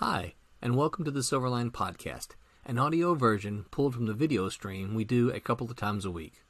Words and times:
Hi, 0.00 0.34
and 0.60 0.76
welcome 0.76 1.06
to 1.06 1.10
the 1.10 1.20
Silverline 1.20 1.70
Podcast, 1.70 2.34
an 2.66 2.78
audio 2.78 3.14
version 3.14 3.64
pulled 3.70 3.94
from 3.94 4.04
the 4.04 4.12
video 4.12 4.50
stream 4.50 4.94
we 4.94 5.04
do 5.04 5.30
a 5.30 5.40
couple 5.40 5.70
of 5.70 5.74
times 5.74 6.04
a 6.04 6.10
week. 6.10 6.42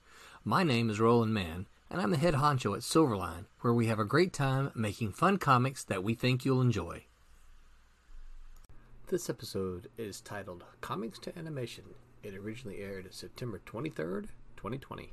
My 0.44 0.64
name 0.64 0.90
is 0.90 0.98
Roland 0.98 1.32
Mann, 1.32 1.68
and 1.88 2.00
I'm 2.00 2.10
the 2.10 2.16
head 2.16 2.34
honcho 2.34 2.74
at 2.74 2.82
Silverline, 2.82 3.44
where 3.60 3.72
we 3.72 3.86
have 3.86 4.00
a 4.00 4.04
great 4.04 4.32
time 4.32 4.72
making 4.74 5.12
fun 5.12 5.38
comics 5.38 5.84
that 5.84 6.02
we 6.02 6.12
think 6.12 6.44
you'll 6.44 6.60
enjoy. 6.60 7.04
This 9.10 9.30
episode 9.30 9.90
is 9.96 10.20
titled 10.20 10.64
Comics 10.80 11.20
to 11.20 11.38
Animation. 11.38 11.84
It 12.24 12.34
originally 12.34 12.78
aired 12.78 13.14
September 13.14 13.62
23rd, 13.64 14.26
2020. 14.56 15.12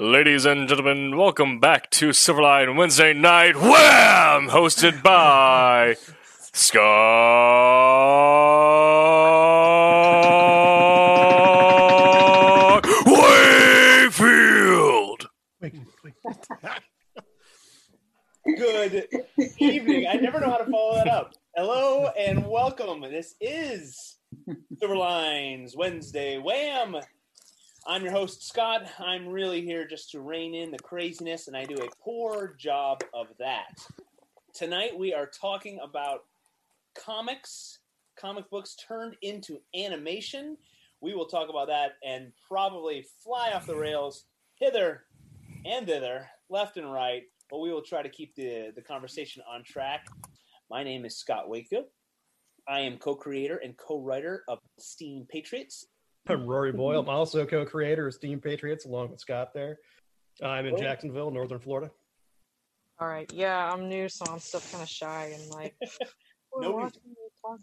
Ladies 0.00 0.44
and 0.44 0.68
gentlemen, 0.68 1.16
welcome 1.16 1.58
back 1.58 1.90
to 1.90 2.10
Silverline 2.10 2.76
Wednesday 2.76 3.12
Night 3.12 3.56
Wham! 3.56 4.48
Hosted 4.48 5.02
by 5.02 5.96
Scott 6.52 6.86
Wakefield. 14.04 15.28
Good 18.56 19.08
evening. 19.58 20.06
I 20.06 20.14
never 20.14 20.38
know 20.38 20.50
how 20.50 20.58
to 20.58 20.70
follow 20.70 20.94
that 20.94 21.08
up. 21.08 21.32
Hello 21.56 22.06
and 22.16 22.46
welcome. 22.46 23.00
This 23.00 23.34
is 23.40 24.18
Silverlines 24.80 25.76
Wednesday 25.76 26.38
Wham. 26.38 26.98
I'm 27.90 28.02
your 28.02 28.12
host, 28.12 28.46
Scott. 28.46 28.82
I'm 28.98 29.26
really 29.26 29.62
here 29.62 29.86
just 29.86 30.10
to 30.10 30.20
rein 30.20 30.54
in 30.54 30.70
the 30.70 30.78
craziness, 30.78 31.48
and 31.48 31.56
I 31.56 31.64
do 31.64 31.76
a 31.76 31.88
poor 32.04 32.54
job 32.58 33.02
of 33.14 33.28
that. 33.38 33.82
Tonight, 34.52 34.90
we 34.98 35.14
are 35.14 35.24
talking 35.24 35.78
about 35.82 36.24
comics, 36.94 37.78
comic 38.20 38.50
books 38.50 38.76
turned 38.76 39.16
into 39.22 39.56
animation. 39.74 40.58
We 41.00 41.14
will 41.14 41.24
talk 41.24 41.48
about 41.48 41.68
that 41.68 41.92
and 42.06 42.30
probably 42.46 43.06
fly 43.24 43.52
off 43.54 43.64
the 43.64 43.74
rails 43.74 44.26
hither 44.56 45.04
and 45.64 45.86
thither, 45.86 46.28
left 46.50 46.76
and 46.76 46.92
right, 46.92 47.22
but 47.48 47.60
we 47.60 47.72
will 47.72 47.80
try 47.80 48.02
to 48.02 48.10
keep 48.10 48.34
the, 48.34 48.70
the 48.76 48.82
conversation 48.82 49.42
on 49.50 49.64
track. 49.64 50.06
My 50.68 50.84
name 50.84 51.06
is 51.06 51.16
Scott 51.16 51.48
Wakefield. 51.48 51.86
I 52.68 52.80
am 52.80 52.98
co 52.98 53.14
creator 53.14 53.56
and 53.64 53.78
co 53.78 53.98
writer 53.98 54.44
of 54.46 54.58
Steam 54.78 55.26
Patriots, 55.30 55.86
I'm 56.26 56.46
Rory 56.46 56.72
Boyle. 56.72 57.00
I'm 57.00 57.08
also 57.08 57.44
co-creator 57.46 58.08
of 58.08 58.14
Steam 58.14 58.40
Patriots 58.40 58.84
along 58.84 59.10
with 59.10 59.20
Scott 59.20 59.52
there. 59.54 59.78
I'm 60.42 60.66
in 60.66 60.76
Jacksonville, 60.76 61.30
Northern 61.30 61.58
Florida. 61.58 61.90
All 63.00 63.08
right. 63.08 63.30
Yeah, 63.32 63.72
I'm 63.72 63.88
new, 63.88 64.08
so 64.08 64.24
I'm 64.28 64.38
still 64.38 64.62
kind 64.72 64.82
of 64.82 64.88
shy 64.88 65.32
and 65.34 65.50
like. 65.50 65.74
"Oh, 66.52 66.60
No 66.60 66.70
watch 66.72 66.94
me 67.04 67.14
talk." 67.42 67.60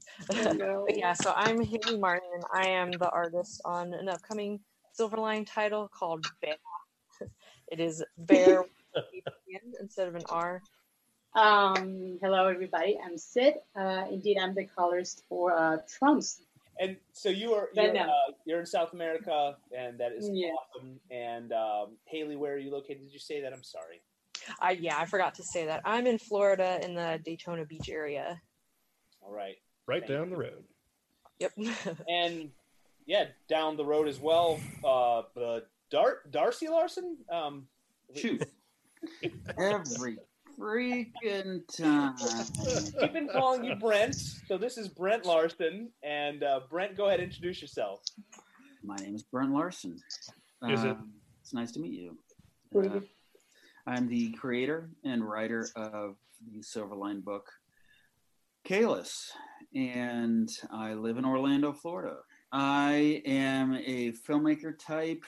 But 0.88 0.98
yeah, 0.98 1.14
so 1.14 1.34
I'm 1.36 1.62
Haley 1.62 1.98
Martin, 1.98 2.42
I 2.54 2.68
am 2.68 2.92
the 2.92 3.10
artist 3.10 3.62
on 3.66 3.94
an 3.94 4.08
upcoming 4.10 4.60
Silverline 4.98 5.46
title 5.46 5.90
called 5.94 6.26
Bear. 6.42 6.56
It 7.72 7.80
is 7.80 8.04
Bear 8.18 8.62
with 8.62 8.70
an 8.96 9.04
N 9.54 9.74
instead 9.82 10.08
of 10.08 10.16
an 10.16 10.24
R. 10.30 10.62
Um, 11.34 12.18
hello, 12.22 12.48
everybody. 12.48 12.98
I'm 13.04 13.18
Sid. 13.18 13.56
Uh, 13.76 14.06
indeed, 14.10 14.38
I'm 14.38 14.56
the 14.56 14.66
colorist 14.66 15.24
for 15.28 15.58
uh, 15.58 15.78
Trunks. 15.90 16.42
And 16.80 16.98
so 17.14 17.30
you 17.30 17.54
are 17.54 17.70
you're, 17.74 17.94
now. 17.94 18.06
uh, 18.10 18.32
you're 18.46 18.60
in 18.60 18.66
South 18.66 18.94
America, 18.94 19.56
and 19.76 20.00
that 20.00 20.12
is 20.12 20.30
Yeah. 20.34 20.50
awesome. 20.50 21.00
And 21.10 21.54
um, 21.54 21.98
Haley, 22.06 22.36
where 22.36 22.54
are 22.54 22.58
you 22.58 22.72
located? 22.72 23.00
Did 23.02 23.14
you 23.14 23.20
say 23.20 23.42
that? 23.42 23.54
I'm 23.54 23.64
sorry. 23.64 24.02
I 24.60 24.72
yeah, 24.72 24.98
I 25.00 25.06
forgot 25.06 25.36
to 25.36 25.44
say 25.44 25.66
that. 25.68 25.82
I'm 25.86 26.06
in 26.06 26.18
Florida 26.20 26.80
in 26.84 26.94
the 26.94 27.20
Daytona 27.24 27.66
Beach 27.66 27.90
area. 27.90 28.42
All 29.22 29.32
right. 29.32 29.56
Right 29.88 30.02
Thank 30.06 30.12
down 30.12 30.30
the 30.30 30.38
road. 30.38 30.64
Yep. 31.40 31.54
And 32.10 32.52
yeah, 33.06 33.26
down 33.48 33.78
the 33.78 33.86
road 33.86 34.08
as 34.08 34.20
well. 34.20 34.60
Uh, 34.84 35.24
the 35.36 35.64
Dar- 35.90 36.22
Darcy 36.30 36.68
Larson. 36.68 37.18
Um, 37.32 37.68
Shoot. 38.16 38.44
Every 39.58 40.18
freaking 40.60 41.62
time. 41.76 42.16
We've 43.02 43.14
been 43.14 43.28
calling 43.28 43.64
you 43.66 43.76
Brent, 43.76 44.16
so 44.16 44.58
this 44.58 44.78
is 44.78 44.88
Brent 44.88 45.26
Larson. 45.26 45.90
And 46.04 46.44
uh, 46.44 46.62
Brent, 46.70 46.96
go 46.98 47.08
ahead, 47.08 47.20
and 47.20 47.30
introduce 47.30 47.62
yourself. 47.62 48.02
My 48.84 48.96
name 48.98 49.16
is 49.16 49.24
Brent 49.24 49.52
Larson. 49.52 49.98
Is 50.70 50.84
it? 50.84 50.92
Um, 50.92 51.14
It's 51.42 51.54
nice 51.54 51.72
to 51.74 51.80
meet 51.80 51.94
you. 51.94 52.18
Uh, 52.76 53.00
I'm 53.88 54.08
the 54.08 54.32
creator 54.32 54.90
and 55.04 55.24
writer 55.24 55.68
of 55.76 56.16
the 56.52 56.60
Silverline 56.60 57.24
book, 57.24 57.50
Kalis, 58.68 59.30
and 59.74 60.50
I 60.72 60.94
live 60.94 61.18
in 61.18 61.26
Orlando, 61.26 61.72
Florida. 61.72 62.18
I 62.52 63.22
am 63.26 63.76
a 63.76 64.12
filmmaker 64.12 64.74
type. 64.78 65.24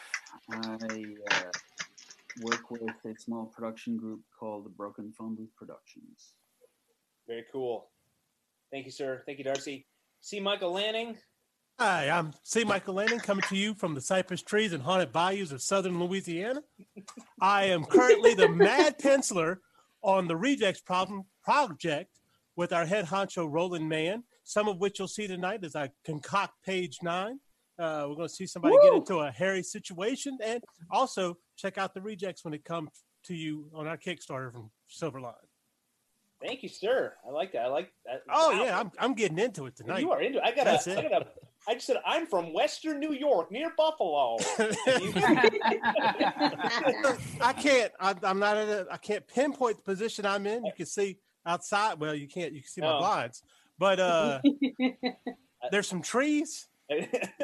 I 0.51 0.77
uh, 1.31 1.41
work 2.41 2.69
with 2.69 2.81
a 2.81 3.19
small 3.19 3.45
production 3.45 3.97
group 3.97 4.21
called 4.37 4.65
the 4.65 4.69
Broken 4.69 5.11
Phone 5.17 5.35
Booth 5.35 5.55
Productions. 5.55 6.33
Very 7.27 7.45
cool. 7.51 7.89
Thank 8.71 8.85
you, 8.85 8.91
sir. 8.91 9.23
Thank 9.25 9.37
you, 9.37 9.43
Darcy. 9.43 9.85
C. 10.21 10.39
Michael 10.39 10.71
Lanning. 10.71 11.17
Hi, 11.79 12.09
I'm 12.09 12.33
C. 12.43 12.63
Michael 12.63 12.95
Lanning 12.95 13.19
coming 13.19 13.43
to 13.49 13.55
you 13.55 13.75
from 13.75 13.93
the 13.93 14.01
cypress 14.01 14.41
trees 14.41 14.73
and 14.73 14.81
haunted 14.81 15.13
bayous 15.13 15.51
of 15.51 15.61
southern 15.61 15.99
Louisiana. 15.99 16.63
I 17.39 17.65
am 17.65 17.85
currently 17.85 18.33
the 18.33 18.49
mad 18.49 18.97
penciler 18.97 19.57
on 20.01 20.27
the 20.27 20.35
Rejects 20.35 20.81
problem 20.81 21.25
project 21.43 22.19
with 22.55 22.73
our 22.73 22.85
head 22.85 23.05
honcho 23.05 23.47
Roland 23.49 23.87
Mann, 23.87 24.23
some 24.43 24.67
of 24.67 24.79
which 24.79 24.97
you'll 24.97 25.07
see 25.07 25.27
tonight 25.27 25.63
as 25.63 25.75
I 25.75 25.91
concoct 26.03 26.63
page 26.65 26.97
nine. 27.03 27.39
Uh, 27.77 28.07
we're 28.09 28.15
going 28.15 28.27
to 28.27 28.33
see 28.33 28.47
somebody 28.47 28.75
get 28.81 28.95
into 28.95 29.19
a 29.19 29.29
hairy 29.29 29.61
situation 29.61 30.39
and 30.43 30.63
also 30.89 31.37
check 31.57 31.77
out 31.77 31.93
the 31.93 32.01
Rejects 32.01 32.45
when 32.45 32.53
it 32.53 32.63
comes 32.63 32.89
to 33.25 33.35
you 33.35 33.69
on 33.73 33.87
our 33.87 33.97
Kickstarter 33.97 34.51
from 34.53 34.71
Silverline. 34.89 35.33
Thank 36.45 36.61
you, 36.61 36.69
sir. 36.69 37.13
I 37.27 37.31
like 37.31 37.51
that. 37.53 37.63
I 37.63 37.67
like 37.67 37.91
that. 38.05 38.21
Oh, 38.31 38.51
Wow. 38.55 38.63
yeah, 38.63 38.79
I'm, 38.79 38.91
I'm 38.99 39.13
getting 39.15 39.39
into 39.39 39.65
it 39.65 39.75
tonight. 39.75 40.01
You 40.01 40.11
are 40.11 40.21
into. 40.21 40.39
I 40.41 40.51
gotta. 40.53 40.75
It. 40.75 40.97
I 40.97 41.09
gotta. 41.09 41.27
I 41.67 41.73
just 41.73 41.87
said 41.87 41.97
I'm 42.05 42.27
from 42.27 42.53
Western 42.53 42.99
New 42.99 43.11
York, 43.13 43.51
near 43.51 43.71
Buffalo. 43.75 44.37
I 47.41 47.53
can't. 47.59 47.91
I, 47.99 48.15
I'm 48.23 48.39
not 48.39 48.57
in 48.57 48.69
a. 48.69 48.85
I 48.91 48.97
can't 48.97 49.27
pinpoint 49.27 49.77
the 49.77 49.83
position 49.83 50.25
I'm 50.27 50.45
in. 50.45 50.63
You 50.65 50.71
can 50.75 50.85
see 50.85 51.17
outside. 51.45 51.99
Well, 51.99 52.13
you 52.15 52.27
can't. 52.27 52.53
You 52.53 52.61
can 52.61 52.69
see 52.69 52.81
my 52.81 52.93
Oh. 52.93 52.99
blinds, 52.99 53.41
but 53.79 53.99
uh, 53.99 54.39
there's 55.71 55.87
some 55.87 56.01
trees. 56.03 56.67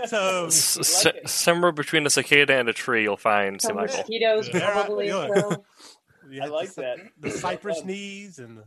So 0.07 0.45
S- 0.47 1.03
I 1.05 1.09
like 1.09 1.23
s- 1.25 1.31
somewhere 1.31 1.71
between 1.71 2.05
a 2.05 2.09
cicada 2.09 2.55
and 2.57 2.69
a 2.69 2.73
tree, 2.73 3.03
you'll 3.03 3.17
find 3.17 3.61
Some 3.61 3.75
Michael. 3.75 3.97
mosquitoes, 3.97 4.49
Yeah. 4.53 4.71
probably. 4.71 5.07
Yeah. 5.07 5.27
so- 5.35 5.65
yeah, 6.31 6.45
I 6.45 6.47
like 6.47 6.73
the, 6.73 6.81
that. 6.81 6.97
The 7.19 7.31
cypress 7.31 7.81
Um, 7.81 7.87
knees 7.87 8.39
and 8.39 8.57
the 8.59 8.63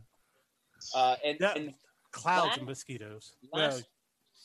Uh, 0.95 1.15
and, 1.25 1.37
Yeah. 1.39 1.53
and 1.55 1.73
clouds 2.11 2.47
last- 2.49 2.57
of 2.61 2.67
mosquitoes. 2.67 3.33
Well, 3.51 3.63
last, 3.69 3.85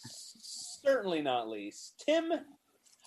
certainly 0.06 1.21
not 1.22 1.48
least, 1.48 2.03
Tim 2.06 2.32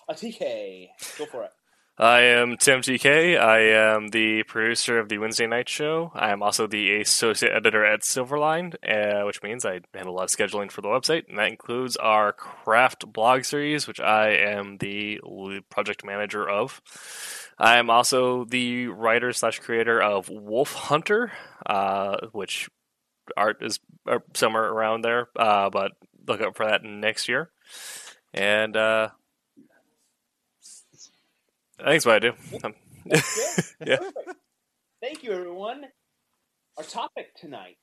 Atike. 0.08 0.88
Go 1.18 1.26
for 1.26 1.44
it. 1.44 1.50
I 1.98 2.20
am 2.24 2.58
Tim 2.58 2.82
TK. 2.82 3.40
I 3.40 3.58
am 3.58 4.08
the 4.08 4.42
producer 4.42 4.98
of 4.98 5.08
the 5.08 5.16
Wednesday 5.16 5.46
Night 5.46 5.66
Show. 5.66 6.12
I 6.14 6.30
am 6.30 6.42
also 6.42 6.66
the 6.66 7.00
associate 7.00 7.54
editor 7.54 7.86
at 7.86 8.02
Silverline, 8.02 8.74
uh, 8.86 9.24
which 9.24 9.42
means 9.42 9.64
I 9.64 9.80
handle 9.94 10.14
a 10.14 10.16
lot 10.16 10.24
of 10.24 10.28
scheduling 10.30 10.70
for 10.70 10.82
the 10.82 10.88
website, 10.88 11.26
and 11.26 11.38
that 11.38 11.48
includes 11.48 11.96
our 11.96 12.34
craft 12.34 13.10
blog 13.10 13.44
series, 13.44 13.86
which 13.86 13.98
I 13.98 14.28
am 14.32 14.76
the 14.76 15.20
project 15.70 16.04
manager 16.04 16.46
of. 16.46 16.82
I 17.58 17.78
am 17.78 17.88
also 17.88 18.44
the 18.44 18.88
writer 18.88 19.32
slash 19.32 19.60
creator 19.60 19.98
of 19.98 20.28
Wolf 20.28 20.74
Hunter, 20.74 21.32
uh, 21.64 22.18
which 22.32 22.68
art 23.38 23.62
is 23.62 23.80
uh, 24.06 24.18
somewhere 24.34 24.64
around 24.64 25.00
there, 25.00 25.30
uh, 25.34 25.70
but 25.70 25.92
look 26.28 26.42
out 26.42 26.56
for 26.56 26.66
that 26.66 26.84
next 26.84 27.26
year. 27.26 27.50
And 28.34 28.76
uh, 28.76 29.08
that's 31.84 32.06
what 32.06 32.16
I 32.16 32.18
do. 32.18 32.32
Um. 32.64 32.74
Yeah. 33.84 33.98
Thank 35.02 35.22
you, 35.22 35.32
everyone. 35.32 35.84
Our 36.78 36.84
topic 36.84 37.34
tonight. 37.36 37.78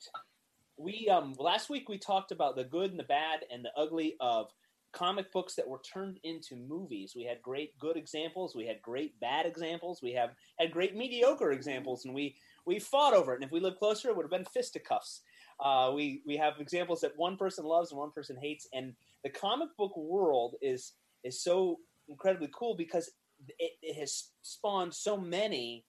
We 0.77 1.07
um 1.09 1.35
last 1.39 1.69
week 1.69 1.87
we 1.87 1.97
talked 1.97 2.31
about 2.31 2.55
the 2.55 2.63
good 2.63 2.91
and 2.91 2.99
the 2.99 3.03
bad 3.05 3.41
and 3.51 3.63
the 3.63 3.71
ugly 3.77 4.15
of 4.19 4.47
comic 4.93 5.31
books 5.31 5.55
that 5.55 5.67
were 5.67 5.81
turned 5.93 6.19
into 6.23 6.55
movies. 6.55 7.13
We 7.15 7.23
had 7.23 7.41
great 7.41 7.77
good 7.79 7.97
examples, 7.97 8.55
we 8.55 8.65
had 8.67 8.81
great 8.81 9.19
bad 9.19 9.45
examples, 9.45 10.01
we 10.01 10.13
have 10.13 10.31
had 10.59 10.71
great 10.71 10.95
mediocre 10.95 11.51
examples, 11.51 12.05
and 12.05 12.13
we 12.13 12.35
we 12.65 12.79
fought 12.79 13.13
over 13.13 13.33
it. 13.33 13.37
And 13.37 13.43
if 13.45 13.51
we 13.51 13.59
lived 13.59 13.79
closer, 13.79 14.09
it 14.09 14.15
would 14.15 14.23
have 14.23 14.31
been 14.31 14.45
fisticuffs. 14.45 15.21
Uh, 15.63 15.91
we 15.95 16.21
we 16.25 16.37
have 16.37 16.53
examples 16.59 17.01
that 17.01 17.13
one 17.17 17.37
person 17.37 17.65
loves 17.65 17.91
and 17.91 17.99
one 17.99 18.11
person 18.11 18.37
hates, 18.41 18.67
and 18.73 18.93
the 19.23 19.29
comic 19.29 19.69
book 19.77 19.95
world 19.95 20.55
is 20.61 20.93
is 21.23 21.41
so 21.43 21.79
incredibly 22.09 22.49
cool 22.57 22.75
because 22.75 23.11
it, 23.59 23.71
it 23.81 23.99
has 23.99 24.29
spawned 24.41 24.93
so 24.93 25.17
many 25.17 25.85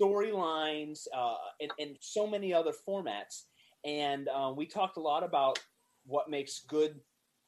storylines, 0.00 1.06
uh, 1.16 1.34
and, 1.60 1.70
and 1.78 1.96
so 2.00 2.26
many 2.26 2.52
other 2.52 2.72
formats. 2.86 3.44
And 3.84 4.28
uh, 4.28 4.52
we 4.54 4.66
talked 4.66 4.96
a 4.96 5.00
lot 5.00 5.22
about 5.22 5.58
what 6.04 6.28
makes 6.28 6.60
good 6.60 7.00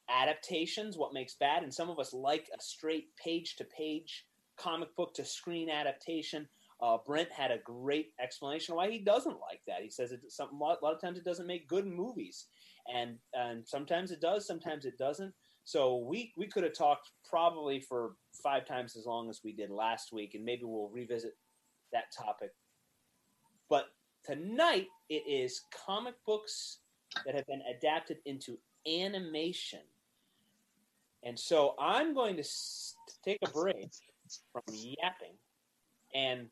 adaptations, 0.09 0.97
what 0.97 1.13
makes 1.13 1.35
bad, 1.35 1.63
and 1.63 1.73
some 1.73 1.89
of 1.89 1.99
us 1.99 2.13
like 2.13 2.49
a 2.57 2.61
straight 2.61 3.15
page 3.23 3.55
to 3.57 3.65
page 3.65 4.25
comic 4.57 4.95
book 4.95 5.13
to 5.15 5.25
screen 5.25 5.69
adaptation. 5.69 6.47
Uh, 6.81 6.97
Brent 7.05 7.31
had 7.31 7.51
a 7.51 7.59
great 7.65 8.13
explanation 8.21 8.75
why 8.75 8.89
he 8.89 8.99
doesn't 8.99 9.39
like 9.41 9.61
that. 9.67 9.81
He 9.81 9.89
says 9.89 10.11
it 10.11 10.21
some, 10.29 10.49
a 10.53 10.63
lot 10.63 10.79
of 10.83 11.01
times 11.01 11.17
it 11.17 11.25
doesn't 11.25 11.47
make 11.47 11.67
good 11.67 11.85
movies, 11.85 12.47
and 12.93 13.17
and 13.33 13.67
sometimes 13.67 14.11
it 14.11 14.21
does, 14.21 14.47
sometimes 14.47 14.85
it 14.85 14.97
doesn't. 14.97 15.33
So 15.69 15.97
we 15.97 16.33
we 16.35 16.47
could 16.47 16.63
have 16.63 16.73
talked 16.73 17.11
probably 17.29 17.79
for 17.79 18.13
five 18.41 18.65
times 18.65 18.95
as 18.95 19.05
long 19.05 19.29
as 19.29 19.41
we 19.43 19.51
did 19.51 19.69
last 19.69 20.11
week, 20.11 20.33
and 20.33 20.43
maybe 20.43 20.63
we'll 20.63 20.89
revisit 20.89 21.37
that 21.93 22.05
topic. 22.11 22.49
But 23.69 23.85
tonight 24.25 24.87
it 25.09 25.21
is 25.29 25.61
comic 25.85 26.15
books 26.25 26.79
that 27.23 27.35
have 27.35 27.45
been 27.45 27.61
adapted 27.69 28.17
into 28.25 28.57
animation. 28.87 29.81
And 31.21 31.37
so 31.37 31.75
I'm 31.79 32.15
going 32.15 32.35
to 32.37 32.43
take 33.23 33.37
a 33.45 33.51
break 33.51 33.91
from 34.51 34.63
yapping. 34.73 35.35
And 36.15 36.47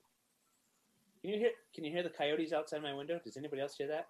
can 1.23 1.31
you 1.31 1.39
hear 1.39 1.51
can 1.73 1.85
you 1.85 1.91
hear 1.91 2.03
the 2.03 2.09
coyotes 2.09 2.53
outside 2.53 2.83
my 2.83 2.93
window? 2.93 3.19
Does 3.23 3.35
anybody 3.35 3.63
else 3.63 3.73
hear 3.75 3.87
that? 3.87 4.05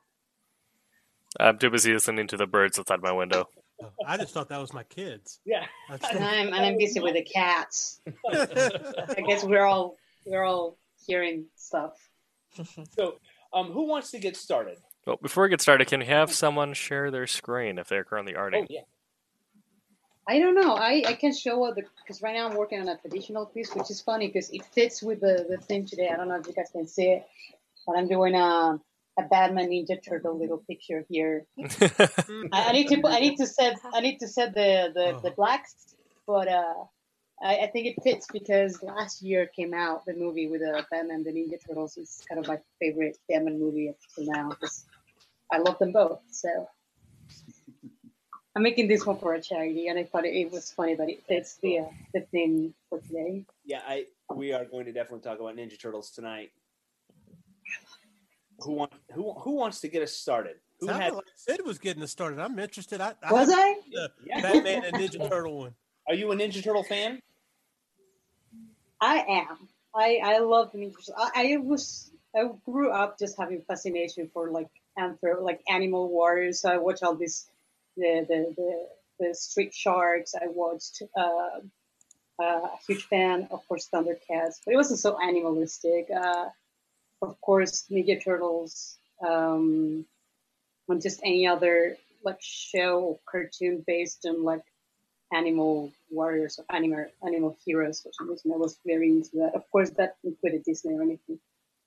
I'm 1.40 1.58
too 1.58 1.70
busy 1.70 1.94
listening 1.94 2.28
to 2.28 2.36
the 2.36 2.46
birds 2.46 2.78
outside 2.78 3.02
my 3.02 3.14
window. 3.14 3.48
Oh, 3.82 3.92
I 4.06 4.18
just 4.18 4.34
thought 4.34 4.50
that 4.50 4.60
was 4.60 4.74
my 4.74 4.84
kids. 4.84 5.40
Yeah. 5.46 5.66
And 5.90 6.24
I'm 6.24 6.48
and 6.48 6.56
I'm 6.56 6.78
busy 6.78 7.00
with 7.00 7.14
the 7.14 7.24
cats. 7.24 8.02
I 8.32 9.24
guess 9.28 9.44
we're 9.44 9.66
all 9.66 9.98
we're 10.26 10.44
all 10.44 10.78
hearing 11.06 11.46
stuff. 11.56 11.94
So 12.96 13.20
um 13.54 13.72
who 13.72 13.88
wants 13.88 14.12
to 14.12 14.20
get 14.20 14.36
started? 14.36 14.80
Well, 15.06 15.18
before 15.22 15.44
we 15.44 15.50
get 15.50 15.62
started, 15.62 15.88
can 15.88 16.00
we 16.00 16.08
have 16.08 16.34
someone 16.34 16.74
share 16.74 17.12
their 17.12 17.28
screen 17.28 17.78
if 17.78 17.88
they're 17.88 18.04
currently 18.04 18.34
arting? 18.34 18.56
Oh 18.56 18.64
arting? 18.64 18.68
yeah. 18.70 18.82
I 20.30 20.40
don't 20.40 20.56
know. 20.56 20.74
I, 20.74 21.04
I 21.08 21.14
can 21.14 21.34
show 21.34 21.58
what 21.58 21.76
the 21.76 21.84
because 22.04 22.22
right 22.22 22.36
now 22.36 22.50
I'm 22.50 22.58
working 22.58 22.82
on 22.82 22.90
a 22.90 22.98
traditional 22.98 23.46
piece, 23.46 23.74
which 23.74 23.90
is 23.90 24.02
funny 24.02 24.28
because 24.28 24.50
it 24.50 24.66
fits 24.66 25.02
with 25.02 25.22
the, 25.22 25.46
the 25.50 25.58
theme 25.58 25.86
today. 25.86 26.10
I 26.12 26.18
don't 26.18 26.28
know 26.28 26.36
if 26.36 26.48
you 26.48 26.54
guys 26.54 26.70
can 26.72 26.86
see 26.88 27.06
it, 27.06 27.28
but 27.86 27.96
I'm 27.96 28.10
doing 28.10 28.36
a 28.36 28.80
a 29.18 29.24
Batman 29.24 29.70
Ninja 29.70 29.98
Turtle 30.04 30.38
little 30.38 30.60
picture 30.60 31.06
here. 31.10 31.46
I, 31.60 32.48
I 32.52 32.72
need 32.72 32.88
to 32.90 33.02
I 33.08 33.20
need 33.20 33.38
to 33.38 33.48
set 33.48 33.78
I 33.94 34.00
need 34.02 34.20
to 34.20 34.28
set 34.28 34.54
the 34.54 34.92
the, 34.94 35.20
the 35.24 35.32
blacks, 35.32 35.96
but 36.26 36.48
uh, 36.48 36.74
I, 37.42 37.58
I 37.58 37.68
think 37.68 37.88
it 37.88 38.04
fits 38.04 38.28
because 38.32 38.82
last 38.84 39.22
year 39.22 39.48
came 39.48 39.74
out 39.74 40.06
the 40.06 40.14
movie 40.14 40.48
with 40.48 40.62
uh, 40.62 40.82
Batman 40.92 41.16
and 41.18 41.26
the 41.26 41.32
Ninja 41.32 41.58
Turtles. 41.66 41.98
It's 41.98 42.24
kind 42.30 42.40
of 42.40 42.48
my 42.48 42.60
favorite 42.80 43.18
Batman 43.30 43.60
movie 43.60 43.90
up 43.90 43.96
to 44.16 44.24
now. 44.26 44.50
'cause 44.52 44.86
I 45.52 45.58
love 45.60 45.80
them 45.80 45.94
both. 45.94 46.20
So 46.30 46.68
I'm 48.56 48.64
making 48.64 48.88
this 48.88 49.06
one 49.06 49.18
for 49.20 49.34
a 49.36 49.42
charity, 49.42 49.88
and 49.88 50.00
I 50.00 50.04
thought 50.04 50.26
it, 50.26 50.34
it 50.36 50.52
was 50.52 50.72
funny 50.72 50.96
that 50.96 51.10
it 51.10 51.24
fits 51.28 51.58
the 51.62 51.80
uh, 51.80 51.86
the 52.14 52.22
theme 52.22 52.74
for 52.90 53.00
today. 53.00 53.46
Yeah, 53.66 53.82
I 53.88 54.06
we 54.36 54.52
are 54.52 54.66
going 54.66 54.86
to 54.86 54.92
definitely 54.92 55.22
talk 55.22 55.40
about 55.40 55.56
Ninja 55.56 55.80
Turtles 55.80 56.12
tonight. 56.12 56.52
Who 58.60 58.74
want 58.74 58.92
who 59.14 59.34
who 59.34 59.52
wants 59.52 59.82
to 59.82 59.88
get 59.88 60.02
us 60.04 60.14
started? 60.14 60.56
Who 60.80 60.88
Sounded 60.88 61.04
had 61.04 61.14
like 61.14 61.26
Sid 61.36 61.62
was 61.66 61.78
getting 61.80 62.04
us 62.04 62.12
started. 62.12 62.40
I'm 62.40 62.58
interested. 62.58 63.02
I, 63.02 63.14
I 63.24 63.34
Was 63.34 63.50
I? 63.52 63.76
The 63.92 64.12
Yeah. 64.26 64.42
Batman 64.42 64.86
and 64.86 64.96
Ninja 64.96 65.30
Turtle 65.30 65.58
one. 65.60 65.76
Are 66.08 66.14
you 66.14 66.32
a 66.32 66.36
Ninja 66.36 66.64
Turtle 66.64 66.84
fan? 66.84 67.22
I 69.02 69.18
am. 69.20 69.68
I 69.96 70.20
I 70.24 70.38
love 70.40 70.72
the 70.72 70.80
Ninja 70.80 71.10
I, 71.16 71.54
I 71.54 71.58
was 71.58 72.12
I 72.36 72.50
grew 72.66 72.92
up 72.92 73.20
just 73.20 73.38
having 73.38 73.62
fascination 73.62 74.30
for 74.34 74.50
like 74.52 74.70
anthro 74.98 75.42
like 75.42 75.62
animal 75.70 76.10
warriors. 76.10 76.62
So 76.62 76.70
I 76.70 76.78
watched 76.78 77.04
all 77.04 77.16
these 77.16 77.48
the 77.96 78.26
the 78.28 78.54
the, 78.56 78.88
the 79.20 79.36
Street 79.36 79.74
Sharks. 79.74 80.34
I 80.36 80.48
watched. 80.48 81.04
Uh, 81.16 81.60
uh, 82.40 82.44
a 82.44 82.78
huge 82.86 83.04
fan, 83.06 83.48
of 83.50 83.68
course, 83.68 83.90
Thundercats, 83.92 84.60
but 84.64 84.72
it 84.72 84.76
wasn't 84.76 85.00
so 85.00 85.20
animalistic. 85.20 86.08
Uh, 86.16 86.46
of 87.22 87.40
course, 87.42 87.86
Ninja 87.92 88.24
Turtles, 88.24 88.98
um, 89.26 90.06
and 90.90 91.02
just 91.02 91.22
any 91.24 91.48
other 91.48 91.98
like 92.24 92.42
show 92.42 93.00
or 93.00 93.20
cartoon 93.30 93.84
based 93.86 94.26
on 94.26 94.44
like 94.44 94.64
animal 95.34 95.92
warriors 96.10 96.60
or 96.60 96.76
animal 96.76 97.06
animal 97.24 97.58
heroes 97.66 98.02
for 98.02 98.12
some 98.14 98.30
reason. 98.30 98.52
I 98.54 98.58
was 98.58 98.80
very 98.86 99.10
into 99.10 99.38
that. 99.38 99.56
Of 99.56 99.70
course, 99.72 99.90
that 99.92 100.18
included 100.24 100.64
Disney 100.64 100.94
or 100.94 101.02
anything. 101.02 101.40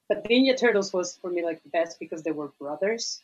But 0.08 0.24
Ninja 0.24 0.58
Turtles 0.58 0.92
was 0.92 1.16
for 1.16 1.30
me 1.30 1.44
like 1.44 1.62
the 1.62 1.70
best 1.70 2.00
because 2.00 2.22
they 2.22 2.32
were 2.32 2.50
brothers. 2.58 3.22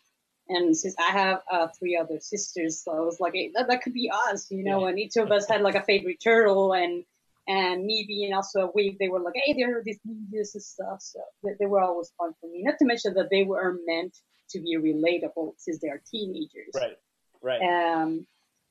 And 0.49 0.77
since 0.77 0.95
I 0.99 1.11
have 1.11 1.43
uh, 1.51 1.67
three 1.77 1.97
other 1.97 2.21
sisters, 2.21 2.79
so 2.85 2.93
I 2.93 3.01
was 3.01 3.19
like, 3.19 3.35
hey, 3.35 3.51
that, 3.57 3.67
that 3.67 3.83
could 3.83 3.93
be 3.93 4.13
us, 4.29 4.49
you 4.51 4.63
know. 4.63 4.87
And 4.87 4.97
each 4.97 5.17
of 5.17 5.33
us 5.33 5.49
had 5.49 5.63
like 5.63 5.75
a 5.75 5.83
favorite 5.83 6.21
turtle, 6.23 6.73
and 6.73 7.05
and 7.49 7.85
me 7.85 8.05
being 8.07 8.33
also 8.33 8.61
a 8.63 8.71
wig, 8.75 8.97
they 8.99 9.09
were 9.09 9.21
like, 9.21 9.35
hey, 9.45 9.55
there 9.55 9.79
are 9.79 9.83
these 9.85 10.01
ninjas 10.07 10.55
and 10.55 10.63
stuff. 10.63 11.01
So 11.01 11.21
they, 11.45 11.51
they 11.61 11.67
were 11.67 11.81
always 11.81 12.11
fun 12.19 12.33
for 12.41 12.51
me. 12.51 12.63
Not 12.63 12.79
to 12.81 12.85
mention 12.85 13.15
that 13.15 13.31
they 13.31 13.45
were 13.45 13.79
meant 13.87 14.17
to 14.51 14.61
be 14.61 14.77
relatable 14.77 15.53
since 15.59 15.79
they 15.81 15.89
are 15.89 16.03
teenagers. 16.11 16.73
Right. 16.75 16.97
Right. 17.43 17.61
Um, 17.61 18.27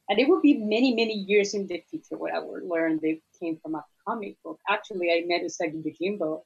and 0.10 0.19
it 0.19 0.27
would 0.27 0.42
be 0.42 0.57
many, 0.57 0.94
many 0.94 1.13
years 1.13 1.54
in 1.54 1.68
the 1.68 1.81
future 1.89 2.18
when 2.18 2.36
I 2.36 2.39
would 2.39 2.63
learn 2.63 3.00
they 3.01 3.22
came 3.39 3.57
from 3.62 3.75
a 3.75 3.83
comic 4.07 4.36
book. 4.44 4.60
Actually, 4.69 5.12
I 5.12 5.24
met 5.25 5.42
Usagi 5.42 5.83
Yojimbo 5.83 6.42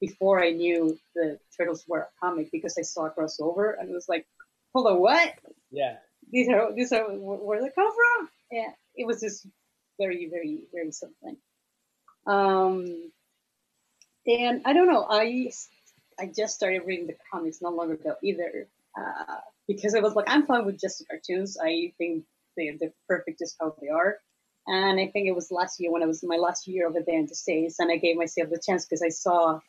before 0.00 0.42
I 0.42 0.50
knew 0.50 0.98
the 1.14 1.38
Turtles 1.56 1.84
were 1.86 2.00
a 2.00 2.08
comic 2.20 2.50
because 2.50 2.76
I 2.78 2.82
saw 2.82 3.06
a 3.06 3.10
crossover 3.10 3.74
and 3.78 3.90
it 3.90 3.92
was 3.92 4.08
like, 4.08 4.26
hold 4.74 4.86
on, 4.86 5.00
what? 5.00 5.34
yeah. 5.70 5.96
These 6.30 6.48
are 6.48 6.74
these 6.74 6.92
are 6.92 7.04
where 7.04 7.38
where 7.38 7.62
they 7.62 7.70
come 7.74 7.90
from? 7.90 8.28
Yeah, 8.50 8.70
it 8.94 9.06
was 9.06 9.20
just 9.20 9.46
very, 9.98 10.28
very, 10.30 10.64
very 10.72 10.92
something. 10.92 11.36
Um, 12.28 13.10
and 14.26 14.62
I 14.66 14.74
don't 14.74 14.86
know, 14.86 15.06
I 15.08 15.50
I 16.20 16.26
just 16.26 16.54
started 16.54 16.82
reading 16.84 17.06
the 17.06 17.16
comics 17.32 17.62
not 17.62 17.74
long 17.74 17.90
ago 17.90 18.16
either 18.22 18.68
uh, 18.98 19.36
because 19.66 19.94
I 19.94 20.00
was 20.00 20.14
like, 20.14 20.26
I'm 20.28 20.46
fine 20.46 20.66
with 20.66 20.80
just 20.80 20.98
the 20.98 21.06
cartoons. 21.06 21.56
I 21.62 21.92
think 21.96 22.24
they're, 22.56 22.74
they're 22.78 22.92
perfect 23.08 23.38
just 23.38 23.56
how 23.60 23.74
they 23.80 23.88
are. 23.88 24.18
And 24.66 25.00
I 25.00 25.06
think 25.06 25.28
it 25.28 25.34
was 25.34 25.50
last 25.50 25.80
year 25.80 25.90
when 25.90 26.02
I 26.02 26.06
was 26.06 26.22
my 26.22 26.36
last 26.36 26.66
year 26.66 26.86
over 26.86 26.98
there 27.06 27.18
in 27.18 27.26
the 27.26 27.34
States, 27.34 27.78
and 27.78 27.90
I 27.90 27.96
gave 27.96 28.16
myself 28.16 28.50
the 28.50 28.60
chance 28.64 28.84
because 28.84 29.02
I 29.02 29.08
saw 29.08 29.60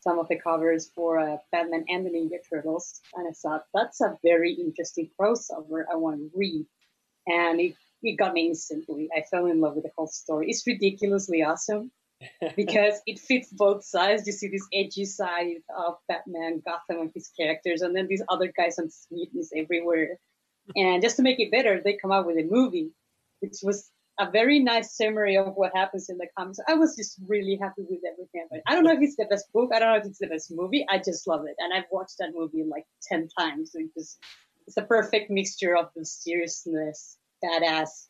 some 0.00 0.18
of 0.18 0.26
the 0.28 0.40
covers 0.40 0.90
for 0.94 1.20
uh, 1.20 1.36
Batman 1.52 1.84
and 1.88 2.04
the 2.04 2.10
Ninja 2.10 2.38
Turtles, 2.48 3.00
and 3.14 3.28
I 3.28 3.32
thought 3.32 3.66
that's 3.72 4.00
a 4.00 4.18
very 4.24 4.54
interesting 4.54 5.10
crossover 5.20 5.84
I 5.92 5.94
want 5.96 6.16
to 6.16 6.30
read, 6.34 6.66
and 7.28 7.60
it, 7.60 7.76
it 8.02 8.16
got 8.16 8.32
me 8.32 8.48
instantly. 8.48 9.08
I 9.16 9.22
fell 9.30 9.46
in 9.46 9.60
love 9.60 9.76
with 9.76 9.84
the 9.84 9.92
whole 9.96 10.08
story. 10.08 10.48
It's 10.48 10.66
ridiculously 10.66 11.44
awesome 11.44 11.92
because 12.56 13.00
it 13.06 13.18
fits 13.18 13.48
both 13.52 13.84
sides. 13.84 14.26
You 14.26 14.32
see 14.32 14.48
this 14.48 14.66
edgy 14.72 15.04
side 15.04 15.56
of 15.76 15.94
Batman, 16.08 16.62
Gotham, 16.64 17.02
and 17.02 17.10
his 17.14 17.30
characters, 17.38 17.82
and 17.82 17.94
then 17.94 18.06
these 18.08 18.22
other 18.28 18.52
guys 18.54 18.78
on 18.78 18.90
sweetness 18.90 19.50
everywhere. 19.56 20.18
And 20.76 21.02
just 21.02 21.16
to 21.16 21.22
make 21.22 21.40
it 21.40 21.50
better, 21.50 21.80
they 21.82 21.96
come 22.00 22.12
out 22.12 22.26
with 22.26 22.36
a 22.36 22.44
movie, 22.44 22.90
which 23.40 23.56
was 23.62 23.90
a 24.18 24.30
very 24.30 24.58
nice 24.58 24.94
summary 24.96 25.36
of 25.36 25.54
what 25.54 25.72
happens 25.74 26.10
in 26.10 26.18
the 26.18 26.26
comics. 26.36 26.58
I 26.68 26.74
was 26.74 26.94
just 26.94 27.18
really 27.26 27.58
happy 27.60 27.82
with 27.88 28.00
everything. 28.06 28.46
But 28.50 28.60
I 28.66 28.74
don't 28.74 28.84
know 28.84 28.92
if 28.92 29.00
it's 29.00 29.16
the 29.16 29.24
best 29.24 29.50
book. 29.52 29.70
I 29.74 29.78
don't 29.78 29.92
know 29.92 29.98
if 29.98 30.04
it's 30.04 30.18
the 30.18 30.26
best 30.26 30.52
movie. 30.52 30.84
I 30.88 30.98
just 30.98 31.26
love 31.26 31.46
it, 31.46 31.56
and 31.58 31.72
I've 31.72 31.90
watched 31.90 32.18
that 32.18 32.32
movie 32.34 32.64
like 32.64 32.84
ten 33.02 33.28
times. 33.38 33.74
Just, 33.96 34.18
it's 34.66 34.76
a 34.76 34.82
perfect 34.82 35.30
mixture 35.30 35.74
of 35.76 35.86
the 35.96 36.04
seriousness, 36.04 37.16
badass 37.42 38.09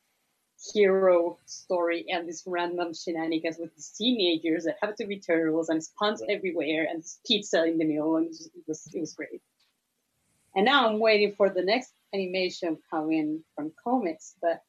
hero 0.72 1.38
story, 1.46 2.06
and 2.08 2.28
this 2.28 2.44
random 2.46 2.92
shenanigans 2.94 3.58
with 3.58 3.74
these 3.74 3.92
teenagers 3.96 4.64
that 4.64 4.76
have 4.82 4.96
to 4.96 5.06
be 5.06 5.18
turtles, 5.18 5.68
and 5.68 5.78
it's 5.78 5.92
puns 5.98 6.22
everywhere, 6.28 6.86
and 6.90 7.02
this 7.02 7.18
pizza 7.26 7.64
in 7.64 7.78
the 7.78 7.84
middle, 7.84 8.16
and 8.16 8.26
it 8.26 8.30
was 8.30 8.46
it 8.46 8.64
was, 8.66 8.90
it 8.94 9.00
was 9.00 9.14
great. 9.14 9.40
And 10.54 10.64
now 10.64 10.88
I'm 10.88 10.98
waiting 10.98 11.32
for 11.32 11.48
the 11.48 11.62
next 11.62 11.92
animation 12.12 12.78
coming 12.90 13.44
from 13.54 13.72
comics, 13.84 14.34
but 14.42 14.62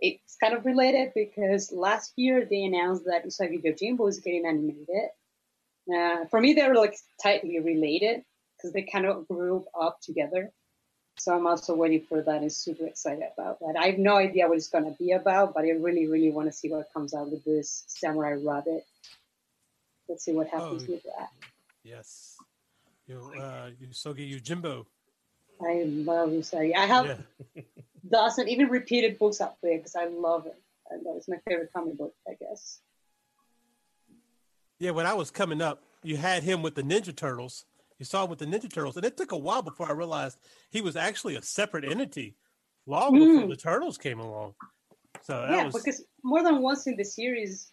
it's 0.00 0.36
kind 0.36 0.54
of 0.54 0.64
related 0.64 1.12
because 1.14 1.72
last 1.72 2.12
year 2.16 2.44
they 2.44 2.64
announced 2.64 3.04
that 3.06 3.24
Usagi 3.24 3.62
Yojimbo 3.62 4.08
is 4.08 4.18
getting 4.18 4.44
animated. 4.46 5.10
Uh, 5.94 6.24
for 6.30 6.40
me, 6.40 6.54
they're 6.54 6.74
like 6.74 6.96
tightly 7.22 7.60
related 7.60 8.24
because 8.56 8.72
they 8.72 8.82
kind 8.82 9.06
of 9.06 9.28
grew 9.28 9.64
up 9.78 10.00
together. 10.00 10.50
So 11.16 11.34
I'm 11.34 11.46
also 11.46 11.74
waiting 11.74 12.02
for 12.08 12.20
that 12.22 12.42
and 12.42 12.52
super 12.52 12.86
excited 12.86 13.24
about 13.36 13.60
that. 13.60 13.76
I 13.78 13.86
have 13.86 13.98
no 13.98 14.16
idea 14.16 14.48
what 14.48 14.56
it's 14.58 14.68
going 14.68 14.84
to 14.84 14.96
be 14.98 15.12
about, 15.12 15.54
but 15.54 15.64
I 15.64 15.70
really, 15.70 16.06
really 16.08 16.30
want 16.30 16.48
to 16.48 16.52
see 16.52 16.68
what 16.68 16.92
comes 16.92 17.14
out 17.14 17.30
with 17.30 17.44
this 17.44 17.84
Samurai 17.86 18.32
Rabbit. 18.34 18.84
Let's 20.08 20.24
see 20.24 20.32
what 20.32 20.48
happens 20.48 20.84
Oh. 20.88 20.92
with 20.92 21.02
that. 21.04 21.30
Yes. 21.82 22.36
You, 23.06 23.20
uh, 23.40 23.70
you 23.78 23.88
Yojimbo. 23.88 24.86
I 25.62 25.84
love 25.86 26.30
Usagi. 26.30 26.74
I 26.74 26.86
have 26.86 27.06
Yeah. 27.54 27.62
dozen, 28.10 28.48
even 28.48 28.68
repeated 28.68 29.18
books 29.18 29.40
out 29.40 29.56
there 29.62 29.78
because 29.78 29.94
I 29.96 30.06
love 30.06 30.46
it. 30.46 30.60
I 30.90 30.96
love 30.96 31.16
It's 31.16 31.28
my 31.28 31.38
favorite 31.48 31.72
comic 31.72 31.96
book, 31.96 32.14
I 32.28 32.34
guess. 32.34 32.80
Yeah, 34.78 34.90
when 34.90 35.06
I 35.06 35.14
was 35.14 35.30
coming 35.30 35.62
up, 35.62 35.82
you 36.02 36.16
had 36.16 36.42
him 36.42 36.60
with 36.62 36.74
the 36.74 36.82
Ninja 36.82 37.14
Turtles. 37.14 37.64
You 37.98 38.04
saw 38.04 38.24
with 38.26 38.40
the 38.40 38.46
Ninja 38.46 38.72
Turtles, 38.72 38.96
and 38.96 39.04
it 39.04 39.16
took 39.16 39.32
a 39.32 39.36
while 39.36 39.62
before 39.62 39.88
I 39.88 39.92
realized 39.92 40.38
he 40.70 40.80
was 40.80 40.96
actually 40.96 41.36
a 41.36 41.42
separate 41.42 41.84
entity, 41.84 42.34
long 42.86 43.12
before 43.12 43.44
Mm. 43.44 43.48
the 43.48 43.56
Turtles 43.56 43.98
came 43.98 44.18
along. 44.18 44.54
So 45.22 45.40
that 45.40 45.50
yeah, 45.50 45.64
was 45.64 45.74
because 45.76 46.04
more 46.22 46.42
than 46.42 46.60
once 46.60 46.86
in 46.86 46.96
the 46.96 47.04
series, 47.04 47.70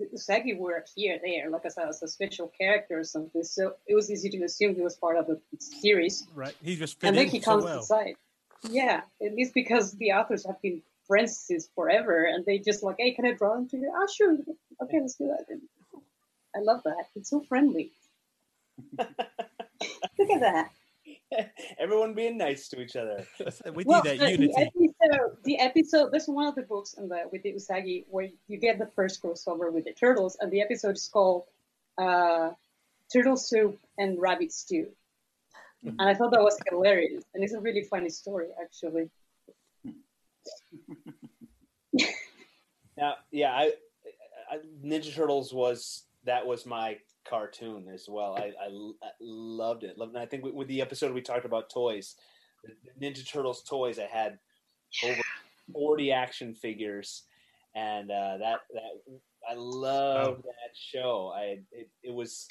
Usagi 0.00 0.58
were 0.58 0.84
here, 0.96 1.20
there, 1.22 1.50
like 1.50 1.64
I 1.66 1.68
said, 1.68 1.88
as 1.88 2.02
a 2.02 2.08
special 2.08 2.48
character 2.48 2.98
or 2.98 3.04
something. 3.04 3.44
So 3.44 3.74
it 3.86 3.94
was 3.94 4.10
easy 4.10 4.30
to 4.30 4.42
assume 4.44 4.74
he 4.74 4.80
was 4.80 4.96
part 4.96 5.16
of 5.16 5.26
the 5.26 5.40
series. 5.58 6.26
right. 6.34 6.56
He 6.62 6.76
just 6.76 6.98
fit 6.98 7.08
and 7.08 7.16
then 7.16 7.26
in 7.26 7.30
he 7.30 7.40
so 7.40 7.50
comes 7.52 7.64
well. 7.64 7.78
inside. 7.78 8.16
Yeah, 8.64 9.02
at 9.24 9.34
least 9.34 9.54
because 9.54 9.92
the 9.92 10.12
authors 10.12 10.46
have 10.46 10.60
been 10.62 10.82
friends 11.06 11.36
since 11.36 11.68
forever, 11.74 12.24
and 12.24 12.44
they 12.46 12.58
just 12.58 12.82
like, 12.82 12.96
hey, 12.98 13.12
can 13.12 13.26
I 13.26 13.32
draw 13.32 13.54
him 13.54 13.62
into 13.62 13.76
you? 13.76 13.92
Ah, 13.94 14.06
sure. 14.06 14.36
Okay, 14.82 15.00
let's 15.00 15.16
do 15.16 15.26
that. 15.26 15.44
And 15.48 15.60
I 16.56 16.60
love 16.60 16.82
that. 16.84 17.04
It's 17.14 17.30
so 17.30 17.44
friendly. 17.48 17.92
Look 18.98 20.30
at 20.30 20.40
that. 20.40 20.70
Everyone 21.78 22.14
being 22.14 22.36
nice 22.36 22.68
to 22.68 22.80
each 22.80 22.94
other. 22.96 23.26
We 23.64 23.78
need 23.78 23.86
Well, 23.86 24.02
that 24.02 24.18
the, 24.18 24.30
unity. 24.30 24.52
the 24.52 24.60
episode, 24.60 25.36
the 25.44 25.58
episode. 25.58 26.12
There's 26.12 26.26
one 26.28 26.46
of 26.46 26.54
the 26.54 26.62
books 26.62 26.94
in 26.94 27.08
the 27.08 27.22
with 27.30 27.42
the 27.42 27.52
Usagi 27.54 28.04
where 28.10 28.28
you 28.48 28.58
get 28.58 28.78
the 28.78 28.86
first 28.86 29.22
crossover 29.22 29.72
with 29.72 29.84
the 29.84 29.92
turtles, 29.92 30.36
and 30.40 30.50
the 30.50 30.60
episode 30.60 30.96
is 30.96 31.08
called 31.08 31.44
uh, 31.98 32.50
"Turtle 33.12 33.36
Soup 33.36 33.78
and 33.98 34.20
Rabbit 34.20 34.52
Stew." 34.52 34.88
And 35.84 36.00
I 36.00 36.14
thought 36.14 36.30
that 36.32 36.42
was 36.42 36.56
hilarious, 36.70 37.24
and 37.34 37.42
it's 37.42 37.54
a 37.54 37.60
really 37.60 37.82
funny 37.82 38.08
story, 38.10 38.48
actually. 38.62 39.10
Now, 42.96 43.14
yeah, 43.30 43.52
I, 43.52 43.72
I 44.50 44.58
Ninja 44.84 45.14
Turtles 45.14 45.52
was 45.52 46.04
that 46.24 46.46
was 46.46 46.66
my 46.66 46.98
cartoon 47.28 47.88
as 47.92 48.06
well. 48.08 48.36
I, 48.36 48.52
I, 48.60 48.68
I 49.02 49.10
loved 49.20 49.84
it. 49.84 49.98
Loved, 49.98 50.14
and 50.14 50.22
I 50.22 50.26
think 50.26 50.44
with, 50.44 50.54
with 50.54 50.68
the 50.68 50.80
episode 50.80 51.12
we 51.12 51.20
talked 51.20 51.44
about 51.44 51.70
toys, 51.70 52.16
the 52.64 53.06
Ninja 53.06 53.26
Turtles 53.28 53.62
toys. 53.62 53.98
I 53.98 54.06
had 54.06 54.38
over 55.04 55.20
forty 55.72 56.12
action 56.12 56.54
figures, 56.54 57.24
and 57.74 58.10
uh, 58.10 58.38
that 58.38 58.60
that 58.74 59.20
I 59.48 59.54
loved 59.54 60.44
that 60.44 60.74
show. 60.74 61.32
I 61.34 61.60
it, 61.72 61.88
it 62.02 62.14
was 62.14 62.46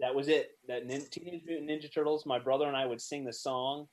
that 0.00 0.14
was 0.14 0.28
it. 0.28 0.52
That 0.68 0.86
Nin- 0.86 1.06
Teenage 1.10 1.42
Mutant 1.46 1.70
Ninja 1.70 1.92
Turtles. 1.92 2.26
My 2.26 2.38
brother 2.38 2.66
and 2.66 2.76
I 2.76 2.86
would 2.86 3.00
sing 3.00 3.24
the 3.24 3.32
song, 3.32 3.86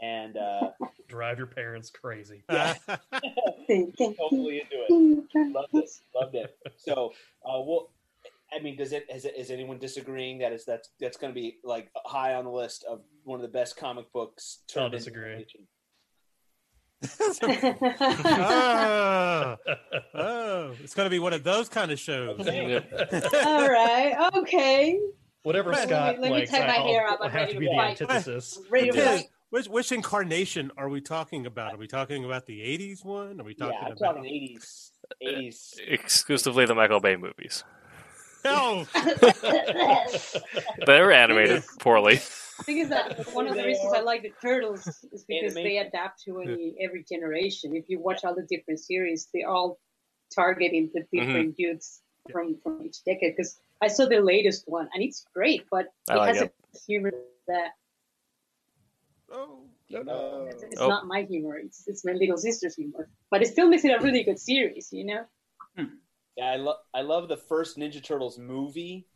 and 0.00 0.36
uh, 0.36 0.70
Drive 1.08 1.38
your 1.38 1.46
parents 1.46 1.90
crazy. 1.90 2.42
yeah, 2.50 2.74
totally 2.88 4.62
into 4.62 4.84
it. 4.88 5.52
Loved 5.54 5.74
it. 5.74 5.90
Loved 6.14 6.34
it. 6.34 6.56
So, 6.76 7.12
uh, 7.44 7.60
well, 7.60 7.90
I 8.54 8.60
mean, 8.60 8.76
does 8.76 8.92
it 8.92 9.06
is, 9.12 9.24
it 9.24 9.34
is 9.36 9.50
anyone 9.50 9.78
disagreeing 9.78 10.38
that 10.38 10.52
is 10.52 10.64
that's 10.64 10.90
that's 11.00 11.16
going 11.16 11.32
to 11.32 11.40
be 11.40 11.56
like 11.64 11.90
high 12.04 12.34
on 12.34 12.44
the 12.44 12.50
list 12.50 12.84
of 12.88 13.00
one 13.24 13.38
of 13.38 13.42
the 13.42 13.48
best 13.48 13.76
comic 13.76 14.12
books? 14.12 14.58
I'll 14.76 14.90
disagree. 14.90 15.30
animation? 15.32 15.66
oh, 18.22 19.56
oh, 20.14 20.74
it's 20.82 20.94
going 20.94 21.06
to 21.06 21.10
be 21.10 21.18
one 21.18 21.32
of 21.32 21.44
those 21.44 21.68
kind 21.68 21.90
of 21.90 21.98
shows. 21.98 22.38
All 22.40 23.68
right. 23.68 24.14
Okay. 24.36 24.98
Whatever 25.42 25.72
Let 25.72 25.80
me- 25.80 25.86
Scott 25.86 26.18
let 26.20 26.30
me 26.30 26.38
likes, 26.38 26.50
tie 26.50 26.66
my 26.66 26.76
I'll, 26.76 26.86
hair 26.86 27.06
up. 27.08 27.18
I'll 27.20 27.26
I'm 27.26 27.32
have 27.32 27.48
to 27.48 27.54
to 27.54 27.60
be 27.60 27.66
the 27.66 27.72
fight. 27.74 28.00
antithesis. 28.00 28.60
Ready 28.70 28.90
to 28.90 29.02
fight. 29.02 29.24
Which 29.50 29.66
which 29.66 29.92
incarnation 29.92 30.70
are 30.78 30.88
we 30.88 31.00
talking 31.00 31.46
about? 31.46 31.74
Are 31.74 31.78
we 31.78 31.86
talking 31.88 32.24
about 32.24 32.46
the 32.46 32.60
'80s 32.60 33.04
one? 33.04 33.40
Are 33.40 33.44
we 33.44 33.54
talking 33.54 33.74
Yeah, 33.74 33.86
I'm 33.86 33.92
about? 33.92 34.14
talking 34.14 34.24
eighties. 34.26 34.92
Eighties. 35.20 35.74
Exclusively 35.86 36.64
the 36.64 36.74
Michael 36.74 37.00
Bay 37.00 37.16
movies. 37.16 37.64
No, 38.44 38.86
They 40.86 41.00
were 41.00 41.12
animated 41.12 41.62
poorly. 41.78 42.14
I 42.14 42.64
think 42.64 42.80
is 42.80 42.88
that 42.90 43.34
one 43.34 43.48
of 43.48 43.56
the 43.56 43.64
reasons 43.64 43.92
I 43.92 44.00
like 44.00 44.22
the 44.22 44.32
turtles 44.40 44.86
is 44.86 45.24
because 45.24 45.54
they 45.54 45.78
adapt 45.78 46.22
to 46.24 46.40
any 46.40 46.74
every 46.80 47.04
generation. 47.04 47.74
If 47.74 47.88
you 47.88 47.98
watch 47.98 48.24
all 48.24 48.34
the 48.34 48.46
different 48.48 48.80
series, 48.80 49.28
they're 49.32 49.48
all 49.48 49.78
targeting 50.34 50.90
the 50.92 51.00
mm-hmm. 51.00 51.26
different 51.26 51.58
youths 51.58 52.00
from 52.30 52.56
from 52.62 52.82
each 52.82 53.02
decade. 53.04 53.36
Because 53.36 53.58
I 53.80 53.88
saw 53.88 54.06
the 54.06 54.20
latest 54.20 54.64
one 54.68 54.88
and 54.94 55.02
it's 55.02 55.24
great, 55.34 55.64
but 55.70 55.86
it 56.10 56.14
like 56.14 56.34
has 56.34 56.42
it. 56.42 56.54
a 56.74 56.78
humor 56.86 57.12
that 57.48 57.70
oh, 59.30 59.64
No, 59.90 60.02
no. 60.02 60.46
it's, 60.50 60.62
it's 60.62 60.80
Oh. 60.80 60.88
not 60.88 61.06
my 61.06 61.22
humor. 61.22 61.56
It's 61.58 61.88
it's 61.88 62.04
my 62.04 62.12
little 62.12 62.36
sister's 62.36 62.76
humor, 62.76 63.08
but 63.30 63.42
it 63.42 63.48
still 63.48 63.68
makes 63.68 63.84
it 63.84 63.90
a 63.90 64.02
really 64.02 64.22
good 64.22 64.38
series. 64.38 64.92
You 64.92 65.04
know. 65.04 65.24
Yeah, 66.36 66.46
I 66.50 66.56
love 66.56 66.76
I 66.94 67.02
love 67.02 67.28
the 67.28 67.36
first 67.36 67.76
Ninja 67.76 68.02
Turtles 68.02 68.38
movie 68.38 69.06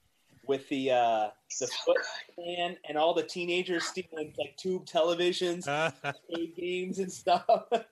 with 0.47 0.69
the 0.69 0.91
uh 0.91 1.29
the 1.61 1.67
So 1.67 1.75
foot 1.87 1.97
man 2.39 2.77
and 2.89 2.99
all 2.99 3.15
the 3.15 3.23
teenagers 3.23 3.85
stealing 3.85 4.33
like 4.39 4.57
tube 4.57 4.85
televisions, 4.87 5.67
arcade 6.05 6.55
games, 6.57 6.99
and 6.99 7.13
stuff. 7.13 7.45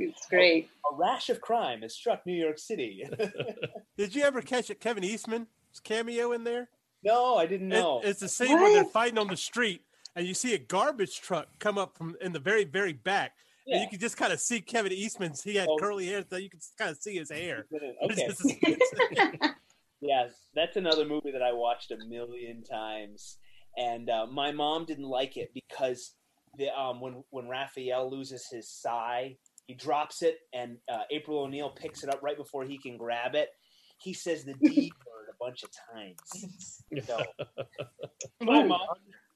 It's 0.00 0.26
great. 0.26 0.68
A 0.92 0.94
rash 0.96 1.30
of 1.30 1.40
crime 1.40 1.82
has 1.82 1.94
struck 1.94 2.26
New 2.26 2.34
York 2.34 2.58
City. 2.58 3.08
did 3.96 4.14
you 4.14 4.22
ever 4.24 4.42
catch 4.42 4.68
it? 4.68 4.78
Kevin 4.80 5.02
Eastman's 5.04 5.46
cameo 5.82 6.32
in 6.32 6.44
there? 6.44 6.68
no, 7.04 7.36
I 7.36 7.46
didn't 7.46 7.72
It- 7.72 7.76
know. 7.76 8.00
it's 8.04 8.20
the 8.20 8.28
scene 8.28 8.52
where 8.60 8.72
they're 8.72 8.84
fighting 8.84 9.18
on 9.18 9.28
the 9.28 9.36
street, 9.36 9.82
and 10.14 10.26
you 10.26 10.34
see 10.34 10.52
a 10.54 10.58
garbage 10.58 11.20
truck 11.20 11.46
come 11.58 11.78
up 11.78 11.96
from 11.96 12.16
in 12.20 12.32
the 12.32 12.38
very 12.40 12.64
very 12.64 12.92
back, 12.92 13.36
and 13.66 13.80
you 13.82 13.88
can 13.88 13.98
just 13.98 14.16
kind 14.16 14.32
of 14.32 14.40
see 14.40 14.60
Kevin 14.60 14.92
Eastman's. 14.92 15.42
He 15.42 15.54
had 15.56 15.68
Oh. 15.68 15.76
curly 15.78 16.06
hair, 16.06 16.24
so 16.28 16.36
you 16.36 16.50
can 16.50 16.60
kind 16.78 16.90
of 16.90 16.98
see 16.98 17.16
his 17.16 17.30
hair. 17.30 17.66
Okay. 18.02 18.28
Yeah, 20.00 20.28
that's 20.54 20.76
another 20.76 21.06
movie 21.06 21.30
that 21.30 21.40
I 21.42 21.52
watched 21.52 21.90
a 21.90 21.96
million 21.96 22.62
times, 22.62 23.38
and 23.78 24.10
uh, 24.10 24.26
my 24.26 24.52
mom 24.52 24.84
didn't 24.84 25.08
like 25.08 25.38
it 25.38 25.50
because 25.54 26.14
the 26.58 26.68
um 26.78 27.00
when 27.00 27.24
when 27.30 27.48
Raphael 27.48 28.10
loses 28.10 28.46
his 28.52 28.68
sai, 28.70 29.38
he 29.66 29.72
drops 29.74 30.22
it, 30.22 30.36
and 30.52 30.76
uh, 30.92 31.04
April 31.10 31.38
O'Neil 31.38 31.70
picks 31.70 32.02
it 32.04 32.10
up 32.10 32.22
right 32.22 32.36
before 32.36 32.64
he 32.64 32.76
can 32.76 32.98
grab 32.98 33.34
it. 33.34 33.48
He 33.98 34.12
says 34.12 34.44
the 34.44 34.52
D 34.52 34.92
word 35.06 35.28
a 35.30 35.36
bunch 35.42 35.62
of 35.62 35.70
times. 35.94 36.84
So 37.06 37.22
my 38.42 38.62
mom, 38.62 38.80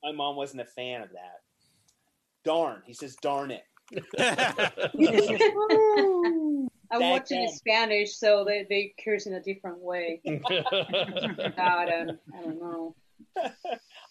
my 0.03 0.13
mom 0.13 0.37
wasn't 0.37 0.61
a 0.61 0.67
fan 0.67 1.01
of 1.01 1.09
that. 1.13 1.41
Darn, 2.45 2.83
he 2.85 2.93
says 2.93 3.17
darn 3.23 3.51
it. 3.51 3.63
I'm 6.91 7.01
Dang, 7.01 7.11
watching 7.11 7.43
in. 7.43 7.49
Spanish, 7.49 8.17
so 8.17 8.45
they, 8.45 8.67
they 8.69 8.95
curse 9.05 9.27
in 9.27 9.35
a 9.35 9.41
different 9.43 9.79
way. 9.81 10.21
God, 10.27 10.39
I 11.59 11.87
don't, 11.87 12.19
I 12.35 12.41
don't 12.43 12.59
know. 12.61 12.95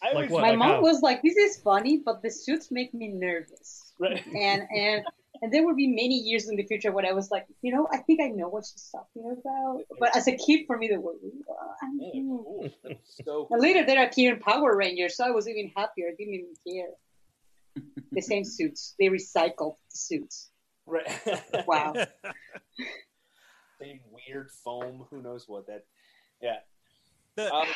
I 0.02 0.12
Like 0.12 0.30
always. 0.30 0.38
My 0.40 0.52
like 0.52 0.58
mom 0.58 0.70
how? 0.76 0.82
was 0.82 1.02
like, 1.02 1.22
"This 1.22 1.38
is 1.38 1.58
funny, 1.62 2.02
but 2.06 2.22
the 2.22 2.30
suits 2.30 2.72
make 2.72 2.94
me 2.94 3.08
nervous." 3.08 3.94
Right. 4.00 4.24
And 4.36 4.64
and 4.76 5.04
and 5.42 5.54
there 5.54 5.66
will 5.66 5.76
be 5.76 5.88
many 5.88 6.16
years 6.16 6.50
in 6.50 6.56
the 6.56 6.64
future 6.64 6.92
when 6.92 7.06
I 7.06 7.14
was 7.14 7.32
like, 7.32 7.46
you 7.62 7.72
know, 7.74 7.88
I 7.92 7.98
think 7.98 8.22
I 8.22 8.28
know 8.28 8.50
what 8.50 8.66
she's 8.66 8.90
talking 8.92 9.24
about. 9.40 9.82
But 10.00 10.16
as 10.16 10.28
a 10.28 10.36
kid, 10.36 10.66
for 10.68 10.78
me, 10.78 10.88
they 10.88 10.98
were. 10.98 11.14
Uh, 11.14 11.74
I 11.82 11.86
don't 11.86 12.00
Yeah, 12.02 12.22
cool. 12.22 12.70
So 13.26 13.48
And 13.52 13.62
later, 13.62 13.86
there 13.86 14.04
appeared 14.06 14.42
Power 14.42 14.76
Rangers, 14.76 15.16
so 15.18 15.26
I 15.26 15.32
was 15.32 15.48
even 15.48 15.72
happier. 15.76 16.08
I 16.10 16.16
didn't 16.18 16.34
even 16.34 16.54
care. 16.68 16.90
The 18.12 18.22
same 18.22 18.44
suits. 18.44 18.96
They 19.00 19.08
recycled 19.08 19.76
the 19.92 19.98
suits. 19.98 20.50
Right. 20.86 21.08
Wow. 21.68 21.94
Same 23.82 24.00
weird 24.12 24.50
foam. 24.64 25.06
Who 25.12 25.22
knows 25.22 25.46
what 25.48 25.68
that? 25.68 25.84
Yeah. 26.42 26.58
the, 27.36 27.54
Um, 27.54 27.68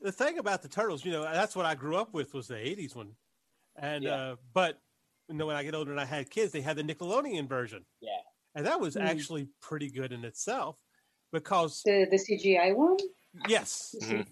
the 0.00 0.12
thing 0.12 0.38
about 0.38 0.62
the 0.62 0.68
turtles, 0.68 1.04
you 1.04 1.12
know, 1.12 1.22
that's 1.22 1.56
what 1.56 1.64
I 1.66 1.74
grew 1.74 1.96
up 1.96 2.12
with 2.12 2.34
was 2.34 2.48
the 2.48 2.54
'80s 2.56 2.94
one, 2.94 3.16
and 3.76 4.04
Yeah. 4.04 4.14
uh, 4.14 4.36
but 4.52 4.78
you 5.28 5.34
know, 5.36 5.46
when 5.46 5.56
I 5.56 5.62
get 5.62 5.74
older 5.74 5.90
and 5.90 6.00
I 6.00 6.04
had 6.04 6.30
kids, 6.30 6.52
they 6.52 6.60
had 6.60 6.76
the 6.76 6.82
Nickelodeon 6.82 7.48
version, 7.48 7.84
yeah. 8.00 8.10
and 8.54 8.66
that 8.66 8.80
was 8.80 8.94
Hmm. 8.94 9.02
actually 9.02 9.48
pretty 9.60 9.90
good 9.90 10.12
in 10.12 10.24
itself 10.24 10.76
because 11.32 11.82
The 11.84 12.06
the 12.10 12.18
CGI 12.18 12.72
one. 12.74 12.96
yes, 13.48 13.94
Mhm. 14.02 14.26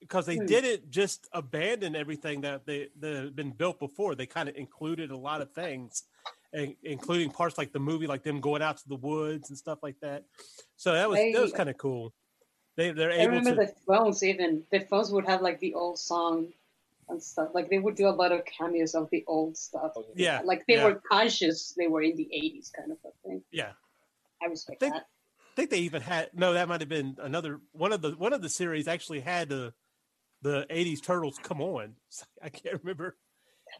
Because 0.00 0.26
they 0.26 0.36
Hmm. 0.36 0.46
didn't 0.46 0.90
just 0.90 1.28
abandon 1.32 1.96
everything 1.96 2.42
that 2.42 2.66
they 2.66 2.88
that 3.00 3.14
had 3.14 3.36
been 3.36 3.50
built 3.52 3.78
before. 3.78 4.14
They 4.14 4.26
kind 4.26 4.48
of 4.48 4.56
included 4.56 5.10
a 5.10 5.16
lot 5.16 5.40
of 5.40 5.52
things, 5.52 6.04
and 6.52 6.74
including 6.82 7.30
parts 7.30 7.58
like 7.58 7.72
the 7.72 7.80
movie, 7.80 8.06
like 8.06 8.22
them 8.22 8.40
going 8.40 8.62
out 8.62 8.78
to 8.78 8.88
the 8.88 8.96
woods 8.96 9.48
and 9.50 9.58
stuff 9.58 9.78
like 9.82 9.98
that. 10.00 10.24
So 10.76 10.92
that 10.92 11.08
was 11.08 11.18
that 11.18 11.42
was 11.42 11.52
kind 11.52 11.68
of 11.68 11.76
cool. 11.76 12.12
They 12.76 12.92
they're 12.92 13.10
I 13.10 13.16
able 13.16 13.36
remember 13.38 13.66
to 13.66 13.72
the 13.72 13.80
phones 13.86 14.22
even 14.22 14.64
the 14.70 14.80
phones 14.80 15.10
would 15.10 15.26
have 15.26 15.42
like 15.42 15.58
the 15.58 15.74
old 15.74 15.98
song 15.98 16.52
and 17.08 17.20
stuff. 17.22 17.50
Like 17.54 17.68
they 17.70 17.78
would 17.78 17.96
do 17.96 18.06
a 18.06 18.10
lot 18.10 18.30
of 18.32 18.44
cameos 18.44 18.94
of 18.94 19.10
the 19.10 19.24
old 19.26 19.56
stuff. 19.56 19.92
yeah 20.14 20.42
Like 20.44 20.64
they 20.66 20.74
yeah, 20.74 20.84
were 20.84 21.02
conscious 21.10 21.74
they 21.76 21.88
were 21.88 22.02
in 22.02 22.16
the 22.16 22.28
eighties 22.32 22.70
kind 22.74 22.92
of 22.92 22.98
a 23.04 23.10
thing. 23.28 23.42
yeah. 23.50 23.72
I 24.40 24.46
respect 24.46 24.78
Think- 24.80 24.94
that. 24.94 25.06
I 25.40 25.60
think 25.62 25.70
they 25.70 25.78
even 25.80 26.02
had 26.02 26.30
no. 26.34 26.52
That 26.52 26.68
might 26.68 26.80
have 26.80 26.88
been 26.88 27.16
another 27.20 27.60
one 27.72 27.92
of 27.92 28.00
the 28.00 28.12
one 28.12 28.32
of 28.32 28.42
the 28.42 28.48
series 28.48 28.86
actually 28.86 29.18
had 29.18 29.48
the 29.48 29.74
the 30.42 30.66
'80s 30.70 31.02
Turtles 31.02 31.38
come 31.42 31.60
on. 31.60 31.94
I 32.42 32.48
can't 32.48 32.80
remember 32.82 33.16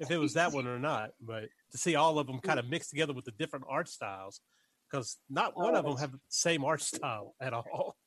if 0.01 0.11
it 0.11 0.19
was 0.19 0.35
that 0.35 0.53
one 0.53 0.67
or 0.67 0.79
not, 0.79 1.11
but 1.21 1.45
to 1.73 1.79
see 1.79 1.95
all 1.95 2.19
of 2.19 2.27
them 2.27 2.41
kind 2.41 2.59
of 2.59 2.69
mixed 2.69 2.91
together 2.91 3.13
with 3.13 3.25
the 3.25 3.31
different 3.33 3.65
art 3.69 3.89
styles, 3.89 4.41
because 4.91 5.17
not 5.31 5.57
one 5.57 5.75
Oh, 5.75 5.79
of 5.79 5.85
them 5.85 5.97
have 5.97 6.13
the 6.13 6.21
same 6.29 6.65
art 6.65 6.83
style 6.83 7.35
at 7.41 7.53
all. 7.53 7.97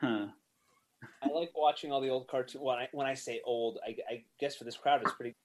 Huh. 0.00 0.26
I 1.22 1.28
like 1.28 1.52
watching 1.54 1.92
all 1.92 2.00
the 2.00 2.08
old 2.08 2.26
cartoons. 2.26 2.60
When 2.60 2.76
I 2.76 2.88
when 2.92 3.06
I 3.06 3.14
say 3.14 3.40
old, 3.44 3.78
I, 3.86 3.96
I 4.10 4.24
guess 4.40 4.56
for 4.56 4.64
this 4.64 4.76
crowd 4.76 5.00
it's 5.02 5.12
pretty 5.12 5.36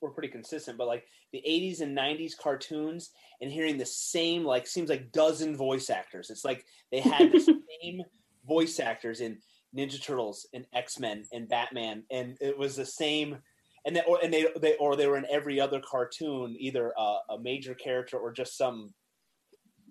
we're 0.00 0.10
pretty 0.12 0.28
consistent. 0.28 0.78
But 0.78 0.86
like 0.86 1.04
the 1.32 1.42
'80s 1.46 1.82
and 1.82 1.96
'90s 1.96 2.32
cartoons, 2.34 3.10
and 3.42 3.50
hearing 3.50 3.76
the 3.76 3.84
same 3.84 4.44
like 4.44 4.66
seems 4.66 4.88
like 4.88 5.12
dozen 5.12 5.56
voice 5.56 5.90
actors. 5.90 6.30
It's 6.30 6.44
like 6.44 6.64
they 6.90 7.00
had 7.00 7.32
the 7.32 7.40
same 7.82 8.02
voice 8.46 8.80
actors 8.80 9.20
in 9.20 9.38
Ninja 9.76 10.02
Turtles 10.02 10.46
and 10.52 10.66
X 10.74 10.98
Men 10.98 11.24
and 11.32 11.48
Batman, 11.48 12.04
and 12.10 12.36
it 12.40 12.56
was 12.56 12.76
the 12.76 12.86
same. 12.86 13.38
And 13.86 13.96
they, 13.96 14.02
or 14.02 14.18
and 14.22 14.32
they, 14.32 14.46
they 14.60 14.76
or 14.76 14.96
they 14.96 15.06
were 15.06 15.16
in 15.16 15.26
every 15.30 15.60
other 15.60 15.80
cartoon, 15.80 16.56
either 16.58 16.92
a, 16.98 17.16
a 17.30 17.38
major 17.40 17.74
character 17.74 18.18
or 18.18 18.32
just 18.32 18.56
some 18.56 18.92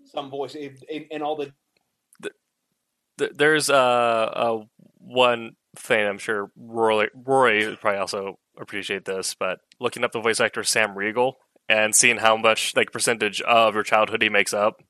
some 0.05 0.29
voice 0.29 0.55
in, 0.55 0.75
in, 0.89 1.05
in 1.11 1.21
all 1.21 1.35
the 1.35 1.51
Th- 3.19 3.31
There's 3.35 3.69
uh, 3.69 3.73
uh 3.75 4.59
one 4.99 5.55
thing 5.75 6.07
I'm 6.07 6.19
sure 6.19 6.51
Rory, 6.55 7.09
Roy 7.15 7.67
would 7.67 7.79
probably 7.79 7.99
also 7.99 8.37
appreciate 8.59 9.05
this, 9.05 9.35
but 9.39 9.59
looking 9.79 10.03
up 10.03 10.11
the 10.11 10.21
voice 10.21 10.39
actor 10.39 10.63
Sam 10.63 10.95
Riegel 10.95 11.37
and 11.67 11.95
seeing 11.95 12.17
how 12.17 12.37
much 12.37 12.75
like 12.75 12.91
percentage 12.91 13.41
of 13.41 13.73
your 13.73 13.83
childhood 13.83 14.21
he 14.21 14.29
makes 14.29 14.53
up. 14.53 14.83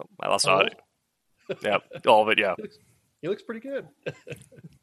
Oh, 0.00 0.04
I 0.20 0.28
lost 0.28 0.48
Oh. 0.48 0.52
audio. 0.52 0.81
Yeah, 1.62 1.78
all 2.06 2.22
of 2.22 2.28
it. 2.28 2.38
Yeah. 2.38 2.54
He 3.20 3.28
looks 3.28 3.42
pretty 3.42 3.60
good. 3.60 3.86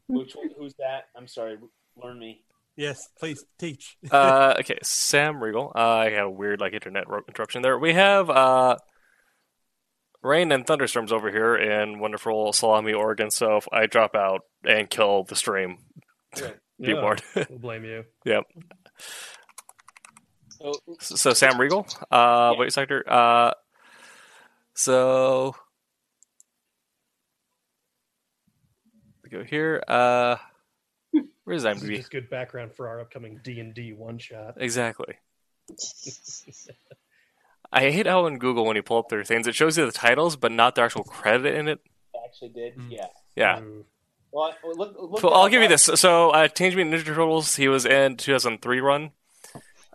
which 0.08 0.32
one- 0.34 0.50
who's 0.58 0.74
that? 0.78 1.04
I'm 1.16 1.26
sorry, 1.28 1.58
learn 2.02 2.18
me. 2.18 2.42
Yes, 2.76 2.98
please 3.18 3.44
teach. 3.58 3.96
uh, 4.10 4.54
okay, 4.60 4.78
Sam 4.82 5.42
Riegel. 5.42 5.72
Uh, 5.74 5.78
I 5.96 6.10
had 6.10 6.22
a 6.22 6.30
weird 6.30 6.60
like 6.60 6.72
internet 6.72 7.08
ro- 7.08 7.20
interruption 7.28 7.60
there. 7.62 7.78
We 7.78 7.92
have 7.94 8.30
uh, 8.30 8.76
rain 10.22 10.50
and 10.52 10.66
thunderstorms 10.66 11.12
over 11.12 11.30
here 11.30 11.56
in 11.56 11.98
wonderful 11.98 12.52
Salem, 12.54 12.86
Oregon. 12.94 13.30
So 13.30 13.56
if 13.56 13.66
I 13.72 13.84
drop 13.86 14.14
out 14.14 14.42
and 14.64 14.88
kill 14.88 15.24
the 15.24 15.36
stream, 15.36 15.76
Good. 16.34 16.58
be 16.80 16.92
Yeah, 16.92 17.02
warned. 17.02 17.22
We'll 17.34 17.58
blame 17.58 17.84
you. 17.84 18.04
yep. 18.24 18.44
So 20.52 20.72
So 21.00 21.32
Sam 21.34 21.60
Riegel, 21.60 21.86
uh, 22.10 22.50
Yeah. 22.52 22.56
voice 22.56 22.78
actor. 22.78 23.04
Uh, 23.06 23.52
so 24.74 25.54
go 29.30 29.44
here. 29.44 29.82
Uh, 29.86 30.36
where's 31.44 31.62
This 31.62 31.82
is 31.82 31.88
just 31.88 32.10
good 32.10 32.28
background 32.30 32.72
for 32.74 32.88
our 32.88 33.00
upcoming 33.00 33.40
D 33.42 33.60
and 33.60 33.74
D 33.74 33.92
one 33.92 34.18
shot. 34.18 34.54
Exactly. 34.56 35.14
I 37.72 37.90
hate 37.90 38.06
how 38.06 38.26
in 38.26 38.38
Google 38.38 38.64
when 38.66 38.76
you 38.76 38.82
pull 38.82 38.98
up 38.98 39.08
their 39.08 39.22
things, 39.24 39.46
it 39.46 39.54
shows 39.54 39.78
you 39.78 39.86
the 39.86 39.92
titles, 39.92 40.34
but 40.36 40.50
not 40.50 40.74
the 40.74 40.82
actual 40.82 41.04
credit 41.04 41.54
in 41.54 41.68
it. 41.68 41.78
I 42.14 42.18
actually 42.26 42.48
did, 42.50 42.76
Mm. 42.76 42.90
yeah. 42.90 43.06
Yeah. 43.36 43.60
Ooh. 43.60 43.84
Well, 44.32 44.52
I- 44.52 44.66
look, 44.66 44.96
look 44.98 45.20
So 45.20 45.28
that 45.28 45.34
I'll 45.36 45.48
give 45.48 45.62
you 45.62 45.68
this. 45.68 45.84
So 45.84 46.30
uh, 46.30 46.48
Teenage 46.48 46.74
Mutant 46.76 46.94
Ninja 46.96 47.06
Turtles, 47.06 47.54
he 47.56 47.68
was 47.68 47.86
in 47.86 48.16
2003 48.16 48.80
run. 48.80 49.10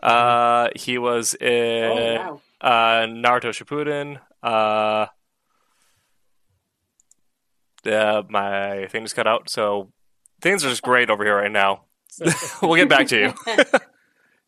Uh, 0.01 0.69
he 0.75 0.97
was 0.97 1.35
Oh, 1.41 1.45
in 1.45 2.17
wow. 2.17 2.41
uh, 2.61 3.05
Naruto 3.07 3.49
Shippuden. 3.51 4.19
Uh, 4.43 5.07
yeah, 7.85 8.21
my 8.29 8.87
thing 8.87 9.03
just 9.03 9.15
cut 9.15 9.27
out. 9.27 9.49
So 9.49 9.91
things 10.41 10.65
are 10.65 10.69
just 10.69 10.81
great 10.81 11.09
over 11.09 11.23
here 11.23 11.35
right 11.35 11.51
now. 11.51 11.85
we'll 12.61 12.75
get 12.75 12.89
back 12.89 13.07
to 13.07 13.17
you. 13.19 13.33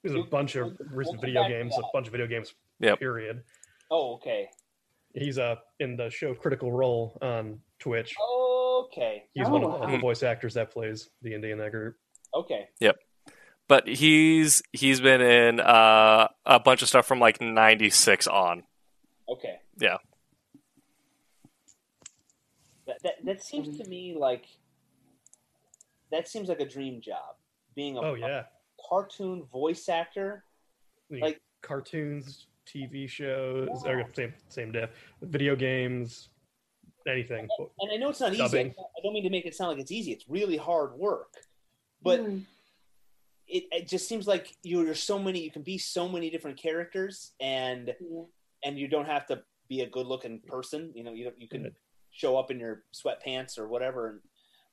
There's 0.03 0.15
a 0.15 0.24
bunch 0.29 0.56
of 0.56 0.77
recent 0.91 1.17
We'll 1.22 1.27
video 1.34 1.48
games, 1.48 1.75
a 1.77 1.82
bunch 1.94 2.08
of 2.08 2.12
video 2.12 2.27
games. 2.27 2.53
Yep. 2.79 3.00
Period. 3.00 3.44
Oh, 3.91 4.15
okay. 4.15 4.48
He's 5.13 5.38
uh 5.39 5.56
in 5.79 5.98
the 5.98 6.10
show 6.10 6.34
Critical 6.34 6.72
Role 6.72 7.17
on 7.22 7.60
Twitch. 7.79 8.13
Okay. 8.84 9.24
He's 9.34 9.50
one 9.50 9.63
of 9.63 9.82
Oh, 9.82 9.91
the 9.91 9.98
voice 9.98 10.24
actors 10.24 10.53
that 10.53 10.72
plays 10.72 11.10
the 11.22 11.34
and 11.34 11.44
D 11.44 11.51
in 11.51 11.58
that 11.58 11.72
group. 11.72 11.96
Okay. 12.34 12.67
Yep. 12.79 12.98
But 13.68 13.88
he's 13.88 14.62
he's 14.72 15.01
been 15.01 15.22
in 15.22 15.59
uh, 15.59 16.27
a 16.46 16.59
bunch 16.59 16.81
of 16.81 16.88
stuff 16.88 17.05
from 17.05 17.20
like 17.20 17.42
'96 17.42 18.27
on. 18.27 18.64
Okay. 19.27 19.55
Yeah. 19.79 19.98
That, 23.03 23.16
that 23.18 23.25
that 23.25 23.44
seems 23.44 23.77
to 23.77 23.88
me 23.90 24.16
like 24.18 24.46
that 26.12 26.27
seems 26.27 26.50
like 26.50 26.60
a 26.60 26.66
dream 26.66 27.01
job. 27.01 27.36
Being 27.75 27.98
a, 27.98 28.01
Oh 28.01 28.16
a 28.16 28.20
yeah, 28.20 28.44
cartoon 28.90 29.44
voice 29.51 29.90
actor. 29.90 30.44
The 31.10 31.20
Like- 31.22 31.42
cartoons, 31.62 32.48
TV 32.66 33.07
shows, 33.10 33.70
Yeah. 33.86 33.92
or 33.92 34.14
same 34.14 34.33
same 34.50 34.72
diff, 34.72 34.90
video 35.22 35.55
games, 35.55 36.29
anything. 37.07 37.48
And 37.79 37.92
I 37.92 37.98
know 37.98 38.10
it's 38.10 38.20
not 38.20 38.33
easy. 38.33 38.60
I 38.60 38.74
don't 39.03 39.14
mean 39.14 39.24
to 39.24 39.29
make 39.29 39.46
it 39.46 39.55
sound 39.55 39.72
like 39.72 39.79
it's 39.79 39.92
easy. 39.92 40.12
It's 40.12 40.27
really 40.29 40.57
hard 40.57 40.94
work. 40.98 41.33
But 42.01 42.20
Mm. 42.22 42.46
it, 43.48 43.64
it 43.72 43.88
just 43.88 44.07
seems 44.07 44.27
like 44.27 44.55
you're 44.64 44.94
so 44.96 45.18
many 45.18 45.40
you 45.42 45.51
can 45.51 45.62
be 45.64 45.77
so 45.77 46.07
many 46.10 46.29
different 46.29 46.57
characters 46.57 47.31
and 47.40 47.96
Yeah. 48.00 48.24
and 48.64 48.77
you 48.77 48.88
don't 48.88 49.05
have 49.05 49.25
to 49.27 49.44
be 49.70 49.81
a 49.81 49.90
good 49.90 50.05
looking 50.05 50.40
person 50.42 50.92
you 50.96 51.03
know 51.03 51.12
you 51.14 51.24
don't, 51.25 51.40
you 51.42 51.48
can 51.48 51.64
Right. 51.64 51.74
Show 52.18 52.36
up 52.38 52.51
in 52.51 52.60
your 52.60 52.84
sweatpants 52.94 53.58
or 53.58 53.68
whatever 53.68 54.10
and 54.10 54.20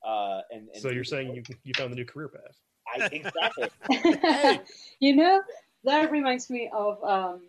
uh 0.05 0.41
and, 0.51 0.69
and 0.73 0.83
So 0.83 0.91
you're 0.91 1.05
saying 1.05 1.35
you 1.35 1.43
you 1.63 1.75
found 1.75 1.93
the 1.93 1.97
new 1.97 2.05
career 2.05 2.29
path? 2.29 2.57
I, 2.87 3.09
exactly 3.13 4.61
you 5.01 5.17
know, 5.17 5.43
that 5.85 6.11
reminds 6.11 6.51
me 6.51 6.71
of 6.75 7.03
um, 7.03 7.41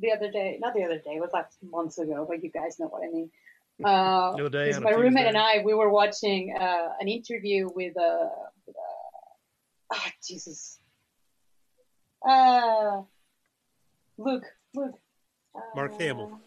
the 0.00 0.12
other 0.12 0.30
day, 0.30 0.58
not 0.60 0.74
the 0.74 0.82
other 0.82 0.98
day, 0.98 1.16
it 1.16 1.20
was 1.20 1.30
like 1.32 1.46
months 1.62 1.98
ago, 1.98 2.26
but 2.28 2.42
you 2.42 2.50
guys 2.50 2.78
know 2.78 2.86
what 2.86 3.02
I 3.02 3.10
mean. 3.10 3.30
Uh, 3.84 4.36
The 4.36 4.46
other 4.46 4.48
day 4.50 4.66
because 4.66 4.76
on 4.76 4.82
my 4.84 4.90
roommate 4.92 5.26
and 5.26 5.36
I, 5.36 5.60
we 5.64 5.74
were 5.74 5.90
watching 5.90 6.54
uh, 6.56 6.90
an 7.00 7.08
interview 7.08 7.68
with, 7.74 7.96
uh, 7.96 8.28
with 8.64 8.76
uh, 8.76 9.94
ah, 9.94 10.12
Jesus. 10.24 10.78
Uh, 12.24 13.02
Luke, 14.16 14.44
Luke. 14.76 14.94
Uh, 15.56 15.60
Mark 15.74 16.00
Hamill. 16.00 16.38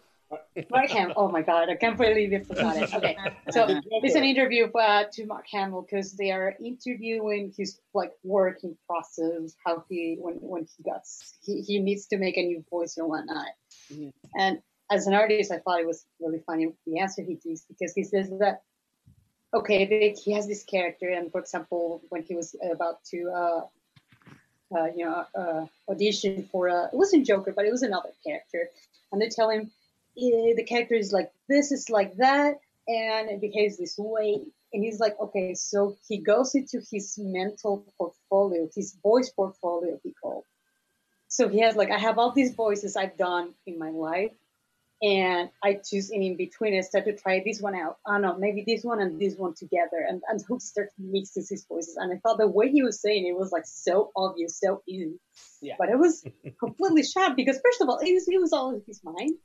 Mark 0.69 0.89
Hamill. 0.89 1.13
Oh 1.15 1.29
my 1.29 1.41
God, 1.41 1.69
I 1.69 1.75
can't 1.75 1.97
believe 1.97 2.31
you 2.31 2.43
forgot 2.43 2.75
it. 2.77 2.93
Okay, 2.93 3.15
so 3.51 3.65
it's 3.69 4.15
an 4.15 4.23
interview 4.23 4.71
uh, 4.71 5.05
to 5.13 5.25
Mark 5.25 5.45
Hamill 5.51 5.83
because 5.83 6.13
they 6.13 6.31
are 6.31 6.55
interviewing 6.63 7.53
his 7.57 7.79
like 7.93 8.11
working 8.23 8.77
process, 8.87 9.55
how 9.65 9.83
he 9.89 10.17
when 10.19 10.35
when 10.35 10.67
he 10.75 10.83
got 10.83 11.01
he, 11.43 11.61
he 11.61 11.79
needs 11.79 12.07
to 12.07 12.17
make 12.17 12.37
a 12.37 12.43
new 12.43 12.63
voice 12.69 12.97
or 12.97 13.07
whatnot. 13.07 13.47
Mhm. 13.91 14.11
And 14.37 14.61
as 14.91 15.07
an 15.07 15.13
artist, 15.13 15.51
I 15.51 15.59
thought 15.59 15.79
it 15.79 15.87
was 15.87 16.05
really 16.19 16.39
funny 16.39 16.71
the 16.85 16.99
answer 16.99 17.21
he 17.21 17.35
gives 17.35 17.65
because 17.65 17.93
he 17.93 18.03
says 18.03 18.29
that 18.39 18.63
okay, 19.53 20.13
he 20.23 20.33
has 20.33 20.47
this 20.47 20.63
character, 20.63 21.09
and 21.09 21.31
for 21.31 21.39
example, 21.39 22.01
when 22.09 22.23
he 22.23 22.35
was 22.35 22.55
about 22.71 23.03
to 23.05 23.31
uh, 23.33 23.61
uh, 24.75 24.87
you 24.95 25.05
know 25.05 25.25
uh, 25.35 25.65
audition 25.89 26.47
for 26.51 26.67
a 26.67 26.85
it 26.85 26.93
wasn't 26.93 27.25
Joker, 27.25 27.53
but 27.55 27.65
it 27.65 27.71
was 27.71 27.83
another 27.83 28.09
character, 28.25 28.69
and 29.11 29.21
they 29.21 29.29
tell 29.29 29.49
him 29.49 29.71
the 30.17 30.63
character 30.63 30.95
is 30.95 31.13
like 31.13 31.32
this, 31.47 31.71
is 31.71 31.89
like 31.89 32.15
that, 32.17 32.56
and 32.88 33.30
it 33.30 33.41
behaves 33.41 33.77
this 33.77 33.97
way. 33.97 34.41
And 34.73 34.84
he's 34.84 34.99
like, 34.99 35.17
okay, 35.19 35.53
so 35.53 35.95
he 36.08 36.17
goes 36.17 36.53
into 36.56 36.82
his 36.91 37.17
mental 37.17 37.86
portfolio, 37.97 38.67
his 38.75 38.95
voice 39.01 39.30
portfolio, 39.30 39.99
he 40.03 40.13
called. 40.21 40.43
So 41.30 41.47
he 41.47 41.62
has 41.62 41.75
like, 41.75 41.91
I 41.91 41.97
have 41.97 42.17
all 42.17 42.32
these 42.32 42.53
voices 42.53 42.95
I've 42.95 43.17
done 43.17 43.53
in 43.65 43.80
my 43.80 43.91
life, 43.91 44.32
and 45.01 45.49
I 45.63 45.73
choose 45.73 46.10
and 46.10 46.23
in 46.23 46.36
between. 46.36 46.75
I 46.75 46.82
start 46.82 47.06
to 47.06 47.15
try 47.15 47.41
this 47.45 47.62
one 47.62 47.75
out. 47.75 47.97
I 48.06 48.13
don't 48.13 48.21
know, 48.23 48.38
maybe 48.38 48.63
this 48.65 48.84
one 48.84 48.99
and 48.99 49.21
this 49.21 49.36
one 49.36 49.53
together, 49.53 50.06
and 50.08 50.21
and 50.27 50.41
who 50.47 50.60
starts 50.60 50.93
mixes 50.97 51.49
his 51.49 51.65
voices. 51.65 51.97
And 51.97 52.12
I 52.12 52.17
thought 52.17 52.38
the 52.38 52.47
way 52.47 52.71
he 52.71 52.82
was 52.82 52.99
saying 52.99 53.27
it 53.27 53.38
was 53.38 53.51
like 53.51 53.65
so 53.65 54.12
obvious, 54.15 54.60
so 54.60 54.82
easy. 54.88 55.19
Yeah. 55.62 55.75
But 55.77 55.89
I 55.89 55.95
was 55.95 56.25
completely 56.60 57.03
shocked 57.03 57.36
because 57.36 57.60
first 57.63 57.82
of 57.82 57.89
all, 57.89 57.99
it 57.99 58.12
was 58.13 58.27
it 58.27 58.41
was 58.41 58.53
all 58.53 58.73
in 58.73 58.82
his 58.88 59.03
mind. 59.03 59.36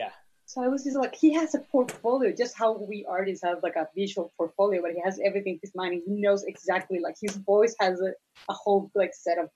Yeah 0.00 0.12
So 0.52 0.56
I 0.66 0.68
was 0.74 0.84
just 0.86 0.98
like, 1.04 1.14
he 1.24 1.30
has 1.40 1.50
a 1.58 1.60
portfolio, 1.74 2.28
just 2.42 2.54
how 2.62 2.70
we 2.92 2.98
artists 3.16 3.42
have 3.48 3.58
like 3.66 3.76
a 3.82 3.86
visual 4.00 4.26
portfolio, 4.38 4.78
but 4.84 4.92
he 4.96 5.00
has 5.08 5.16
everything 5.28 5.54
in 5.56 5.60
his 5.64 5.74
mind. 5.80 5.92
He 6.08 6.12
knows 6.24 6.42
exactly 6.52 6.98
like 7.06 7.16
his 7.26 7.34
voice 7.52 7.74
has 7.84 7.94
a, 8.08 8.10
a 8.52 8.54
whole 8.62 8.82
like 9.02 9.12
set 9.26 9.38
of 9.42 9.46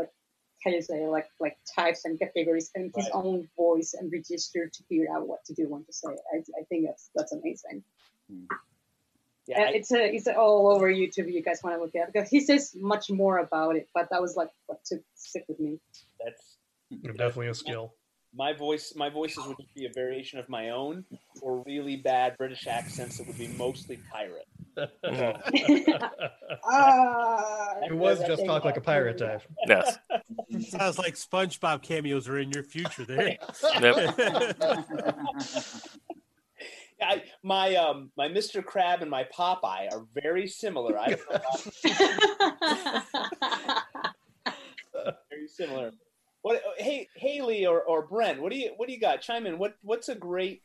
like 0.00 0.10
how 0.62 0.70
you 0.76 0.82
say 0.90 0.98
like 1.16 1.28
like 1.44 1.56
types 1.78 2.00
and 2.06 2.14
categories 2.24 2.68
and 2.76 2.84
his 2.98 3.06
Right. 3.08 3.20
own 3.24 3.38
voice 3.64 3.90
and 3.98 4.04
register 4.18 4.62
to 4.76 4.80
figure 4.88 5.08
out 5.14 5.22
what 5.30 5.40
to 5.48 5.52
do 5.60 5.64
when 5.72 5.82
to 5.88 5.94
say. 6.02 6.12
I, 6.32 6.36
I 6.60 6.62
think 6.68 6.80
that's 6.88 7.04
that's 7.16 7.32
amazing. 7.38 7.78
Hmm. 8.28 8.44
yeah 9.50 9.56
And 9.60 9.68
I- 9.70 9.74
it's 9.78 9.90
a 10.00 10.02
it's 10.16 10.28
all 10.44 10.62
over 10.74 10.88
YouTube. 11.02 11.28
You 11.36 11.42
guys 11.48 11.60
want 11.64 11.72
to 11.76 11.80
look 11.84 11.94
at 12.00 12.04
because 12.12 12.28
he 12.34 12.40
says 12.50 12.62
much 12.94 13.06
more 13.22 13.36
about 13.46 13.72
it, 13.80 13.86
but 13.96 14.04
that 14.10 14.20
was 14.26 14.32
like 14.40 14.52
what 14.66 14.78
took 14.88 15.02
stick 15.28 15.44
with 15.48 15.60
me. 15.66 15.72
that's 16.22 16.44
Definitely 17.22 17.48
a 17.48 17.54
skill. 17.64 17.86
My 18.34 18.52
voice 18.52 18.92
my 18.96 19.08
voices 19.08 19.44
would 19.46 19.56
be 19.74 19.86
a 19.86 19.92
variation 19.94 20.38
of 20.38 20.48
my 20.48 20.70
own 20.70 21.04
or 21.42 21.62
really 21.66 21.96
bad 21.96 22.36
british 22.38 22.66
accents 22.66 23.18
that 23.18 23.26
would 23.26 23.38
be 23.38 23.48
mostly 23.48 23.98
pirate 24.12 24.46
Ah, 26.64 27.74
It 27.82 27.92
was 27.94 28.20
just 28.24 28.44
talk 28.46 28.64
like 28.64 28.76
a 28.76 28.80
pirate 28.80 29.18
type. 29.18 29.42
Yes. 29.66 29.98
Sounds 30.68 30.98
like 30.98 31.14
SpongeBob 31.14 31.82
cameos 31.82 32.28
are 32.28 32.38
in 32.38 32.50
your 32.50 32.62
future 32.62 33.04
there. 33.04 33.36
Yep. 33.80 34.16
I, 37.02 37.22
my 37.42 37.74
um 37.76 38.10
my 38.16 38.28
Mr. 38.28 38.62
Crab 38.64 39.00
and 39.00 39.10
my 39.10 39.24
Popeye 39.24 39.88
are 39.90 40.04
very 40.14 40.46
similar. 40.46 40.98
I 40.98 41.16
don't 41.16 41.30
know 41.32 43.02
very 45.30 45.48
similar. 45.48 45.92
What? 46.42 46.62
Hey, 46.78 47.08
Haley 47.16 47.66
or, 47.66 47.82
or 47.82 48.06
Brent, 48.06 48.40
what 48.40 48.50
do 48.50 48.58
you 48.58 48.72
what 48.76 48.88
do 48.88 48.94
you 48.94 49.00
got? 49.00 49.20
Chime 49.20 49.46
in. 49.46 49.58
What 49.58 49.74
what's 49.82 50.08
a 50.08 50.14
great 50.14 50.62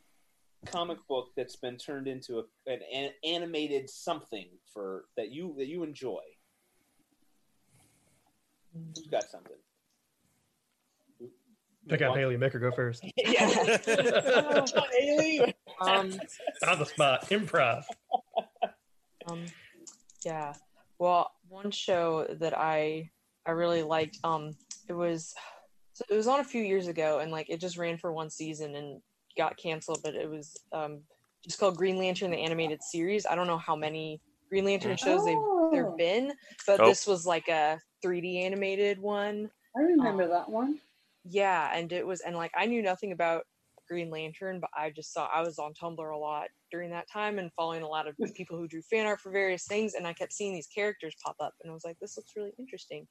comic 0.66 0.98
book 1.08 1.28
that's 1.36 1.56
been 1.56 1.76
turned 1.76 2.08
into 2.08 2.38
a, 2.38 2.70
an, 2.70 2.80
an 2.92 3.10
animated 3.24 3.90
something 3.90 4.48
for 4.72 5.04
that 5.16 5.30
you 5.30 5.54
that 5.58 5.66
you 5.66 5.82
enjoy? 5.82 6.22
Who's 8.72 9.06
got 9.06 9.24
something? 9.24 9.56
Pick 11.88 12.02
out 12.02 12.16
Haley. 12.16 12.36
Make 12.36 12.52
her 12.52 12.58
go 12.58 12.72
first. 12.72 13.04
yeah. 13.16 13.78
Come 13.78 14.82
on, 14.82 14.88
Haley. 14.98 15.54
Um, 15.80 16.12
On 16.68 16.78
the 16.78 16.84
spot. 16.84 17.28
Improv. 17.28 17.84
um, 19.30 19.44
yeah. 20.24 20.54
Well, 20.98 21.30
one 21.48 21.70
show 21.70 22.26
that 22.40 22.58
I 22.58 23.10
I 23.46 23.52
really 23.52 23.82
liked. 23.82 24.18
Um, 24.24 24.56
it 24.88 24.94
was 24.94 25.34
so 25.96 26.04
it 26.10 26.14
was 26.14 26.26
on 26.26 26.40
a 26.40 26.44
few 26.44 26.62
years 26.62 26.88
ago, 26.88 27.20
and 27.20 27.32
like 27.32 27.48
it 27.50 27.60
just 27.60 27.78
ran 27.78 27.96
for 27.98 28.12
one 28.12 28.30
season 28.30 28.74
and 28.74 29.02
got 29.38 29.56
canceled. 29.56 30.00
But 30.02 30.14
it 30.14 30.28
was 30.28 30.54
um 30.72 31.04
just 31.46 31.58
called 31.58 31.76
Green 31.76 31.96
Lantern 31.96 32.30
the 32.30 32.38
animated 32.38 32.82
series. 32.82 33.26
I 33.26 33.34
don't 33.34 33.46
know 33.46 33.58
how 33.58 33.76
many 33.76 34.20
Green 34.50 34.64
Lantern 34.66 34.96
shows 34.96 35.24
they've 35.24 35.46
there've 35.70 35.86
Oh. 35.88 35.96
been, 35.96 36.34
but 36.66 36.82
Oh. 36.82 36.84
this 36.84 37.06
was 37.06 37.26
like 37.26 37.48
a 37.48 37.80
3D 38.02 38.42
animated 38.42 38.98
one. 39.00 39.50
I 39.76 39.80
remember 39.80 40.26
that 40.28 40.48
one. 40.50 40.80
Yeah, 41.24 41.70
and 41.74 41.92
it 41.92 42.06
was 42.06 42.20
and 42.20 42.36
like 42.36 42.52
I 42.54 42.66
knew 42.66 42.82
nothing 42.82 43.12
about 43.12 43.44
Green 43.88 44.10
Lantern, 44.10 44.60
but 44.60 44.70
I 44.76 44.90
just 44.90 45.12
saw 45.12 45.26
I 45.26 45.42
was 45.42 45.58
on 45.58 45.74
Tumblr 45.74 46.14
a 46.14 46.18
lot 46.18 46.48
during 46.70 46.90
that 46.90 47.08
time 47.12 47.38
and 47.38 47.52
following 47.54 47.82
a 47.82 47.88
lot 47.88 48.06
of 48.06 48.16
people 48.34 48.58
who 48.58 48.68
drew 48.68 48.82
fan 48.82 49.06
art 49.06 49.20
for 49.20 49.32
various 49.32 49.66
things, 49.66 49.94
and 49.94 50.06
I 50.06 50.12
kept 50.12 50.32
seeing 50.32 50.52
these 50.54 50.68
characters 50.68 51.14
pop 51.24 51.36
up, 51.40 51.54
and 51.62 51.70
I 51.70 51.74
was 51.74 51.84
like, 51.84 51.98
this 52.00 52.16
looks 52.16 52.32
really 52.36 52.52
interesting. 52.58 53.08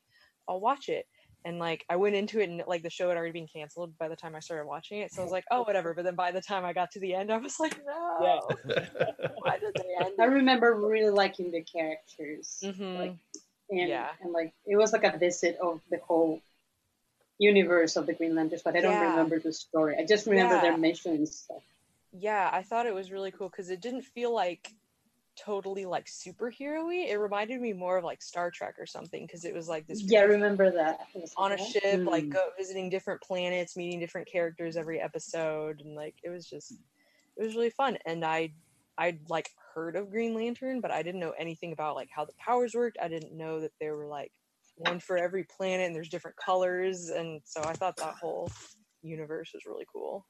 I'll 0.47 0.61
watch 0.61 0.89
it. 0.89 1.05
And 1.45 1.59
like 1.59 1.85
I 1.89 1.95
went 1.95 2.15
into 2.15 2.39
it, 2.39 2.49
and 2.49 2.63
like 2.67 2.81
the 2.81 2.89
show 2.89 3.07
had 3.07 3.17
already 3.17 3.31
been 3.31 3.47
canceled 3.47 3.95
by 3.99 4.07
the 4.07 4.15
time 4.15 4.35
I 4.35 4.39
started 4.39 4.65
watching 4.67 4.99
it, 5.01 5.13
so 5.13 5.21
I 5.21 5.23
was 5.25 5.31
like, 5.31 5.45
oh 5.51 5.61
whatever. 5.61 5.93
But 5.93 6.03
then 6.03 6.15
by 6.15 6.31
the 6.31 6.41
time 6.41 6.65
I 6.65 6.73
got 6.73 6.89
to 6.93 6.99
the 6.99 7.13
end, 7.13 7.31
I 7.31 7.37
was 7.37 7.59
like, 7.59 7.77
no, 7.85 8.39
why 9.35 9.59
did 9.59 9.75
they 9.77 9.95
end? 10.03 10.15
I 10.19 10.25
remember 10.25 10.73
really 10.73 11.11
liking 11.11 11.51
the 11.51 11.61
characters. 11.61 12.61
Mhm. 12.63 12.97
Like, 12.97 13.15
and, 13.69 13.89
Yeah. 13.89 14.09
and 14.21 14.33
like 14.33 14.53
it 14.65 14.75
was 14.75 14.91
like 14.91 15.03
a 15.03 15.15
visit 15.19 15.57
of 15.61 15.81
the 15.91 15.99
whole 15.99 16.41
universe 17.37 17.95
of 17.95 18.07
the 18.07 18.13
Green 18.13 18.33
Lanterns, 18.35 18.63
but 18.63 18.75
I 18.75 18.81
don't 18.81 18.93
Yeah. 18.99 19.09
remember 19.11 19.39
the 19.39 19.53
story. 19.53 19.97
I 19.99 20.05
just 20.05 20.25
remember 20.25 20.55
Yeah. 20.55 20.61
their 20.61 20.77
missions. 20.77 21.19
and 21.19 21.29
stuff. 21.29 21.63
yeah, 22.11 22.49
I 22.51 22.63
thought 22.63 22.87
it 22.87 22.93
was 22.95 23.11
really 23.11 23.29
cool 23.31 23.49
because 23.49 23.69
it 23.69 23.81
didn't 23.81 24.03
feel 24.03 24.33
like 24.33 24.73
totally 25.35 25.85
like 25.85 26.05
superhero-y. 26.05 27.07
It 27.09 27.15
reminded 27.15 27.61
me 27.61 27.73
more 27.73 27.97
of 27.97 28.03
like 28.03 28.21
Star 28.21 28.51
Trek 28.51 28.75
or 28.79 28.85
something 28.85 29.25
because 29.25 29.45
it 29.45 29.53
was 29.53 29.67
like 29.67 29.87
this 29.87 30.01
Yeah, 30.03 30.21
I 30.21 30.23
remember 30.23 30.71
that. 30.71 31.07
Was 31.13 31.33
on 31.37 31.51
a 31.51 31.57
ship, 31.57 32.05
like 32.05 32.25
hmm. 32.25 32.29
go 32.29 32.49
visiting 32.57 32.89
different 32.89 33.21
planets, 33.21 33.75
meeting 33.77 33.99
different 33.99 34.27
characters 34.27 34.77
every 34.77 34.99
episode, 34.99 35.81
and 35.81 35.95
like 35.95 36.15
it 36.23 36.29
was 36.29 36.45
just 36.45 36.73
it 37.37 37.43
was 37.43 37.55
really 37.55 37.69
fun. 37.69 37.97
And 38.05 38.23
I 38.23 38.53
I'd 38.97 39.29
like 39.29 39.51
heard 39.73 39.95
of 39.95 40.09
Green 40.09 40.33
Lantern, 40.33 40.81
but 40.81 40.91
I 40.91 41.03
didn't 41.03 41.19
know 41.19 41.33
anything 41.37 41.73
about 41.73 41.95
like 41.95 42.09
how 42.11 42.25
the 42.25 42.33
powers 42.37 42.73
worked. 42.73 42.97
I 43.01 43.07
didn't 43.07 43.33
know 43.33 43.59
that 43.61 43.73
there 43.79 43.95
were 43.95 44.07
like 44.07 44.31
one 44.77 44.99
for 44.99 45.17
every 45.17 45.43
planet 45.43 45.87
and 45.87 45.95
there's 45.95 46.09
different 46.09 46.37
colors, 46.37 47.09
and 47.09 47.41
so 47.45 47.61
I 47.61 47.73
thought 47.73 47.97
that 47.97 48.15
whole 48.15 48.49
universe 49.01 49.51
was 49.53 49.65
really 49.65 49.85
cool. 49.91 50.25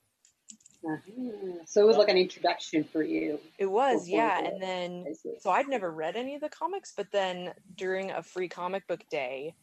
Uh-huh. 0.84 1.64
So 1.66 1.82
it 1.82 1.88
was 1.88 1.98
like 1.98 2.10
an 2.10 2.18
introduction 2.18 2.84
for 2.84 3.04
you. 3.04 3.40
It 3.58 3.66
was, 3.66 4.08
yeah. 4.08 4.40
cool. 4.40 4.48
And 4.48 4.62
then 4.62 5.06
I 5.08 5.30
so 5.40 5.50
I'd 5.52 5.68
never 5.68 5.92
read 5.92 6.16
any 6.16 6.36
of 6.36 6.42
the 6.42 6.50
comics, 6.50 6.94
but 6.96 7.08
then 7.12 7.54
during 7.76 8.12
a 8.12 8.22
free 8.22 8.48
comic 8.48 8.88
book 8.88 9.02
day, 9.10 9.56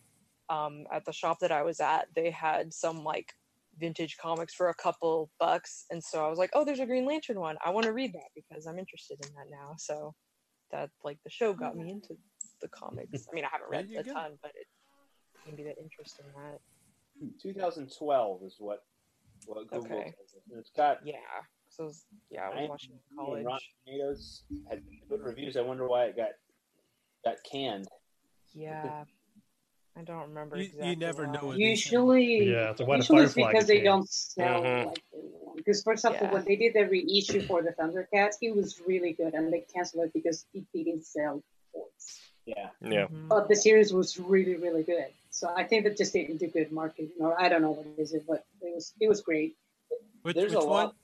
um, 0.48 0.84
at 0.92 1.04
the 1.04 1.12
shop 1.12 1.38
that 1.40 1.52
I 1.52 1.62
was 1.62 1.80
at, 1.80 2.08
they 2.14 2.30
had 2.30 2.72
some 2.72 3.04
like 3.04 3.32
vintage 3.78 4.16
comics 4.18 4.54
for 4.54 4.68
a 4.68 4.74
couple 4.74 5.30
bucks, 5.40 5.86
and 5.90 6.02
so 6.02 6.24
I 6.24 6.28
was 6.28 6.38
like, 6.38 6.50
"Oh, 6.54 6.64
there's 6.64 6.80
a 6.80 6.86
Green 6.86 7.06
Lantern 7.06 7.40
one. 7.40 7.56
I 7.64 7.70
want 7.70 7.86
to 7.86 7.92
read 7.92 8.12
that 8.12 8.30
because 8.34 8.66
I'm 8.66 8.78
interested 8.78 9.18
in 9.24 9.32
that 9.34 9.50
now." 9.50 9.74
So 9.78 10.14
that 10.70 10.90
like 11.04 11.18
the 11.24 11.30
show 11.30 11.54
got 11.54 11.76
me 11.76 11.90
into 11.90 12.16
the 12.60 12.68
comics. 12.68 13.26
I 13.32 13.34
mean, 13.34 13.44
I 13.44 13.48
haven't 13.50 13.70
read 13.70 13.88
a 13.98 14.02
go. 14.02 14.12
ton, 14.12 14.32
but 14.42 14.52
it 14.54 14.66
maybe 15.46 15.62
that 15.64 15.78
interest 15.78 16.20
in 16.20 16.26
that. 16.42 16.60
2012 17.40 18.42
is 18.42 18.56
what 18.58 18.84
what 19.46 19.66
Google 19.68 19.84
Okay. 19.86 20.12
tells 20.16 20.34
it's 20.58 20.70
got 20.70 21.06
Yeah. 21.06 21.16
So 21.68 21.84
was, 21.84 22.04
yeah, 22.30 22.48
I 22.48 22.60
was 22.60 22.68
watching 22.68 22.90
it 22.92 23.00
in 23.10 23.16
college. 23.16 23.44
Rotten 23.44 23.60
Tomatoes 23.86 24.42
had 24.68 24.82
good 25.08 25.22
reviews. 25.22 25.56
I 25.56 25.62
wonder 25.62 25.88
why 25.88 26.04
it 26.06 26.16
got 26.16 26.30
got 27.24 27.36
canned. 27.50 27.88
Yeah. 28.52 29.04
I 29.94 30.02
don't 30.02 30.28
remember 30.28 30.56
You- 30.58 30.70
you 30.84 30.96
never 30.96 31.26
know 31.26 31.40
why. 31.40 31.46
what 31.48 31.56
these 31.56 31.84
Usually, 31.86 32.50
Yeah, 32.50 32.70
it's 32.70 32.80
a 32.80 32.84
usually 32.84 33.24
it's 33.24 33.34
because 33.34 33.66
they 33.66 33.80
contained. 33.80 33.84
don't 33.84 34.08
sell 34.08 34.62
Mhm. 34.62 34.86
like. 34.86 35.02
Because, 35.54 35.82
for 35.82 35.92
example, 35.92 36.26
Yeah. 36.26 36.32
when 36.32 36.44
they 36.44 36.56
did 36.56 36.72
the 36.74 36.88
reissue 36.88 37.42
for 37.42 37.62
the 37.62 37.72
Thundercats, 37.72 38.36
it 38.40 38.54
was 38.56 38.80
really 38.80 39.12
good, 39.12 39.34
and 39.34 39.52
they 39.52 39.60
canceled 39.60 40.06
it 40.06 40.12
because 40.14 40.46
it 40.54 40.64
didn't 40.72 41.04
sell 41.04 41.42
toys. 41.72 42.20
Yeah. 42.46 42.70
Yeah. 42.80 43.06
Mhm. 43.08 43.28
But 43.28 43.48
the 43.48 43.54
series 43.56 43.92
was 43.92 44.18
really, 44.18 44.56
really 44.56 44.82
good. 44.82 45.12
So 45.32 45.50
I 45.56 45.64
think 45.64 45.84
that 45.84 45.96
just 45.96 46.12
didn't 46.12 46.36
do 46.36 46.46
good 46.46 46.70
marketing, 46.70 47.10
or 47.18 47.40
I 47.40 47.48
don't 47.48 47.62
know 47.62 47.72
what 47.72 47.86
it 47.86 48.00
is, 48.00 48.14
but 48.28 48.44
it 48.60 48.74
was 48.74 48.92
it 49.00 49.08
was 49.08 49.22
great. 49.22 49.56
Which, 50.22 50.36
There's 50.36 50.52
which 50.52 50.60
a 50.62 50.66
one? 50.66 50.86
lot. 50.86 50.94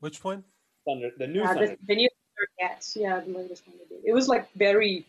Which 0.00 0.22
one? 0.22 0.44
Thunder, 0.86 1.10
the 1.18 1.26
new 1.26 1.42
Uh, 1.42 1.48
Thunder. 1.54 1.66
the, 1.66 1.76
the 1.88 1.96
new 1.96 2.08
Thundercats, 2.08 2.94
yeah, 2.96 3.20
the 3.20 3.32
latest 3.32 3.66
one 3.66 3.76
did. 3.88 3.98
It 4.04 4.12
was 4.12 4.28
like 4.28 4.48
very 4.54 5.04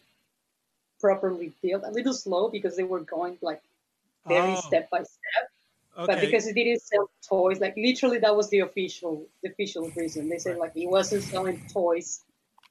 properly 0.99 1.53
built, 1.61 1.83
a 1.85 1.91
little 1.91 2.13
slow 2.13 2.49
because 2.49 2.75
they 2.75 2.83
were 2.83 3.01
going 3.01 3.37
like 3.41 3.61
very 4.27 4.55
Oh, 4.55 4.61
step 4.61 4.89
by 4.89 5.03
step. 5.03 5.45
okay. 5.99 6.05
But 6.07 6.21
because 6.21 6.47
it 6.47 6.55
didn't 6.55 6.81
sell 6.81 7.09
toys, 7.29 7.59
like 7.59 7.77
literally 7.77 8.17
that 8.19 8.35
was 8.35 8.49
the 8.49 8.61
official 8.61 9.27
the 9.43 9.49
official 9.51 9.91
reason. 9.95 10.27
They 10.27 10.39
said 10.39 10.57
Right. 10.57 10.73
like 10.73 10.75
it 10.75 10.89
wasn't 10.89 11.21
selling 11.23 11.61
toys, 11.71 12.24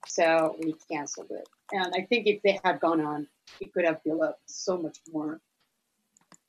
so 0.06 0.56
we 0.62 0.74
canceled 0.90 1.30
it. 1.30 1.48
And 1.72 1.92
I 1.96 2.02
think 2.02 2.26
if 2.26 2.42
they 2.42 2.58
had 2.64 2.80
gone 2.80 3.00
on, 3.00 3.26
it 3.60 3.72
could 3.72 3.84
have 3.84 4.02
built 4.04 4.22
up 4.22 4.40
so 4.46 4.76
much 4.76 4.98
more. 5.12 5.40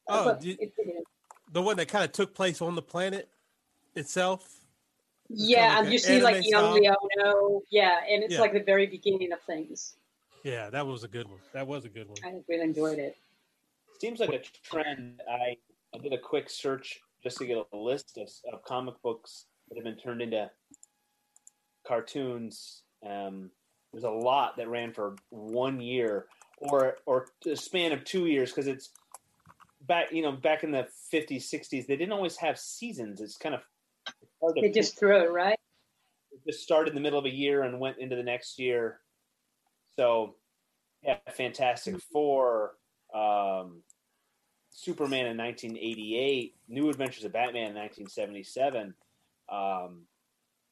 Uh, 0.08 0.22
oh, 0.22 0.26
But 0.26 0.42
did- 0.42 0.60
it 0.62 0.76
didn't. 0.76 1.06
the 1.52 1.62
one 1.62 1.78
that 1.78 1.88
kind 1.88 2.04
of 2.04 2.12
took 2.12 2.34
place 2.36 2.62
on 2.62 2.76
the 2.76 2.82
planet 2.82 3.30
itself. 3.96 4.62
Yeah, 5.30 5.68
kinda 5.76 5.82
and 5.86 5.92
you 5.94 5.98
see 6.00 6.22
like 6.22 6.46
young 6.46 6.76
style. 6.76 7.00
Lion-O. 7.20 7.64
Yeah, 7.72 8.02
and 8.08 8.24
it's 8.24 8.34
Yeah. 8.34 8.42
like 8.42 8.54
the 8.54 8.60
very 8.64 8.86
beginning 8.86 9.32
of 9.32 9.42
things. 9.44 9.96
Yeah, 10.44 10.70
that 10.70 10.86
was 10.86 11.04
a 11.04 11.08
good 11.08 11.28
one. 11.28 11.40
That 11.54 11.66
was 11.66 11.86
a 11.86 11.90
good 11.90 12.08
one. 12.08 12.18
I 12.24 12.44
really 12.48 12.64
enjoyed 12.66 13.00
it. 13.00 13.18
Seems 14.00 14.20
like 14.20 14.30
a 14.30 14.40
trend. 14.40 15.22
I, 15.28 15.58
I 15.94 15.98
did 15.98 16.14
a 16.14 16.20
quick 16.20 16.50
search 16.52 17.02
just 17.24 17.38
to 17.38 17.48
get 17.48 17.58
a 17.74 17.76
list 17.78 18.18
of, 18.20 18.30
of 18.54 18.62
comic 18.64 19.02
books 19.02 19.46
that 19.70 19.76
have 19.78 19.84
been 19.84 19.98
turned 19.98 20.22
into 20.22 20.52
cartoons. 21.84 22.84
Um, 23.06 23.52
there's 23.92 24.04
a 24.04 24.10
lot 24.10 24.58
that 24.58 24.68
ran 24.68 24.92
for 24.92 25.16
one 25.30 25.80
year 25.80 26.26
or 26.58 26.98
or 27.06 27.28
a 27.50 27.56
span 27.56 27.92
of 27.92 28.04
two 28.04 28.26
years 28.26 28.52
because 28.52 28.68
it's 28.68 28.90
back. 29.82 30.12
You 30.12 30.22
know, 30.22 30.34
back 30.34 30.64
in 30.64 30.72
the 30.72 30.88
50s, 31.14 31.44
60s, 31.44 31.88
they 31.88 31.96
didn't 31.96 32.12
always 32.12 32.38
have 32.38 32.60
seasons. 32.60 33.22
It's 33.22 33.38
kind 33.38 33.56
of 33.56 33.62
hard 34.42 34.58
They 34.62 34.70
just 34.70 34.98
threw 34.98 35.18
it 35.18 35.32
right. 35.32 35.58
it 36.32 36.42
just 36.46 36.64
started 36.64 36.90
in 36.90 36.96
the 36.96 37.02
middle 37.02 37.20
of 37.20 37.26
a 37.26 37.34
year 37.34 37.64
and 37.64 37.80
went 37.80 37.98
into 38.00 38.16
the 38.16 38.24
next 38.24 38.60
year. 38.60 39.00
So, 39.98 40.36
yeah, 41.04 41.18
Fantastic 41.32 42.02
Four, 42.12 42.74
um, 43.14 43.82
Superman 44.72 45.28
in 45.28 45.38
1988, 45.38 46.56
New 46.68 46.90
Adventures 46.90 47.24
of 47.24 47.32
Batman 47.32 47.70
in 47.70 47.76
1977, 47.76 48.94
um, 49.50 50.02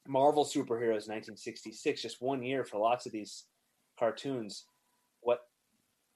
Marvel 0.06 0.44
superheroes 0.44 1.08
1966. 1.08 2.02
Just 2.02 2.20
one 2.22 2.42
year 2.42 2.64
for 2.64 2.78
lots 2.78 3.06
of 3.06 3.12
these 3.12 3.44
cartoons. 3.98 4.64
What 5.20 5.40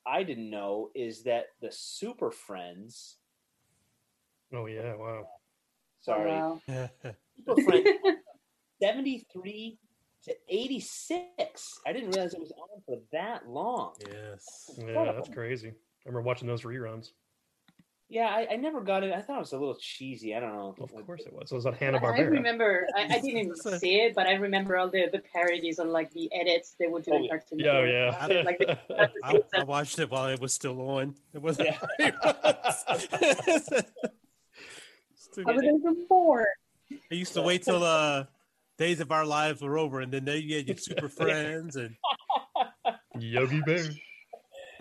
I 0.07 0.23
didn't 0.23 0.51
know 0.51 0.91
is 0.95 1.23
that 1.25 1.47
the 1.61 1.71
Super 1.73 2.31
Friends. 2.31 3.17
Oh 4.53 4.67
yeah, 4.67 4.95
wow. 4.95 5.27
Sorry, 6.01 6.31
Wow. 6.31 6.61
Super 7.37 7.63
Friends 7.63 7.89
73 8.83 9.79
to 10.25 10.35
86. 10.49 11.81
I 11.87 11.93
didn't 11.93 12.11
realize 12.11 12.35
it 12.35 12.41
was 12.41 12.53
on 12.53 12.81
for 12.87 12.99
that 13.13 13.49
long. 13.49 13.95
yes. 14.11 14.71
Yeah, 14.79 15.13
that's 15.13 15.29
crazy. 15.29 15.69
I 15.69 15.73
remember 16.07 16.23
watching 16.27 16.49
those 16.49 16.63
reruns. 16.63 17.09
Yeah, 18.11 18.29
I, 18.29 18.47
I 18.53 18.57
never 18.57 18.81
got 18.81 19.03
it. 19.05 19.13
I 19.13 19.21
thought 19.21 19.37
it 19.37 19.41
was 19.41 19.53
a 19.53 19.59
little 19.59 19.77
cheesy. 19.79 20.35
I 20.35 20.41
don't 20.41 20.55
know. 20.55 20.75
Of 20.81 21.07
course 21.07 21.25
it 21.27 21.33
was. 21.33 21.53
It 21.53 21.55
was 21.55 21.67
on 21.67 21.75
Hanna 21.75 22.01
Barbera. 22.01 22.21
I 22.21 22.23
remember. 22.23 22.87
I, 22.97 23.17
I 23.17 23.21
didn't 23.21 23.57
So- 23.59 23.77
see 23.77 23.97
it, 24.01 24.15
but 24.15 24.27
I 24.27 24.33
remember 24.35 24.79
all 24.79 24.89
the, 24.89 25.09
the 25.13 25.19
parodies 25.19 25.79
and 25.79 25.91
like 25.93 26.11
the 26.13 26.33
edits 26.33 26.75
they 26.79 26.87
would 26.87 27.05
do 27.05 27.13
Oh, 27.13 27.17
in 27.17 27.25
yeah. 27.25 27.31
cartoon. 27.31 27.59
Yeah, 27.59 27.71
oh, 27.71 27.85
Network. 28.27 28.31
yeah. 28.31 28.43
Like, 28.45 28.59
the- 28.59 28.79
I, 29.23 29.43
I 29.61 29.65
watched 29.65 29.99
it 29.99 30.11
while 30.11 30.29
it 30.29 30.41
was 30.41 30.55
still 30.55 30.81
on. 30.81 31.15
It 31.35 31.43
was 31.43 31.59
Yeah. 31.59 31.77
I 32.01 32.13
was 35.53 35.63
even 35.63 36.07
born. 36.09 36.47
I 37.11 37.15
used 37.15 37.35
to 37.35 37.43
wait 37.43 37.63
till 37.63 37.85
uh 37.85 38.25
days 38.79 39.01
of 39.01 39.13
our 39.13 39.27
lives 39.27 39.61
were 39.61 39.79
over, 39.79 40.01
and 40.01 40.13
then 40.13 40.25
they 40.25 40.39
you 40.39 40.57
had 40.57 40.67
your 40.67 40.77
super 40.77 41.09
friends, 41.09 41.77
and 41.77 41.95
Yogi 43.19 43.61
Bear. 43.61 43.85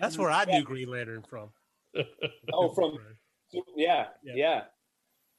that's 0.00 0.16
where 0.16 0.30
I 0.30 0.44
knew 0.46 0.62
Green 0.64 0.88
Lantern 0.88 1.22
from. 1.28 1.50
Oh, 2.52 2.72
from 2.74 2.98
yeah, 3.76 4.06
Yeah. 4.22 4.34
yeah. 4.34 4.62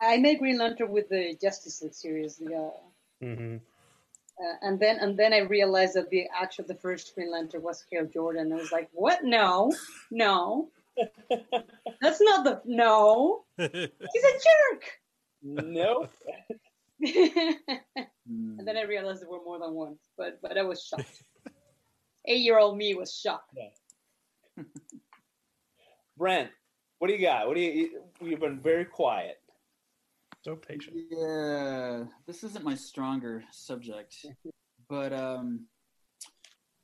I 0.01 0.17
made 0.17 0.39
Green 0.39 0.57
Lantern 0.57 0.91
with 0.91 1.09
the 1.09 1.35
Justice 1.41 1.81
League 1.81 1.93
series, 1.93 2.37
the, 2.37 2.55
uh, 2.55 3.25
hmm 3.25 3.57
uh, 4.39 4.55
and 4.61 4.79
then 4.79 4.97
and 4.99 5.17
then 5.17 5.33
I 5.33 5.39
realized 5.39 5.95
that 5.95 6.09
the 6.09 6.27
actual 6.33 6.65
the 6.65 6.75
first 6.75 7.13
Green 7.13 7.31
Lantern 7.31 7.61
was 7.61 7.83
Hal 7.91 8.05
Jordan. 8.05 8.53
I 8.53 8.55
was 8.55 8.71
like, 8.71 8.89
what? 8.93 9.23
No, 9.23 9.73
no, 10.11 10.69
that's 12.01 12.21
not 12.21 12.43
the 12.45 12.61
no. 12.65 13.43
He's 13.57 13.67
a 13.67 14.39
jerk. 14.47 14.83
Nope. 15.43 16.09
Mm. 17.03 17.49
and 18.27 18.67
then 18.67 18.77
I 18.77 18.83
realized 18.83 19.21
there 19.21 19.29
were 19.29 19.43
more 19.43 19.59
than 19.59 19.73
one, 19.73 19.97
but 20.17 20.41
but 20.41 20.57
I 20.57 20.63
was 20.63 20.83
shocked. 20.83 21.21
Eight 22.25 22.41
year 22.41 22.59
old 22.59 22.77
me 22.77 22.93
was 22.95 23.13
shocked. 23.13 23.57
Brent, 26.17 26.49
what 26.99 27.07
do 27.07 27.13
you 27.13 27.21
got? 27.21 27.47
What 27.47 27.55
do 27.55 27.61
you? 27.61 28.01
You've 28.21 28.39
been 28.39 28.59
very 28.59 28.85
quiet. 28.85 29.37
So 30.43 30.55
patient. 30.55 30.95
Yeah, 31.09 32.03
this 32.27 32.43
isn't 32.43 32.63
my 32.63 32.75
stronger 32.75 33.43
subject, 33.51 34.15
but 34.89 35.11
um, 35.11 35.65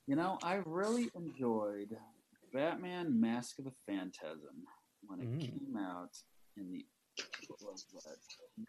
you 0.07 0.15
know, 0.15 0.37
I 0.43 0.61
really 0.65 1.09
enjoyed 1.15 1.95
Batman: 2.53 3.19
Mask 3.19 3.59
of 3.59 3.65
the 3.65 3.73
Phantasm 3.87 4.65
when 5.07 5.19
it 5.21 5.27
Mm. 5.27 5.39
came 5.39 5.77
out 5.77 6.17
in 6.57 6.71
the 6.71 6.85
what 7.47 7.61
was 7.61 7.85
that 7.93 8.17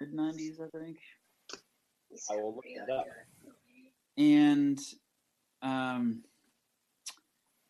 mid 0.01 0.13
'90s, 0.15 0.61
I 0.61 0.79
think. 0.79 0.99
I 2.31 2.37
will 2.37 2.55
look 2.55 2.65
it 2.67 2.89
up. 2.89 3.07
and 4.17 4.79
um, 5.63 6.23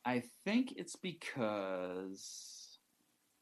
I 0.04 0.22
think 0.44 0.74
it's 0.76 0.96
because 0.96 2.65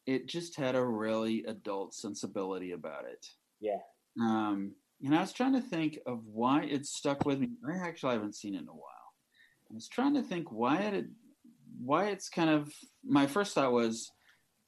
it 0.07 0.29
just 0.29 0.57
had 0.57 0.75
a 0.75 0.85
really 0.85 1.45
adult 1.45 1.95
sensibility 1.95 2.73
about 2.73 3.05
it. 3.07 3.27
Yeah. 3.61 3.79
Um, 4.21 4.73
and 5.03 5.15
I 5.15 5.21
was 5.21 5.33
trying 5.33 5.55
to 5.55 5.61
think 5.61 5.99
of 6.07 6.21
why 6.27 6.65
it 6.65 6.87
stuck 6.87 7.25
with 7.27 7.39
me. 7.39 7.51
I 7.69 7.87
actually 7.87 8.15
haven't 8.15 8.37
seen 8.37 8.55
it 8.55 8.63
in 8.63 8.69
a 8.69 8.73
while. 8.73 8.91
I 9.71 9.75
was 9.75 9.89
trying 9.89 10.15
to 10.15 10.23
think 10.23 10.53
why 10.53 10.79
it, 10.79 11.07
why 11.79 12.07
it's 12.07 12.29
kind 12.29 12.51
of. 12.51 12.73
My 13.05 13.27
first 13.27 13.55
thought 13.55 13.73
was 13.73 14.11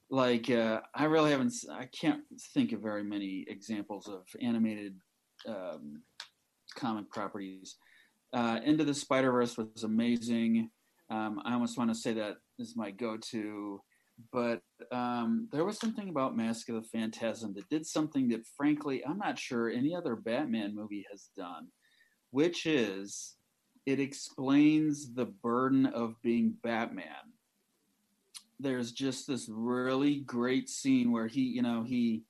like 0.09 0.49
uh, 0.49 0.81
I 0.93 1.05
really 1.05 1.31
haven't. 1.31 1.53
I 1.71 1.85
can't 1.85 2.21
think 2.53 2.71
of 2.71 2.81
very 2.81 3.03
many 3.03 3.45
examples 3.47 4.07
of 4.07 4.25
animated 4.41 4.95
um, 5.47 6.01
comic 6.75 7.09
properties. 7.09 7.77
Uh, 8.33 8.59
Into 8.63 8.83
the 8.83 8.93
Spider 8.93 9.31
Verse 9.31 9.57
was 9.57 9.83
amazing. 9.83 10.69
Um, 11.09 11.41
I 11.45 11.53
almost 11.53 11.77
want 11.77 11.89
to 11.89 11.95
say 11.95 12.13
that 12.13 12.35
is 12.59 12.75
my 12.75 12.91
go-to, 12.91 13.81
but 14.31 14.61
um, 14.91 15.47
there 15.51 15.65
was 15.65 15.77
something 15.77 16.09
about 16.09 16.35
Mask 16.35 16.69
of 16.69 16.75
the 16.75 16.81
Phantasm 16.81 17.53
that 17.53 17.69
did 17.69 17.85
something 17.85 18.29
that, 18.29 18.45
frankly, 18.57 19.05
I'm 19.05 19.19
not 19.19 19.37
sure 19.37 19.69
any 19.69 19.95
other 19.95 20.15
Batman 20.15 20.75
movie 20.75 21.05
has 21.11 21.29
done, 21.35 21.67
which 22.31 22.65
is 22.65 23.35
it 23.85 23.99
explains 23.99 25.13
the 25.13 25.25
burden 25.25 25.85
of 25.85 26.21
being 26.21 26.55
Batman. 26.63 27.33
There's 28.59 28.91
just 28.91 29.27
this 29.27 29.47
really 29.49 30.21
great 30.21 30.67
scene 30.67 31.11
where 31.11 31.27
he, 31.27 31.41
you 31.41 31.61
know, 31.61 31.83
he 31.83 32.23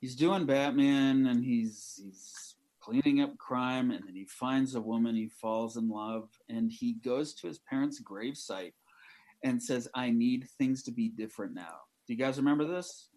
he's 0.00 0.16
doing 0.16 0.46
Batman 0.46 1.26
and 1.26 1.44
he's 1.44 2.00
he's 2.02 2.54
cleaning 2.80 3.20
up 3.20 3.36
crime 3.36 3.90
and 3.90 4.02
then 4.06 4.14
he 4.14 4.24
finds 4.24 4.74
a 4.74 4.80
woman 4.80 5.14
he 5.14 5.28
falls 5.28 5.76
in 5.76 5.90
love 5.90 6.30
and 6.48 6.72
he 6.72 6.94
goes 6.94 7.34
to 7.34 7.46
his 7.46 7.58
parents' 7.58 8.02
gravesite 8.02 8.72
and 9.44 9.62
says, 9.62 9.88
"I 9.94 10.10
need 10.10 10.48
things 10.58 10.82
to 10.84 10.90
be 10.92 11.08
different 11.08 11.54
now." 11.54 11.80
Do 12.06 12.12
you 12.12 12.18
guys 12.18 12.36
remember 12.38 12.64
this? 12.64 13.08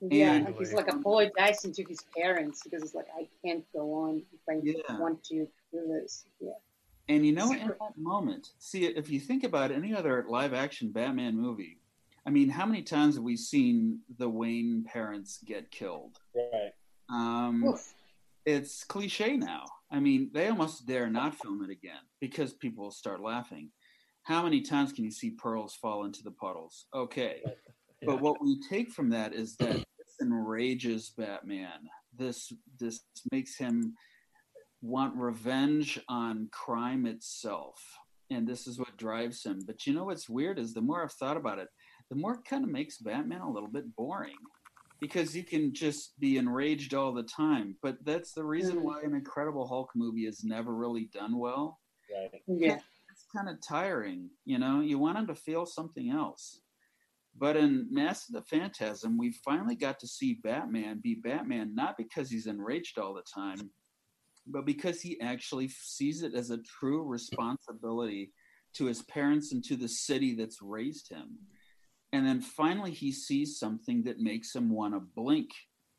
Yeah, 0.00 0.32
And- 0.32 0.46
and 0.48 0.56
he's 0.56 0.72
like 0.72 0.88
apologizing 0.88 1.72
to 1.74 1.84
his 1.84 2.02
parents 2.16 2.62
because 2.62 2.82
it's 2.82 2.94
like 2.94 3.08
I 3.14 3.28
can't 3.44 3.70
go 3.72 3.92
on 3.92 4.22
if 4.32 4.40
I 4.48 4.60
Yeah. 4.62 4.98
want 4.98 5.22
to 5.24 5.46
do 5.72 5.86
this. 5.86 6.24
Yeah. 6.40 6.52
And 7.08 7.26
you 7.26 7.32
know, 7.32 7.52
in 7.52 7.68
that 7.68 7.98
moment, 7.98 8.52
see, 8.58 8.86
if 8.86 9.10
you 9.10 9.20
think 9.20 9.44
about 9.44 9.70
any 9.70 9.94
other 9.94 10.24
live 10.28 10.54
action 10.54 10.90
Batman 10.90 11.36
movie, 11.36 11.78
I 12.24 12.30
mean, 12.30 12.48
how 12.48 12.66
many 12.66 12.82
times 12.82 13.16
have 13.16 13.24
we 13.24 13.36
seen 13.36 14.02
the 14.18 14.28
Wayne 14.28 14.84
parents 14.84 15.38
get 15.44 15.70
killed? 15.70 16.20
Right. 16.34 16.72
Um, 17.08 17.64
Oof. 17.64 17.94
it's 18.46 18.84
cliche 18.84 19.36
now. 19.36 19.64
I 19.90 19.98
mean, 20.00 20.30
they 20.32 20.48
almost 20.48 20.86
dare 20.86 21.10
not 21.10 21.34
film 21.34 21.62
it 21.64 21.70
again 21.70 22.02
because 22.20 22.54
people 22.54 22.84
will 22.84 22.90
start 22.92 23.20
laughing. 23.20 23.72
How 24.30 24.44
many 24.44 24.60
times 24.60 24.92
can 24.92 25.02
you 25.02 25.10
see 25.10 25.30
pearls 25.30 25.74
fall 25.74 26.04
into 26.04 26.22
the 26.22 26.30
puddles? 26.30 26.86
Okay. 26.94 27.42
But 28.06 28.22
what 28.22 28.40
we 28.40 28.58
take 28.66 28.90
from 28.92 29.10
that 29.10 29.34
is 29.34 29.56
that 29.56 29.74
this 29.98 30.14
enrages 30.22 31.12
Batman. 31.18 31.80
This 32.16 32.50
this 32.78 33.02
makes 33.30 33.58
him 33.58 33.94
want 34.80 35.14
revenge 35.16 36.00
on 36.08 36.48
crime 36.50 37.04
itself. 37.04 37.78
And 38.30 38.48
this 38.48 38.66
is 38.66 38.78
what 38.78 38.96
drives 38.96 39.44
him. 39.44 39.58
But 39.66 39.86
you 39.86 39.92
know 39.92 40.04
what's 40.04 40.30
weird 40.30 40.58
is 40.58 40.72
the 40.72 40.80
more 40.80 41.02
I've 41.02 41.12
thought 41.12 41.36
about 41.36 41.58
it, 41.58 41.68
the 42.08 42.16
more 42.16 42.36
it 42.36 42.46
kind 42.48 42.64
of 42.64 42.70
makes 42.70 42.96
Batman 42.96 43.42
a 43.42 43.52
little 43.52 43.68
bit 43.68 43.94
boring. 43.94 44.38
Because 44.98 45.36
you 45.36 45.44
can 45.44 45.74
just 45.74 46.18
be 46.18 46.38
enraged 46.38 46.94
all 46.94 47.12
the 47.12 47.24
time. 47.24 47.76
But 47.82 47.96
that's 48.06 48.32
the 48.32 48.44
reason 48.44 48.76
Mm. 48.76 48.82
why 48.84 49.02
an 49.02 49.14
Incredible 49.14 49.66
Hulk 49.68 49.90
movie 49.94 50.24
is 50.26 50.42
never 50.42 50.74
really 50.74 51.10
done 51.12 51.36
well 51.36 51.80
Right. 52.10 52.42
Yeah. 52.46 52.80
Kind 53.34 53.48
of 53.48 53.56
tiring. 53.60 54.30
You 54.44 54.58
know, 54.58 54.80
you 54.80 54.98
want 54.98 55.18
him 55.18 55.26
to 55.28 55.34
feel 55.34 55.66
something 55.66 56.10
else. 56.10 56.60
But 57.38 57.56
in 57.56 57.86
Mask 57.90 58.28
of 58.28 58.34
the 58.34 58.42
Phantasm, 58.42 59.16
we 59.16 59.32
finally 59.44 59.76
got 59.76 59.98
to 60.00 60.06
see 60.06 60.40
Batman 60.42 61.00
be 61.02 61.14
Batman, 61.14 61.74
not 61.74 61.96
because 61.96 62.30
he's 62.30 62.46
enraged 62.46 62.98
all 62.98 63.14
the 63.14 63.22
time, 63.22 63.70
but 64.46 64.66
because 64.66 65.00
he 65.00 65.20
actually 65.20 65.68
sees 65.68 66.22
it 66.22 66.34
as 66.34 66.50
a 66.50 66.58
true 66.58 67.02
responsibility 67.02 68.32
to 68.74 68.86
his 68.86 69.02
parents 69.02 69.52
and 69.52 69.64
to 69.64 69.76
the 69.76 69.88
city 69.88 70.34
that's 70.34 70.60
raised 70.60 71.08
him. 71.08 71.38
And 72.12 72.26
then 72.26 72.40
finally, 72.40 72.90
he 72.90 73.12
sees 73.12 73.58
something 73.58 74.02
that 74.04 74.18
makes 74.18 74.54
him 74.54 74.68
want 74.70 74.94
to 74.94 75.00
blink, 75.00 75.50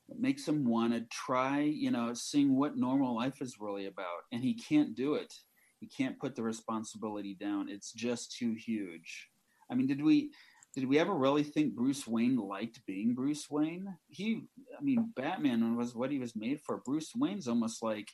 that 0.09 0.19
makes 0.19 0.45
him 0.45 0.65
want 0.65 0.93
to 0.93 1.01
try, 1.09 1.61
you 1.61 1.91
know, 1.91 2.13
seeing 2.13 2.57
what 2.57 2.77
normal 2.77 3.15
life 3.15 3.41
is 3.41 3.59
really 3.59 3.87
about. 3.87 4.23
And 4.33 4.43
he 4.43 4.53
can't 4.53 4.95
do 4.95 5.15
it 5.15 5.33
he 5.81 5.87
can't 5.87 6.17
put 6.19 6.35
the 6.35 6.43
responsibility 6.43 7.33
down 7.33 7.67
it's 7.67 7.91
just 7.91 8.31
too 8.37 8.53
huge 8.53 9.27
i 9.69 9.75
mean 9.75 9.87
did 9.87 10.01
we 10.01 10.31
did 10.73 10.87
we 10.87 10.97
ever 10.99 11.13
really 11.13 11.43
think 11.43 11.75
bruce 11.75 12.07
wayne 12.07 12.37
liked 12.37 12.79
being 12.85 13.13
bruce 13.13 13.49
wayne 13.49 13.93
he 14.07 14.43
i 14.79 14.81
mean 14.81 15.11
batman 15.15 15.75
was 15.75 15.93
what 15.93 16.11
he 16.11 16.19
was 16.19 16.35
made 16.35 16.61
for 16.61 16.77
bruce 16.85 17.11
wayne's 17.15 17.47
almost 17.47 17.83
like 17.83 18.07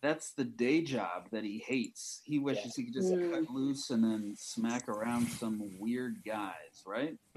that's 0.00 0.32
the 0.34 0.44
day 0.44 0.80
job 0.82 1.28
that 1.32 1.42
he 1.42 1.64
hates 1.66 2.20
he 2.24 2.38
wishes 2.38 2.76
he 2.76 2.84
could 2.84 2.94
just 2.94 3.12
Mm. 3.12 3.32
cut 3.32 3.50
loose 3.50 3.90
and 3.90 4.04
then 4.04 4.34
smack 4.36 4.88
around 4.88 5.26
some 5.28 5.60
weird 5.80 6.18
guys 6.24 6.84
right 6.86 7.16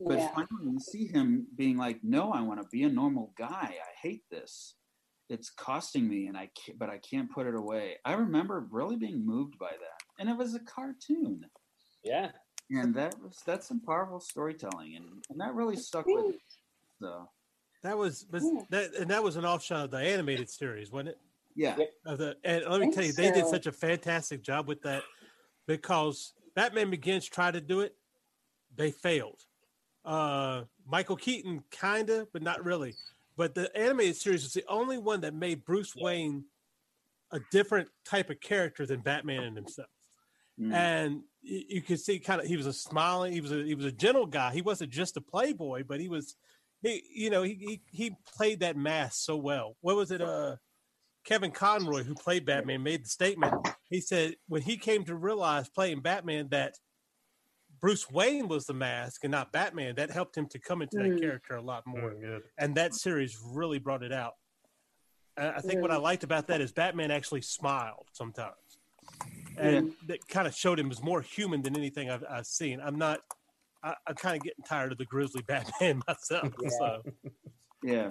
but 0.00 0.18
Yeah. 0.18 0.28
finally, 0.34 0.72
you 0.72 0.80
see 0.80 1.06
him 1.06 1.46
being 1.56 1.76
like, 1.78 2.02
"No, 2.02 2.32
I 2.32 2.42
want 2.42 2.60
to 2.60 2.66
be 2.70 2.82
a 2.82 2.88
normal 2.88 3.32
guy. 3.38 3.76
I 3.80 3.92
hate 4.02 4.24
this. 4.30 4.74
It's 5.28 5.50
costing 5.50 6.08
me, 6.08 6.26
and 6.26 6.36
I 6.36 6.50
can't, 6.54 6.78
but 6.78 6.90
I 6.90 6.98
can't 6.98 7.30
put 7.30 7.46
it 7.46 7.54
away." 7.54 7.96
I 8.04 8.12
remember 8.14 8.66
really 8.70 8.96
being 8.96 9.24
moved 9.24 9.58
by 9.58 9.70
that, 9.72 10.02
and 10.18 10.28
it 10.28 10.36
was 10.36 10.54
a 10.54 10.60
cartoon, 10.60 11.44
Yeah. 12.02 12.30
and 12.70 12.94
that 12.94 13.18
was 13.20 13.42
that's 13.46 13.68
some 13.68 13.80
powerful 13.80 14.20
storytelling, 14.20 14.96
and, 14.96 15.24
and 15.30 15.40
that 15.40 15.54
really 15.54 15.76
stuck 15.76 16.06
with 16.06 16.26
me. 16.26 16.38
So 17.00 17.28
That 17.82 17.96
was, 17.98 18.26
was 18.30 18.42
that, 18.70 18.94
and 18.94 19.10
that 19.10 19.22
was 19.22 19.36
an 19.36 19.44
offshot 19.44 19.84
of 19.86 19.90
the 19.90 19.98
animated 19.98 20.48
series, 20.48 20.90
wasn't 20.90 21.10
it? 21.10 21.20
yeah, 21.54 21.78
Of 22.06 22.18
the, 22.18 22.36
and 22.44 22.64
let 22.66 22.80
me 22.80 22.90
tell 22.90 23.04
you, 23.04 23.12
they 23.12 23.30
did 23.30 23.46
such 23.46 23.66
a 23.66 23.72
fantastic 23.72 24.42
job 24.42 24.68
with 24.68 24.82
that 24.82 25.02
because 25.66 26.34
Batman 26.54 26.90
Begins 26.90 27.26
tried 27.26 27.54
to 27.54 27.60
do 27.60 27.80
it, 27.80 27.96
they 28.76 28.90
failed. 28.90 29.44
Uh, 30.04 30.64
Michael 30.86 31.16
Keaton 31.16 31.64
kinda, 31.70 32.28
but 32.32 32.42
not 32.42 32.64
really. 32.64 32.94
But 33.36 33.54
the 33.54 33.74
animated 33.76 34.16
series 34.16 34.44
was 34.44 34.52
the 34.52 34.64
only 34.68 34.98
one 34.98 35.22
that 35.22 35.34
made 35.34 35.64
Bruce 35.64 35.94
Wayne 35.96 36.44
a 37.32 37.40
different 37.50 37.88
type 38.04 38.30
of 38.30 38.40
character 38.40 38.86
than 38.86 39.00
Batman 39.00 39.42
and 39.42 39.56
himself. 39.56 39.88
Mm. 40.60 40.72
And 40.72 41.20
you, 41.42 41.62
you 41.68 41.82
could 41.82 42.00
see 42.00 42.20
kind 42.20 42.40
of 42.40 42.46
he 42.46 42.56
was 42.56 42.66
a 42.66 42.72
smiling, 42.72 43.32
he 43.32 43.40
was 43.40 43.52
a 43.52 43.64
he 43.64 43.74
was 43.74 43.86
a 43.86 43.92
gentle 43.92 44.26
guy. 44.26 44.52
He 44.52 44.62
wasn't 44.62 44.90
just 44.90 45.16
a 45.16 45.20
playboy, 45.20 45.84
but 45.86 46.00
he 46.00 46.08
was 46.08 46.36
he 46.82 47.02
you 47.12 47.30
know 47.30 47.42
he 47.42 47.54
he, 47.54 47.80
he 47.90 48.16
played 48.36 48.60
that 48.60 48.76
mask 48.76 49.24
so 49.24 49.36
well. 49.36 49.76
What 49.80 49.96
was 49.96 50.10
it? 50.10 50.22
Uh, 50.22 50.56
Kevin 51.24 51.50
Conroy, 51.50 52.04
who 52.04 52.14
played 52.14 52.44
Batman, 52.44 52.82
made 52.82 53.04
the 53.04 53.08
statement. 53.08 53.54
He 53.88 54.00
said 54.00 54.36
when 54.46 54.62
he 54.62 54.76
came 54.76 55.04
to 55.04 55.16
realize 55.16 55.68
playing 55.68 56.00
Batman 56.00 56.48
that 56.50 56.74
Bruce 57.84 58.10
Wayne 58.10 58.48
was 58.48 58.64
the 58.64 58.72
mask 58.72 59.24
and 59.24 59.30
not 59.30 59.52
Batman, 59.52 59.94
that 59.96 60.10
helped 60.10 60.34
him 60.34 60.46
to 60.48 60.58
come 60.58 60.80
into 60.80 60.96
that 60.96 61.02
Mm. 61.04 61.20
character 61.20 61.56
a 61.56 61.60
lot 61.60 61.86
more. 61.86 62.00
More 62.00 62.14
good. 62.14 62.42
And 62.56 62.74
that 62.76 62.94
series 62.94 63.38
really 63.44 63.78
brought 63.78 64.02
it 64.02 64.10
out. 64.10 64.36
I 65.36 65.50
I 65.50 65.60
think 65.60 65.82
what 65.82 65.90
I 65.90 65.96
liked 65.98 66.24
about 66.24 66.46
that 66.46 66.62
is 66.62 66.72
Batman 66.72 67.10
actually 67.10 67.42
smiled 67.42 68.06
sometimes, 68.12 68.78
and 69.58 69.92
that 70.06 70.26
kind 70.28 70.48
of 70.48 70.54
showed 70.54 70.78
him 70.80 70.90
as 70.90 71.02
more 71.02 71.20
human 71.20 71.60
than 71.60 71.76
anything 71.76 72.08
I've, 72.08 72.24
I've 72.26 72.46
seen. 72.46 72.80
I'm 72.80 72.96
not. 72.96 73.20
I, 73.82 73.94
I'm 74.06 74.14
kind 74.14 74.34
of 74.38 74.42
getting 74.42 74.64
tired 74.64 74.90
of 74.92 74.96
the 74.96 75.04
grizzly 75.04 75.42
Batman 75.46 76.00
myself. 76.08 76.54
Yeah. 76.62 76.68
So 76.78 77.02
Yeah. 77.82 78.10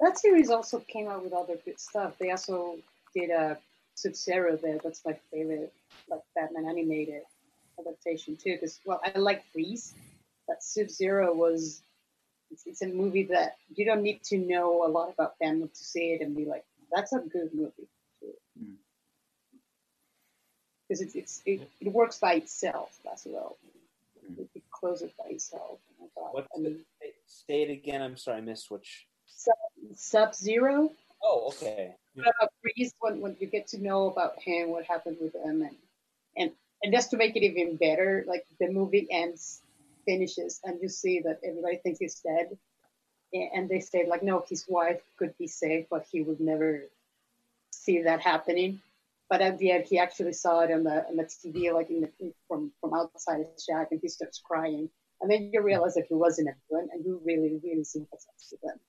That 0.00 0.18
series 0.20 0.50
also 0.50 0.78
came 0.86 1.08
out 1.08 1.24
with 1.24 1.32
other 1.32 1.56
good 1.64 1.80
stuff. 1.80 2.16
They 2.20 2.30
also 2.30 2.78
did 3.12 3.30
a 3.30 3.58
Sub 3.96 4.14
Zero 4.14 4.56
there. 4.56 4.78
That's 4.84 5.04
my 5.04 5.18
favorite, 5.32 5.74
like 6.08 6.22
Batman 6.36 6.66
animated 6.66 7.24
adaptation 7.80 8.36
too. 8.36 8.54
Because 8.54 8.80
well, 8.84 9.00
I 9.04 9.18
like 9.18 9.44
Freeze, 9.52 9.94
but 10.46 10.62
Sub 10.62 10.88
Zero 10.88 11.34
was. 11.34 11.82
It's, 12.50 12.66
it's 12.66 12.80
a 12.80 12.86
movie 12.86 13.24
that 13.24 13.58
you 13.74 13.84
don't 13.84 14.00
need 14.00 14.22
to 14.24 14.38
know 14.38 14.86
a 14.86 14.88
lot 14.88 15.12
about 15.12 15.38
Batman 15.38 15.68
to 15.68 15.84
see 15.84 16.12
it 16.12 16.22
and 16.22 16.34
be 16.34 16.46
like, 16.46 16.64
that's 16.90 17.12
a 17.12 17.18
good 17.18 17.52
movie. 17.52 17.90
Mm. 18.58 18.76
Because 20.88 21.02
it's, 21.02 21.14
it's 21.14 21.42
it, 21.44 21.68
it 21.78 21.92
works 21.92 22.18
by 22.18 22.36
itself 22.36 22.98
as 23.12 23.26
well. 23.26 23.58
Mm. 24.24 24.38
It, 24.38 24.48
it 24.54 24.62
closes 24.70 25.10
by 25.18 25.28
itself. 25.28 25.78
Oh 26.00 26.08
God. 26.16 26.30
What's 26.32 26.48
I 26.56 26.58
mean, 26.58 26.78
the, 27.02 27.08
say 27.26 27.64
it 27.64 27.70
again. 27.70 28.00
I'm 28.00 28.16
sorry, 28.16 28.38
I 28.38 28.40
missed 28.40 28.70
which. 28.70 29.06
Sub 29.94 30.34
Zero. 30.34 30.90
Oh, 31.22 31.48
okay. 31.48 31.96
about 32.18 32.52
Freeze 32.62 32.94
when, 33.00 33.20
when 33.20 33.36
you 33.40 33.46
get 33.46 33.66
to 33.68 33.82
know 33.82 34.08
about 34.08 34.40
him, 34.40 34.70
what 34.70 34.84
happened 34.84 35.18
with 35.20 35.34
him, 35.34 35.62
and 35.62 35.76
and 36.36 36.52
and 36.82 36.92
just 36.92 37.10
to 37.10 37.16
make 37.16 37.36
it 37.36 37.42
even 37.42 37.76
better, 37.76 38.24
like 38.26 38.44
the 38.60 38.68
movie 38.68 39.06
ends, 39.10 39.62
finishes, 40.06 40.60
and 40.64 40.80
you 40.80 40.88
see 40.88 41.20
that 41.20 41.40
everybody 41.44 41.76
thinks 41.78 41.98
he's 41.98 42.20
dead, 42.20 42.56
and 43.32 43.68
they 43.68 43.80
say 43.80 44.06
like, 44.08 44.22
no, 44.22 44.44
his 44.48 44.64
wife 44.68 45.00
could 45.18 45.36
be 45.38 45.46
safe, 45.46 45.86
but 45.90 46.06
he 46.10 46.22
would 46.22 46.40
never 46.40 46.84
see 47.70 48.02
that 48.02 48.20
happening. 48.20 48.80
But 49.28 49.42
at 49.42 49.58
the 49.58 49.72
end, 49.72 49.84
he 49.84 49.98
actually 49.98 50.32
saw 50.32 50.60
it 50.60 50.72
on 50.72 50.84
the 50.84 51.06
on 51.06 51.16
the 51.16 51.24
TV, 51.24 51.72
like 51.72 51.90
in 51.90 52.00
the, 52.02 52.32
from 52.48 52.72
from 52.80 52.94
outside 52.94 53.44
his 53.52 53.64
shack, 53.64 53.88
and 53.90 54.00
he 54.00 54.08
starts 54.08 54.40
crying. 54.42 54.88
And 55.20 55.30
then 55.30 55.50
you 55.52 55.62
realize 55.62 55.94
that 55.94 56.06
he 56.08 56.14
wasn't 56.14 56.48
a 56.48 56.54
villain, 56.70 56.88
and 56.92 57.04
you 57.04 57.20
really, 57.24 57.60
really 57.62 57.84
sympathize 57.84 58.52
with 58.52 58.62
him. 58.62 58.80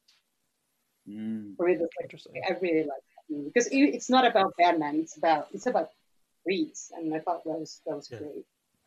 Mm. 1.10 1.58
For 1.58 1.66
me, 1.66 1.74
that's 1.74 1.92
like 1.98 2.06
Interesting. 2.06 2.42
I 2.48 2.54
really 2.62 2.84
like 2.84 2.88
that 2.88 3.36
movie 3.36 3.52
because 3.54 3.68
it, 3.68 3.78
it's 3.78 4.10
not 4.10 4.26
about 4.26 4.54
Batman. 4.58 5.00
It's 5.00 5.18
about 5.18 5.48
it's 5.54 5.66
about 5.66 5.90
Freeze, 6.50 6.92
and 6.96 7.14
I 7.14 7.20
thought 7.20 7.44
that 7.44 7.60
was 7.60 7.82
that 7.86 7.96
was 7.96 8.10
Yeah. 8.12 8.18
great. 8.20 8.46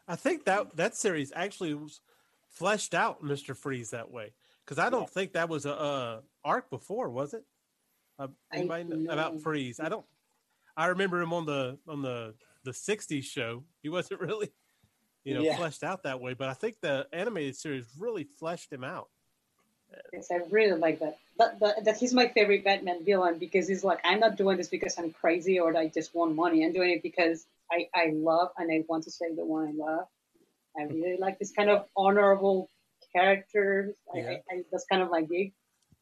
I 0.08 0.16
think 0.16 0.44
that 0.46 0.76
that 0.76 0.96
series 0.96 1.32
actually 1.34 1.74
was 1.74 2.00
fleshed 2.48 2.92
out 2.92 3.22
Mister 3.22 3.54
Freeze 3.54 3.90
that 3.90 4.10
way 4.10 4.32
because 4.64 4.78
I 4.78 4.90
don't 4.90 5.08
think 5.08 5.32
that 5.34 5.48
was 5.48 5.64
a, 5.64 5.72
uh 5.74 6.20
arc 6.44 6.70
before, 6.70 7.08
was 7.08 7.34
it? 7.34 7.44
Uh, 8.18 8.28
anybody 8.52 8.84
know 8.84 8.96
know. 8.96 9.12
about 9.12 9.40
Freeze? 9.40 9.78
I 9.78 9.88
don't. 9.88 10.04
I 10.76 10.86
remember 10.86 11.20
him 11.20 11.32
on 11.32 11.46
the 11.46 11.78
on 11.86 12.02
the 12.02 12.34
the 12.64 12.72
'60s 12.72 13.22
show. 13.24 13.62
He 13.80 13.88
wasn't 13.88 14.20
really, 14.28 14.50
you 15.24 15.34
know, 15.34 15.42
Yeah. 15.42 15.56
fleshed 15.56 15.84
out 15.84 16.02
that 16.02 16.20
way. 16.20 16.34
But 16.34 16.48
I 16.48 16.54
think 16.54 16.80
the 16.80 17.06
animated 17.12 17.54
series 17.56 17.86
really 17.96 18.24
fleshed 18.24 18.72
him 18.72 18.82
out. 18.82 19.08
Yes, 20.12 20.28
I 20.30 20.36
really 20.50 20.78
like 20.78 20.98
that. 21.00 21.18
That, 21.38 21.60
that. 21.60 21.84
that 21.84 21.96
he's 21.98 22.14
my 22.14 22.26
favorite 22.28 22.64
Batman 22.64 23.04
villain 23.04 23.38
because 23.38 23.68
he's 23.68 23.84
like, 23.84 24.00
I'm 24.04 24.20
not 24.20 24.36
doing 24.36 24.56
this 24.56 24.68
because 24.68 24.98
I'm 24.98 25.12
crazy 25.12 25.60
or 25.60 25.76
I 25.76 25.88
just 25.88 26.14
want 26.14 26.34
money. 26.34 26.64
I'm 26.64 26.72
doing 26.72 26.90
it 26.90 27.02
because 27.02 27.46
I, 27.72 27.88
I 27.94 28.12
love 28.14 28.48
and 28.58 28.70
I 28.70 28.84
want 28.88 29.04
to 29.04 29.10
save 29.10 29.36
the 29.36 29.44
one 29.46 29.66
I 29.68 29.72
love. 29.74 30.06
I 30.78 30.82
really 30.84 31.16
like 31.18 31.38
this 31.38 31.52
kind 31.56 31.70
of 31.70 31.86
honorable 31.96 32.70
character. 33.14 33.94
I, 34.14 34.18
Yeah. 34.18 34.28
I, 34.30 34.32
I, 34.50 34.62
that's 34.70 34.84
kind 34.90 35.02
of 35.02 35.10
my 35.10 35.22
gig. 35.22 35.52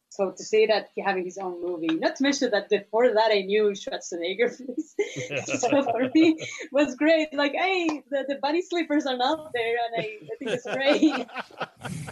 So 0.09 0.31
to 0.31 0.43
say 0.43 0.65
that 0.67 0.89
he 0.93 1.01
having 1.01 1.23
his 1.23 1.37
own 1.37 1.61
movie, 1.65 1.87
not 1.87 2.17
to 2.17 2.23
mention 2.23 2.51
that 2.51 2.67
before 2.69 3.07
that 3.13 3.31
I 3.31 3.41
knew 3.43 3.71
Schwarzenegger 3.71 4.49
so 5.45 5.83
for 5.83 6.09
me 6.13 6.37
was 6.73 6.95
great. 6.95 7.33
Like, 7.33 7.53
hey, 7.53 8.03
the, 8.11 8.25
the 8.27 8.35
bunny 8.41 8.61
slippers 8.61 9.05
are 9.05 9.15
not 9.15 9.51
there, 9.53 9.77
and 9.85 10.03
I, 10.03 10.07
I 10.31 10.35
think 10.37 10.51
it's 10.51 10.65
great. 10.65 11.27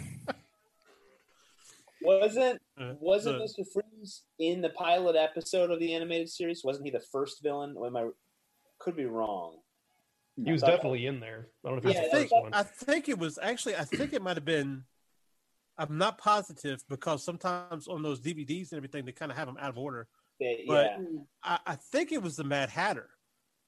Wasn't 2.02 2.58
Uh, 2.80 2.94
wasn't 2.98 3.38
the- 3.38 3.44
Mr. 3.44 3.66
Freeze 3.70 4.22
in 4.38 4.62
the 4.62 4.70
pilot 4.70 5.16
episode 5.16 5.70
of 5.70 5.78
the 5.80 5.92
animated 5.94 6.30
series? 6.30 6.64
Wasn't 6.64 6.86
he 6.86 6.90
the 6.90 7.04
first 7.12 7.42
villain? 7.42 7.74
Or 7.76 7.88
am 7.88 7.96
I 7.96 8.08
could 8.80 8.96
be 8.96 9.04
wrong? 9.04 9.58
He 10.42 10.50
was 10.52 10.62
definitely 10.62 11.06
in 11.06 11.20
there. 11.20 11.48
I 11.64 11.68
don't 11.68 11.84
know 11.84 11.90
if 11.90 11.96
it 11.96 11.98
Yeah, 11.98 12.02
was 12.02 12.08
I 12.08 12.10
the 12.10 12.16
think, 12.18 12.30
first 12.30 12.42
one. 12.42 12.54
I 12.54 12.62
think 12.62 13.08
it 13.08 13.18
was 13.18 13.38
actually. 13.40 13.76
I 13.76 13.84
think 13.84 14.12
it 14.12 14.22
might 14.22 14.36
have 14.36 14.44
been. 14.44 14.84
I'm 15.78 15.96
not 15.98 16.18
positive 16.18 16.82
because 16.88 17.22
sometimes 17.22 17.88
on 17.88 18.02
those 18.02 18.20
DVDs 18.20 18.72
and 18.72 18.78
everything, 18.78 19.04
they 19.04 19.12
kind 19.12 19.30
of 19.30 19.38
have 19.38 19.46
them 19.46 19.56
out 19.60 19.70
of 19.70 19.78
order. 19.78 20.08
Yeah, 20.38 20.52
But- 20.66 20.84
yeah. 20.98 20.98
I, 21.42 21.58
I 21.66 21.74
think 21.76 22.12
it 22.12 22.22
was 22.22 22.36
the 22.36 22.44
Mad 22.44 22.68
Hatter, 22.70 23.08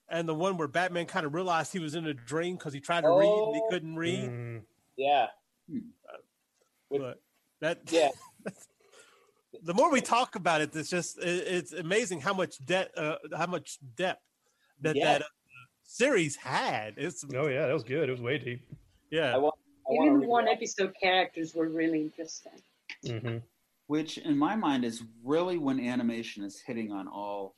and 0.09 0.29
the 0.29 0.35
one 0.35 0.57
where 0.57 0.69
Batman 0.69 1.07
kind 1.07 1.25
of 1.27 1.35
realized 1.35 1.73
he 1.73 1.79
was 1.79 1.95
in 1.95 2.07
a 2.07 2.15
dream 2.15 2.57
because 2.57 2.73
he 2.73 2.81
tried 2.81 3.03
to 3.03 3.09
read 3.11 3.29
and 3.29 3.55
he 3.55 3.63
Oh. 3.65 3.69
couldn't 3.71 3.97
read. 3.97 4.31
Mm, 4.31 4.63
yeah. 4.97 5.27
with- 5.69 7.01
But 7.01 7.23
that, 7.61 7.81
Yeah. 7.93 8.11
the 9.63 9.75
more 9.75 9.91
we 9.91 10.01
talk 10.01 10.35
about 10.37 10.61
it, 10.63 10.75
it's 10.75 10.91
just 10.91 11.19
it, 11.19 11.47
it's 11.47 11.73
amazing 11.73 12.21
how 12.21 12.33
much 12.35 12.63
debt, 12.65 12.91
uh, 12.97 13.17
how 13.37 13.47
much 13.47 13.79
depth 13.97 14.23
that 14.83 14.97
Yeah. 14.97 15.05
that 15.15 15.23
uh, 15.23 15.27
series 15.85 16.37
had. 16.37 16.95
It's 16.97 17.25
oh 17.35 17.49
yeah, 17.49 17.67
that 17.67 17.73
was 17.73 17.85
good. 17.85 18.09
It 18.09 18.13
was 18.13 18.21
way 18.21 18.39
deep. 18.39 18.67
yeah. 19.11 19.35
I 19.35 19.39
want. 19.39 19.55
I 19.91 19.95
Even 19.95 20.21
the 20.21 20.27
one 20.29 20.47
episode 20.49 20.93
characters 21.03 21.55
were 21.55 21.69
really 21.69 22.01
interesting. 22.03 22.61
hmm 23.07 23.39
which 23.89 24.17
in 24.19 24.39
my 24.39 24.55
mind 24.55 24.85
is 24.85 25.03
really 25.25 25.59
when 25.59 25.81
animation 25.81 26.45
is 26.45 26.63
hitting 26.65 26.93
on 26.93 27.09
all 27.09 27.57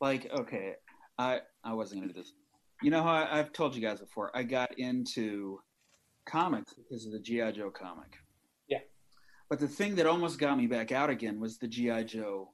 like 0.00 0.30
okay 0.32 0.74
i 1.18 1.40
i 1.64 1.72
wasn't 1.74 2.00
gonna 2.00 2.12
do 2.12 2.18
this 2.20 2.32
you 2.82 2.90
know 2.90 3.02
how 3.02 3.10
I, 3.12 3.38
i've 3.38 3.52
told 3.52 3.74
you 3.74 3.82
guys 3.82 3.98
before 3.98 4.30
i 4.34 4.44
got 4.44 4.78
into 4.78 5.58
comics 6.24 6.72
because 6.74 7.04
of 7.04 7.12
the 7.12 7.18
gi 7.18 7.50
joe 7.52 7.70
comic 7.70 8.12
Yeah. 8.68 8.78
but 9.50 9.58
the 9.58 9.66
thing 9.68 9.96
that 9.96 10.06
almost 10.06 10.38
got 10.38 10.56
me 10.56 10.66
back 10.68 10.92
out 10.92 11.10
again 11.10 11.40
was 11.40 11.58
the 11.58 11.66
gi 11.68 12.04
joe 12.04 12.52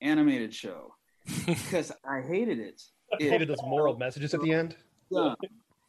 animated 0.00 0.52
show 0.52 0.94
because 1.46 1.92
i 2.04 2.20
hated 2.22 2.58
it 2.58 2.82
I 3.20 3.22
hated 3.22 3.48
those 3.48 3.62
moral 3.62 3.96
messages 3.96 4.34
at 4.34 4.40
the 4.40 4.52
end. 4.52 4.76
yeah. 5.10 5.34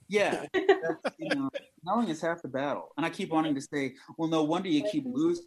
Yeah. 0.09 0.45
That's, 0.53 1.15
you 1.17 1.29
know, 1.33 1.49
knowing 1.83 2.09
is 2.09 2.21
half 2.21 2.41
the 2.41 2.47
battle. 2.49 2.89
And 2.97 3.05
I 3.05 3.09
keep 3.09 3.29
wanting 3.31 3.55
to 3.55 3.61
say, 3.61 3.95
well, 4.17 4.27
no 4.29 4.43
wonder 4.43 4.67
you 4.69 4.83
keep 4.91 5.05
losing. 5.07 5.43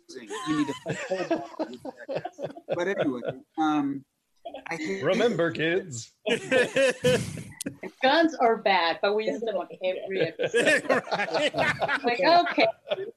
You 0.49 0.59
need 0.59 0.69
to. 0.89 1.73
but 2.75 2.89
anyway, 2.89 3.21
um, 3.59 4.05
I 4.71 4.77
hate 4.77 5.05
Remember, 5.05 5.51
kids. 5.53 6.13
Guns 8.03 8.35
are 8.37 8.57
bad, 8.57 8.99
but 9.03 9.15
we 9.15 9.27
use 9.27 9.41
them 9.41 9.57
on 9.57 9.69
every 9.85 10.21
episode. 10.41 10.85
Like, 12.05 12.21
okay, 12.21 12.67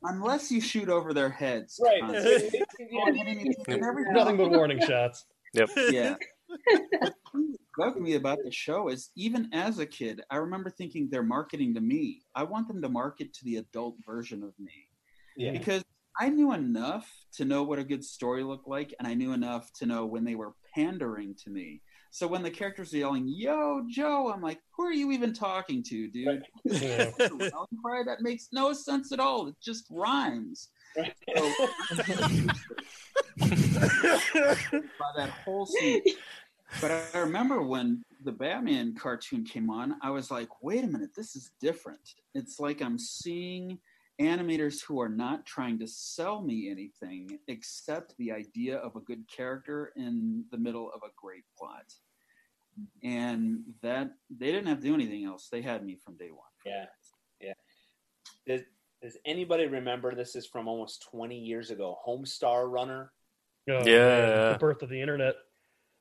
unless 0.04 0.52
you 0.52 0.60
shoot 0.60 0.90
over 0.90 1.14
their 1.14 1.30
heads. 1.30 1.80
Right. 1.84 2.02
constantly. 2.02 2.62
Hitting 2.80 3.48
each 3.48 3.56
other 3.62 3.74
and 3.76 3.86
everything. 3.86 4.14
Nothing 4.14 4.38
but 4.38 4.50
warning 4.52 4.82
shots. 4.86 5.26
Yep. 5.54 5.70
Yeah. 5.92 6.16
Bugged 7.80 8.02
me 8.02 8.16
about 8.16 8.40
the 8.44 8.52
show 8.52 8.90
is 8.90 9.10
even 9.16 9.50
as 9.54 9.80
a 9.80 9.86
kid, 9.86 10.22
I 10.30 10.36
remember 10.36 10.70
thinking 10.70 11.08
they're 11.10 11.24
marketing 11.24 11.74
to 11.76 11.82
me. 11.82 12.24
I 12.36 12.44
want 12.44 12.68
them 12.68 12.82
to 12.82 12.90
market 12.90 13.34
to 13.34 13.46
the 13.46 13.56
adult 13.56 13.96
version 14.06 14.44
of 14.44 14.54
me. 14.60 14.90
Yeah. 15.38 15.54
because 15.54 15.84
I 16.20 16.28
knew 16.28 16.52
enough 16.52 17.10
to 17.36 17.46
know 17.46 17.64
what 17.64 17.80
a 17.80 17.84
good 17.86 18.04
story 18.04 18.44
looked 18.44 18.68
like, 18.68 18.94
and 19.00 19.08
I 19.08 19.14
knew 19.14 19.32
enough 19.32 19.72
to 19.80 19.86
know 19.86 20.06
when 20.06 20.26
they 20.26 20.36
were 20.36 20.54
pandering 20.76 21.34
to 21.46 21.50
me. 21.50 21.82
So 22.12 22.28
when 22.28 22.44
the 22.44 22.50
characters 22.50 22.94
are 22.94 22.98
yelling 22.98 23.26
"Yo, 23.28 23.86
Joe," 23.90 24.30
I'm 24.34 24.42
like, 24.42 24.60
"Who 24.76 24.84
are 24.84 24.92
you 24.92 25.12
even 25.12 25.32
talking 25.32 25.82
to, 25.84 26.10
dude?" 26.10 26.44
That 26.66 28.18
makes 28.20 28.50
no 28.52 28.74
sense 28.74 29.14
at 29.14 29.20
all. 29.20 29.48
It 29.48 29.56
just 29.64 29.86
rhymes. 29.90 30.70
So, 30.96 31.06
by 33.40 35.12
that 35.16 35.30
whole 35.46 35.66
scene. 35.66 36.02
But 36.82 36.92
I 37.14 37.20
remember 37.20 37.62
when 37.62 38.04
the 38.24 38.32
Batman 38.32 38.94
cartoon 38.96 39.44
came 39.44 39.70
on, 39.70 39.96
I 40.02 40.12
was 40.12 40.30
like, 40.30 40.50
wait 40.62 40.84
a 40.84 40.88
minute, 40.88 41.12
this 41.16 41.36
is 41.36 41.52
different. 41.60 42.14
It's 42.36 42.60
like 42.60 42.82
I'm 42.82 43.00
seeing 43.00 43.80
animators 44.22 44.84
who 44.84 45.00
are 45.02 45.10
not 45.10 45.46
trying 45.46 45.80
to 45.80 45.88
sell 45.88 46.42
me 46.42 46.70
anything 46.70 47.40
except 47.48 48.16
the 48.18 48.32
idea 48.32 48.78
of 48.78 48.96
a 48.96 49.00
good 49.02 49.24
character 49.36 49.92
in 49.96 50.44
the 50.52 50.58
middle 50.58 50.92
of 50.94 51.02
a 51.04 51.12
great 51.16 51.44
plot. 51.58 51.86
And 53.04 53.62
that 53.82 54.12
they 54.30 54.52
didn't 54.52 54.68
have 54.68 54.80
to 54.80 54.86
do 54.88 54.94
anything 54.94 55.26
else. 55.26 55.48
They 55.52 55.62
had 55.62 55.86
me 55.86 55.96
from 56.04 56.16
day 56.18 56.30
one. 56.32 56.48
Yeah. 56.66 56.86
Yeah. 57.42 57.54
Does, 58.46 58.62
does 59.02 59.18
anybody 59.26 59.66
remember 59.66 60.14
this 60.14 60.36
is 60.36 60.46
from 60.46 60.68
almost 60.68 61.08
20 61.10 61.38
years 61.38 61.72
ago? 61.72 61.98
Homestar 62.06 62.70
Runner? 62.70 63.12
Oh, 63.70 63.86
Yeah. 63.86 64.06
man, 64.06 64.54
The 64.54 64.58
birth 64.60 64.82
of 64.82 64.90
the 64.90 65.02
internet. 65.02 65.36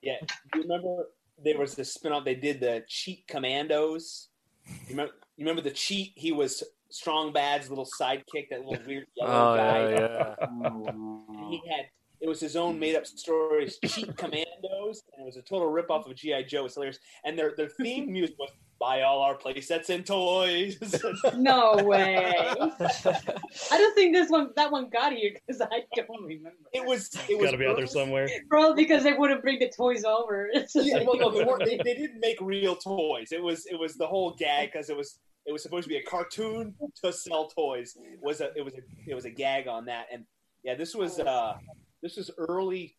Yeah. 0.01 0.15
Do 0.53 0.59
you 0.59 0.61
remember 0.63 1.09
there 1.43 1.57
was 1.57 1.75
this 1.75 1.93
spin-off 1.93 2.25
they 2.25 2.35
did 2.35 2.59
the 2.59 2.83
Cheat 2.87 3.27
Commandos? 3.27 4.29
You 4.67 4.73
remember, 4.91 5.13
you 5.37 5.45
remember 5.45 5.61
the 5.61 5.71
Cheat? 5.75 6.13
He 6.15 6.31
was 6.31 6.63
Strong 6.89 7.33
Bad's 7.33 7.69
little 7.69 7.87
sidekick, 7.99 8.49
that 8.49 8.65
little 8.65 8.85
weird 8.85 9.05
yellow 9.15 9.53
Oh 9.53 9.57
guy. 9.57 9.89
yeah, 9.91 10.35
yeah. 10.63 11.49
He 11.49 11.61
had 11.69 11.85
it 12.21 12.27
was 12.27 12.39
his 12.39 12.55
own 12.55 12.79
made 12.79 12.95
up 12.95 13.05
stories, 13.05 13.77
Cheat 13.85 14.15
Commandos, 14.17 15.03
and 15.13 15.21
it 15.21 15.25
was 15.25 15.37
a 15.37 15.41
total 15.41 15.67
rip 15.67 15.89
off 15.89 16.05
of 16.05 16.15
GI 16.15 16.43
Joe. 16.43 16.65
It's 16.65 16.75
hilarious, 16.75 16.99
and 17.23 17.37
their 17.37 17.53
their 17.55 17.69
theme 17.69 18.11
music 18.11 18.37
was 18.37 18.49
"Buy 18.79 19.01
all 19.01 19.21
our 19.21 19.37
playsets 19.37 19.89
and 19.89 20.05
toys." 20.05 20.77
No 21.35 21.77
way. 21.83 22.33
I 22.37 23.77
don't 23.77 23.95
think 23.95 24.13
this 24.13 24.29
one 24.29 24.49
that 24.55 24.71
one 24.71 24.89
got 24.89 25.13
here 25.13 25.31
because 25.33 25.61
I 25.61 25.83
don't 25.95 26.23
remember. 26.23 26.57
it 26.73 26.85
was 26.85 27.09
it 27.29 27.37
was 27.37 27.45
Got 27.45 27.51
to 27.51 27.57
be 27.57 27.65
out 27.65 27.77
there 27.77 27.87
somewhere. 27.87 28.29
Probably 28.49 28.83
because 28.83 29.03
they 29.03 29.13
wouldn't 29.13 29.41
bring 29.41 29.59
the 29.59 29.69
toys 29.69 30.03
over. 30.03 30.49
Yeah, 30.75 31.03
well, 31.03 31.17
no, 31.17 31.31
they, 31.31 31.43
weren't, 31.43 31.65
they, 31.65 31.77
they 31.77 31.95
didn't 31.95 32.19
make 32.19 32.37
real 32.41 32.75
toys. 32.75 33.31
It 33.31 33.41
was 33.41 33.65
it 33.65 33.77
was 33.79 33.95
the 33.95 34.07
whole 34.07 34.35
gag 34.37 34.71
because 34.71 34.89
it 34.89 34.95
was 34.97 35.19
it 35.45 35.51
was 35.51 35.63
supposed 35.63 35.83
to 35.83 35.89
be 35.89 35.97
a 35.97 36.03
cartoon 36.03 36.73
to 37.03 37.11
sell 37.11 37.47
toys. 37.47 37.97
It 38.01 38.19
was 38.21 38.41
a 38.41 38.51
it 38.55 38.63
was 38.63 38.73
a 38.73 38.81
it 39.09 39.15
was 39.15 39.25
a 39.25 39.29
gag 39.29 39.67
on 39.67 39.85
that, 39.85 40.07
and 40.11 40.25
yeah, 40.63 40.75
this 40.75 40.95
was 40.95 41.19
uh 41.19 41.55
this 42.01 42.17
was 42.17 42.31
early 42.37 42.95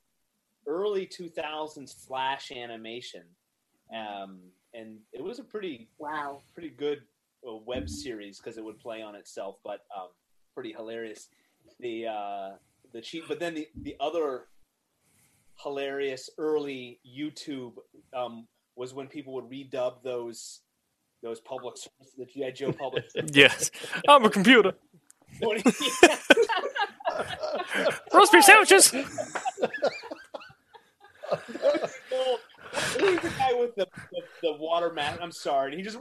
early 0.67 1.07
two 1.07 1.29
thousands 1.29 1.93
Flash 1.93 2.53
animation, 2.53 3.23
um, 3.95 4.41
and 4.75 4.99
it 5.13 5.23
was 5.23 5.39
a 5.39 5.45
pretty 5.45 5.89
wow. 5.99 6.41
pretty 6.55 6.71
good 6.71 7.03
uh, 7.49 7.57
web 7.67 7.89
series 7.89 8.39
because 8.39 8.59
it 8.59 8.65
would 8.65 8.79
play 8.79 9.03
on 9.03 9.15
itself, 9.15 9.57
but 9.65 9.85
um, 9.97 10.09
pretty 10.55 10.73
hilarious. 10.73 11.29
The 11.79 12.07
uh, 12.07 12.51
the 12.93 13.01
cheap, 13.01 13.25
but 13.29 13.41
then 13.41 13.55
the 13.55 13.69
the 13.83 13.97
other 14.01 14.47
hilarious 15.63 16.31
early 16.39 17.01
YouTube 17.07 17.75
um, 18.15 18.47
was 18.77 18.95
when 18.95 19.07
people 19.07 19.35
would 19.35 19.51
redub 19.51 20.03
those 20.03 20.61
those 21.23 21.41
public 21.41 21.77
service, 21.77 22.15
the 22.17 22.25
GI 22.25 22.53
Joe 22.53 22.73
public. 22.73 23.05
Yes, 23.33 23.71
I'm 24.09 24.25
a 24.25 24.31
computer. 24.31 24.75
Service. 25.43 25.65
Roast 28.15 28.33
beef 28.33 28.45
sandwiches. 28.45 28.93
Well, 32.11 32.39
Who's 33.01 33.21
the 33.21 33.31
guy 33.37 33.53
with 33.55 33.75
the, 33.75 33.87
the, 34.13 34.23
the 34.43 34.53
water 34.59 34.93
mask? 34.93 35.19
I'm 35.21 35.33
sorry. 35.33 35.75
He 35.77 35.83
just 35.83 35.97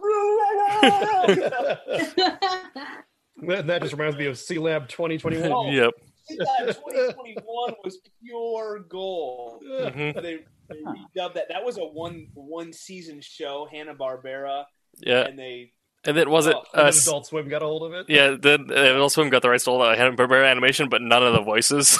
That, 3.47 3.67
that 3.67 3.81
just 3.81 3.93
reminds 3.93 4.17
me 4.17 4.25
of 4.25 4.35
Sealab 4.35 4.89
2021. 4.89 5.51
Oh. 5.51 5.69
Yep. 5.71 5.91
2021 6.29 7.73
was 7.83 7.99
pure 8.21 8.79
gold. 8.87 9.63
Mhm. 9.65 10.21
They, 10.21 10.39
they 10.69 10.75
redubbed 10.75 11.33
that. 11.35 11.47
That 11.49 11.63
was 11.63 11.77
a 11.77 11.85
one 11.85 12.27
one 12.35 12.73
season 12.73 13.21
show, 13.21 13.67
Hanna 13.71 13.95
Barbera, 13.95 14.65
Yeah, 14.99 15.21
and 15.23 15.39
they 15.39 15.71
and 16.05 16.15
then 16.17 16.29
was 16.29 16.47
it? 16.47 16.55
Oh, 16.55 16.63
Uh, 16.85 16.87
Adult 16.95 17.25
Swim 17.27 17.49
got 17.49 17.61
a 17.61 17.65
hold 17.65 17.83
of 17.83 17.93
it. 17.93 18.05
yeah, 18.09 18.35
then 18.39 18.67
uh, 18.71 18.73
Adult 18.73 19.11
Swim 19.11 19.29
got 19.29 19.41
the 19.41 19.49
rights 19.49 19.65
to 19.65 19.71
all 19.71 19.79
the 19.79 19.95
Hanna 19.95 20.15
Barbera 20.15 20.49
animation, 20.49 20.89
but 20.89 21.01
none 21.01 21.23
of 21.25 21.33
the 21.33 21.41
voices. 21.41 21.97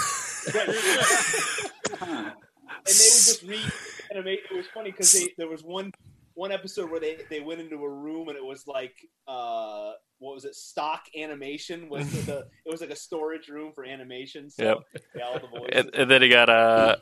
And 2.01 2.95
they 2.97 3.03
would 3.03 3.25
just 3.25 3.43
read 3.43 3.71
animate. 4.11 4.39
It 4.49 4.55
was 4.55 4.65
funny 4.73 4.91
because 4.91 5.11
they 5.13 5.33
there 5.37 5.47
was 5.49 5.63
one 5.63 5.91
one 6.33 6.51
episode 6.51 6.89
where 6.89 6.99
they 6.99 7.17
they 7.29 7.39
went 7.39 7.59
into 7.61 7.75
a 7.83 7.89
room 7.89 8.29
and 8.29 8.37
it 8.37 8.43
was 8.43 8.65
like 8.65 8.95
uh 9.27 9.91
what 10.19 10.33
was 10.33 10.45
it 10.45 10.55
stock 10.55 11.03
animation 11.17 11.89
was 11.89 12.09
the 12.25 12.39
it 12.65 12.71
was 12.71 12.81
like 12.81 12.89
a 12.89 12.95
storage 12.95 13.47
room 13.49 13.73
for 13.75 13.85
animation. 13.85 14.49
So 14.49 14.63
Yep. 14.63 14.77
yeah, 15.15 15.23
all 15.23 15.33
the 15.39 15.47
voices. 15.47 15.69
and, 15.73 15.89
and 15.93 16.09
then 16.09 16.21
he 16.21 16.29
got 16.29 16.49
uh, 16.49 16.95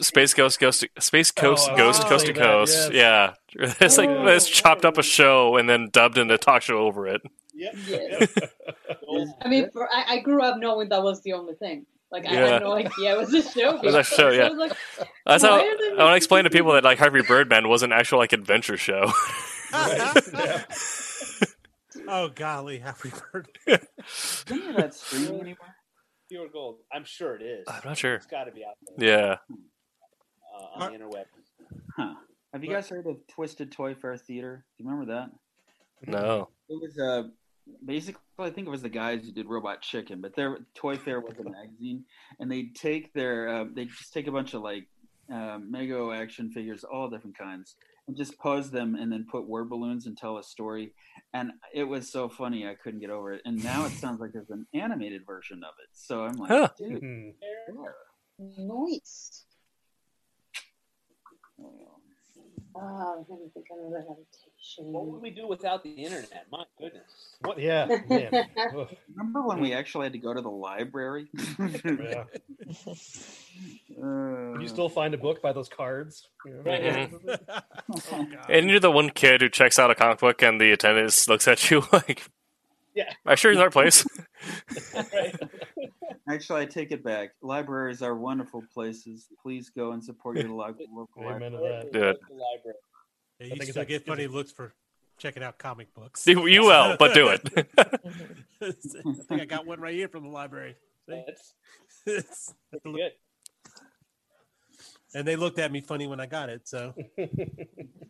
Space 0.00 0.34
Ghost, 0.34 0.58
Ghost, 0.58 0.84
Space 0.98 1.30
Coast, 1.30 1.68
Oh, 1.72 1.76
Ghost, 1.76 2.00
gonna 2.02 2.10
Coast 2.10 2.26
to 2.26 2.32
that, 2.32 2.42
Coast. 2.42 2.92
Yeah, 2.92 3.34
it's 3.54 3.98
like 3.98 4.08
Oh. 4.08 4.26
it's 4.26 4.48
chopped 4.48 4.84
up 4.84 4.98
a 4.98 5.02
show 5.02 5.56
and 5.56 5.68
then 5.68 5.88
dubbed 5.92 6.18
in 6.18 6.30
a 6.30 6.38
talk 6.38 6.62
show 6.62 6.78
over 6.78 7.06
it. 7.06 7.22
Yep. 7.54 7.74
Yes. 7.86 8.34
I 9.42 9.48
mean, 9.48 9.70
for, 9.70 9.88
I, 9.90 10.04
I 10.16 10.18
grew 10.20 10.42
up 10.42 10.58
knowing 10.58 10.88
that 10.90 11.02
was 11.02 11.22
the 11.22 11.32
only 11.32 11.54
thing. 11.54 11.86
Like 12.12 12.26
I 12.26 12.34
had 12.34 12.62
no 12.62 12.72
idea 12.72 13.14
it 13.14 13.18
was 13.18 13.32
a 13.34 13.42
show. 13.42 13.76
It 13.78 13.82
was 13.82 13.94
a 13.94 14.02
show, 14.04 14.16
So 14.16 14.28
I 14.28 14.32
yeah. 14.32 14.48
was 14.50 14.58
like, 14.58 14.72
That's 15.26 15.42
how 15.42 15.56
I 15.58 15.64
want 15.98 16.10
to 16.12 16.14
explain 16.16 16.44
to 16.44 16.50
people 16.50 16.72
that 16.72 16.84
like 16.84 16.98
Harvey 16.98 17.22
Birdman 17.22 17.68
was 17.68 17.82
an 17.82 17.92
actual 17.92 18.18
like 18.18 18.32
adventure 18.32 18.76
show. 18.76 19.10
oh 22.08 22.28
golly, 22.34 22.78
happy 22.78 23.10
birthday. 23.32 23.78
Isn't 24.46 24.62
any 24.62 24.76
that 24.76 24.94
streaming 24.94 25.40
anymore? 25.40 25.75
Pure 26.28 26.48
gold. 26.52 26.78
I'm 26.92 27.04
sure 27.04 27.36
it 27.36 27.42
is. 27.42 27.64
I'm 27.68 27.80
not 27.84 27.96
sure. 27.96 28.14
It's 28.14 28.26
got 28.26 28.44
to 28.44 28.52
be 28.52 28.64
out 28.64 28.76
there 28.96 29.08
Yeah, 29.08 29.36
uh, 30.54 30.84
on 30.84 30.92
the 30.92 30.98
interweb. 30.98 31.24
Huh. 31.96 32.14
Have 32.52 32.64
you 32.64 32.70
guys 32.70 32.88
heard 32.88 33.06
of 33.06 33.18
Twisted 33.28 33.70
ToyFare 33.70 34.20
Theater? 34.20 34.64
Do 34.76 34.84
you 34.84 34.90
remember 34.90 35.12
that? 35.12 35.30
no. 36.06 36.48
It 36.68 36.80
was 36.80 36.98
uh, 36.98 37.28
basically, 37.84 38.20
I 38.38 38.50
think 38.50 38.66
it 38.66 38.70
was 38.70 38.82
the 38.82 38.88
guys 38.88 39.24
who 39.24 39.32
did 39.32 39.46
Robot 39.46 39.82
Chicken, 39.82 40.20
but 40.20 40.34
their 40.34 40.58
ToyFare 40.76 41.22
was 41.22 41.38
a 41.38 41.44
magazine, 41.50 42.04
and 42.40 42.50
they'd 42.50 42.74
take 42.74 43.12
their, 43.12 43.48
uh, 43.48 43.64
they 43.72 43.84
just 43.84 44.12
take 44.12 44.26
a 44.26 44.32
bunch 44.32 44.54
of 44.54 44.62
like 44.62 44.88
um, 45.30 45.70
Mego 45.72 46.16
action 46.16 46.50
figures, 46.50 46.84
all 46.84 47.08
different 47.08 47.36
kinds, 47.38 47.76
and 47.76 47.76
just 48.14 48.38
pose 48.38 48.70
them 48.70 48.94
and 48.94 49.10
then 49.10 49.26
put 49.30 49.48
word 49.48 49.68
balloons 49.70 50.06
and 50.06 50.16
tell 50.16 50.38
a 50.38 50.42
story. 50.44 50.92
And 51.32 51.52
it 51.74 51.84
was 51.84 52.10
so 52.10 52.28
funny, 52.28 52.66
I 52.66 52.74
couldn't 52.74 53.00
get 53.00 53.10
over 53.10 53.32
it. 53.32 53.42
And 53.44 53.62
now 53.62 53.84
it 53.86 53.92
sounds 53.92 54.20
like 54.20 54.32
there's 54.32 54.50
an 54.50 54.66
animated 54.74 55.22
version 55.26 55.62
of 55.64 55.74
it. 55.82 55.88
So 55.92 56.22
I'm 56.24 56.36
like, 56.36 56.50
Huh. 56.50 56.68
dude, 56.78 57.02
Mhm. 57.02 57.34
nice. 58.38 59.45
Oh, 62.78 63.24
let 63.28 63.40
me 63.40 63.46
think 63.54 63.66
of 63.70 63.78
another 63.78 63.98
adaptation. 64.04 64.84
What 64.92 65.06
would 65.06 65.22
we 65.22 65.30
do 65.30 65.46
without 65.48 65.82
the 65.82 65.90
internet? 65.90 66.46
My 66.52 66.64
goodness. 66.78 67.36
What? 67.40 67.58
Yeah. 67.58 67.86
Man. 68.08 68.48
Remember 69.16 69.42
when 69.46 69.60
we 69.60 69.72
actually 69.72 70.04
had 70.06 70.12
to 70.12 70.18
go 70.18 70.34
to 70.34 70.40
the 70.42 70.50
library? 70.50 71.28
Yeah. 71.58 72.24
Uh, 74.02 74.58
you 74.60 74.68
still 74.68 74.88
find 74.88 75.14
a 75.14 75.18
book 75.18 75.40
by 75.40 75.52
those 75.52 75.68
cards? 75.68 76.28
You 76.44 76.54
know? 76.54 76.62
Right. 76.62 76.82
Mhm. 76.82 77.38
Oh, 78.12 78.26
And 78.48 78.68
you're 78.68 78.80
the 78.80 78.90
one 78.90 79.10
kid 79.10 79.40
who 79.40 79.48
checks 79.48 79.78
out 79.78 79.90
a 79.90 79.94
comic 79.94 80.18
book 80.18 80.42
and 80.42 80.60
the 80.60 80.72
attendant 80.72 81.24
looks 81.28 81.46
at 81.48 81.70
you 81.70 81.84
like, 81.92 82.24
Yeah. 82.96 83.12
"I'm 83.24 83.36
sure 83.36 83.50
he's 83.52 83.58
in 83.58 83.62
our 83.62 83.70
place." 83.70 84.04
Right. 84.94 85.34
Actually, 86.28 86.62
I 86.62 86.66
take 86.66 86.90
it 86.92 87.02
back. 87.04 87.30
Libraries 87.40 88.02
are 88.02 88.14
wonderful 88.16 88.62
places. 88.74 89.28
Please 89.42 89.70
go 89.70 89.92
and 89.92 90.02
support 90.04 90.36
your 90.38 90.48
lo- 90.50 90.74
local 90.94 91.22
library. 91.24 91.46
Amen 91.46 91.52
to 91.52 91.58
that. 91.58 91.92
Do 91.92 92.02
it. 92.08 92.20
Library. 92.30 92.76
Yeah, 93.38 93.40
I 93.40 93.44
you 93.44 93.50
think 93.50 93.62
it's 93.62 93.70
still 93.70 93.84
get 93.84 94.06
funny 94.06 94.26
looks 94.26 94.50
for 94.52 94.74
checking 95.18 95.42
out 95.42 95.58
comic 95.58 95.92
books. 95.94 96.26
you, 96.26 96.46
you 96.46 96.62
will, 96.62 96.96
but 96.98 97.14
do 97.14 97.28
it. 97.28 97.40
I 98.60 98.72
think 99.28 99.42
I 99.42 99.44
got 99.44 99.66
one 99.66 99.80
right 99.80 99.94
here 99.94 100.08
from 100.08 100.24
the 100.24 100.30
library. 100.30 100.76
See? 101.08 101.22
That's 101.26 101.54
It's- 102.06 102.54
good. 102.84 103.12
and 105.14 105.26
they 105.26 105.36
looked 105.36 105.58
at 105.58 105.70
me 105.72 105.80
funny 105.80 106.06
when 106.06 106.20
I 106.20 106.26
got 106.26 106.48
it. 106.50 106.66
So, 106.68 106.94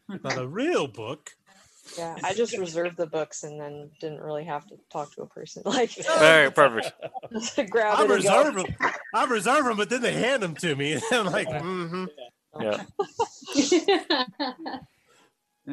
not 0.09 0.39
a 0.39 0.47
real 0.47 0.87
book. 0.89 1.31
Yeah, 1.99 2.17
I 2.23 2.35
just 2.43 2.57
reserved 2.59 2.97
the 2.97 3.07
books 3.07 3.43
and 3.45 3.61
then 3.61 3.91
didn't 4.01 4.21
really 4.21 4.45
have 4.45 4.67
to 4.69 4.77
talk 4.91 5.15
to 5.15 5.23
a 5.23 5.27
person. 5.27 5.63
Like, 5.67 5.93
All 6.11 6.17
right, 6.21 6.55
perfect. 6.55 6.93
just 7.33 7.57
grab 7.71 7.99
I 7.99 8.01
it 8.01 8.01
and 8.01 8.09
go. 8.09 8.15
reserve 8.15 8.55
them. 8.55 8.67
I 9.15 9.25
reserve 9.27 9.65
them, 9.65 9.77
but 9.77 9.89
then 9.91 10.03
they 10.03 10.13
hand 10.15 10.43
them 10.43 10.55
to 10.57 10.75
me. 10.77 10.95
And 10.95 11.03
I'm 11.13 11.27
like, 11.27 11.49
mm-hmm. 11.49 12.05
Yeah. 12.61 12.85
Uh, 15.69 15.73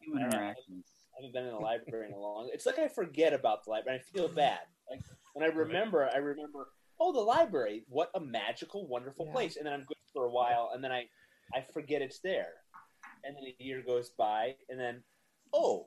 human 0.00 0.24
interactions. 0.24 0.86
I 1.14 1.20
haven't 1.20 1.32
been 1.34 1.44
in 1.44 1.50
the 1.52 1.58
library 1.58 2.06
in 2.08 2.14
a 2.14 2.18
long. 2.18 2.48
It's 2.52 2.66
like 2.66 2.78
I 2.78 2.88
forget 2.88 3.32
about 3.32 3.64
the 3.64 3.70
library. 3.70 3.98
I 4.00 4.16
feel 4.16 4.28
bad. 4.28 4.60
Like 4.90 5.00
when 5.34 5.48
I 5.48 5.52
remember, 5.52 6.08
I 6.12 6.18
remember. 6.18 6.68
Oh, 6.98 7.12
the 7.12 7.20
library! 7.20 7.84
What 7.88 8.10
a 8.14 8.20
magical, 8.20 8.86
wonderful 8.86 9.26
Yeah. 9.26 9.32
place. 9.32 9.56
And 9.56 9.66
then 9.66 9.72
I'm 9.72 9.84
good 9.84 9.96
for 10.12 10.24
a 10.24 10.30
while, 10.30 10.70
and 10.74 10.82
then 10.82 10.92
I, 10.92 11.06
I 11.54 11.60
forget 11.72 12.00
it's 12.00 12.20
there. 12.20 12.52
And 13.24 13.36
then 13.36 13.44
a 13.44 13.62
year 13.62 13.82
goes 13.86 14.10
by, 14.10 14.56
and 14.68 14.78
then, 14.78 15.02
oh, 15.52 15.86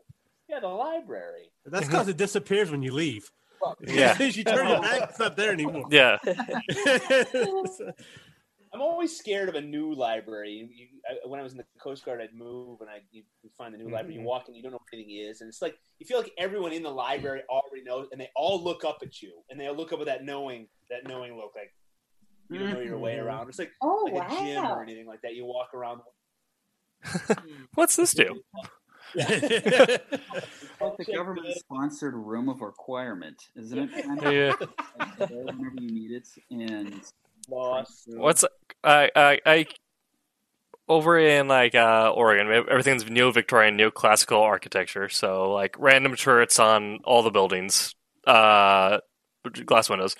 yeah, 0.49 0.59
the 0.59 0.67
library. 0.67 1.51
That's 1.65 1.88
because 1.88 2.07
it 2.07 2.17
disappears 2.17 2.71
when 2.71 2.83
you 2.83 2.93
leave. 2.93 3.31
Yeah. 3.88 4.15
As 4.19 4.38
you 4.38 4.43
turn 4.43 4.67
your 4.67 4.79
back, 4.79 5.09
it's 5.09 5.17
not 5.17 5.36
there 5.36 5.51
anymore. 5.51 5.88
Yeah. 5.89 6.17
I'm 8.75 8.81
always 8.81 9.17
scared 9.17 9.47
of 9.47 9.55
a 9.55 9.61
new 9.61 9.93
library. 9.93 10.51
You, 10.51 10.67
you, 10.71 10.88
I, 11.09 11.27
when 11.27 11.39
I 11.39 11.43
was 11.43 11.53
in 11.53 11.57
the 11.57 11.65
Coast 11.79 12.03
Guard, 12.05 12.19
I'd 12.21 12.36
move 12.38 12.81
and 12.81 12.89
I 12.89 12.99
you, 13.11 13.23
you 13.41 13.49
find 13.57 13.73
the 13.73 13.77
new 13.77 13.86
library. 13.86 14.15
You 14.15 14.19
mm-hmm. 14.19 14.27
walk 14.27 14.49
in, 14.49 14.55
you 14.55 14.61
don't 14.61 14.73
know 14.73 14.77
what 14.77 14.89
anything 14.93 15.15
is, 15.15 15.39
and 15.39 15.47
it's 15.47 15.61
like 15.61 15.77
you 15.97 16.05
feel 16.05 16.17
like 16.17 16.33
everyone 16.38 16.73
in 16.73 16.83
the 16.83 16.91
library 16.91 17.41
already 17.49 17.83
knows, 17.86 18.09
and 18.11 18.19
they 18.19 18.29
all 18.36 18.61
look 18.61 18.83
up 18.83 18.97
at 19.01 19.21
you, 19.21 19.31
and 19.49 19.57
they 19.57 19.67
all 19.67 19.75
look 19.75 19.93
up 19.93 19.99
with 19.99 20.09
that 20.09 20.25
knowing, 20.25 20.67
that 20.89 21.07
knowing 21.07 21.38
look, 21.38 21.53
like 21.55 21.73
you 22.49 22.59
don't 22.59 22.73
know 22.73 22.81
your 22.81 22.97
way 22.97 23.13
mm-hmm. 23.13 23.25
around. 23.25 23.47
It's 23.47 23.57
like 23.57 23.71
oh 23.81 24.09
like 24.11 24.29
a 24.29 24.36
gym 24.36 24.65
or 24.65 24.83
anything 24.83 25.07
like 25.07 25.21
that. 25.21 25.36
You 25.36 25.45
walk 25.45 25.73
around. 25.73 26.01
What's 27.76 27.95
this 27.95 28.12
do? 28.14 28.41
It's 29.16 29.30
like 30.82 30.97
the 30.97 31.06
government 31.14 31.47
sponsored 31.56 32.14
room 32.16 32.49
of 32.49 32.62
requirement, 32.62 33.41
isn't 33.56 33.78
it? 33.78 33.89
Kind 34.06 34.24
of 34.24 34.34
Yeah. 34.34 34.53
like 34.60 35.30
there 35.30 35.45
whenever 35.45 35.76
you 35.80 35.91
need 35.91 36.12
it, 36.12 36.28
and 36.51 37.01
Lost. 37.47 38.03
What's 38.08 38.43
I 38.84 39.10
I 39.16 39.39
I 39.45 39.66
over 40.88 41.18
in 41.18 41.47
like 41.47 41.76
uh 41.76 42.12
Oregon, 42.14 42.47
everything's 42.70 43.10
neo-Victorian, 43.10 43.76
neo-classical 43.76 44.39
architecture. 44.39 45.10
So 45.10 45.51
like 45.51 45.76
random 45.80 46.16
turrets 46.16 46.60
on 46.60 46.99
all 47.03 47.24
the 47.24 47.32
buildings. 47.32 47.95
Uh 48.26 48.99
glass 49.50 49.89
windows. 49.89 50.16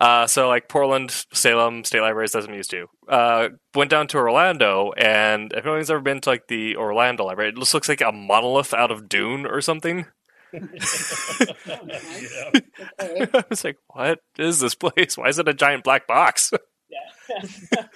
Uh, 0.00 0.26
so 0.26 0.48
like 0.48 0.68
Portland, 0.68 1.10
Salem 1.32 1.84
State 1.84 2.00
Libraries 2.00 2.32
doesn't 2.32 2.52
used 2.54 2.70
to. 2.70 2.86
Uh, 3.08 3.48
went 3.74 3.90
down 3.90 4.06
to 4.08 4.18
Orlando, 4.18 4.92
and 4.96 5.52
if 5.52 5.64
anyone's 5.64 5.90
ever 5.90 6.00
been 6.00 6.20
to 6.22 6.30
like 6.30 6.48
the 6.48 6.76
Orlando 6.76 7.24
Library, 7.24 7.50
it 7.50 7.56
just 7.56 7.74
looks 7.74 7.88
like 7.88 8.00
a 8.00 8.10
monolith 8.12 8.72
out 8.74 8.90
of 8.90 9.08
Dune 9.08 9.44
or 9.46 9.60
something. 9.60 10.06
Okay. 10.54 10.68
I 12.98 13.44
was 13.48 13.64
like, 13.64 13.78
"What 13.88 14.18
is 14.38 14.60
this 14.60 14.74
place? 14.74 15.16
Why 15.16 15.28
is 15.28 15.38
it 15.38 15.48
a 15.48 15.54
giant 15.54 15.84
black 15.84 16.06
box?" 16.06 16.50
Yeah. 16.92 17.86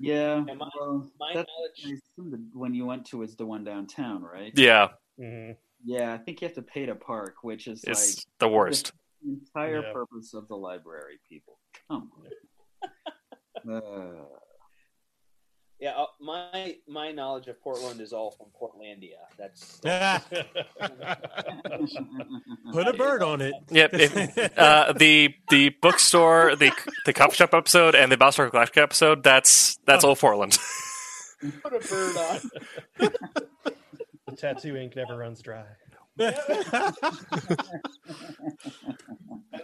Yeah. 0.00 0.34
And 0.48 0.58
my- 0.58 0.68
well, 0.78 1.10
my 1.18 1.32
that's 1.34 1.48
knowledge- 1.48 1.84
I 1.86 1.88
assume 2.20 2.30
the 2.30 2.58
one 2.58 2.74
you 2.74 2.86
went 2.86 3.06
to 3.06 3.22
is 3.22 3.36
the 3.36 3.46
one 3.46 3.64
downtown, 3.64 4.22
right? 4.22 4.52
yeah, 4.54 4.88
Mhm. 5.18 5.56
Yeah, 5.84 6.12
I 6.12 6.18
think 6.18 6.40
you 6.40 6.46
have 6.48 6.54
to 6.56 6.62
pay 6.62 6.86
to 6.86 6.94
park, 6.94 7.36
which 7.42 7.66
is 7.68 7.84
it's 7.84 8.16
like 8.16 8.24
the 8.38 8.48
worst. 8.48 8.92
The 9.22 9.30
entire 9.30 9.82
Yeah. 9.82 9.92
purpose 9.92 10.34
of 10.34 10.48
the 10.48 10.56
library. 10.56 11.18
People, 11.28 11.58
come 11.88 12.10
on. 13.66 13.70
uh, 13.74 14.24
Yeah, 15.80 15.94
uh, 15.96 16.06
my 16.20 16.76
my 16.88 17.12
knowledge 17.12 17.46
of 17.46 17.60
Portland 17.62 18.00
is 18.00 18.12
all 18.12 18.32
from 18.32 18.48
Portlandia. 18.60 19.22
That's 19.38 19.78
Put 22.72 22.88
a 22.88 22.92
bird 22.92 23.22
on 23.22 23.40
it. 23.40 23.54
Yep. 23.70 23.90
If, 23.94 24.58
uh, 24.58 24.92
the 24.92 25.34
the 25.50 25.68
bookstore, 25.80 26.56
the 26.56 26.72
the 27.06 27.12
coffee 27.12 27.36
shop 27.36 27.54
episode, 27.54 27.94
and 27.94 28.10
the 28.10 28.16
Battlestar 28.16 28.50
Galactica 28.50 28.82
episode. 28.82 29.22
That's 29.22 29.76
that's 29.86 30.04
Oh. 30.04 30.08
all 30.10 30.16
Portland. 30.16 30.58
put 31.62 31.72
a 31.72 31.78
bird 31.78 32.16
on. 32.16 32.40
the 34.26 34.36
tattoo 34.36 34.76
ink 34.76 34.96
never 34.96 35.16
runs 35.16 35.40
dry. 35.42 35.64
I 36.20 36.32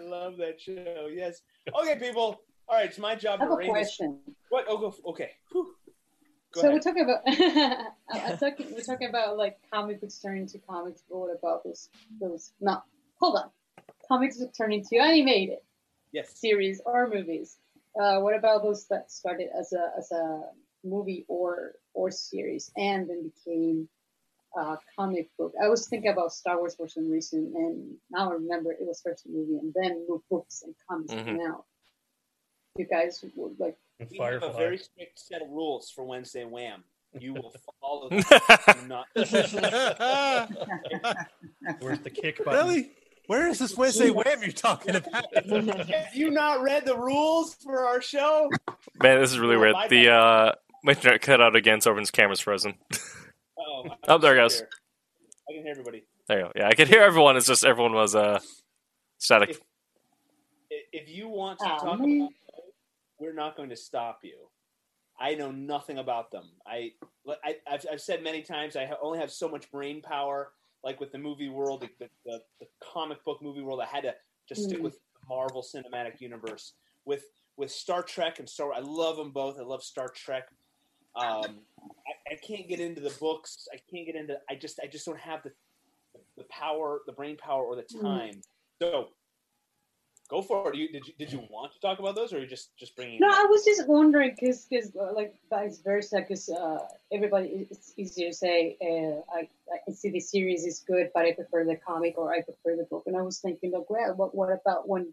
love 0.01 0.37
that 0.39 0.61
show. 0.61 1.09
Yes. 1.13 1.41
Okay, 1.69 1.97
people. 1.99 2.41
All 2.69 2.77
right, 2.77 2.87
it's 2.87 2.99
my 2.99 3.15
job 3.15 3.41
I 3.41 3.45
to 3.45 3.51
have 3.51 3.53
a 3.53 3.57
rein 3.57 3.69
this. 3.69 3.97
question. 3.97 4.21
What? 4.49 4.65
Oh, 4.69 4.79
go. 4.79 4.95
Okay. 5.11 5.31
Whew. 5.53 5.75
Go 6.53 6.61
so 6.61 6.69
ahead. 6.69 6.75
we're 6.75 6.81
talking 6.81 7.03
about 7.03 7.27
talking, 8.41 8.73
we're 8.73 8.81
talking 8.83 9.09
about 9.09 9.37
like 9.37 9.59
comic 9.73 10.01
books 10.01 10.19
turning 10.19 10.43
into 10.43 10.59
comics. 10.59 11.03
But 11.09 11.19
what 11.19 11.37
about 11.37 11.65
those 11.65 11.89
those? 12.21 12.53
No, 12.61 12.83
hold 13.17 13.37
on. 13.37 13.51
Comics 14.09 14.39
that 14.39 14.55
turn 14.57 14.73
into 14.73 14.97
animated 14.99 15.59
yes. 16.13 16.39
series 16.39 16.81
or 16.87 17.09
movies. 17.09 17.59
Uh, 18.01 18.21
what 18.21 18.37
about 18.37 18.63
those 18.63 18.87
that 18.89 19.11
started 19.11 19.49
as 19.59 19.73
a 19.73 19.91
as 19.99 20.13
a 20.13 20.43
movie 20.85 21.25
or 21.29 21.73
or 21.93 22.11
series 22.11 22.71
and 22.77 23.09
then 23.09 23.31
became 23.31 23.89
uh, 24.59 24.77
comic 24.99 25.29
book? 25.39 25.53
I 25.63 25.69
was 25.69 25.89
thinking 25.89 26.11
about 26.11 26.33
Star 26.33 26.59
Wars 26.59 26.75
for 26.77 26.89
some 26.89 27.11
reason, 27.11 27.53
and 27.57 27.97
now 28.11 28.31
I 28.31 28.35
remember 28.35 28.73
it 28.73 28.79
was 28.81 29.01
first 29.05 29.27
a 29.27 29.29
movie 29.29 29.59
and 29.59 29.73
then 29.75 30.05
new 30.09 30.23
books 30.31 30.63
and 30.63 30.75
comics 30.89 31.13
Mhm. 31.13 31.25
came 31.25 31.41
out. 31.41 31.65
You 32.77 32.87
guys 32.87 33.25
would 33.37 33.59
like 33.61 33.77
We 34.11 34.19
have 34.19 34.43
a 34.43 34.53
very 34.53 34.79
strict 34.79 35.19
set 35.19 35.43
of 35.43 35.49
rules 35.51 35.91
for 35.91 36.05
Wednesday 36.05 36.45
Wham. 36.45 36.83
You 37.19 37.35
will 37.35 37.55
follow 37.81 38.09
them. 38.11 38.21
Do 38.21 38.89
not. 38.89 39.07
Where's 41.81 42.01
the 42.01 42.11
kick 42.11 42.45
button? 42.45 42.67
really? 42.67 42.91
Where 43.27 43.49
is 43.49 43.59
this 43.59 43.75
Wednesday 43.77 44.11
wham 44.11 44.43
you're 44.43 44.51
talking 44.53 44.97
about? 44.97 45.25
Have 45.35 46.15
you 46.15 46.31
not 46.31 46.61
read 46.63 46.85
the 46.85 46.97
rules 46.99 47.55
for 47.55 47.87
our 47.87 48.03
show? 48.03 48.51
Man, 49.03 49.19
this 49.21 49.31
is 49.33 49.39
really 49.39 49.57
weird. 49.57 49.75
The 49.89 50.11
uh, 50.11 50.53
my 50.83 50.93
internet 50.93 51.23
cut 51.23 51.41
out 51.41 51.57
again, 51.57 51.81
so 51.81 51.91
everyone's 51.91 52.11
camera's 52.11 52.41
frozen. 52.41 52.75
Oh, 53.75 53.85
Oh, 54.09 54.19
there 54.19 54.35
it 54.35 54.39
goes. 54.41 54.57
here. 54.59 54.69
I 55.49 55.53
can 55.53 55.63
hear 55.63 55.71
everybody. 55.73 56.05
There 56.29 56.39
you 56.39 56.45
go. 56.47 56.53
Yeah, 56.57 56.69
I 56.69 56.75
could 56.75 56.89
hear 56.89 57.03
everyone. 57.03 57.37
It's 57.37 57.47
just 57.47 57.65
everyone 57.65 57.93
was 57.93 58.15
uh 58.15 58.41
static. 59.19 59.51
If, 59.51 59.61
if 60.93 61.09
you 61.09 61.29
want 61.29 61.59
to 61.61 61.67
Aw, 61.67 61.79
talk 61.79 61.99
about 61.99 62.09
those, 62.09 62.29
we're 63.19 63.35
not 63.35 63.57
going 63.57 63.69
to 63.71 63.77
stop 63.77 64.21
you. 64.23 64.37
I 65.21 65.35
know 65.35 65.51
nothing 65.53 65.99
about 65.99 66.31
them. 66.31 66.45
I, 66.67 66.93
I 67.45 67.57
I've, 67.71 67.87
I've 67.93 68.01
said 68.01 68.23
many 68.23 68.43
times 68.43 68.75
I 68.77 68.87
ha- 68.87 68.97
only 69.03 69.19
have 69.19 69.31
so 69.31 69.49
much 69.49 69.71
brain 69.71 70.01
power. 70.03 70.51
Like 70.83 71.01
with 71.01 71.13
the 71.13 71.19
movie 71.19 71.49
world, 71.49 71.81
the, 71.81 71.89
the, 71.99 72.11
the, 72.27 72.43
the 72.61 72.67
comic 72.83 73.25
book 73.25 73.41
movie 73.43 73.63
world, 73.63 73.81
I 73.81 73.87
had 73.87 74.03
to 74.03 74.15
just 74.49 74.65
stick 74.65 74.79
Mhm. 74.81 74.83
with 74.83 74.95
the 74.95 75.29
Marvel 75.29 75.63
Cinematic 75.63 76.21
Universe. 76.21 76.73
With 77.07 77.25
with 77.57 77.71
Star 77.71 78.03
Trek 78.03 78.39
and 78.41 78.49
Star, 78.49 78.73
I 78.73 78.81
love 78.81 79.17
them 79.17 79.31
both. 79.31 79.59
I 79.59 79.63
love 79.63 79.83
Star 79.83 80.09
Trek. 80.09 80.49
Um, 81.17 81.61
I, 82.07 82.35
I 82.35 82.37
can't 82.37 82.69
get 82.69 82.81
into 82.81 83.01
the 83.01 83.15
books. 83.21 83.69
I 83.73 83.79
can't 83.91 84.07
get 84.07 84.17
into. 84.17 84.39
I 84.49 84.55
just 84.55 84.81
I 84.83 84.87
just 84.87 85.07
don't 85.07 85.19
have 85.19 85.43
the 85.43 85.53
the 86.37 86.45
power, 86.45 87.01
the 87.07 87.13
brain 87.13 87.37
power, 87.37 87.65
or 87.65 87.77
the 87.77 87.83
Mhm. 87.83 88.03
time. 88.03 88.41
So 88.81 89.09
go 90.29 90.43
for 90.43 90.71
it. 90.71 90.77
You, 90.77 90.89
did 90.91 91.07
you 91.07 91.15
did 91.19 91.33
you 91.33 91.47
want 91.51 91.73
to 91.73 91.81
talk 91.81 91.99
about 91.99 92.15
those, 92.15 92.33
or 92.33 92.39
are 92.39 92.41
you 92.41 92.47
just 92.47 92.77
just 92.77 92.97
bringing? 92.97 93.21
No. 93.21 93.29
I 93.29 93.47
was 93.49 93.65
just 93.65 93.87
wondering 93.89 94.35
because, 94.39 94.67
because 94.67 94.95
like, 94.95 95.35
vice 95.51 95.79
versa, 95.79 96.21
because 96.21 96.49
uh, 96.49 96.79
everybody, 97.13 97.67
it's 97.71 97.93
easier 97.97 98.29
to 98.29 98.35
say, 98.35 98.77
uh, 98.81 99.21
I, 99.37 99.49
I 99.89 99.93
see 99.93 100.11
the 100.11 100.21
series 100.21 100.65
is 100.65 100.81
good, 100.81 101.11
but 101.15 101.25
I 101.25 101.33
prefer 101.33 101.65
the 101.65 101.77
comic 101.77 102.15
or 102.17 102.33
I 102.33 102.43
prefer 102.43 102.77
the 102.77 102.85
book. 102.85 103.05
And 103.07 103.17
I 103.17 103.23
was 103.23 103.39
thinking, 103.41 103.73
like, 103.73 103.89
well, 103.91 104.15
what, 104.15 104.35
what 104.35 104.51
about 104.51 104.89
when, 104.89 105.13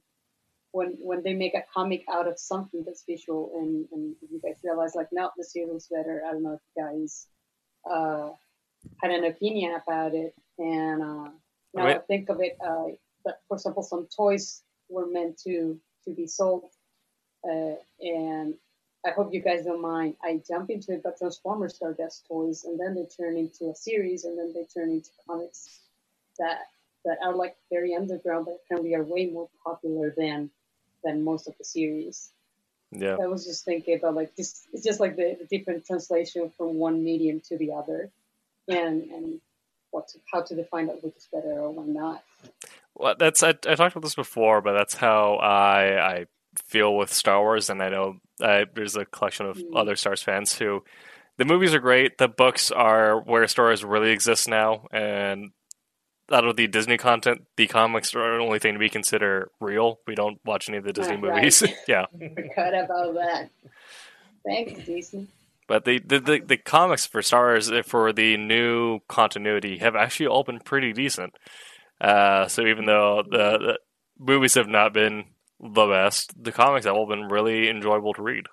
when, 0.71 0.97
when 0.99 1.23
they 1.23 1.33
make 1.33 1.53
a 1.53 1.63
comic 1.73 2.03
out 2.11 2.27
of 2.27 2.39
something 2.39 2.83
that's 2.85 3.03
visual 3.07 3.51
and, 3.55 3.85
and 3.91 4.15
you 4.29 4.39
guys 4.41 4.55
realize, 4.63 4.95
like, 4.95 5.09
no, 5.11 5.29
the 5.37 5.43
series 5.43 5.83
is 5.83 5.87
better. 5.87 6.23
I 6.27 6.31
don't 6.31 6.43
know 6.43 6.53
if 6.53 6.61
you 6.75 6.83
guys 6.83 7.27
uh, 7.89 8.29
had 9.01 9.11
an 9.11 9.25
opinion 9.25 9.79
about 9.81 10.13
it. 10.13 10.33
And 10.57 11.01
uh, 11.01 11.29
now 11.73 11.87
I 11.87 11.99
think 11.99 12.29
of 12.29 12.39
it, 12.41 12.57
uh, 12.65 12.87
but 13.23 13.41
for 13.47 13.57
example, 13.57 13.83
some 13.83 14.07
toys 14.15 14.63
were 14.89 15.07
meant 15.07 15.39
to, 15.43 15.79
to 16.05 16.13
be 16.13 16.27
sold 16.27 16.71
uh, 17.43 17.75
and 17.99 18.55
I 19.05 19.11
hope 19.11 19.33
you 19.33 19.41
guys 19.41 19.65
don't 19.65 19.81
mind. 19.81 20.15
I 20.23 20.41
jump 20.47 20.69
into 20.69 20.93
it, 20.93 21.01
but 21.03 21.17
Transformers 21.17 21.75
Stardust 21.75 22.27
toys, 22.27 22.65
and 22.65 22.79
then 22.79 22.93
they 22.93 23.05
turn 23.05 23.35
into 23.35 23.71
a 23.71 23.75
series, 23.75 24.25
and 24.25 24.37
then 24.37 24.53
they 24.53 24.65
turn 24.65 24.91
into 24.91 25.09
comics 25.27 25.79
that 26.37 26.59
that 27.03 27.17
are 27.23 27.35
like 27.35 27.55
very 27.71 27.95
underground, 27.95 28.45
but 28.45 28.59
apparently 28.63 28.93
are 28.93 29.03
way 29.03 29.25
more 29.25 29.49
popular 29.65 30.13
than 30.15 30.51
than 31.03 31.23
most 31.23 31.47
of 31.47 31.57
the 31.57 31.63
series. 31.63 32.31
Yeah. 32.91 33.17
I 33.21 33.27
was 33.27 33.45
just 33.45 33.63
thinking 33.63 33.97
about 33.97 34.15
like 34.15 34.35
this. 34.35 34.67
It's 34.73 34.83
just 34.83 34.99
like 34.99 35.15
the, 35.15 35.37
the 35.39 35.57
different 35.57 35.85
translation 35.85 36.51
from 36.57 36.75
one 36.75 37.03
medium 37.03 37.39
to 37.47 37.57
the 37.57 37.71
other, 37.71 38.09
and 38.67 39.03
and 39.03 39.41
what 39.91 40.09
to, 40.09 40.19
how 40.31 40.41
to 40.41 40.55
define 40.55 40.89
out 40.89 41.03
which 41.03 41.15
is 41.15 41.27
better 41.31 41.59
or 41.59 41.71
why 41.71 41.85
not. 41.85 42.23
Well, 42.95 43.15
that's 43.17 43.43
I, 43.43 43.49
I 43.49 43.75
talked 43.75 43.95
about 43.95 44.03
this 44.03 44.15
before, 44.15 44.61
but 44.61 44.73
that's 44.73 44.93
how 44.93 45.35
I 45.35 46.11
I 46.13 46.25
feel 46.65 46.95
with 46.97 47.13
Star 47.13 47.39
Wars, 47.39 47.69
and 47.69 47.81
I 47.81 47.89
know 47.89 48.17
uh, 48.41 48.65
there's 48.73 48.97
a 48.97 49.05
collection 49.05 49.45
of 49.45 49.57
Mm. 49.57 49.75
other 49.75 49.95
Star 49.95 50.11
Wars 50.11 50.23
fans 50.23 50.57
who 50.57 50.83
the 51.37 51.45
movies 51.45 51.73
are 51.73 51.79
great. 51.79 52.17
The 52.17 52.27
books 52.27 52.71
are 52.71 53.21
where 53.21 53.47
stories 53.47 53.85
really 53.85 54.11
exist 54.11 54.49
now, 54.49 54.87
and 54.91 55.51
out 56.31 56.45
of 56.45 56.55
the 56.55 56.67
Disney 56.67 56.97
content, 56.97 57.45
the 57.57 57.67
comics 57.67 58.15
are 58.15 58.37
the 58.37 58.43
only 58.43 58.59
thing 58.59 58.77
we 58.77 58.89
consider 58.89 59.49
real. 59.59 59.99
We 60.07 60.15
don't 60.15 60.39
watch 60.45 60.69
any 60.69 60.77
of 60.77 60.83
the 60.83 60.93
Disney 60.93 61.17
right. 61.17 61.35
movies. 61.35 61.63
yeah, 61.87 62.05
Forgot 62.11 62.73
about 62.73 63.13
that. 63.15 63.49
Thanks, 64.45 64.85
Jason. 64.85 65.27
but 65.67 65.85
the, 65.85 65.99
the 65.99 66.19
the 66.19 66.39
the 66.39 66.57
comics 66.57 67.05
for 67.05 67.21
Star 67.21 67.47
Wars 67.47 67.71
uh, 67.71 67.83
for 67.85 68.11
the 68.11 68.37
new 68.37 68.99
continuity 69.07 69.77
have 69.77 69.95
actually 69.95 70.27
all 70.27 70.43
been 70.43 70.59
pretty 70.59 70.93
decent. 70.93 71.33
Uh, 71.99 72.47
so 72.47 72.65
even 72.65 72.85
though 72.85 73.23
the, 73.29 73.37
the 73.37 73.79
movies 74.17 74.55
have 74.55 74.67
not 74.67 74.93
been 74.93 75.25
the 75.59 75.85
best, 75.85 76.33
the 76.41 76.51
comics 76.51 76.85
have 76.85 76.95
all 76.95 77.07
been 77.07 77.27
really 77.27 77.69
enjoyable 77.69 78.13
to 78.13 78.23
read. 78.23 78.47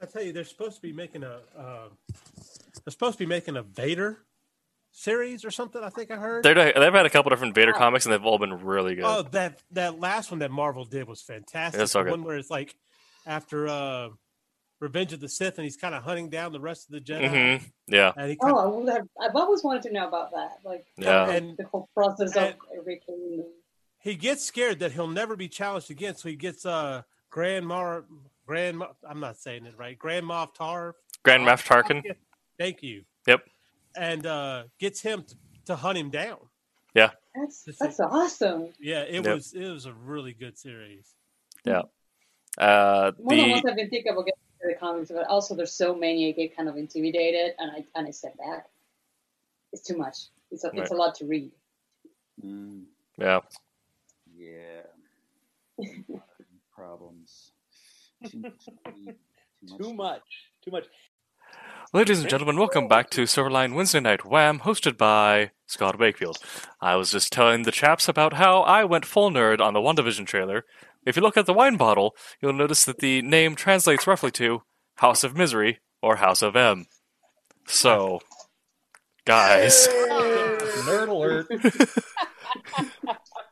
I 0.00 0.06
tell 0.06 0.22
you, 0.22 0.32
they're 0.32 0.44
supposed 0.44 0.76
to 0.76 0.82
be 0.82 0.92
making 0.92 1.22
a. 1.22 1.40
Uh, 1.56 1.88
they're 2.84 2.92
supposed 2.92 3.18
to 3.18 3.24
be 3.24 3.26
making 3.26 3.56
a 3.56 3.62
Vader 3.62 4.18
series 4.92 5.44
or 5.44 5.50
something. 5.50 5.82
I 5.82 5.90
think 5.90 6.10
I 6.10 6.16
heard. 6.16 6.42
They're, 6.44 6.54
they've 6.54 6.92
had 6.92 7.06
a 7.06 7.10
couple 7.10 7.30
different 7.30 7.54
Vader 7.54 7.72
Oh. 7.74 7.78
comics, 7.78 8.06
and 8.06 8.12
they've 8.12 8.24
all 8.24 8.38
been 8.38 8.64
really 8.64 8.94
good. 8.96 9.04
Oh, 9.04 9.22
that 9.32 9.62
that 9.72 10.00
last 10.00 10.30
one 10.30 10.40
that 10.40 10.50
Marvel 10.50 10.84
did 10.84 11.06
was 11.08 11.22
fantastic. 11.22 11.82
It's 11.82 11.92
so 11.92 12.02
the 12.04 12.10
one 12.10 12.24
where 12.24 12.36
it's 12.36 12.50
like 12.50 12.74
after 13.26 13.68
uh, 13.68 14.08
Revenge 14.80 15.12
of 15.12 15.20
the 15.20 15.28
Sith, 15.28 15.58
and 15.58 15.64
he's 15.64 15.76
kind 15.76 15.94
of 15.94 16.02
hunting 16.02 16.30
down 16.30 16.52
the 16.52 16.60
rest 16.60 16.88
of 16.88 16.92
the 16.92 17.00
Jedi. 17.00 17.58
hmm 17.60 17.64
Yeah, 17.86 18.12
And 18.16 18.30
he 18.30 18.36
Oh, 18.40 18.46
kind 18.46 18.58
I 18.58 18.66
would 18.66 18.88
have. 18.88 19.08
I've 19.20 19.36
always 19.36 19.62
wanted 19.64 19.82
to 19.82 19.92
know 19.92 20.06
about 20.08 20.30
that. 20.32 20.58
Like, 20.64 20.86
Yeah. 20.96 21.28
And- 21.30 21.56
the 21.56 21.64
whole 21.64 21.88
process 21.94 22.36
and- 22.36 22.54
of 22.54 22.86
reclaiming. 22.86 23.44
he 24.00 24.14
gets 24.14 24.44
scared 24.44 24.78
that 24.78 24.92
he'll 24.92 25.08
never 25.08 25.34
be 25.36 25.48
challenged 25.48 25.90
again, 25.90 26.14
so 26.14 26.28
he 26.28 26.36
gets 26.36 26.64
uh 26.64 27.02
Grand 27.30 27.66
Mar 27.66 28.04
Grand. 28.46 28.82
I'm 29.06 29.20
not 29.20 29.36
saying 29.36 29.66
it 29.66 29.74
right. 29.76 29.98
Grand 29.98 30.24
Moff 30.24 30.54
Tarv. 30.54 30.92
Grand 31.24 31.42
Moff 31.44 31.66
Tarkin. 31.66 32.02
Thank 32.58 32.82
you. 32.82 33.02
Yep. 33.26 33.40
And 33.98 34.26
uh, 34.26 34.64
gets 34.78 35.00
him 35.00 35.24
to, 35.24 35.34
to 35.66 35.76
hunt 35.76 35.98
him 35.98 36.10
down. 36.10 36.38
Yeah, 36.94 37.10
that's 37.34 37.64
This 37.64 37.78
that's 37.78 38.00
awesome. 38.00 38.72
Yeah, 38.80 39.02
it 39.02 39.24
Yep. 39.24 39.34
was 39.34 39.52
it 39.52 39.68
was 39.68 39.86
a 39.86 39.92
really 39.92 40.32
good 40.32 40.56
series. 40.56 41.14
Yeah, 41.64 41.82
uh, 42.58 43.12
More 43.18 43.34
than 43.36 43.44
the 43.44 43.50
once 43.50 43.64
I've 43.66 43.76
been 43.76 43.90
thinking 43.90 44.12
about 44.12 44.26
getting 44.26 44.40
into 44.62 44.74
the 44.74 44.78
comics, 44.78 45.10
but 45.10 45.26
also 45.26 45.54
there's 45.54 45.74
so 45.74 45.94
many 45.94 46.28
I 46.28 46.32
get 46.32 46.56
kind 46.56 46.68
of 46.68 46.76
intimidated, 46.76 47.54
and 47.58 47.70
I 47.72 47.84
and 47.94 48.06
I 48.06 48.10
step 48.10 48.36
back. 48.38 48.66
It's 49.72 49.82
too 49.82 49.96
much. 49.96 50.16
It's 50.50 50.64
a, 50.64 50.70
it's 50.74 50.92
a 50.92 50.94
lot 50.94 51.14
to 51.16 51.26
read. 51.26 51.52
mm, 52.42 52.84
yeah, 53.18 53.40
yeah. 54.34 54.82
problems. 56.74 57.52
Too 58.30 58.38
much. 58.40 58.68
Too 59.78 59.94
much. 59.94 60.22
Too 60.64 60.70
much. 60.70 60.84
Ladies 61.92 62.20
and 62.20 62.28
gentlemen, 62.28 62.58
welcome 62.58 62.86
back 62.86 63.08
to 63.10 63.22
Silverline 63.22 63.74
Wednesday 63.74 64.00
Night 64.00 64.24
Wham, 64.26 64.60
hosted 64.60 64.98
by 64.98 65.52
Scott 65.66 65.98
Wakefield. 65.98 66.38
I 66.80 66.96
was 66.96 67.10
just 67.10 67.32
telling 67.32 67.62
the 67.62 67.72
chaps 67.72 68.08
about 68.08 68.34
how 68.34 68.60
I 68.60 68.84
went 68.84 69.06
full 69.06 69.30
nerd 69.30 69.60
on 69.60 69.72
the 69.72 69.80
WandaVision 69.80 70.26
trailer. 70.26 70.64
If 71.06 71.16
you 71.16 71.22
look 71.22 71.38
at 71.38 71.46
the 71.46 71.54
wine 71.54 71.76
bottle, 71.76 72.14
you'll 72.42 72.52
notice 72.52 72.84
that 72.84 72.98
the 72.98 73.22
name 73.22 73.54
translates 73.54 74.06
roughly 74.06 74.30
to 74.32 74.62
House 74.96 75.24
of 75.24 75.36
Misery 75.36 75.78
or 76.02 76.16
House 76.16 76.42
of 76.42 76.56
M. 76.56 76.86
So, 77.66 78.20
guys, 79.24 79.88
Nerd 79.88 81.08
alert. 81.08 81.48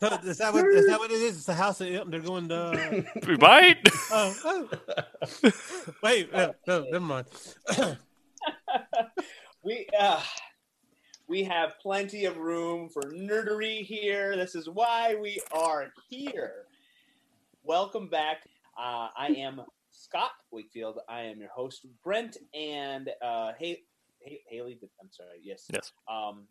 So 0.01 0.09
is 0.25 0.39
that 0.39 0.53
what 0.53 0.67
is 0.67 0.87
that 0.87 0.99
what 0.99 1.11
it 1.11 1.15
is? 1.15 1.37
It's 1.37 1.47
the 1.47 1.55
house 1.55 1.81
of 1.81 1.89
M. 1.89 2.11
They're 2.11 2.21
going 2.21 2.49
to. 2.49 3.05
we 3.27 3.37
might. 3.37 3.79
Oh, 4.09 4.35
oh. 4.45 5.51
wait, 6.03 6.33
no, 6.33 6.55
no, 6.67 6.85
never 6.91 7.05
mind. 7.05 7.27
we 9.65 9.87
uh, 9.99 10.23
we 11.27 11.43
have 11.43 11.75
plenty 11.81 12.25
of 12.25 12.37
room 12.37 12.89
for 12.89 13.03
nerdery 13.03 13.85
here. 13.85 14.37
This 14.37 14.55
is 14.55 14.69
why 14.69 15.17
we 15.21 15.41
are 15.51 15.93
here. 16.09 16.67
Welcome 17.65 18.09
back. 18.09 18.49
Uh, 18.79 19.09
I 19.17 19.35
am 19.39 19.63
Scott 19.91 20.31
Wakefield. 20.53 21.01
I 21.09 21.23
am 21.23 21.41
your 21.41 21.51
host, 21.51 21.87
Brent, 22.05 22.37
and 22.55 23.11
uh, 23.23 23.53
hey, 23.59 23.81
hey, 24.21 24.41
Haley. 24.49 24.79
I'm 25.01 25.11
sorry. 25.11 25.41
Yes. 25.43 25.65
Yes. 25.73 25.93
Um, 26.09 26.45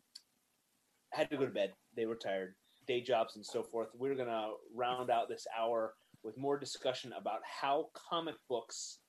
had 1.12 1.30
to 1.30 1.38
go 1.38 1.46
to 1.46 1.52
bed. 1.52 1.74
They 1.96 2.06
were 2.06 2.16
tired, 2.16 2.56
day 2.88 3.02
jobs 3.02 3.36
and 3.36 3.46
so 3.46 3.64
forth. 3.64 3.90
We're 3.94 4.16
gonna 4.16 4.52
round 4.74 5.10
out 5.10 5.30
this 5.30 5.48
hour 5.58 5.94
with 6.24 6.38
more 6.38 6.58
discussion 6.58 7.14
about 7.14 7.40
how 7.44 7.90
comic 8.10 8.36
books, 8.50 9.00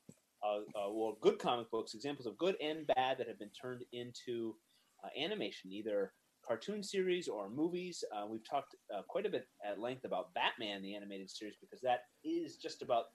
uh, 0.44 0.58
uh, 0.78 0.90
well, 0.92 1.16
good 1.20 1.38
comic 1.38 1.70
books, 1.70 1.94
examples 1.94 2.26
of 2.26 2.36
good 2.36 2.56
and 2.60 2.86
bad 2.88 3.18
that 3.18 3.26
have 3.26 3.38
been 3.38 3.50
turned 3.60 3.82
into 3.92 4.54
uh, 5.02 5.08
animation, 5.20 5.72
either 5.72 6.12
cartoon 6.46 6.82
series 6.82 7.26
or 7.26 7.48
movies. 7.48 8.04
Uh, 8.14 8.26
we've 8.26 8.48
talked 8.48 8.76
uh, 8.94 9.02
quite 9.08 9.26
a 9.26 9.30
bit 9.30 9.48
at 9.64 9.80
length 9.80 10.04
about 10.04 10.32
Batman, 10.34 10.82
the 10.82 10.94
animated 10.94 11.30
series, 11.30 11.54
because 11.60 11.80
that 11.80 12.00
is 12.24 12.56
just 12.56 12.82
about. 12.82 13.06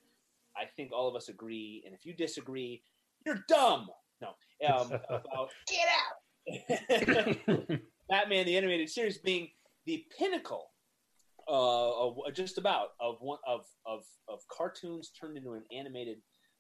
I 0.58 0.66
think 0.76 0.92
all 0.92 1.08
of 1.08 1.16
us 1.16 1.30
agree, 1.30 1.82
and 1.86 1.96
if 1.96 2.06
you 2.06 2.14
disagree, 2.14 2.84
you're 3.26 3.46
dumb. 3.48 3.88
No, 4.22 4.30
um, 4.68 4.92
about 5.10 5.50
get 5.68 5.88
out. 5.88 7.80
Batman 8.10 8.46
the 8.46 8.58
animated 8.58 8.90
series 8.90 9.18
being 9.20 9.48
the 9.86 10.06
pinnacle 10.18 10.72
uh, 11.48 12.08
of 12.08 12.18
just 12.34 12.58
about 12.58 12.90
of 13.00 13.18
one 13.20 13.40
of 13.48 13.66
of 13.86 14.06
of 14.28 14.40
cartoons 14.48 15.12
turned 15.20 15.38
into 15.38 15.54
an 15.54 15.64
animated 15.76 16.18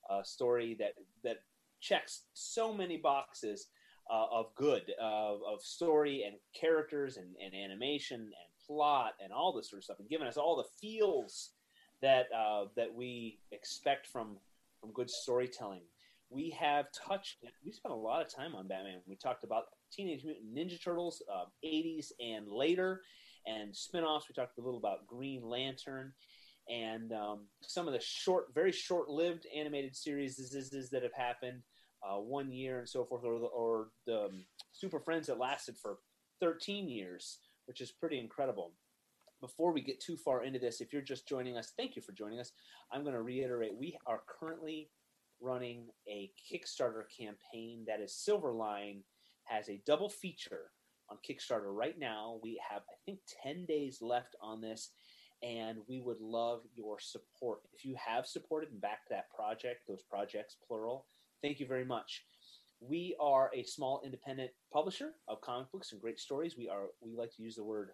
uh, 0.09 0.23
story 0.23 0.75
that 0.79 0.93
that 1.23 1.37
checks 1.79 2.23
so 2.33 2.73
many 2.73 2.97
boxes 2.97 3.67
uh, 4.11 4.25
of 4.31 4.53
good 4.55 4.91
of, 5.01 5.39
of 5.47 5.61
story 5.61 6.23
and 6.25 6.35
characters 6.59 7.17
and, 7.17 7.27
and 7.43 7.53
animation 7.53 8.19
and 8.19 8.67
plot 8.67 9.13
and 9.23 9.31
all 9.31 9.53
this 9.53 9.69
sort 9.69 9.79
of 9.79 9.83
stuff 9.83 9.99
and 9.99 10.09
giving 10.09 10.27
us 10.27 10.37
all 10.37 10.55
the 10.55 10.87
feels 10.87 11.51
that 12.01 12.27
uh, 12.35 12.65
that 12.75 12.93
we 12.93 13.39
expect 13.51 14.07
from 14.07 14.37
from 14.79 14.91
good 14.91 15.09
storytelling. 15.09 15.81
We 16.29 16.49
have 16.59 16.87
touched. 16.91 17.37
We 17.65 17.71
spent 17.71 17.93
a 17.93 17.97
lot 17.97 18.21
of 18.21 18.33
time 18.33 18.55
on 18.55 18.67
Batman. 18.67 19.01
We 19.05 19.15
talked 19.15 19.43
about 19.43 19.65
Teenage 19.91 20.23
Mutant 20.23 20.55
Ninja 20.55 20.81
Turtles, 20.83 21.21
uh, 21.33 21.45
80s 21.65 22.11
and 22.19 22.47
later, 22.47 23.01
and 23.45 23.75
spin-offs. 23.75 24.27
We 24.29 24.33
talked 24.35 24.57
a 24.57 24.61
little 24.61 24.79
about 24.79 25.07
Green 25.07 25.43
Lantern 25.43 26.13
and 26.69 27.11
um, 27.11 27.47
some 27.61 27.87
of 27.87 27.93
the 27.93 27.99
short, 27.99 28.53
very 28.53 28.71
short-lived 28.71 29.45
animated 29.55 29.95
series 29.95 30.35
that 30.91 31.03
have 31.03 31.13
happened, 31.13 31.61
uh, 32.07 32.17
one 32.17 32.51
year 32.51 32.79
and 32.79 32.87
so 32.87 33.03
forth, 33.03 33.23
or, 33.23 33.39
the- 33.39 33.45
or 33.45 33.89
the 34.05 34.25
um, 34.25 34.45
Super 34.71 34.99
Friends 34.99 35.27
that 35.27 35.39
lasted 35.39 35.75
for 35.77 35.97
13 36.39 36.87
years, 36.87 37.39
which 37.65 37.81
is 37.81 37.91
pretty 37.91 38.19
incredible. 38.19 38.73
Before 39.41 39.71
we 39.73 39.81
get 39.81 39.99
too 39.99 40.17
far 40.17 40.43
into 40.43 40.59
this, 40.59 40.81
if 40.81 40.93
you're 40.93 41.01
just 41.01 41.27
joining 41.27 41.57
us, 41.57 41.73
thank 41.75 41.95
you 41.95 42.01
for 42.01 42.11
joining 42.11 42.39
us. 42.39 42.51
I'm 42.91 43.01
going 43.01 43.15
to 43.15 43.21
reiterate 43.23 43.71
we 43.75 43.97
are 44.05 44.21
currently 44.39 44.89
running 45.39 45.87
a 46.07 46.31
Kickstarter 46.51 47.03
campaign 47.17 47.83
that 47.87 48.01
is 48.01 48.13
Silverline 48.27 49.01
has 49.51 49.69
a 49.69 49.81
double 49.85 50.09
feature 50.09 50.71
on 51.09 51.17
Kickstarter 51.27 51.73
right 51.75 51.99
now. 51.99 52.39
We 52.41 52.59
have, 52.69 52.81
I 52.81 52.95
think, 53.05 53.19
10 53.43 53.65
days 53.65 53.99
left 54.01 54.35
on 54.41 54.61
this, 54.61 54.91
and 55.43 55.79
we 55.87 55.99
would 55.99 56.21
love 56.21 56.61
your 56.75 56.99
support. 56.99 57.59
If 57.73 57.83
you 57.83 57.95
have 57.95 58.25
supported 58.25 58.71
and 58.71 58.81
backed 58.81 59.09
that 59.09 59.29
project, 59.29 59.87
those 59.87 60.03
projects, 60.03 60.57
plural, 60.65 61.05
thank 61.41 61.59
you 61.59 61.65
very 61.67 61.85
much. 61.85 62.23
We 62.79 63.15
are 63.19 63.51
a 63.53 63.63
small 63.63 64.01
independent 64.03 64.51
publisher 64.73 65.11
of 65.27 65.41
comic 65.41 65.71
books 65.71 65.91
and 65.91 66.01
great 66.01 66.19
stories. 66.19 66.55
We 66.57 66.67
are 66.67 66.85
we 66.99 67.15
like 67.15 67.31
to 67.35 67.43
use 67.43 67.55
the 67.55 67.63
word 67.63 67.91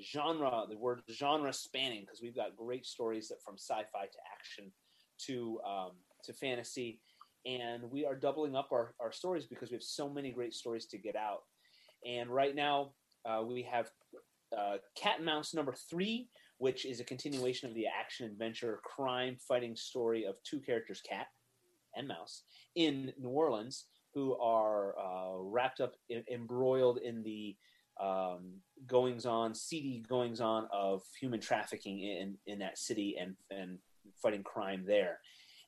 genre, 0.00 0.64
the 0.70 0.78
word 0.78 1.02
genre 1.10 1.52
spanning, 1.52 2.00
because 2.02 2.22
we've 2.22 2.34
got 2.34 2.56
great 2.56 2.86
stories 2.86 3.28
that 3.28 3.42
from 3.44 3.56
sci-fi 3.58 4.06
to 4.06 4.18
action 4.32 4.72
to 5.26 5.60
um, 5.66 5.90
to 6.24 6.32
fantasy, 6.32 7.00
and 7.46 7.82
we 7.90 8.04
are 8.04 8.14
doubling 8.14 8.56
up 8.56 8.68
our, 8.72 8.94
our 9.00 9.12
stories 9.12 9.46
because 9.46 9.70
we 9.70 9.74
have 9.74 9.82
so 9.82 10.08
many 10.08 10.30
great 10.30 10.54
stories 10.54 10.86
to 10.86 10.98
get 10.98 11.16
out. 11.16 11.42
And 12.06 12.30
right 12.30 12.54
now, 12.54 12.92
uh, 13.24 13.42
we 13.44 13.62
have 13.62 13.90
uh, 14.56 14.76
Cat 14.96 15.16
and 15.18 15.26
Mouse 15.26 15.54
number 15.54 15.74
three, 15.90 16.28
which 16.58 16.84
is 16.84 17.00
a 17.00 17.04
continuation 17.04 17.68
of 17.68 17.74
the 17.74 17.86
action 17.86 18.26
adventure 18.26 18.80
crime 18.84 19.36
fighting 19.48 19.74
story 19.76 20.24
of 20.24 20.36
two 20.44 20.60
characters, 20.60 21.00
Cat 21.08 21.26
and 21.96 22.06
Mouse, 22.08 22.44
in 22.74 23.12
New 23.18 23.30
Orleans, 23.30 23.86
who 24.14 24.36
are 24.38 24.94
uh, 24.98 25.38
wrapped 25.38 25.80
up, 25.80 25.94
in, 26.08 26.22
embroiled 26.30 26.98
in 26.98 27.22
the 27.22 27.56
um, 28.00 28.54
goings 28.86 29.26
on, 29.26 29.54
seedy 29.54 30.04
goings 30.08 30.40
on 30.40 30.66
of 30.72 31.02
human 31.20 31.40
trafficking 31.40 32.00
in, 32.00 32.36
in 32.46 32.58
that 32.58 32.78
city 32.78 33.16
and, 33.20 33.36
and 33.50 33.78
fighting 34.20 34.42
crime 34.42 34.84
there. 34.86 35.18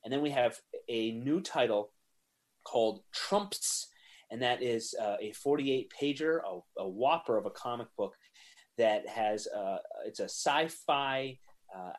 And 0.04 0.12
then 0.12 0.22
we 0.22 0.30
have 0.30 0.58
a 0.88 1.12
new 1.12 1.40
title 1.40 1.92
called 2.64 3.00
Trumps, 3.12 3.88
and 4.30 4.42
that 4.42 4.62
is 4.62 4.94
uh, 5.00 5.16
a 5.20 5.32
48 5.32 5.92
pager, 6.00 6.40
a, 6.46 6.82
a, 6.82 6.88
whopper 6.88 7.36
of 7.36 7.46
a 7.46 7.50
comic 7.50 7.88
book 7.96 8.14
that 8.78 9.06
has 9.08 9.46
uh, 9.46 9.78
it's 10.06 10.20
a 10.20 10.24
sci-fi. 10.24 11.38
Uh, 11.74 11.92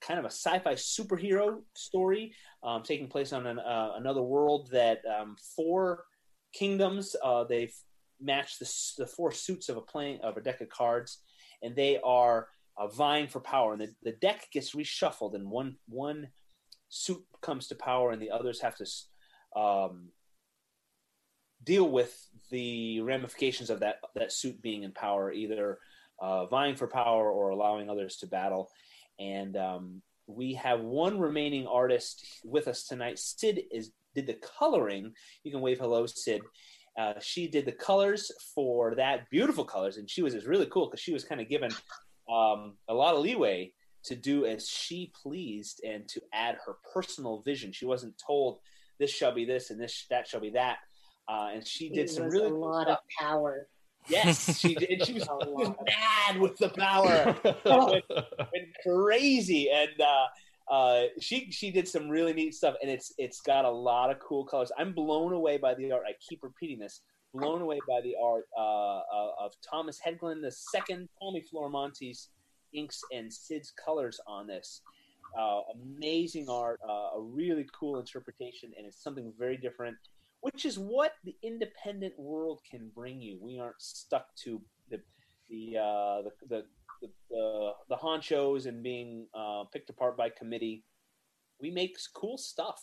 kind 0.00 0.20
of 0.20 0.24
a 0.24 0.30
sci-fi 0.30 0.74
superhero 0.74 1.60
story 1.74 2.32
um, 2.62 2.82
taking 2.84 3.08
place 3.08 3.32
on 3.32 3.46
an, 3.46 3.58
uh, 3.58 3.92
another 3.96 4.22
world 4.22 4.68
that 4.70 5.00
um, 5.06 5.36
four 5.56 6.04
kingdoms 6.52 7.16
uh, 7.24 7.44
they've 7.44 7.74
matched 8.20 8.58
the, 8.58 8.72
the 8.98 9.06
four 9.06 9.32
suits 9.32 9.68
of 9.68 9.76
a 9.76 10.18
of 10.22 10.36
a 10.36 10.40
deck 10.40 10.60
of 10.60 10.68
cards 10.68 11.18
and 11.62 11.74
they 11.74 11.98
are 12.04 12.48
uh, 12.76 12.86
vying 12.86 13.26
for 13.26 13.40
power 13.40 13.72
and 13.72 13.82
the, 13.82 13.92
the 14.02 14.16
deck 14.20 14.46
gets 14.52 14.74
reshuffled 14.74 15.34
and 15.34 15.48
one 15.48 15.76
one 15.88 16.28
suit 16.88 17.22
comes 17.42 17.68
to 17.68 17.74
power 17.74 18.10
and 18.10 18.20
the 18.20 18.30
others 18.30 18.60
have 18.60 18.76
to 18.76 18.86
um, 19.58 20.08
deal 21.64 21.88
with 21.88 22.16
the 22.50 23.00
ramifications 23.00 23.70
of 23.70 23.80
that 23.80 23.96
that 24.14 24.32
suit 24.32 24.60
being 24.62 24.82
in 24.84 24.92
power, 24.92 25.32
either 25.32 25.78
uh, 26.20 26.46
vying 26.46 26.76
for 26.76 26.86
power 26.86 27.30
or 27.30 27.50
allowing 27.50 27.90
others 27.90 28.16
to 28.16 28.26
battle. 28.26 28.70
And 29.18 29.56
um, 29.56 30.02
we 30.26 30.54
have 30.54 30.80
one 30.80 31.18
remaining 31.18 31.66
artist 31.66 32.24
with 32.44 32.68
us 32.68 32.84
tonight. 32.84 33.18
Sid 33.18 33.62
is 33.70 33.92
did 34.14 34.26
the 34.26 34.38
coloring. 34.58 35.12
You 35.44 35.52
can 35.52 35.60
wave 35.60 35.78
hello, 35.78 36.06
Sid. 36.06 36.42
Uh, 36.98 37.14
she 37.20 37.46
did 37.46 37.64
the 37.64 37.72
colors 37.72 38.32
for 38.54 38.94
that 38.96 39.30
beautiful 39.30 39.64
colors, 39.64 39.98
and 39.98 40.10
she 40.10 40.22
was 40.22 40.34
is 40.34 40.46
really 40.46 40.66
cool 40.66 40.86
because 40.86 41.00
she 41.00 41.12
was 41.12 41.24
kind 41.24 41.40
of 41.40 41.48
given 41.48 41.70
um, 42.30 42.76
a 42.88 42.94
lot 42.94 43.14
of 43.14 43.22
leeway 43.22 43.72
to 44.04 44.16
do 44.16 44.44
as 44.46 44.68
she 44.68 45.12
pleased 45.22 45.82
and 45.84 46.08
to 46.08 46.20
add 46.32 46.56
her 46.66 46.76
personal 46.94 47.42
vision. 47.42 47.72
She 47.72 47.84
wasn't 47.86 48.14
told 48.24 48.58
this 48.98 49.10
shall 49.10 49.32
be 49.32 49.44
this 49.44 49.70
and 49.70 49.80
this 49.80 50.06
that 50.10 50.26
shall 50.26 50.40
be 50.40 50.50
that. 50.50 50.78
Uh, 51.28 51.50
and 51.52 51.66
she 51.66 51.88
did 51.90 52.06
It 52.06 52.10
some 52.10 52.24
was 52.24 52.34
really 52.34 52.50
a 52.50 52.54
lot 52.54 52.86
stuff. 52.86 52.98
of 52.98 53.04
power. 53.26 53.68
Yes, 54.08 54.58
she 54.58 54.74
did. 54.74 55.04
She 55.04 55.12
was 55.14 55.28
mad 55.86 56.40
with 56.40 56.56
the 56.56 56.70
power, 56.70 57.36
went, 57.64 58.04
went 58.08 58.68
crazy, 58.86 59.68
and 59.70 59.90
uh, 60.00 60.72
uh, 60.72 61.02
she 61.20 61.50
she 61.50 61.70
did 61.70 61.86
some 61.86 62.08
really 62.08 62.32
neat 62.32 62.54
stuff. 62.54 62.76
And 62.80 62.90
it's 62.90 63.12
it's 63.18 63.40
got 63.42 63.66
a 63.66 63.70
lot 63.70 64.10
of 64.10 64.18
cool 64.20 64.44
colors. 64.46 64.72
I'm 64.78 64.94
blown 64.94 65.34
away 65.34 65.58
by 65.58 65.74
the 65.74 65.92
art. 65.92 66.04
I 66.08 66.12
keep 66.26 66.42
repeating 66.42 66.78
this. 66.78 67.02
Blown 67.34 67.60
away 67.60 67.78
by 67.86 68.00
the 68.00 68.14
art 68.22 68.46
uh, 68.56 69.00
uh, 69.00 69.30
of 69.40 69.52
Thomas 69.68 70.00
Hedglund, 70.04 70.40
the 70.40 70.50
second 70.50 71.10
Tommy 71.20 71.44
Florimontes 71.52 72.28
inks 72.78 73.00
and 73.12 73.32
Sid's 73.32 73.72
colors 73.84 74.20
on 74.26 74.46
this. 74.46 74.82
Uh, 75.38 75.60
amazing 75.74 76.48
art, 76.48 76.80
uh, 76.88 77.18
a 77.18 77.20
really 77.20 77.66
cool 77.78 78.00
interpretation, 78.00 78.72
and 78.76 78.86
it's 78.86 79.02
something 79.02 79.30
very 79.38 79.58
different, 79.58 79.94
which 80.40 80.64
is 80.64 80.78
what 80.78 81.12
the 81.24 81.36
independent 81.42 82.18
world 82.18 82.60
can 82.70 82.90
bring 82.94 83.20
you. 83.20 83.38
We 83.40 83.58
aren't 83.58 83.80
stuck 83.80 84.34
to 84.44 84.60
the 84.90 85.00
the 85.50 85.76
uh, 85.78 86.22
the, 86.22 86.30
the, 86.48 86.64
the, 87.02 87.08
the, 87.30 87.72
the 87.90 87.96
honchos 87.96 88.66
and 88.66 88.82
being 88.82 89.26
uh, 89.34 89.64
picked 89.72 89.90
apart 89.90 90.16
by 90.16 90.30
committee. 90.30 90.82
We 91.60 91.70
make 91.70 91.96
cool 92.14 92.38
stuff, 92.38 92.80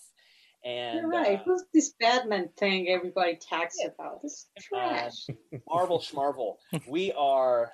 and 0.64 1.00
You're 1.00 1.10
right. 1.10 1.40
uh, 1.40 1.44
Who's 1.46 1.64
this 1.74 1.94
Batman 2.00 2.50
thing 2.60 2.90
everybody 2.90 3.38
talks 3.38 3.76
Yeah. 3.82 3.90
about? 3.98 4.22
This 4.22 4.34
is 4.34 4.48
Uh, 4.58 4.62
trash. 4.62 5.28
Marvel 5.68 6.00
Schmarvel. 6.08 6.58
We 6.88 7.12
are 7.14 7.72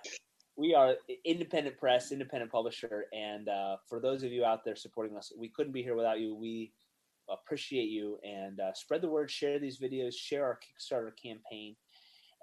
we 0.61 0.75
are 0.75 0.93
independent 1.25 1.75
press, 1.79 2.11
independent 2.11 2.51
publisher, 2.51 3.05
and 3.11 3.49
uh, 3.49 3.77
for 3.89 3.99
those 3.99 4.21
of 4.21 4.31
you 4.31 4.45
out 4.45 4.63
there 4.63 4.75
supporting 4.75 5.17
us, 5.17 5.33
we 5.35 5.49
couldn't 5.49 5.71
be 5.71 5.81
here 5.81 5.95
without 5.95 6.19
you. 6.19 6.35
We 6.35 6.71
appreciate 7.27 7.89
you 7.89 8.19
and 8.23 8.59
uh, 8.59 8.71
spread 8.75 9.01
the 9.01 9.09
word, 9.09 9.31
share 9.31 9.57
these 9.57 9.79
videos, 9.79 10.13
share 10.13 10.45
our 10.45 10.59
Kickstarter 10.59 11.13
campaign, 11.19 11.75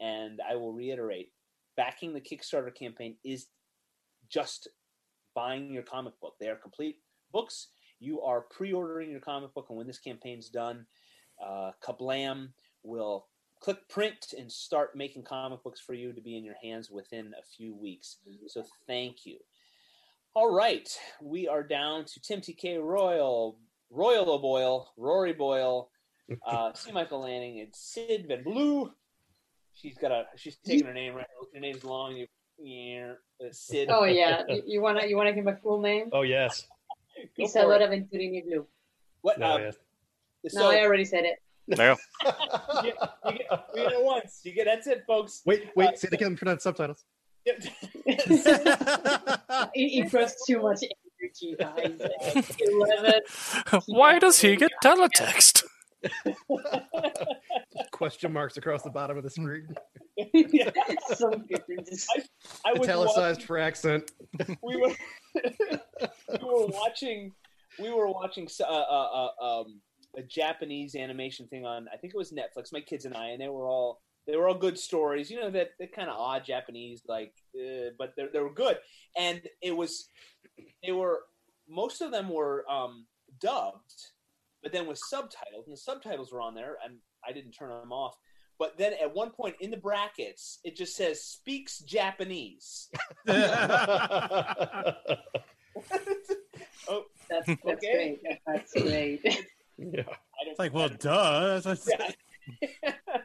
and 0.00 0.40
I 0.50 0.56
will 0.56 0.72
reiterate: 0.72 1.30
backing 1.76 2.12
the 2.12 2.20
Kickstarter 2.20 2.74
campaign 2.74 3.14
is 3.24 3.46
just 4.28 4.66
buying 5.36 5.72
your 5.72 5.84
comic 5.84 6.18
book. 6.20 6.34
They 6.40 6.48
are 6.48 6.56
complete 6.56 6.96
books. 7.32 7.68
You 8.00 8.20
are 8.22 8.40
pre-ordering 8.40 9.12
your 9.12 9.20
comic 9.20 9.54
book, 9.54 9.66
and 9.68 9.78
when 9.78 9.86
this 9.86 10.00
campaign's 10.00 10.48
done, 10.48 10.86
uh, 11.40 11.70
Kablam 11.86 12.48
will 12.82 13.28
click 13.60 13.88
print 13.88 14.34
and 14.38 14.50
start 14.50 14.96
making 14.96 15.22
comic 15.22 15.62
books 15.62 15.80
for 15.80 15.94
you 15.94 16.12
to 16.12 16.20
be 16.20 16.36
in 16.36 16.44
your 16.44 16.54
hands 16.62 16.90
within 16.90 17.34
a 17.38 17.42
few 17.56 17.74
weeks. 17.74 18.18
So 18.48 18.64
thank 18.86 19.26
you. 19.26 19.38
All 20.34 20.54
right, 20.54 20.88
we 21.20 21.48
are 21.48 21.62
down 21.62 22.04
to 22.04 22.20
Tim 22.20 22.40
TK 22.40 22.80
Royal, 22.82 23.58
Royal 23.90 24.30
O'Boyle, 24.30 24.92
Rory 24.96 25.32
Boyle, 25.32 25.90
uh, 26.46 26.72
C. 26.74 26.92
Michael 26.92 27.20
Lanning, 27.20 27.60
and 27.60 27.74
Sid 27.74 28.26
Van 28.28 28.44
Blue. 28.44 28.92
She's 29.74 29.96
got 29.96 30.12
a. 30.12 30.26
She's 30.36 30.56
taking 30.56 30.86
her 30.86 30.92
name 30.92 31.14
right. 31.14 31.26
Her 31.54 31.60
name's 31.60 31.82
long. 31.82 32.14
You, 32.16 32.26
yeah, 32.58 33.12
uh, 33.40 33.48
Sid. 33.50 33.88
Oh 33.90 34.04
yeah, 34.04 34.42
you, 34.48 34.62
you 34.66 34.80
wanna 34.82 35.06
you 35.06 35.16
wanna 35.16 35.32
hear 35.32 35.42
my 35.42 35.54
full 35.54 35.80
name? 35.80 36.10
Oh 36.12 36.22
yes. 36.22 36.66
Go 37.36 37.46
for 37.48 37.58
Isadora 37.58 37.90
it. 37.90 37.90
Venturini 37.90 38.44
Blue. 38.44 38.66
What? 39.22 39.38
No, 39.38 39.54
uh, 39.54 39.58
yes. 39.58 39.76
so 40.48 40.60
No, 40.60 40.70
I 40.70 40.84
already 40.84 41.04
said 41.04 41.24
it. 41.24 41.38
There 41.68 41.90
you 41.90 41.96
you 42.26 42.82
get, 42.82 42.96
you 43.26 43.32
get, 43.32 43.46
you 43.74 43.82
get 43.82 43.92
it 43.92 44.04
once. 44.04 44.40
You 44.44 44.52
get 44.52 44.64
that's 44.64 44.86
it, 44.86 45.04
folks. 45.06 45.42
Wait, 45.44 45.64
Uh, 45.64 45.70
wait. 45.76 45.98
Say 45.98 46.08
it 46.08 46.14
again. 46.14 46.36
Put 46.36 46.48
on 46.48 46.58
subtitles. 46.60 47.04
It, 47.44 47.70
it 49.74 50.10
draws 50.10 50.34
too 50.46 50.62
much 50.62 50.80
energy, 51.22 51.56
guys. 51.58 52.00
Eleven. 52.60 53.20
go. 53.70 53.80
Why 53.86 54.18
does 54.18 54.40
he 54.40 54.56
get 54.56 54.72
teletext? 54.82 55.64
Question 57.92 58.32
marks 58.32 58.56
across 58.56 58.82
the 58.82 58.90
bottom 58.90 59.16
of 59.16 59.24
the 59.24 59.30
screen. 59.30 59.74
Some 61.14 61.46
differences. 61.46 62.06
I 62.64 62.72
was 62.72 62.88
Italicized 62.88 63.42
for 63.42 63.58
accent. 63.58 64.10
we 64.62 64.76
were 64.76 64.94
we 65.34 66.38
were 66.42 66.66
watching 66.66 67.32
we 67.80 67.90
were 67.90 68.08
watching 68.08 68.48
uh, 68.60 68.64
uh, 68.64 69.28
uh, 69.40 69.60
um, 69.60 69.80
a 70.18 70.22
Japanese 70.22 70.94
animation 70.96 71.46
thing 71.46 71.64
on 71.64 71.86
I 71.92 71.96
think 71.96 72.12
it 72.12 72.18
was 72.18 72.32
Netflix. 72.32 72.72
My 72.72 72.80
kids 72.80 73.04
and 73.04 73.14
I, 73.16 73.28
and 73.28 73.40
they 73.40 73.48
were 73.48 73.66
all 73.66 74.00
they 74.26 74.36
were 74.36 74.48
all 74.48 74.54
good 74.54 74.78
stories. 74.78 75.30
You 75.30 75.40
know 75.40 75.50
that 75.50 75.70
that 75.78 75.92
kind 75.92 76.10
of 76.10 76.16
odd 76.18 76.44
Japanese 76.44 77.02
like, 77.08 77.32
uh, 77.58 77.90
but 77.98 78.14
they 78.16 78.26
they 78.32 78.40
were 78.40 78.52
good. 78.52 78.76
And 79.16 79.40
it 79.62 79.74
was 79.76 80.08
they 80.84 80.92
were 80.92 81.20
most 81.68 82.00
of 82.02 82.10
them 82.10 82.28
were 82.28 82.64
um, 82.70 83.06
dubbed, 83.40 83.94
but 84.62 84.72
then 84.72 84.86
with 84.86 84.98
subtitles, 84.98 85.66
and 85.66 85.72
the 85.72 85.80
subtitles 85.80 86.32
were 86.32 86.40
on 86.40 86.54
there, 86.54 86.76
and 86.84 86.96
I 87.26 87.32
didn't 87.32 87.52
turn 87.52 87.70
them 87.70 87.92
off. 87.92 88.16
But 88.58 88.76
then 88.76 88.92
at 89.00 89.14
one 89.14 89.30
point 89.30 89.54
in 89.60 89.70
the 89.70 89.76
brackets, 89.76 90.58
it 90.64 90.76
just 90.76 90.96
says 90.96 91.22
speaks 91.22 91.78
Japanese. 91.78 92.88
oh, 93.28 95.04
That's, 97.30 97.46
that's 97.46 97.84
Okay. 97.84 98.18
great. 98.18 98.38
That's 98.46 98.72
great. 98.72 99.44
yeah. 99.78 100.00
I 100.00 100.44
don't, 100.44 100.50
It's 100.50 100.58
like, 100.58 100.74
well, 100.74 100.88
duh. 100.88 101.60
That's 101.60 101.86
what- 101.86 102.16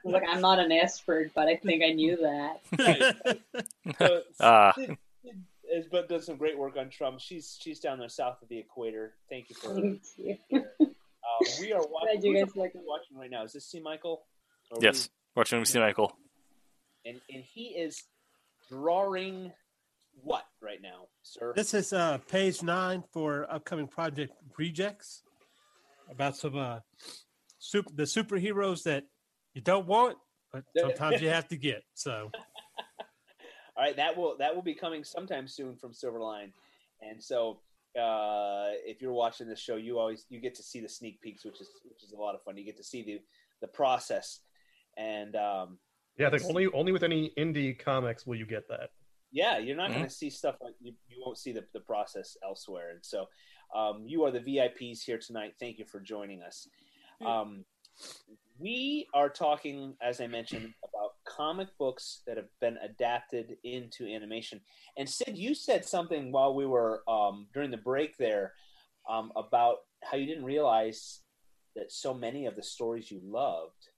Look, 0.06 0.24
I'm 0.30 0.42
not 0.42 0.60
an 0.60 0.72
expert, 0.72 1.32
but 1.34 1.48
I 1.48 1.56
think 1.56 1.82
I 1.84 1.92
knew 1.94 2.18
that. 2.18 3.38
so, 3.98 4.22
Ah. 4.40 4.74
Sid- 4.76 4.98
Sid 5.24 5.36
has 5.74 5.86
but 5.90 6.10
done 6.10 6.22
some 6.22 6.36
great 6.38 6.58
work 6.58 6.76
on 6.78 6.90
Trump. 6.90 7.20
She's 7.22 7.58
she's 7.60 7.80
down 7.80 7.98
there 8.00 8.10
south 8.10 8.42
of 8.42 8.50
the 8.50 8.58
equator. 8.60 9.14
Thank 9.30 9.50
you 9.50 9.56
for. 9.56 9.70
Uh, 9.70 9.82
Thank 9.82 10.02
you. 10.18 10.36
we 11.62 11.72
are 11.74 11.82
watching. 11.90 12.22
You 12.22 12.46
guys 12.46 12.56
like 12.56 12.74
watching 12.76 13.18
right 13.18 13.32
now. 13.32 13.44
Is 13.44 13.54
this 13.54 13.66
C. 13.66 13.80
Michael? 13.80 14.24
Or 14.72 14.80
Yes, 14.82 15.10
watching 15.36 15.64
C. 15.66 15.80
Michael. 15.80 16.16
and 17.06 17.20
and 17.34 17.44
he 17.44 17.68
is 17.70 18.04
drawing 18.70 19.52
what 20.22 20.46
right 20.62 20.82
now, 20.82 21.08
sir? 21.24 21.54
This 21.56 21.74
is 21.74 21.94
uh, 21.94 22.18
page 22.30 22.62
nine 22.62 23.04
for 23.12 23.48
upcoming 23.52 23.88
project 23.88 24.34
rejects 24.58 25.23
about 26.10 26.36
some 26.36 26.58
uh, 26.58 26.80
super, 27.60 27.90
the 27.96 28.04
superheroes 28.04 28.84
that 28.84 29.04
you 29.54 29.62
don't 29.62 29.88
want, 29.88 30.18
but 30.52 30.64
sometimes 30.78 31.22
you 31.22 31.30
have 31.38 31.48
to 31.50 31.58
get. 31.58 31.84
So 31.94 32.32
All 33.76 33.84
right, 33.84 33.96
that 33.96 34.16
will 34.16 34.36
that 34.38 34.54
will 34.54 34.62
be 34.62 34.76
coming 34.76 35.04
sometime 35.04 35.48
soon 35.48 35.76
from 35.76 35.94
Silverline, 35.94 36.52
and 37.02 37.22
so 37.22 37.60
uh, 38.00 38.70
if 38.86 39.02
you're 39.02 39.14
watching 39.14 39.48
this 39.48 39.60
show, 39.60 39.76
you 39.76 40.00
always 40.00 40.26
you 40.30 40.40
get 40.40 40.56
to 40.56 40.64
see 40.64 40.80
the 40.80 40.90
sneak 40.90 41.22
peeks, 41.22 41.44
which 41.44 41.60
is 41.60 41.70
which 41.84 42.04
is 42.04 42.12
a 42.12 42.18
lot 42.18 42.36
of 42.36 42.44
fun. 42.44 42.58
You 42.58 42.66
get 42.66 42.78
to 42.78 42.84
see 42.84 43.04
the 43.04 43.20
the 43.62 43.68
process, 43.68 44.42
and 44.98 45.36
um, 45.36 45.80
Yeah, 46.18 46.28
I 46.28 46.30
think 46.32 46.44
only 46.44 46.68
only 46.68 46.92
with 46.92 47.04
any 47.04 47.32
indie 47.38 47.78
comics 47.78 48.28
will 48.28 48.36
you 48.36 48.46
get 48.46 48.68
that. 48.70 48.92
yeah, 49.32 49.58
you're 49.58 49.76
not 49.76 49.90
going 49.90 50.04
to 50.04 50.10
see 50.10 50.30
stuff 50.30 50.56
like 50.62 50.76
you, 50.80 50.94
you 51.08 51.18
won't 51.26 51.38
see 51.40 51.52
the, 51.52 51.64
the 51.74 51.80
process 51.80 52.38
elsewhere. 52.44 52.92
And 52.92 53.00
so, 53.04 53.28
um, 53.76 54.04
you 54.06 54.24
are 54.24 54.32
the 54.32 54.40
VIPs 54.40 55.04
here 55.04 55.18
tonight. 55.18 55.56
Thank 55.60 55.80
you 55.80 55.86
for 55.86 56.00
joining 56.00 56.42
us. 56.42 56.68
Um, 57.26 57.66
we 58.60 59.08
are 59.14 59.30
talking, 59.30 59.96
as 60.02 60.22
I 60.22 60.28
mentioned, 60.28 60.74
about 60.84 61.12
comic 61.26 61.70
books 61.78 62.22
that 62.28 62.38
have 62.38 62.50
been 62.62 62.78
adapted 62.84 63.58
into 63.64 64.06
animation. 64.06 64.62
And 64.98 65.10
Sid, 65.10 65.38
you 65.38 65.56
said 65.56 65.86
something 65.86 66.32
while 66.32 66.54
we 66.54 66.66
were 66.66 67.04
um, 67.08 67.48
during 67.54 67.72
the 67.72 67.78
break 67.78 68.18
there 68.18 68.54
um, 69.10 69.32
about 69.36 69.78
how 70.04 70.18
you 70.18 70.26
didn't 70.26 70.46
realize 70.46 71.22
that 71.76 71.92
so 71.92 72.14
many 72.14 72.46
of 72.46 72.56
the 72.56 72.64
stories 72.64 73.10
you 73.10 73.20
loved 73.24 73.90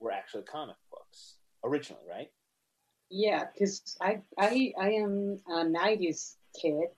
were 0.00 0.10
actually 0.10 0.42
comic 0.42 0.76
books 0.90 1.36
originally, 1.64 2.02
right? 2.08 2.30
Yeah, 3.10 3.44
because 3.52 3.96
I, 4.00 4.22
I 4.38 4.72
I 4.78 4.90
am 4.90 5.38
a 5.46 5.64
'90s 5.64 6.36
kid, 6.60 6.88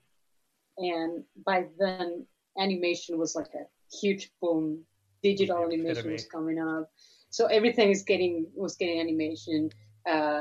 and 0.78 1.24
by 1.44 1.64
then 1.78 2.26
animation 2.58 3.18
was 3.18 3.34
like 3.34 3.52
a 3.54 3.64
huge 4.00 4.30
boom. 4.40 4.84
Digital 5.22 5.58
The 5.58 5.74
animation 5.74 6.12
was 6.12 6.26
coming 6.26 6.58
up, 6.58 6.88
so 7.30 7.46
everything 7.46 7.90
is 7.90 8.02
getting 8.02 8.46
was 8.54 8.76
getting 8.76 9.00
animation. 9.00 9.70
Uh, 10.08 10.40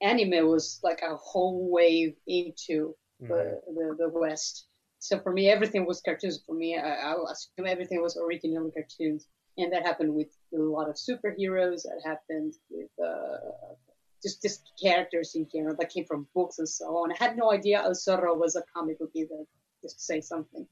anime 0.00 0.46
was 0.48 0.80
like 0.82 1.00
a 1.02 1.16
whole 1.16 1.70
wave 1.70 2.14
into 2.26 2.94
Mhm. 3.22 3.28
the, 3.28 3.60
the 3.76 3.96
the 3.98 4.08
West. 4.08 4.66
So 4.98 5.18
for 5.20 5.32
me, 5.32 5.50
everything 5.50 5.84
was 5.86 6.00
cartoons. 6.00 6.42
For 6.46 6.54
me, 6.54 6.76
I, 6.78 7.12
I 7.12 7.14
assume 7.30 7.66
everything 7.66 8.00
was 8.00 8.16
originally 8.16 8.70
cartoons, 8.70 9.26
and 9.58 9.72
that 9.72 9.82
happened 9.84 10.14
with 10.14 10.28
a 10.54 10.58
lot 10.58 10.88
of 10.88 10.96
superheroes. 10.96 11.82
That 11.82 12.00
happened 12.04 12.54
with 12.70 12.90
uh, 13.02 13.74
just 14.22 14.40
just 14.42 14.62
characters 14.82 15.34
in 15.34 15.46
general 15.52 15.76
that 15.78 15.90
came 15.90 16.06
from 16.06 16.26
books 16.34 16.58
and 16.58 16.68
so 16.68 16.86
on. 16.96 17.12
I 17.12 17.16
had 17.18 17.36
no 17.36 17.52
idea 17.52 17.82
El 17.82 17.92
Zorro 17.92 18.36
was 18.36 18.56
a 18.56 18.62
comic 18.74 18.98
book 18.98 19.10
either, 19.14 19.44
just 19.84 19.98
to 19.98 20.04
say 20.04 20.20
something. 20.20 20.66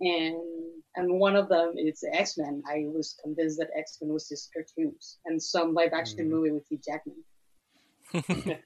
And 0.00 0.36
and 0.96 1.18
one 1.20 1.34
of 1.36 1.48
them 1.48 1.74
is 1.76 2.04
X 2.12 2.38
Men. 2.38 2.62
I 2.70 2.84
was 2.86 3.16
convinced 3.22 3.58
that 3.58 3.70
X 3.76 3.98
Men 4.00 4.12
was 4.12 4.28
just 4.28 4.52
cartoons 4.52 5.18
and 5.26 5.42
some 5.42 5.74
live 5.74 5.92
action 5.92 6.18
Mhm. 6.26 6.30
movie 6.30 6.50
with 6.52 6.66
Hugh 6.68 6.80
Jackman. 6.88 7.24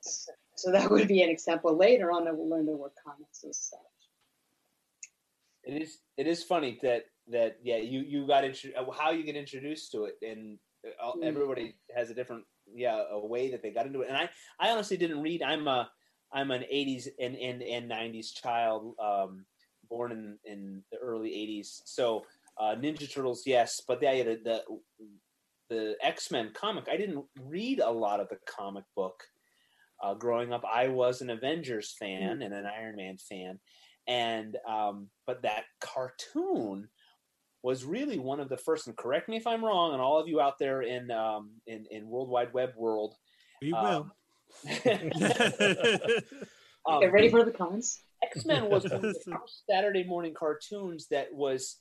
so, 0.03 0.33
so 0.57 0.71
that 0.73 0.91
would 0.91 1.09
be 1.09 1.23
an 1.23 1.31
example. 1.31 1.75
Later 1.77 2.13
on, 2.13 2.29
I 2.29 2.33
will 2.33 2.49
learn 2.49 2.67
the 2.67 2.77
word 2.77 2.93
comics 3.05 3.43
and 3.45 3.55
such. 3.55 3.81
It 5.65 5.81
is. 5.83 5.99
It 6.17 6.27
is 6.27 6.43
funny 6.43 6.79
that 6.83 7.05
that 7.29 7.59
yeah 7.63 7.77
you 7.79 8.01
you 8.01 8.27
got 8.27 8.45
intro- 8.45 8.73
uh, 8.77 8.91
how 8.91 9.11
you 9.13 9.23
get 9.23 9.37
introduced 9.37 9.93
to 9.93 10.05
it, 10.05 10.17
and 10.23 10.59
uh, 10.87 10.91
all- 11.03 11.17
Mm. 11.17 11.25
everybody 11.25 11.75
has 11.95 12.11
a 12.11 12.15
different 12.15 12.45
yeah 12.75 13.05
a 13.11 13.19
way 13.19 13.51
that 13.53 13.63
they 13.63 13.71
got 13.71 13.87
into 13.87 14.01
it. 14.03 14.09
And 14.09 14.17
I 14.17 14.29
I 14.61 14.71
honestly 14.71 14.97
didn't 14.99 15.23
read. 15.23 15.43
I'm 15.43 15.67
a 15.69 15.91
I'm 16.33 16.51
an 16.51 16.63
'80s 16.63 17.09
and 17.19 17.37
and 17.37 17.63
and 17.63 17.89
'90s 17.91 18.33
child, 18.35 18.97
um, 18.99 19.47
born 19.93 20.13
in 20.13 20.39
in 20.45 20.83
the 20.91 20.99
early 20.99 21.31
'80s. 21.31 21.83
So 21.85 22.25
uh, 22.59 22.75
Ninja 22.75 23.13
Turtles, 23.13 23.43
yes, 23.47 23.81
but 23.87 24.03
yeah, 24.03 24.23
the 24.23 24.41
the, 24.43 24.63
the 25.69 25.97
X 26.03 26.31
Men 26.31 26.51
comic. 26.55 26.89
I 26.91 26.97
didn't 26.97 27.25
read 27.39 27.81
a 27.81 27.91
lot 27.91 28.21
of 28.21 28.29
the 28.29 28.39
comic 28.49 28.85
book. 28.97 29.23
Uh, 30.03 30.15
growing 30.15 30.53
up, 30.53 30.65
I 30.65 30.89
was 30.89 31.21
an 31.21 31.31
Avengers 31.31 31.95
fan 31.99 32.43
and 32.43 32.53
an 32.53 32.67
Iron 32.67 32.97
Man 32.97 33.19
fan, 33.19 33.61
and 34.09 34.57
um, 34.69 35.09
but 35.27 35.43
that 35.43 35.65
cartoon 35.81 36.89
was 37.63 37.85
really 37.85 38.19
one 38.19 38.41
of 38.41 38.49
the 38.49 38.57
first. 38.57 38.89
And 38.89 38.97
correct 38.97 39.29
me 39.29 39.37
if 39.37 39.47
I'm 39.47 39.65
wrong, 39.65 39.93
and 39.93 40.03
all 40.03 40.19
of 40.19 40.27
you 40.27 40.41
out 40.41 40.59
there 40.59 40.83
in 40.83 41.11
um, 41.11 41.51
in 41.67 41.87
in 41.91 42.09
World 42.09 42.31
Wide 42.31 42.53
Web 42.53 42.71
world, 42.77 43.15
we 43.61 43.73
will. 43.73 43.81
um, 43.81 44.13
um, 46.87 47.01
Get 47.01 47.13
ready 47.13 47.31
for 47.31 47.45
the 47.45 47.53
comments. 47.53 48.03
X 48.23 48.45
Men 48.47 48.69
was 48.71 48.85
one 48.85 48.93
of 48.93 49.03
the 49.03 49.15
first 49.31 49.63
Saturday 49.69 50.05
morning 50.05 50.35
cartoons 50.35 51.09
that 51.11 51.29
was 51.33 51.79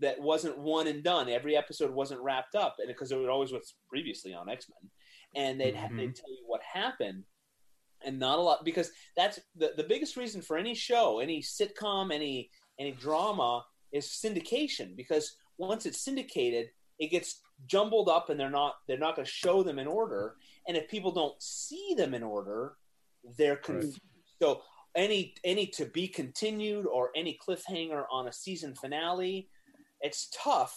that 0.00 0.20
wasn't 0.20 0.58
one 0.58 0.86
and 0.86 1.02
done. 1.02 1.28
Every 1.28 1.56
episode 1.56 1.90
wasn't 1.90 2.20
wrapped 2.20 2.54
up, 2.54 2.76
and 2.78 2.88
because 2.88 3.12
it 3.12 3.16
was 3.16 3.28
always 3.28 3.52
was 3.52 3.74
previously 3.88 4.34
on 4.34 4.48
X 4.48 4.66
Men, 4.68 4.90
and 5.34 5.60
they'd 5.60 5.74
Mhm. 5.74 5.96
they'd 5.96 6.14
tell 6.14 6.30
you 6.30 6.44
what 6.46 6.60
happened, 6.62 7.24
and 8.04 8.18
not 8.18 8.38
a 8.38 8.42
lot 8.42 8.64
because 8.64 8.90
that's 9.16 9.40
the 9.54 9.72
the 9.76 9.84
biggest 9.84 10.16
reason 10.16 10.42
for 10.42 10.56
any 10.56 10.74
show, 10.74 11.18
any 11.20 11.40
sitcom, 11.42 12.12
any 12.12 12.50
any 12.78 12.92
drama 12.92 13.64
is 13.92 14.06
syndication 14.06 14.94
because 14.96 15.36
once 15.56 15.86
it's 15.86 16.02
syndicated, 16.04 16.70
it 16.98 17.08
gets 17.08 17.40
jumbled 17.66 18.08
up, 18.10 18.28
and 18.28 18.38
they're 18.38 18.50
not 18.50 18.74
they're 18.86 18.98
not 18.98 19.16
going 19.16 19.24
to 19.24 19.30
show 19.32 19.62
them 19.62 19.78
in 19.78 19.86
order, 19.86 20.36
and 20.68 20.76
if 20.76 20.88
people 20.88 21.10
don't 21.12 21.40
see 21.42 21.94
them 21.96 22.12
in 22.12 22.22
order, 22.22 22.76
they're 23.38 23.56
confused. 23.56 24.00
So 24.42 24.62
any 24.96 25.34
any 25.44 25.66
to 25.66 25.86
be 25.86 26.08
continued 26.08 26.86
or 26.86 27.10
any 27.14 27.38
cliffhanger 27.46 28.04
on 28.10 28.28
a 28.28 28.32
season 28.32 28.74
finale, 28.74 29.48
it's 30.00 30.28
tough. 30.30 30.74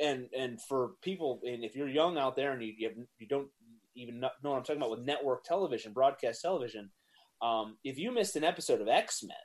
And 0.00 0.28
and 0.36 0.60
for 0.62 0.92
people, 1.02 1.40
and 1.44 1.64
if 1.64 1.74
you're 1.74 1.88
young 1.88 2.18
out 2.18 2.36
there 2.36 2.52
and 2.52 2.62
you 2.62 2.74
you, 2.76 2.88
have, 2.88 2.98
you 3.18 3.26
don't 3.26 3.48
even 3.96 4.20
know 4.20 4.30
what 4.42 4.56
I'm 4.56 4.62
talking 4.62 4.76
about 4.76 4.90
with 4.90 5.00
network 5.00 5.44
television, 5.44 5.92
broadcast 5.92 6.42
television, 6.42 6.90
um, 7.42 7.76
if 7.84 7.98
you 7.98 8.12
missed 8.12 8.36
an 8.36 8.44
episode 8.44 8.80
of 8.80 8.88
X 8.88 9.22
Men, 9.22 9.36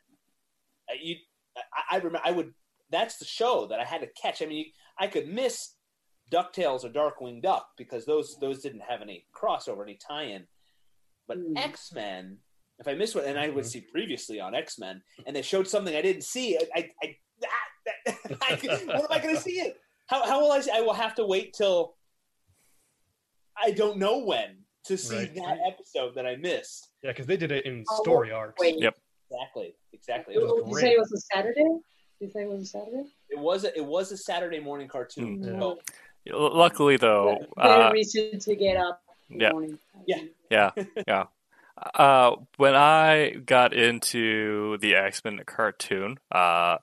you 1.02 1.16
I, 1.58 1.96
I 1.96 1.98
remember 1.98 2.22
I 2.24 2.32
would 2.32 2.54
that's 2.92 3.18
the 3.18 3.26
show 3.26 3.68
that 3.68 3.80
I 3.80 3.86
had 3.86 4.02
to 4.02 4.08
catch. 4.22 4.42
I 4.42 4.46
mean, 4.46 4.68
I 5.00 5.08
could 5.08 5.28
miss 5.28 5.76
Ducktales 6.32 6.84
or 6.84 6.90
Darkwing 6.90 7.42
Duck 7.42 7.68
because 7.78 8.06
those 8.06 8.38
those 8.40 8.62
didn't 8.62 8.84
have 8.88 9.02
any 9.02 9.26
crossover, 9.36 9.84
any 9.84 9.98
tie-in. 10.08 10.48
But 11.28 11.38
Hmm. 11.38 11.58
X 11.58 11.92
Men, 11.94 12.38
if 12.80 12.88
I 12.88 12.94
missed 12.94 13.16
one, 13.16 13.26
and 13.26 13.40
I 13.40 13.50
would 13.50 13.66
see 13.66 13.82
previously 13.82 14.40
on 14.40 14.54
X 14.56 14.78
Men, 14.80 15.02
and 15.26 15.36
they 15.36 15.42
showed 15.42 15.68
something 15.68 15.96
I 15.96 16.02
didn't 16.02 16.24
see, 16.24 16.58
I, 16.58 16.64
I, 16.76 16.90
I, 17.04 17.16
I, 18.42 18.60
I 18.70 18.98
what 18.98 19.12
am 19.12 19.18
I 19.18 19.20
going 19.20 19.36
to 19.36 19.42
see 19.42 19.60
it? 19.62 19.78
How, 20.08 20.26
how 20.26 20.42
will 20.42 20.52
I 20.52 20.60
see? 20.62 20.72
I 20.74 20.82
will 20.82 20.94
have 20.94 21.16
to 21.16 21.26
wait 21.26 21.54
till 21.54 21.96
I 23.62 23.72
don't 23.72 23.98
know 23.98 24.20
when 24.20 24.58
to 24.86 24.98
see 24.98 25.16
Right. 25.18 25.36
that 25.36 25.58
episode 25.66 26.14
that 26.16 26.26
I 26.26 26.36
missed. 26.36 26.90
Yeah, 27.04 27.12
because 27.12 27.26
they 27.26 27.38
did 27.38 27.52
it 27.52 27.66
in 27.66 27.84
Oh, 27.90 28.02
story 28.04 28.32
arcs. 28.32 28.60
Wait, 28.60 28.76
Yep. 28.80 28.96
Exactly, 29.32 29.76
exactly. 29.94 30.36
It 30.36 30.38
It 30.38 30.42
was 30.44 30.52
was, 30.52 30.64
did 30.64 30.70
you 30.70 30.80
say 30.80 30.92
it 30.94 31.00
was 31.00 31.12
a 31.14 31.18
Saturday? 31.36 31.64
Did 31.64 32.28
you 32.28 32.30
say 32.30 32.42
it 32.44 32.50
was 32.50 32.62
a 32.62 32.66
Saturday? 32.66 33.04
it 33.30 33.40
was 33.40 33.64
a, 33.64 33.76
it 33.76 33.84
was 33.86 34.12
a 34.12 34.18
Saturday 34.18 34.60
morning 34.60 34.88
cartoon. 34.88 35.40
Mm. 35.44 35.60
So 35.60 35.80
Luckily, 36.32 36.98
though, 36.98 37.38
Very 37.58 37.84
uh, 37.84 37.92
reason 37.92 38.40
to 38.40 38.56
get 38.56 38.78
up 38.78 39.02
yeah. 39.30 39.52
morning. 39.52 39.78
Yeah. 40.08 40.18
yeah, 40.50 40.72
yeah. 41.08 41.26
Uh, 41.78 42.36
when 42.58 42.76
I 42.76 43.32
got 43.32 43.74
into 43.74 44.78
the 44.78 44.96
X 44.96 45.24
Men 45.24 45.42
cartoon, 45.46 46.18
uh, 46.32 46.78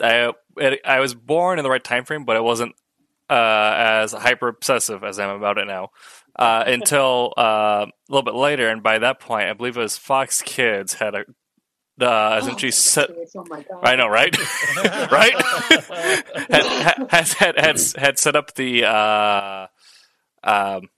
I 0.00 0.32
it, 0.56 0.80
I 0.84 1.00
was 1.00 1.14
born 1.14 1.58
in 1.58 1.62
the 1.62 1.70
right 1.70 1.82
time 1.82 2.04
frame, 2.04 2.24
but 2.24 2.36
I 2.36 2.40
wasn't 2.40 2.74
uh, 3.30 3.72
as 3.76 4.12
hyper 4.12 4.48
obsessive 4.48 5.02
as 5.02 5.18
I'm 5.18 5.30
about 5.30 5.58
it 5.58 5.66
now. 5.66 5.90
Uh, 6.36 6.64
until 6.68 7.32
uh, 7.38 7.86
a 7.88 7.92
little 8.08 8.24
bit 8.24 8.34
later, 8.34 8.68
and 8.68 8.82
by 8.82 8.98
that 8.98 9.20
point, 9.20 9.48
I 9.48 9.52
believe 9.54 9.76
it 9.76 9.80
was 9.80 9.96
Fox 9.96 10.42
Kids 10.42 10.94
had 10.94 11.14
a 11.14 11.24
uh, 12.00 12.38
essentially 12.40 12.68
Oh, 12.68 12.70
set. 12.70 13.10
Oh! 13.36 13.80
I 13.82 13.96
know, 13.96 14.08
right? 14.08 14.36
right? 15.10 15.34
had, 16.50 17.06
had, 17.10 17.28
had, 17.28 17.58
had, 17.58 17.80
had 17.96 18.18
set 18.18 18.36
up 18.36 18.54
the 18.54 18.84
uh, 18.84 19.66
um, 20.42 20.88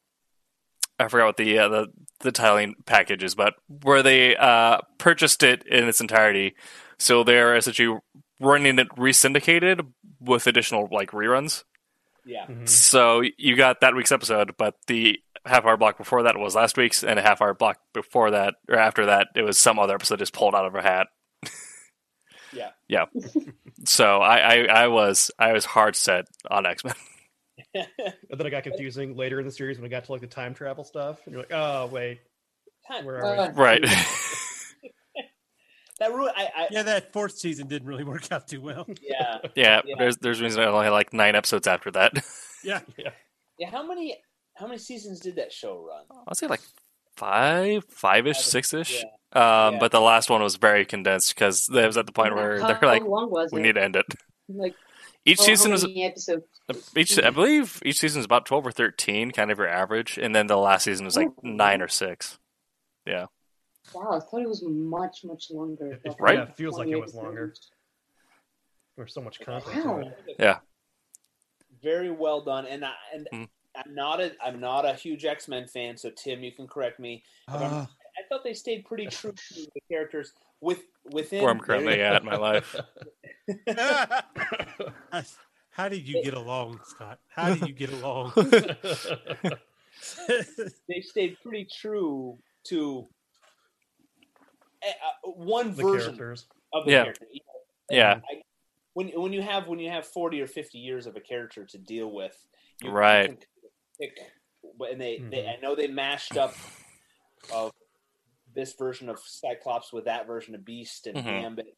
I 0.98 1.08
forgot 1.08 1.26
what 1.26 1.36
the 1.36 1.58
uh, 1.58 1.68
the 1.68 1.86
the 2.24 2.32
tiling 2.32 2.74
packages, 2.86 3.34
but 3.36 3.54
where 3.82 4.02
they 4.02 4.36
uh, 4.36 4.78
purchased 4.98 5.42
it 5.44 5.64
in 5.66 5.84
its 5.88 6.00
entirety, 6.00 6.54
so 6.98 7.22
they're 7.22 7.54
essentially 7.56 7.98
running 8.40 8.78
it 8.80 8.88
resyndicated 8.96 9.86
with 10.20 10.46
additional 10.48 10.88
like 10.90 11.12
reruns. 11.12 11.62
yeah, 12.24 12.46
Mhm. 12.46 12.68
So 12.68 13.22
you 13.38 13.54
got 13.56 13.80
that 13.80 13.94
week's 13.94 14.10
episode, 14.12 14.56
but 14.58 14.74
the 14.88 15.20
half 15.46 15.64
hour 15.64 15.76
block 15.76 15.98
before 15.98 16.22
that 16.24 16.36
was 16.38 16.54
last 16.54 16.76
week's, 16.76 17.04
and 17.04 17.18
a 17.18 17.22
half 17.22 17.40
hour 17.42 17.54
block 17.54 17.78
before 17.92 18.30
that 18.32 18.54
or 18.68 18.76
after 18.76 19.06
that, 19.06 19.28
it 19.36 19.42
was 19.42 19.56
some 19.58 19.78
other 19.78 19.94
episode 19.94 20.18
just 20.18 20.32
pulled 20.32 20.54
out 20.54 20.64
of 20.66 20.74
a 20.74 20.82
hat. 20.82 21.06
yeah. 22.52 22.70
Yeah. 22.88 23.06
so 23.84 24.18
I, 24.20 24.36
I, 24.38 24.56
I 24.84 24.88
was 24.88 25.30
I 25.38 25.52
was 25.52 25.64
hard 25.64 25.96
set 25.96 26.26
on 26.50 26.64
X 26.66 26.84
Men. 26.84 26.94
And 27.74 27.86
then 28.40 28.46
it 28.46 28.50
got 28.50 28.62
confusing 28.64 29.16
later 29.16 29.38
in 29.40 29.46
the 29.46 29.52
series 29.52 29.78
when 29.78 29.86
it 29.86 29.90
got 29.90 30.04
to 30.04 30.12
like 30.12 30.20
the 30.20 30.26
time 30.26 30.54
travel 30.54 30.82
stuff, 30.84 31.20
and 31.24 31.32
you're 31.32 31.42
like, 31.42 31.52
oh 31.52 31.86
wait, 31.86 32.20
where 33.02 33.24
are 33.24 33.50
we? 33.52 33.54
Right. 33.54 33.82
that 36.00 36.12
ru- 36.12 36.28
I, 36.28 36.48
I, 36.56 36.68
Yeah, 36.70 36.82
that 36.82 37.12
fourth 37.12 37.36
season 37.38 37.68
didn't 37.68 37.86
really 37.88 38.04
work 38.12 38.30
out 38.32 38.48
too 38.48 38.60
well. 38.60 38.86
yeah. 39.00 39.38
yeah, 39.54 39.80
Yeah. 39.84 39.94
There's 39.98 40.16
there's 40.18 40.40
reason 40.40 40.62
I 40.62 40.66
only 40.66 40.84
had 40.84 40.90
like 40.90 41.12
nine 41.12 41.34
episodes 41.36 41.66
after 41.66 41.90
that. 41.92 42.12
Yeah. 42.64 42.80
Yeah, 42.96 43.10
Yeah. 43.58 43.70
how 43.70 43.86
many 43.86 44.16
how 44.56 44.66
many 44.66 44.78
seasons 44.78 45.20
did 45.20 45.36
that 45.36 45.52
show 45.52 45.84
run? 45.86 46.04
I'll 46.26 46.34
say 46.34 46.46
like 46.46 46.62
five, 47.16 47.84
five 47.88 48.26
ish, 48.26 48.38
six 48.38 48.72
ish. 48.74 49.02
Yeah. 49.02 49.06
Um, 49.66 49.74
Yeah. 49.74 49.80
but 49.80 49.92
the 49.92 50.00
last 50.00 50.30
one 50.30 50.42
was 50.42 50.56
very 50.56 50.84
condensed 50.84 51.34
because 51.34 51.68
it 51.68 51.86
was 51.86 51.96
at 51.96 52.06
the 52.06 52.12
point 52.12 52.34
where 52.34 52.58
how 52.60 52.68
they're 52.68 52.78
like, 52.88 53.02
we 53.52 53.60
it? 53.60 53.62
need 53.62 53.74
to 53.74 53.82
end 53.82 53.96
it. 53.96 54.06
Like 54.48 54.74
Each 55.24 55.38
how- 55.38 55.44
season 55.44 55.70
was 55.72 55.84
episodes? 55.84 56.44
each 56.96 57.18
I 57.18 57.30
believe 57.30 57.80
each 57.84 57.98
season 58.00 58.20
is 58.20 58.24
about 58.26 58.44
twelve 58.46 58.66
or 58.66 58.72
thirteen, 58.72 59.30
kind 59.30 59.50
of 59.50 59.58
your 59.58 59.68
average, 59.68 60.18
and 60.18 60.34
then 60.34 60.46
the 60.46 60.56
last 60.56 60.84
season 60.84 61.04
was 61.06 61.16
like 61.16 61.28
Oh. 61.28 61.40
nine 61.42 61.80
or 61.82 61.88
six. 61.88 62.38
Yeah. 63.06 63.26
Wow, 63.94 64.12
I 64.12 64.20
thought 64.20 64.40
it 64.42 64.48
was 64.48 64.62
much 64.62 65.24
much 65.24 65.50
longer. 65.50 65.92
It- 65.92 66.00
it- 66.04 66.16
Right? 66.18 66.36
Yeah, 66.36 66.42
it 66.44 66.56
feels 66.56 66.76
like 66.78 66.88
it 66.88 66.92
20 66.92 67.02
was 67.02 67.14
longer. 67.14 67.54
There's 68.96 69.12
so 69.14 69.20
much 69.22 69.40
content 69.40 69.84
Wow. 69.86 70.00
to 70.00 70.06
it. 70.08 70.36
Yeah. 70.38 70.58
Very 71.82 72.10
well 72.10 72.40
done. 72.40 72.66
And 72.66 72.84
I 72.84 72.92
and 73.12 73.28
Mhm. 73.32 73.48
I'm 73.74 73.94
not 73.94 74.20
a 74.20 74.34
I'm 74.44 74.60
not 74.60 74.84
a 74.86 74.94
huge 74.94 75.24
X 75.24 75.48
Men 75.48 75.66
fan, 75.68 75.96
so 75.96 76.10
Tim, 76.10 76.42
you 76.42 76.52
can 76.52 76.66
correct 76.68 76.98
me. 77.00 77.24
Uh, 77.48 77.86
I 78.16 78.22
thought 78.28 78.44
they 78.44 78.54
stayed 78.54 78.84
pretty 78.84 79.06
true 79.06 79.32
to 79.32 79.54
the 79.74 79.80
characters 79.90 80.32
with 80.60 80.82
within 81.04 81.42
Where 81.42 81.50
I'm 81.50 81.60
currently 81.60 82.00
at 82.00 82.20
in 82.22 82.26
my 82.26 82.36
life. 82.36 82.76
how 85.70 85.88
did 85.88 86.06
you 86.06 86.22
get 86.22 86.34
along, 86.34 86.80
Scott? 86.84 87.18
How 87.28 87.50
did 87.50 87.66
you 87.66 87.74
get 87.74 87.90
along? 87.90 88.32
they 90.88 91.00
stayed 91.00 91.36
pretty 91.42 91.66
true 91.80 92.38
to 92.68 93.08
uh, 94.82 94.88
uh, 94.88 95.30
one 95.32 95.74
the 95.74 95.82
version 95.82 96.00
characters. 96.16 96.46
of 96.72 96.84
the 96.86 96.92
Yeah. 96.92 97.02
character. 97.04 97.26
You 97.30 97.40
know, 97.40 97.96
Yeah. 97.96 98.20
I, 98.30 98.42
when 98.94 99.08
when 99.08 99.32
you 99.32 99.42
have 99.42 99.66
when 99.66 99.78
you 99.80 99.90
have 99.90 100.06
forty 100.06 100.40
or 100.40 100.46
fifty 100.46 100.78
years 100.78 101.06
of 101.06 101.16
a 101.16 101.20
character 101.20 101.64
to 101.66 101.78
deal 101.78 102.12
with, 102.12 102.36
you, 102.80 102.88
you 102.88 102.92
Right. 102.92 103.26
can 103.26 103.38
pick, 104.00 104.16
and 104.90 105.00
they, 105.00 105.18
they 105.30 105.38
Mhm. 105.38 105.58
I 105.58 105.60
know 105.60 105.74
they 105.74 105.88
mashed 105.88 106.36
up 106.36 106.54
of 107.52 107.72
this 108.54 108.74
version 108.74 109.08
of 109.08 109.18
Cyclops 109.18 109.92
with 109.92 110.04
that 110.06 110.26
version 110.26 110.54
of 110.54 110.64
Beast 110.64 111.06
and 111.06 111.16
Mhm. 111.16 111.24
Gambit, 111.24 111.76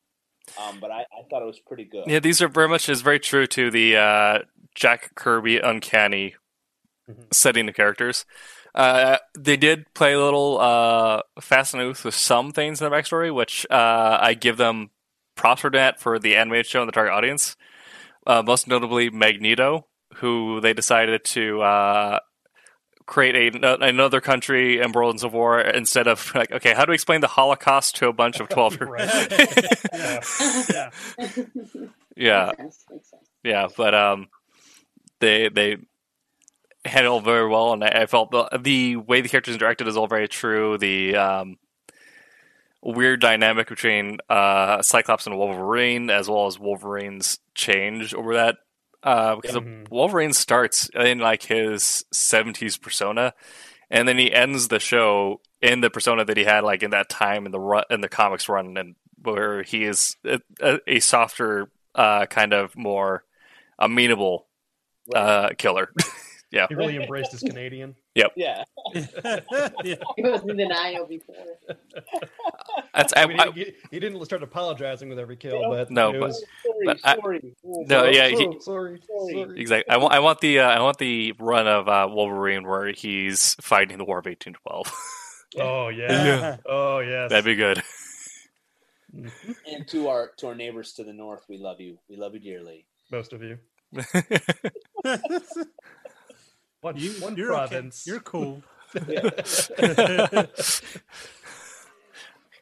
um, 0.59 0.79
but 0.81 0.91
I, 0.91 1.01
I 1.01 1.23
thought 1.29 1.43
it 1.43 1.47
was 1.47 1.59
pretty 1.61 1.85
good. 1.85 2.05
Yeah, 2.07 2.21
these 2.21 2.41
are 2.43 2.49
very 2.49 2.69
much 2.69 2.89
is 2.89 3.03
very 3.03 3.21
true 3.21 3.47
to 3.49 3.71
the 3.71 3.97
uh, 3.97 4.39
Jack 4.75 5.15
Kirby 5.15 5.59
uncanny 5.59 6.35
Mhm. 7.09 7.33
setting 7.33 7.69
of 7.69 7.75
characters. 7.75 8.25
Uh, 8.75 9.17
they 9.39 9.57
did 9.57 9.87
play 9.95 10.13
a 10.13 10.21
little 10.21 10.59
uh, 10.61 11.23
fast 11.41 11.73
and 11.73 11.83
loose 11.83 12.05
with 12.05 12.15
some 12.15 12.53
things 12.53 12.81
in 12.83 12.91
the 12.91 12.95
backstory, 12.95 13.35
which 13.35 13.67
uh, 13.71 14.19
I 14.21 14.35
give 14.35 14.59
them 14.59 14.91
props 15.35 15.63
for 15.63 15.71
that 15.71 15.99
for 16.01 16.19
the 16.19 16.37
animated 16.37 16.67
show 16.67 16.81
and 16.83 16.89
the 16.89 16.93
target 16.93 17.15
audience. 17.15 17.57
Uh, 18.27 18.43
most 18.45 18.67
notably, 18.69 19.09
Magneto, 19.09 19.87
who 20.17 20.61
they 20.61 20.75
decided 20.75 21.25
to 21.25 21.63
uh, 21.63 22.19
create 23.07 23.55
a, 23.55 23.83
another 23.85 24.21
country 24.21 24.81
in 24.81 24.93
World 24.93 25.23
of 25.25 25.33
War 25.33 25.61
instead 25.61 26.09
of 26.09 26.35
like, 26.35 26.51
okay, 26.53 26.75
how 26.75 26.85
do 26.85 26.91
we 26.91 26.95
explain 26.95 27.21
the 27.21 27.29
Holocaust 27.29 27.97
to 27.97 28.09
a 28.09 28.13
bunch 28.13 28.41
of 28.41 28.49
twelve? 28.49 28.81
Right. 28.81 29.09
yeah. 29.93 30.21
yeah. 30.71 30.91
yeah, 32.17 32.53
Makes 32.59 32.59
sense, 32.59 32.85
makes 32.91 33.11
sense. 33.11 33.29
yeah, 33.45 33.69
but 33.77 33.95
um, 33.95 34.29
they 35.21 35.49
they 35.49 35.77
handled 36.85 37.25
very 37.25 37.49
well, 37.49 37.73
and 37.73 37.83
I, 37.85 38.03
I 38.03 38.07
felt 38.07 38.31
the, 38.31 38.49
the 38.61 38.97
way 38.97 39.21
the 39.21 39.29
characters 39.29 39.57
interacted 39.57 39.87
is 39.89 39.97
all 39.97 40.07
very 40.07 40.29
true. 40.29 40.79
The 40.79 41.17
um, 41.17 41.59
weird 42.83 43.21
dynamic 43.21 43.69
between 43.69 44.19
uh, 44.29 44.83
Cyclops 44.83 45.27
and 45.27 45.37
Wolverine, 45.37 46.11
as 46.11 46.29
well 46.29 46.47
as 46.47 46.59
Wolverine's 46.59 47.39
change 47.55 48.15
over 48.15 48.35
that, 48.35 48.57
uh, 49.07 49.37
because 49.37 49.57
Mhm. 49.57 49.89
Wolverine 49.91 50.35
starts 50.35 50.91
in 50.95 51.21
like 51.21 51.45
his 51.45 52.05
'70s 52.13 52.79
persona, 52.79 53.35
and 53.91 54.09
then 54.09 54.19
he 54.19 54.33
ends 54.33 54.69
the 54.69 54.81
show 54.81 55.41
in 55.63 55.81
the 55.83 55.91
persona 55.91 56.25
that 56.25 56.37
he 56.39 56.45
had 56.45 56.65
like 56.65 56.83
in 56.85 56.91
that 56.93 57.09
time 57.11 57.47
in 57.47 57.53
the 57.53 57.61
run, 57.61 57.85
in 57.91 58.03
the 58.03 58.09
comics 58.11 58.49
run, 58.49 58.77
and 58.79 58.97
where 59.23 59.63
he 59.65 59.85
is 59.85 60.17
a, 60.25 60.41
a, 60.63 60.81
a 60.89 61.01
softer, 61.01 61.71
uh, 61.95 62.27
kind 62.27 62.55
of 62.55 62.77
more 62.77 63.25
amenable 63.79 64.47
Right. 65.07 65.23
uh, 65.23 65.51
killer. 65.59 65.93
Yeah. 66.53 66.67
He 66.69 66.75
really 66.77 66.97
embraced 66.97 67.33
his 67.33 67.41
Canadian. 67.41 67.97
Yeah. 68.15 68.27
yeah. 68.37 68.63
He 68.95 70.23
was 70.23 70.43
in 70.49 70.57
denial 70.57 71.05
before. 71.07 71.35
That's 72.95 73.13
I 73.17 73.23
I, 73.23 73.27
mean, 73.27 73.41
I, 73.41 73.51
he, 73.51 73.73
he 73.91 73.99
didn't 74.01 74.25
start 74.25 74.43
apologizing 74.43 75.09
with 75.09 75.19
every 75.19 75.37
kill, 75.37 75.61
Yeah. 75.61 75.69
but 75.69 75.91
No, 75.91 76.11
it 76.11 76.21
but- 76.21 76.29
was, 76.29 76.45
Sorry, 76.65 76.85
But 76.87 76.99
I- 77.05 77.17
sorry. 77.17 77.55
Oh, 77.67 77.85
No, 77.89 77.99
sorry. 78.03 78.17
yeah, 78.17 78.29
he- 78.29 78.47
"Oh, 78.47 78.59
sorry, 78.61 79.01
Sorry. 79.07 79.33
sorry. 79.45 79.61
exactly. 79.61 79.91
I 79.93 79.97
want 79.99 80.15
I 80.15 80.19
want 80.21 80.41
the 80.41 80.61
uh, 80.61 80.69
I 80.69 80.81
want 80.81 80.99
the 80.99 81.33
run 81.39 81.67
of 81.67 81.89
uh, 81.89 82.07
Wolverine 82.11 82.67
where 82.67 82.89
he's 82.93 83.55
fighting 83.61 83.99
the 83.99 84.05
War 84.05 84.19
of 84.21 84.27
eighteen 84.27 84.55
twelve. 84.55 84.93
Oh 85.59 85.89
yeah. 85.89 86.57
Oh 86.67 86.99
yes. 86.99 87.31
That'd 87.31 87.45
be 87.45 87.55
good. 87.55 87.83
And 89.67 89.89
to 89.89 90.09
our 90.09 90.33
to 90.39 90.49
our 90.49 90.55
neighbors 90.55 90.93
to 90.95 91.05
the 91.05 91.13
north, 91.15 91.45
we 91.49 91.57
love 91.57 91.81
you. 91.81 91.99
We 92.11 92.17
love 92.17 92.35
you 92.35 92.41
dearly. 92.41 92.85
Most 93.11 93.33
of 93.33 93.43
you. 93.43 93.59
One, 96.83 96.97
you, 96.97 97.13
one 97.21 97.37
you're 97.37 97.53
okay. 97.55 97.69
province. 97.69 98.05
You're 98.07 98.21
cool. 98.21 98.63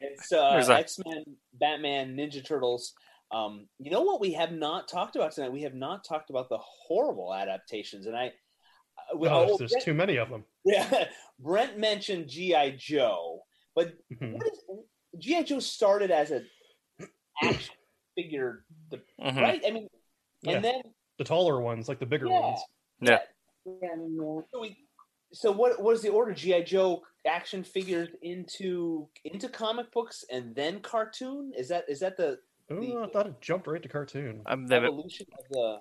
It's 0.00 0.32
uh, 0.32 0.50
There's 0.52 0.68
a- 0.68 0.74
X 0.78 0.98
Men, 1.04 1.24
Batman, 1.54 2.14
Ninja 2.16 2.46
Turtles. 2.46 2.92
Um, 3.32 3.66
you 3.78 3.90
know 3.90 4.02
what 4.02 4.20
we 4.20 4.32
have 4.34 4.52
not 4.52 4.86
talked 4.86 5.16
about 5.16 5.32
tonight? 5.32 5.52
We 5.52 5.62
have 5.62 5.74
not 5.74 6.04
talked 6.04 6.28
about 6.30 6.48
the 6.50 6.58
horrible 6.60 7.32
adaptations, 7.34 8.06
and 8.06 8.14
I. 8.16 8.26
Uh, 8.26 9.16
we- 9.18 9.28
Oh, 9.28 9.46
oh, 9.52 9.56
there's 9.58 9.70
Brent, 9.72 9.84
too 9.84 9.94
many 9.94 10.16
of 10.16 10.28
them. 10.28 10.44
yeah, 10.64 11.06
Brent 11.38 11.78
mentioned 11.78 12.28
GI 12.28 12.76
Joe, 12.78 13.40
but 13.74 13.94
Mhm. 14.20 14.34
what 14.34 14.46
is 14.46 14.60
GI 15.18 15.44
Joe 15.44 15.58
started 15.60 16.10
as 16.10 16.30
a 16.32 16.42
action 17.42 17.74
figure, 18.14 18.64
the, 18.90 18.98
Mhm. 19.20 19.40
right? 19.40 19.62
I 19.66 19.70
mean, 19.70 19.88
Yeah. 20.42 20.56
and 20.56 20.64
then 20.64 20.82
The 21.18 21.24
taller 21.24 21.60
ones, 21.60 21.88
like 21.88 21.98
the 21.98 22.06
bigger 22.06 22.26
Yeah. 22.26 22.40
ones. 22.40 22.60
Yeah. 23.00 23.20
Yeah, 23.66 23.88
I. 23.96 24.44
So, 24.50 24.60
we, 24.60 24.76
so 25.32 25.52
what? 25.52 25.80
What 25.80 25.94
is 25.94 26.02
the 26.02 26.10
order? 26.10 26.32
GI 26.32 26.64
Joe 26.64 27.02
action 27.26 27.64
figures 27.64 28.08
into 28.22 29.08
into 29.24 29.48
comic 29.48 29.90
books 29.92 30.24
and 30.30 30.54
then 30.54 30.80
cartoon? 30.80 31.52
Is 31.56 31.68
that 31.68 31.84
is 31.88 32.00
that 32.00 32.16
the 32.16 32.38
Oh, 32.70 33.04
I 33.04 33.08
thought 33.08 33.26
it 33.26 33.40
jumped 33.40 33.66
right 33.66 33.82
to 33.82 33.88
cartoon. 33.88 34.40
I'm 34.46 34.66
never, 34.66 34.86
evolution 34.86 35.26
of 35.38 35.44
the? 35.50 35.78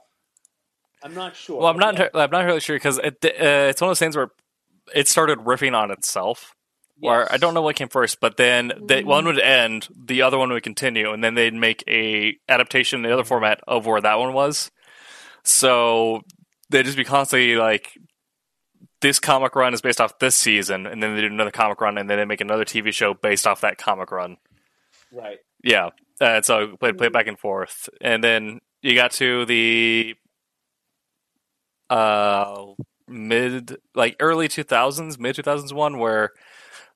I'm 1.02 1.14
not 1.14 1.36
sure. 1.36 1.60
well, 1.60 1.68
I'm 1.68 1.78
not. 1.78 1.98
Yeah. 1.98 2.10
I'm 2.14 2.30
not 2.30 2.46
really 2.46 2.60
sure 2.60 2.76
because 2.76 2.98
it, 2.98 3.24
uh, 3.24 3.70
it's 3.70 3.82
one 3.82 3.88
of 3.88 3.92
those 3.92 4.00
things 4.00 4.18
where 4.18 4.32
it 4.94 5.08
started 5.08 5.40
riffing 5.40 5.74
on 5.74 5.92
itself. 5.92 6.56
Where 7.00 7.30
I 7.32 7.38
don't 7.38 7.54
know 7.54 7.62
what 7.62 7.76
came 7.76 7.90
first, 7.90 8.22
but 8.22 8.38
then 8.38 8.72
they, 8.88 9.04
one 9.04 9.26
would 9.26 9.40
end, 9.40 9.90
the 9.94 10.22
other 10.22 10.38
one 10.38 10.52
would 10.54 10.64
continue, 10.64 11.12
and 11.12 11.22
then 11.22 11.34
they'd 11.34 11.54
make 11.54 11.84
a 11.88 12.38
adaptation 12.48 13.00
in 13.00 13.04
the 13.04 13.14
other 13.14 13.26
format 13.26 13.60
of 13.68 13.86
where 13.86 14.00
that 14.00 14.20
one 14.20 14.32
was. 14.34 14.72
So 15.44 16.22
they'd 16.70 16.86
just 16.86 16.98
be 16.98 17.04
constantly 17.04 17.56
like, 17.56 17.98
this 19.02 19.20
comic 19.20 19.56
run 19.56 19.74
is 19.74 19.82
based 19.82 20.00
off 20.00 20.20
this 20.20 20.36
season, 20.36 20.88
and 20.88 21.04
then 21.04 21.16
they 21.16 21.22
do 21.22 21.28
another 21.28 21.52
comic 21.52 21.82
run, 21.82 21.98
and 21.98 22.10
then 22.10 22.18
they 22.18 22.26
make 22.26 22.42
another 22.42 22.66
TV 22.66 22.92
show 22.94 23.14
based 23.14 23.46
off 23.46 23.62
that 23.62 23.78
comic 23.78 24.12
run. 24.12 24.38
Right. 25.12 25.40
Yeah, 25.64 25.90
uh, 26.20 26.42
so 26.42 26.78
play 26.78 26.94
play 26.94 27.10
back 27.10 27.28
and 27.28 27.38
forth, 27.38 27.90
and 28.02 28.24
then 28.24 28.62
you 28.82 28.96
got 28.96 29.12
to 29.14 29.46
the 29.46 30.16
uh 31.90 32.66
mid 33.08 33.78
like 33.94 34.16
early 34.20 34.48
two 34.48 34.64
thousands, 34.64 35.20
mid 35.20 35.36
two 35.36 35.44
thousands 35.44 35.74
one, 35.74 36.00
where 36.00 36.32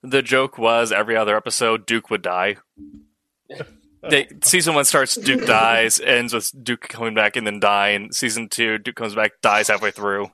the 0.02 0.22
joke 0.22 0.58
was 0.58 0.92
every 0.92 1.16
other 1.16 1.36
episode 1.36 1.86
Duke 1.86 2.10
would 2.10 2.22
die. 2.22 2.56
They, 4.02 4.28
season 4.44 4.74
one 4.74 4.84
starts, 4.84 5.14
Duke 5.16 5.44
dies, 5.46 5.98
ends 6.00 6.32
with 6.32 6.52
Duke 6.64 6.82
coming 6.88 7.14
back 7.14 7.36
and 7.36 7.46
then 7.46 7.58
dying. 7.60 8.12
Season 8.12 8.48
two, 8.48 8.78
Duke 8.78 8.94
comes 8.96 9.14
back, 9.14 9.40
dies 9.40 9.68
halfway 9.68 9.90
through. 9.90 10.30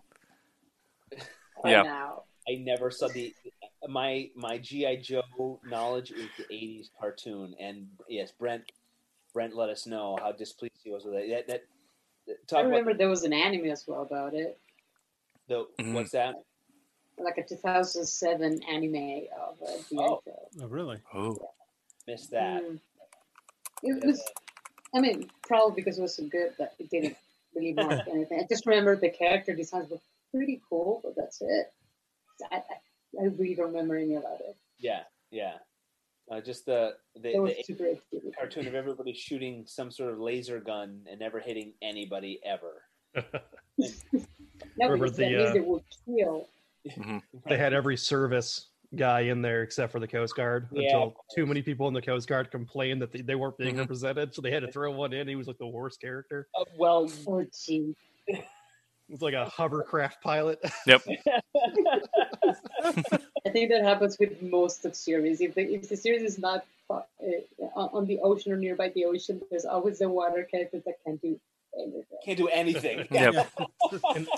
By 1.62 1.71
Yeah. 1.71 1.83
now. 1.83 2.25
I 2.49 2.57
never 2.57 2.91
saw 2.91 3.09
the 3.09 3.35
my 3.89 4.31
my 4.35 4.59
GI 4.59 4.99
Joe 4.99 5.61
knowledge 5.65 6.11
is 6.11 6.29
the 6.37 6.45
'80s 6.55 6.91
cartoon, 7.01 7.55
and 7.59 7.89
yes, 8.09 8.33
Brent 8.33 8.71
Brent 9.33 9.55
let 9.57 9.71
us 9.71 9.87
know 9.87 10.19
how 10.21 10.33
displeased 10.33 10.77
he 10.85 10.91
was 10.91 11.05
with 11.05 11.15
it. 11.15 11.31
That, 11.31 11.47
that, 12.27 12.37
that 12.49 12.57
I 12.59 12.61
remember 12.61 12.91
about 12.91 12.99
there 12.99 13.09
was 13.09 13.25
an 13.25 13.33
anime 13.33 13.67
as 13.71 13.87
well 13.87 14.03
about 14.03 14.35
it, 14.35 14.59
the 15.49 15.67
Mhm. 15.81 15.95
what's 15.95 16.12
that? 16.12 16.35
like 17.17 17.39
a 17.39 17.45
2007 17.45 18.61
anime 18.65 19.29
of 19.41 19.57
uh, 19.62 19.77
GI 19.89 19.99
Oh. 19.99 20.21
Joe. 20.27 20.49
Oh, 20.62 20.67
really? 20.67 20.99
Oh, 21.15 21.39
Missed 22.09 22.33
that. 22.33 22.61
Mm. 22.62 22.81
It 23.85 24.05
was, 24.05 24.22
I 24.95 25.01
mean, 25.01 25.30
probably 25.47 25.74
because 25.76 25.99
it 25.99 26.03
was 26.03 26.16
so 26.16 26.26
good 26.26 26.53
that 26.59 26.74
it 26.78 26.91
didn't 26.91 27.16
really 27.55 27.72
mark 27.76 28.01
anything. 28.11 28.41
I 28.41 28.47
just 28.49 28.66
remember 28.66 28.97
the 28.97 29.11
character 29.11 29.55
designs 29.55 29.91
were 29.91 30.01
pretty 30.32 30.61
cool, 30.68 31.01
but 31.05 31.14
that's 31.16 31.41
it. 31.41 31.72
I, 32.51 32.57
I, 32.57 33.22
I 33.22 33.24
really 33.26 33.55
don't 33.55 33.68
remember 33.68 33.97
any 33.97 34.16
about 34.16 34.41
it. 34.41 34.57
Yeah, 34.78 35.03
yeah. 35.30 35.55
Uh, 36.30 36.41
just 36.41 36.64
the 36.64 36.95
the, 37.16 37.32
the 37.32 37.55
super 37.64 37.91
cartoon 38.39 38.66
of 38.66 38.74
everybody 38.74 39.12
shooting 39.12 39.64
some 39.66 39.91
sort 39.91 40.11
of 40.11 40.18
laser 40.18 40.59
gun 40.59 41.03
and 41.09 41.20
never 41.20 41.39
hitting 41.39 41.74
anybody 41.82 42.41
ever. 42.45 42.82
No, 44.76 44.87
Remember 44.87 45.11
the, 45.11 45.22
that 45.22 45.30
means 45.30 45.51
uh, 45.51 45.53
they 45.53 45.61
would 45.61 45.82
kill. 46.05 46.49
They 47.49 47.57
had 47.57 47.72
every 47.72 47.97
service 47.97 48.68
guy 48.97 49.20
in 49.20 49.42
there 49.42 49.62
except 49.62 49.92
for 49.92 50.01
the 50.01 50.09
Coast 50.09 50.34
Guard 50.36 50.68
Yeah, 50.72 50.82
until 50.82 51.16
too 51.34 51.47
many 51.47 51.62
people 51.62 51.88
in 51.88 51.95
the 51.95 52.03
Coast 52.03 52.28
Guard 52.28 52.51
complained 52.51 53.03
that 53.03 53.12
they, 53.12 53.20
they 53.20 53.34
weren't 53.34 53.59
being 53.59 53.74
Mhm. 53.74 53.80
represented, 53.80 54.34
so 54.34 54.42
they 54.42 54.51
had 54.51 54.62
to 54.62 54.72
throw 54.72 54.90
one 54.92 55.12
in. 55.12 55.28
He 55.28 55.36
was 55.36 55.47
like 55.47 55.59
the 55.59 55.66
worst 55.66 56.01
character. 56.01 56.49
Uh, 56.59 56.64
well, 56.76 57.11
gee. 57.64 57.95
Like 59.20 59.34
a 59.34 59.45
hovercraft 59.45 60.22
pilot. 60.22 60.59
yep. 60.86 61.03
I 63.45 63.51
think 63.51 63.70
that 63.70 63.82
happens 63.82 64.18
with 64.18 64.40
most 64.40 64.84
of 64.86 64.97
series. 64.97 65.40
If 65.40 65.55
the, 65.55 65.74
if 65.74 65.88
the 65.88 65.97
series 65.97 66.22
is 66.22 66.38
not 66.38 66.64
uh, 66.88 67.01
on 67.74 67.90
on 67.92 68.07
the 68.07 68.18
ocean 68.20 68.53
or 68.53 68.57
nearby 68.57 68.88
the 68.95 69.05
ocean, 69.05 69.40
there's 69.51 69.66
always 69.66 69.99
the 69.99 70.09
water 70.09 70.42
characters 70.51 70.82
that 70.84 70.95
can 71.05 71.16
do 71.16 71.28
anything. 71.28 71.40
Can't 72.25 72.39
do 72.39 72.49
anything. 72.49 73.07
Yep. 73.11 73.35
Yep. 73.35 73.49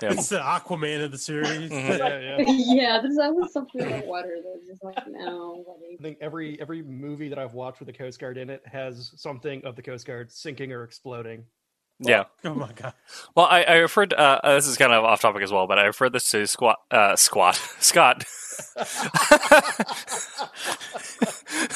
It's 0.02 0.28
the 0.28 0.38
Aquaman 0.38 1.04
of 1.04 1.10
the 1.12 1.18
series. 1.18 1.70
Mhm. 1.70 1.98
yeah, 1.98 2.18
yeah. 2.38 2.44
yeah, 2.48 3.00
there's 3.00 3.18
always 3.18 3.52
something 3.52 3.80
about 3.82 4.06
water 4.06 4.36
that's 4.44 4.66
just 4.66 4.82
like, 4.84 5.06
no, 5.08 5.64
buddy. 5.66 5.96
I 5.98 6.02
think 6.02 6.18
every 6.20 6.60
every 6.60 6.82
movie 6.82 7.28
that 7.28 7.38
I've 7.38 7.54
watched 7.54 7.78
with 7.80 7.86
the 7.86 7.92
Coast 7.92 8.18
Guard 8.18 8.36
in 8.38 8.50
it 8.50 8.62
has 8.66 9.12
something 9.16 9.64
of 9.64 9.76
the 9.76 9.82
Coast 9.82 10.06
Guard 10.06 10.30
sinking 10.32 10.72
or 10.72 10.82
exploding. 10.84 11.44
Yeah. 11.98 12.24
Oh 12.44 12.54
my 12.54 12.70
god. 12.72 12.92
Well, 13.34 13.46
I, 13.46 13.62
I 13.62 13.74
referred. 13.76 14.12
Uh, 14.12 14.40
uh, 14.44 14.54
this 14.56 14.66
is 14.66 14.76
kind 14.76 14.92
of 14.92 15.04
off 15.04 15.20
topic 15.22 15.42
as 15.42 15.50
well, 15.50 15.66
but 15.66 15.78
I 15.78 15.84
referred 15.84 16.12
this 16.12 16.28
to 16.30 16.46
Squat. 16.46 16.78
Uh, 16.90 17.16
Squat. 17.16 17.54
Scott. 17.80 18.24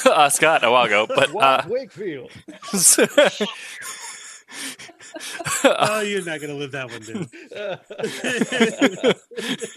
uh, 0.07 0.29
Scott 0.29 0.63
a 0.65 0.71
while 0.71 0.85
ago, 0.85 1.07
but 1.07 1.29
uh, 1.31 1.33
Walt 1.33 1.67
Wakefield. 1.69 2.31
Oh, 5.65 6.01
you're 6.01 6.25
not 6.25 6.41
gonna 6.41 6.55
live 6.55 6.73
that 6.73 6.91
one 6.91 7.03
down. 7.03 7.29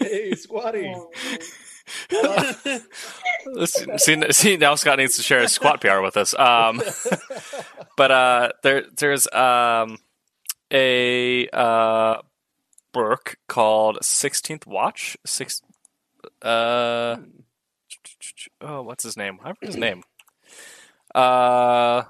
hey, 0.00 0.34
Squatty. 0.34 0.94
Oh, 2.12 3.64
see, 3.66 3.86
see, 3.98 4.32
see, 4.32 4.56
now 4.56 4.74
Scott 4.74 4.98
needs 4.98 5.16
to 5.16 5.22
share 5.22 5.40
his 5.40 5.52
squat 5.52 5.80
PR 5.80 6.00
with 6.00 6.16
us. 6.16 6.34
Um, 6.38 6.80
but 7.96 8.10
uh, 8.10 8.48
there, 8.62 8.84
there's 8.96 9.30
um, 9.32 9.98
a 10.70 11.48
uh, 11.48 12.18
book 12.92 13.36
called 13.48 13.98
Sixteenth 14.02 14.66
Watch. 14.66 15.16
Six. 15.26 15.62
Uh, 16.40 17.16
oh, 18.60 18.82
what's 18.82 19.04
his 19.04 19.16
name? 19.16 19.38
I 19.42 19.52
forget 19.52 19.68
his 19.68 19.76
name. 19.76 20.02
Uh, 21.14 22.04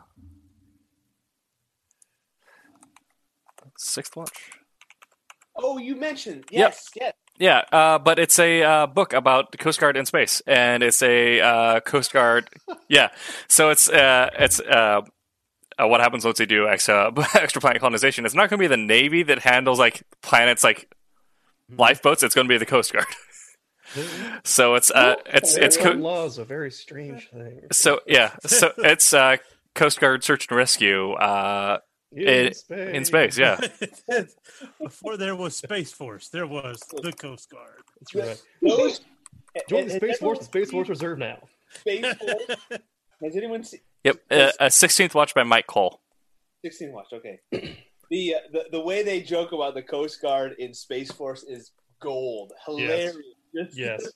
Sixth 3.85 4.17
Watch. 4.17 4.51
Oh, 5.57 5.79
you 5.79 5.95
mentioned 5.97 6.45
Yep. 6.51 6.59
yes, 6.73 6.91
yes. 6.97 7.13
Yeah, 7.39 7.63
uh, 7.73 7.99
but 7.99 8.19
it's 8.21 8.39
a 8.39 8.63
uh, 8.63 8.87
book 8.87 9.13
about 9.13 9.51
the 9.51 9.59
Coast 9.59 9.81
Guard 9.81 9.97
in 9.97 10.07
space, 10.07 10.41
and 10.47 10.83
it's 10.85 11.03
a 11.03 11.41
uh, 11.41 11.81
Coast 11.81 12.13
Guard. 12.13 12.49
Yeah, 12.89 13.09
so 13.49 13.71
it's 13.71 13.89
uh, 13.89 14.29
it's 14.39 14.61
uh, 14.61 15.01
uh, 15.79 15.89
what 15.89 16.01
happens 16.01 16.25
once 16.25 16.39
they 16.39 16.47
do 16.47 16.69
extra 16.69 17.13
extra 17.35 17.61
planet 17.61 17.81
colonization. 17.81 18.25
It's 18.27 18.35
not 18.35 18.51
going 18.51 18.59
to 18.59 18.63
be 18.63 18.67
the 18.69 18.77
Navy 18.77 19.23
that 19.25 19.39
handles 19.41 19.79
like 19.79 20.03
planets 20.23 20.63
like 20.63 20.95
lifeboats. 21.77 22.23
It's 22.23 22.35
going 22.35 22.47
to 22.47 22.53
be 22.53 22.59
the 22.59 22.67
Coast 22.67 22.93
Guard. 22.93 23.07
so 24.45 24.75
it's 24.75 24.91
uh, 24.91 25.17
it's 25.27 25.57
it's 25.57 25.77
co- 25.77 25.93
law 25.93 26.27
is 26.27 26.39
a 26.39 26.45
very 26.45 26.71
strange 26.71 27.29
thing. 27.31 27.63
so 27.73 28.01
yeah, 28.07 28.33
so 28.47 28.73
it's 28.79 29.13
uh, 29.15 29.37
Coast 29.75 29.99
Guard 29.99 30.23
search 30.23 30.47
and 30.49 30.57
rescue 30.57 31.13
uh, 31.13 31.79
In, 32.17 32.53
in, 32.71 32.95
in 32.97 33.05
space. 33.05 33.37
Yeah, 33.37 33.59
Before 34.83 35.17
there 35.17 35.35
was 35.35 35.57
Space 35.57 35.93
Force, 35.93 36.29
there 36.29 36.47
was 36.47 36.81
the 37.03 37.13
Coast 37.13 37.51
Guard. 37.51 37.83
That's 38.01 38.15
right. 38.15 38.43
Those, 38.63 39.01
Join 39.69 39.89
the 39.89 39.95
Space 39.95 40.19
Force, 40.19 40.39
the 40.39 40.45
Space 40.45 40.71
Force 40.71 40.89
Reserve 40.89 41.19
now. 41.19 41.39
Space 41.81 42.05
Force. 42.15 42.59
Has 43.23 43.37
anyone 43.37 43.65
seen 43.65 43.81
yep. 44.03 44.17
Uh, 44.31 44.51
a 44.61 44.71
Sixteenth 44.71 45.15
Watch 45.15 45.35
by 45.35 45.43
Myke 45.43 45.67
Cole. 45.67 46.01
Sixteenth 46.63 46.93
watch? 46.93 47.07
Okay. 47.13 47.41
the, 48.11 48.35
uh, 48.35 48.39
the 48.53 48.65
the 48.73 48.81
way 48.81 49.03
they 49.03 49.21
joke 49.21 49.53
about 49.53 49.75
the 49.75 49.83
Coast 49.83 50.21
Guard 50.21 50.55
in 50.59 50.75
Space 50.75 51.11
Force 51.11 51.43
is 51.45 51.73
gold. 52.01 52.53
Hilarious. 52.67 53.17
Just 53.55 53.79
Yes. 53.79 54.13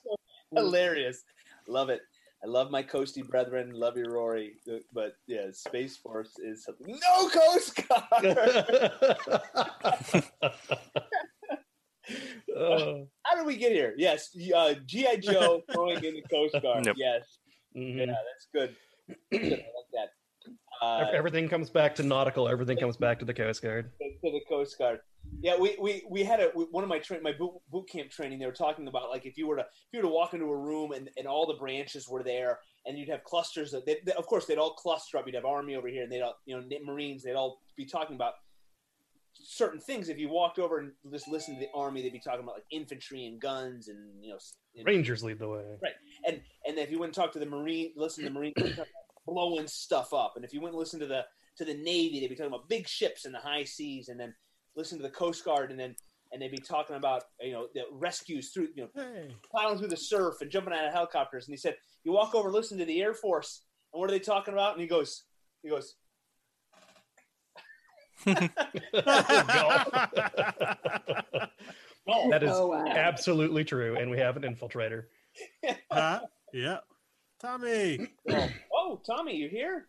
hilarious. 0.53 1.23
Love 1.67 1.89
it. 1.89 2.01
I 2.43 2.47
love 2.47 2.71
my 2.71 2.81
coasty 2.81 3.27
brethren. 3.27 3.71
Love 3.73 3.97
you, 3.97 4.05
Rory. 4.05 4.53
But 4.93 5.13
yeah, 5.27 5.47
Space 5.51 5.97
Force 5.97 6.39
is 6.39 6.67
no 6.85 7.29
Coast 7.29 7.81
Guard. 7.87 8.37
Uh, 12.57 13.01
How 13.23 13.35
did 13.37 13.45
we 13.45 13.55
get 13.55 13.71
here? 13.71 13.93
Yes, 13.97 14.35
uh, 14.55 14.73
GI 14.85 15.17
Joe 15.19 15.61
going 15.73 16.03
in 16.03 16.15
the 16.15 16.23
Coast 16.29 16.55
Guard. 16.61 16.85
Yep. 16.85 16.95
Yes, 16.97 17.37
mhm. 17.77 17.97
yeah, 17.97 18.05
that's 18.07 18.47
good. 18.51 18.75
good. 19.31 19.41
I 19.53 19.55
like 19.55 19.91
that. 19.93 20.09
Uh, 20.81 21.05
Everything 21.13 21.47
comes 21.47 21.69
back 21.69 21.95
to 21.95 22.03
nautical. 22.03 22.49
Everything 22.49 22.77
comes 22.77 22.97
back 22.97 23.19
to 23.19 23.25
the 23.25 23.33
Coast 23.33 23.61
Guard. 23.61 23.91
to 23.99 24.31
the 24.31 24.41
Coast 24.49 24.77
Guard. 24.77 24.99
Yeah, 25.41 25.57
we, 25.57 25.77
we, 25.79 26.03
we 26.09 26.23
had 26.23 26.39
a 26.41 26.47
one 26.49 26.83
of 26.83 26.89
my 26.89 26.99
tra- 26.99 27.21
my 27.21 27.31
boot, 27.31 27.53
boot 27.71 27.87
camp 27.89 28.09
training. 28.09 28.39
They 28.39 28.45
were 28.45 28.51
talking 28.51 28.87
about 28.87 29.09
like 29.09 29.25
if 29.25 29.37
you 29.37 29.47
were 29.47 29.55
to 29.55 29.61
if 29.61 29.67
you 29.93 29.99
were 29.99 30.03
to 30.09 30.13
walk 30.13 30.33
into 30.33 30.45
a 30.45 30.57
room 30.57 30.91
and, 30.91 31.09
and 31.17 31.25
all 31.27 31.47
the 31.47 31.53
branches 31.53 32.09
were 32.09 32.23
there, 32.23 32.59
and 32.85 32.97
you'd 32.97 33.09
have 33.09 33.23
clusters 33.23 33.73
of. 33.73 33.85
They, 33.85 33.97
they- 34.05 34.13
of 34.13 34.25
course, 34.27 34.45
they'd 34.45 34.57
all 34.57 34.73
cluster 34.73 35.17
up. 35.17 35.25
You'd 35.25 35.35
have 35.35 35.45
Army 35.45 35.75
over 35.75 35.87
here, 35.87 36.03
and 36.03 36.11
they'd 36.11 36.21
all 36.21 36.35
you 36.45 36.55
know 36.59 36.63
Marines. 36.85 37.23
They'd 37.23 37.35
all 37.35 37.61
be 37.77 37.85
talking 37.85 38.15
about 38.15 38.33
certain 39.33 39.79
things. 39.79 40.09
If 40.09 40.17
you 40.19 40.29
walked 40.29 40.59
over 40.59 40.79
and 40.79 40.91
just 41.11 41.27
listened 41.27 41.57
to 41.59 41.65
the 41.65 41.71
Army, 41.73 42.01
they'd 42.01 42.11
be 42.11 42.19
talking 42.19 42.41
about 42.43 42.55
like 42.55 42.65
infantry 42.71 43.25
and 43.25 43.39
guns 43.39 43.87
and 43.87 44.23
you 44.23 44.31
know. 44.31 44.39
and- 44.75 44.85
Rangers 44.85 45.23
lead 45.23 45.39
the 45.39 45.47
way. 45.47 45.63
Right? 45.81 45.93
And 46.27 46.41
and 46.67 46.77
if 46.77 46.91
you 46.91 46.99
went 46.99 47.09
and 47.09 47.15
talked 47.15 47.33
to 47.33 47.39
the 47.39 47.45
marine, 47.45 47.93
listen 47.95 48.23
to 48.25 48.29
the 48.29 48.33
marine 48.37 48.53
they'd 48.55 48.63
be 48.63 48.69
talking 48.69 48.83
about 48.83 49.25
blowing 49.25 49.67
stuff 49.67 50.13
up, 50.13 50.33
and 50.35 50.43
if 50.43 50.53
you 50.53 50.59
went 50.61 50.73
and 50.73 50.79
listened 50.79 51.01
to 51.01 51.07
the 51.07 51.25
to 51.57 51.65
the 51.65 51.73
navy, 51.75 52.19
they'd 52.19 52.27
be 52.27 52.35
talking 52.35 52.51
about 52.51 52.67
big 52.69 52.87
ships 52.87 53.25
in 53.25 53.31
the 53.31 53.39
high 53.39 53.63
seas, 53.63 54.09
and 54.09 54.19
then 54.19 54.33
listen 54.79 54.97
to 54.97 55.03
the 55.03 55.09
coast 55.09 55.43
guard, 55.45 55.69
and 55.71 55.79
then 55.79 55.93
and 56.31 56.41
they'd 56.41 56.51
be 56.51 56.57
talking 56.57 56.95
about 56.95 57.23
you 57.41 57.51
know 57.51 57.67
the 57.75 57.81
rescues 57.91 58.51
through 58.51 58.69
you 58.75 58.83
know 58.83 58.89
Hey. 58.95 59.35
plowing 59.51 59.77
through 59.77 59.89
the 59.89 59.97
surf 59.97 60.35
and 60.41 60.49
jumping 60.49 60.73
out 60.73 60.85
of 60.85 60.93
helicopters. 60.93 61.47
And 61.47 61.53
he 61.53 61.57
said, 61.57 61.75
you 62.03 62.11
walk 62.13 62.33
over, 62.33 62.49
listen 62.51 62.77
to 62.79 62.85
the 62.85 63.01
Air 63.01 63.13
Force, 63.13 63.63
and 63.93 63.99
what 63.99 64.09
are 64.09 64.13
they 64.13 64.19
talking 64.19 64.53
about? 64.53 64.73
And 64.73 64.81
he 64.81 64.87
goes, 64.87 65.23
he 65.63 65.69
goes, 65.69 65.95
oh, 72.07 72.29
That 72.29 72.43
is 72.43 72.51
Oh, 72.53 72.67
wow. 72.67 72.85
absolutely 72.87 73.63
true, 73.63 73.95
and 73.97 74.09
we 74.09 74.17
have 74.17 74.37
an 74.37 74.43
infiltrator. 74.43 75.03
huh? 75.91 76.21
Yeah. 76.53 76.77
Tommy. 77.41 78.07
oh, 78.29 78.49
oh, 78.75 79.01
Tommy, 79.05 79.35
you 79.35 79.47
here? 79.49 79.87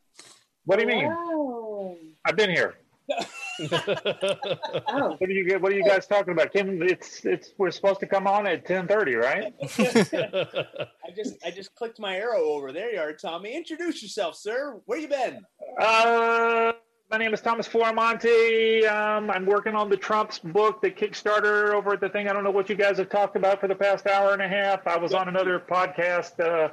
What 0.64 0.76
do 0.78 0.82
you 0.82 0.88
mean? 0.88 1.06
Wow. 1.08 1.96
I've 2.24 2.36
been 2.36 2.50
here. 2.50 2.74
Oh, 3.62 5.16
What 5.18 5.22
are 5.22 5.32
you 5.32 5.58
What 5.58 5.72
are 5.72 5.76
you 5.76 5.84
guys 5.84 6.06
talking 6.06 6.32
about? 6.32 6.52
Kim, 6.52 6.82
it's 6.82 7.24
it's 7.24 7.52
we're 7.58 7.70
supposed 7.70 8.00
to 8.00 8.06
come 8.06 8.26
on 8.26 8.46
at 8.46 8.64
ten 8.64 8.86
thirty, 8.86 9.14
right? 9.14 9.52
I 9.62 11.10
just 11.14 11.36
I 11.44 11.50
just 11.50 11.74
clicked 11.74 11.98
my 11.98 12.16
arrow 12.16 12.40
over. 12.40 12.72
There 12.72 12.92
you 12.92 13.00
are, 13.00 13.12
Tommy. 13.12 13.54
Introduce 13.56 14.02
yourself, 14.02 14.36
sir. 14.36 14.80
Where 14.86 14.98
you 14.98 15.08
been? 15.08 15.44
Uh, 15.78 16.72
my 17.10 17.18
name 17.18 17.34
is 17.34 17.40
Thomas 17.40 17.68
Florimonte. 17.68 18.88
Um, 18.88 19.30
I'm 19.30 19.46
working 19.46 19.74
on 19.74 19.90
the 19.90 19.96
Trump's 19.96 20.38
book, 20.38 20.80
the 20.80 20.90
Kickstarter 20.90 21.74
over 21.74 21.94
at 21.94 22.00
the 22.00 22.08
thing. 22.08 22.28
I 22.28 22.32
don't 22.32 22.44
know 22.44 22.50
what 22.50 22.68
you 22.68 22.76
guys 22.76 22.98
have 22.98 23.10
talked 23.10 23.36
about 23.36 23.60
for 23.60 23.68
the 23.68 23.74
past 23.74 24.06
hour 24.06 24.32
and 24.32 24.42
a 24.42 24.48
half. 24.48 24.86
I 24.86 24.96
was 24.96 25.12
on 25.12 25.28
another 25.28 25.58
podcast, 25.58 26.38
uh, 26.40 26.68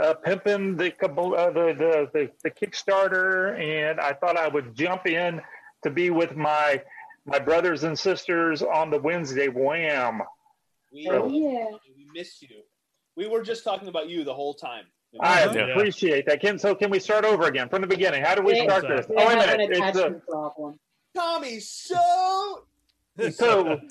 uh, 0.00 0.14
pimping 0.14 0.76
the, 0.76 0.92
uh, 1.02 1.50
the, 1.50 1.74
the 1.74 2.10
the 2.12 2.30
the 2.42 2.50
Kickstarter, 2.50 3.58
and 3.60 4.00
I 4.00 4.12
thought 4.12 4.36
I 4.36 4.48
would 4.48 4.74
jump 4.74 5.06
in 5.06 5.40
to 5.82 5.90
be 5.90 6.10
with 6.10 6.36
my 6.36 6.82
my 7.26 7.38
brothers 7.38 7.84
and 7.84 7.98
sisters 7.98 8.62
on 8.62 8.90
the 8.90 8.98
Wednesday 8.98 9.48
Wham. 9.48 10.22
We, 10.92 11.08
oh 11.10 11.28
yeah. 11.28 11.76
we 11.96 12.06
missed 12.14 12.42
you. 12.42 12.62
We 13.16 13.26
were 13.26 13.42
just 13.42 13.64
talking 13.64 13.88
about 13.88 14.08
you 14.08 14.24
the 14.24 14.34
whole 14.34 14.54
time. 14.54 14.84
I. 15.20 15.44
Yeah. 15.52 15.66
appreciate 15.66 16.26
that, 16.26 16.40
Kim. 16.40 16.58
So 16.58 16.74
can 16.74 16.90
we 16.90 16.98
start 16.98 17.24
over 17.24 17.44
again 17.44 17.68
from 17.68 17.82
the 17.82 17.88
beginning? 17.88 18.22
How 18.22 18.34
do 18.34 18.42
we 18.42 18.60
start 18.60 18.86
this? 18.88 19.06
They 19.06 19.14
Oh, 19.16 19.26
wait 19.26 19.38
a 19.38 19.46
minute. 19.46 19.70
It's, 19.70 19.80
uh, 19.80 19.84
attachment 19.84 20.26
problem. 20.26 20.78
Tommy's 21.14 21.68
so 21.68 22.64
so. 23.30 23.80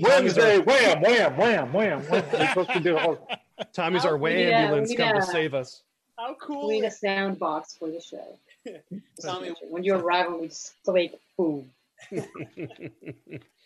Wednesday, 0.00 0.58
wham, 0.58 1.00
wham, 1.02 1.36
wham, 1.36 1.72
wham, 1.72 2.02
wham. 2.02 2.24
We're 2.32 2.48
supposed 2.48 2.70
to 2.70 2.80
do 2.80 2.98
all. 2.98 3.28
Tommy's 3.72 4.04
Oh, 4.04 4.08
our 4.08 4.18
way 4.18 4.52
ambulance 4.52 4.90
we 4.90 4.96
come 4.96 5.14
to 5.14 5.22
save 5.22 5.54
us. 5.54 5.82
How 6.18 6.34
cool! 6.40 6.66
We 6.66 6.80
need 6.80 6.86
a 6.86 6.90
sound 6.90 7.38
box 7.38 7.76
for 7.78 7.88
the 7.88 8.00
show. 8.00 8.38
Tommy, 9.22 9.52
When 9.68 9.84
you 9.84 9.94
arrive, 9.94 10.32
we 10.40 10.48
just 10.48 10.74
like 10.86 11.14
boom. 11.36 11.70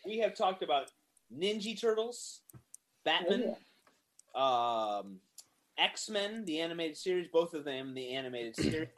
we 0.07 0.19
have 0.19 0.35
talked 0.35 0.63
about 0.63 0.91
Ninja 1.37 1.79
Turtles, 1.81 2.41
Batman, 3.05 3.57
um, 4.35 5.21
X 5.79 6.09
Men, 6.09 6.45
the 6.45 6.61
animated 6.61 6.97
series, 6.97 7.29
both 7.33 7.55
of 7.55 7.65
them 7.65 7.95
the 7.95 8.15
animated 8.15 8.57
series. 8.61 8.89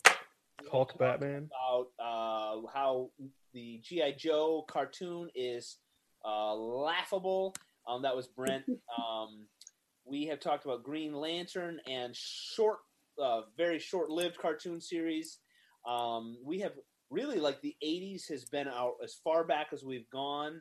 Hulk 0.71 0.99
Batman. 0.99 1.49
About 1.49 1.89
uh, 1.99 2.67
how 2.73 3.11
the 3.53 3.81
GI 3.83 4.15
Joe 4.19 4.65
cartoon 4.69 5.31
is 5.35 5.77
uh, 6.25 6.55
laughable. 6.55 7.55
Um, 7.89 8.03
that 8.03 8.15
was 8.15 8.27
Brent. 8.27 8.65
Um, 8.99 9.47
we 10.05 10.27
have 10.27 10.41
talked 10.41 10.65
about 10.65 10.83
Green 10.83 11.15
Lantern 11.15 11.79
and 11.89 12.15
short, 12.15 12.79
uh, 13.23 13.43
very 13.57 13.79
short-lived 13.79 14.37
cartoon 14.39 14.81
series. 14.81 15.39
Um, 15.87 16.37
we 16.45 16.61
have 16.61 16.73
really 17.11 17.39
like 17.39 17.61
the 17.61 17.77
'80s 17.85 18.29
has 18.29 18.45
been 18.45 18.69
out 18.69 18.95
as 19.03 19.15
far 19.15 19.45
back 19.45 19.69
as 19.73 19.85
we've 19.85 20.09
gone. 20.11 20.61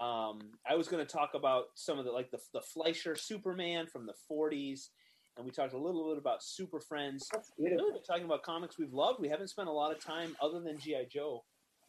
Um, 0.00 0.40
I 0.68 0.74
was 0.74 0.88
going 0.88 1.04
to 1.04 1.10
talk 1.10 1.30
about 1.34 1.66
some 1.74 1.98
of 1.98 2.04
the 2.04 2.12
like 2.12 2.30
the, 2.30 2.38
the 2.52 2.60
Fleischer 2.60 3.16
Superman 3.16 3.86
from 3.86 4.06
the 4.06 4.14
'40s, 4.30 4.88
and 5.36 5.44
we 5.44 5.50
talked 5.50 5.72
a 5.72 5.78
little 5.78 6.08
bit 6.08 6.18
about 6.18 6.42
Super 6.42 6.80
Friends. 6.80 7.28
Really, 7.58 7.92
been 7.92 8.02
talking 8.02 8.24
about 8.24 8.42
comics 8.42 8.78
we've 8.78 8.92
loved. 8.92 9.20
We 9.20 9.28
haven't 9.28 9.48
spent 9.48 9.68
a 9.68 9.72
lot 9.72 9.92
of 9.92 10.00
time 10.00 10.36
other 10.42 10.60
than 10.60 10.78
GI 10.78 11.08
Joe 11.10 11.44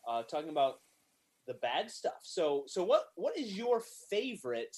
uh, 0.07 0.23
talking 0.23 0.49
about 0.49 0.75
the 1.47 1.55
bad 1.55 1.89
stuff. 1.89 2.19
So, 2.23 2.63
so 2.67 2.83
what 2.83 3.05
what 3.15 3.37
is 3.37 3.57
your 3.57 3.81
favorite 4.09 4.75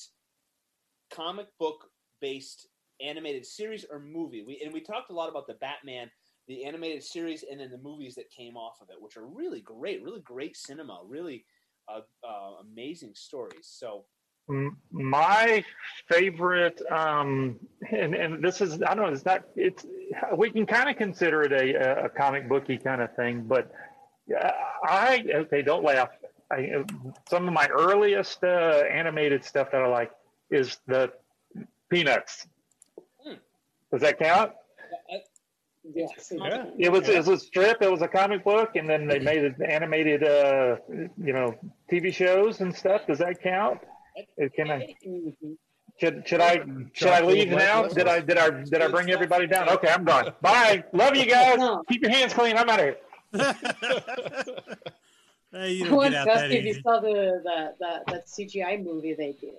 comic 1.11 1.47
book 1.59 1.87
based 2.21 2.67
animated 3.01 3.45
series 3.45 3.85
or 3.89 3.99
movie? 3.99 4.43
We 4.45 4.61
and 4.63 4.73
we 4.73 4.81
talked 4.81 5.09
a 5.09 5.15
lot 5.15 5.29
about 5.29 5.47
the 5.47 5.55
Batman, 5.55 6.09
the 6.49 6.65
animated 6.65 7.03
series, 7.03 7.45
and 7.49 7.59
then 7.59 7.69
the 7.69 7.77
movies 7.77 8.15
that 8.15 8.29
came 8.31 8.57
off 8.57 8.81
of 8.81 8.89
it, 8.89 8.99
which 8.99 9.15
are 9.15 9.25
really 9.25 9.61
great, 9.61 10.03
really 10.03 10.19
great 10.21 10.57
cinema, 10.57 10.99
really 11.07 11.45
uh, 11.87 12.01
uh, 12.27 12.63
amazing 12.69 13.11
stories. 13.13 13.69
So, 13.79 14.05
My 14.91 15.63
favorite, 16.07 16.81
um, 16.91 17.59
and, 17.91 18.15
and 18.15 18.43
this 18.43 18.61
is, 18.61 18.81
I 18.81 18.95
don't 18.95 19.05
know, 19.05 19.13
it's 19.13 19.23
not, 19.23 19.43
it's, 19.55 19.85
we 20.35 20.49
can 20.49 20.65
kind 20.65 20.89
of 20.89 20.97
consider 20.97 21.43
it 21.43 21.53
a, 21.53 22.05
a 22.05 22.09
comic 22.09 22.49
booky 22.49 22.79
kind 22.79 23.01
of 23.01 23.15
thing, 23.15 23.43
but 23.47 23.71
uh, 24.35 24.49
I, 24.83 25.23
okay, 25.31 25.61
don't 25.61 25.83
laugh. 25.83 26.09
I, 26.51 26.83
some 27.29 27.47
of 27.47 27.53
my 27.53 27.67
earliest 27.67 28.43
uh, 28.43 28.83
animated 28.91 29.45
stuff 29.45 29.69
that 29.71 29.81
I 29.83 29.87
like 29.87 30.11
is 30.49 30.79
the 30.87 31.11
Peanuts. 31.91 32.47
Hmm. 33.23 33.35
Does 33.91 34.01
that 34.01 34.17
count? 34.17 34.53
Yes. 35.93 36.31
it 36.31 36.39
Yeah. 36.39 36.65
It 36.77 36.91
was, 36.91 37.07
it 37.09 37.17
was 37.17 37.27
a 37.27 37.37
strip, 37.37 37.81
it 37.81 37.91
was 37.91 38.01
a 38.01 38.07
comic 38.07 38.43
book, 38.43 38.75
and 38.75 38.89
then 38.89 39.07
they 39.07 39.19
made 39.19 39.43
it 39.43 39.55
animated, 39.61 40.23
uh, 40.23 40.77
you 40.89 41.33
know, 41.33 41.55
TV 41.91 42.13
shows 42.13 42.61
and 42.61 42.75
stuff. 42.75 43.07
Does 43.07 43.19
that 43.19 43.41
count? 43.41 43.79
Can 44.55 44.71
I? 44.71 44.95
Should 45.99 46.27
should 46.27 46.39
I 46.39 46.63
should 46.93 47.09
I 47.09 47.21
leave 47.21 47.49
now? 47.49 47.87
Did 47.87 48.07
I 48.07 48.21
did 48.21 48.37
I 48.37 48.49
did 48.49 48.81
I 48.81 48.87
bring 48.87 49.11
everybody 49.11 49.47
down? 49.47 49.67
Okay, 49.69 49.89
I'm 49.89 50.05
gone. 50.05 50.33
Bye. 50.41 50.83
Love 50.93 51.15
you 51.15 51.25
guys. 51.25 51.59
Keep 51.89 52.03
your 52.03 52.11
hands 52.11 52.33
clean. 52.33 52.55
I'm 52.57 52.69
out 52.69 52.79
of 52.79 52.85
here. 52.85 52.97
hey, 55.51 55.73
you 55.73 55.85
I 55.85 55.87
don't 55.89 55.97
want 55.97 56.11
get 56.11 56.23
to 56.25 56.31
out 56.31 56.37
ask 56.37 56.39
that 56.39 56.51
if 56.51 56.65
you 56.65 56.81
saw 56.81 56.99
the, 56.99 57.41
the, 57.43 57.73
the 57.79 58.03
that 58.07 58.27
CGI 58.27 58.83
movie 58.83 59.13
they 59.13 59.33
did. 59.33 59.55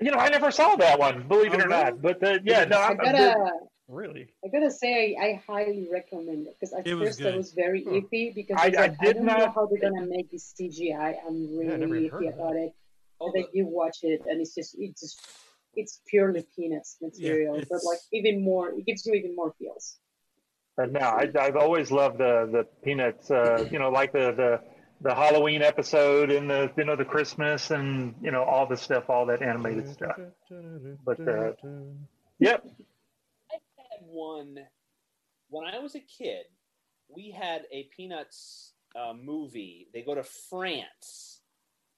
You 0.00 0.10
know, 0.10 0.18
I 0.18 0.28
never 0.28 0.50
saw 0.50 0.74
that 0.76 0.98
one, 0.98 1.28
believe 1.28 1.54
it 1.54 1.60
Oh, 1.60 1.64
or 1.64 1.68
not. 1.68 2.02
But 2.02 2.22
uh, 2.22 2.38
yeah, 2.42 2.64
no, 2.64 2.78
I 2.78 2.86
I'm, 2.86 2.90
I'm 2.92 2.96
gotta, 3.04 3.50
Really? 3.88 4.28
I 4.44 4.48
gotta 4.48 4.70
say, 4.70 5.16
I 5.16 5.42
highly 5.46 5.88
recommend 5.92 6.46
it 6.46 6.56
because 6.58 6.72
at 6.74 6.86
It 6.86 6.94
was 6.94 7.16
first 7.16 7.26
I 7.26 7.36
was 7.36 7.52
very 7.52 7.84
Huh. 7.84 7.90
iffy 7.90 8.34
because 8.34 8.56
I- 8.58 8.64
I, 8.64 8.68
was 8.68 8.76
I 8.76 8.80
like, 8.82 8.96
I, 9.00 9.04
did 9.04 9.16
don't 9.16 9.26
know 9.26 9.50
how 9.54 9.66
they're 9.66 9.90
gonna 9.90 10.06
make 10.06 10.30
this 10.30 10.54
CGI. 10.58 11.18
I'm 11.26 11.58
Yeah, 11.58 11.74
I 11.74 11.76
never 11.76 11.92
really 11.92 12.06
even 12.06 12.10
heard 12.10 12.22
iffy 12.24 12.28
of 12.28 12.34
about 12.34 12.56
it. 12.56 12.72
oh, 13.20 13.26
And 13.26 13.34
then 13.34 13.44
you 13.52 13.66
watch 13.66 13.98
it, 14.02 14.22
and 14.26 14.40
it's 14.40 14.54
just, 14.54 14.74
it's 14.78 15.00
just, 15.00 15.22
it's 15.74 16.00
purely 16.06 16.46
peanuts 16.56 16.96
material, 17.00 17.62
but 17.68 17.84
like 17.84 17.98
even 18.12 18.42
more, 18.42 18.70
it 18.70 18.86
gives 18.86 19.04
you 19.06 19.14
even 19.14 19.34
more 19.36 19.54
feels. 19.58 19.98
But 20.76 20.92
no, 20.92 21.00
I, 21.00 21.30
I've 21.38 21.56
always 21.56 21.90
loved 21.90 22.18
the 22.18 22.48
the 22.50 22.64
peanuts. 22.82 23.30
Uh, 23.30 23.66
you 23.70 23.78
know, 23.78 23.90
like 23.90 24.12
the 24.12 24.32
the 24.32 24.60
the 25.02 25.14
Halloween 25.14 25.62
episode 25.62 26.30
and 26.30 26.50
the 26.50 26.70
you 26.76 26.84
know 26.84 26.96
the 26.96 27.04
Christmas 27.04 27.70
and 27.70 28.14
you 28.20 28.30
know 28.30 28.42
all 28.42 28.66
the 28.66 28.76
stuff, 28.76 29.08
all 29.08 29.26
that 29.26 29.42
animated 29.42 29.88
stuff. 29.88 30.16
But, 31.04 31.20
uh, 31.28 31.52
Yep. 32.40 32.66
I 34.14 34.16
had 34.16 34.54
one 34.54 34.58
when 35.48 35.64
I 35.66 35.78
was 35.78 35.94
a 35.94 36.00
kid. 36.00 36.44
We 37.08 37.30
had 37.30 37.62
a 37.72 37.88
Peanuts 37.96 38.72
uh, 38.96 39.12
movie. 39.12 39.88
They 39.92 40.02
go 40.02 40.14
to 40.14 40.22
France, 40.22 41.40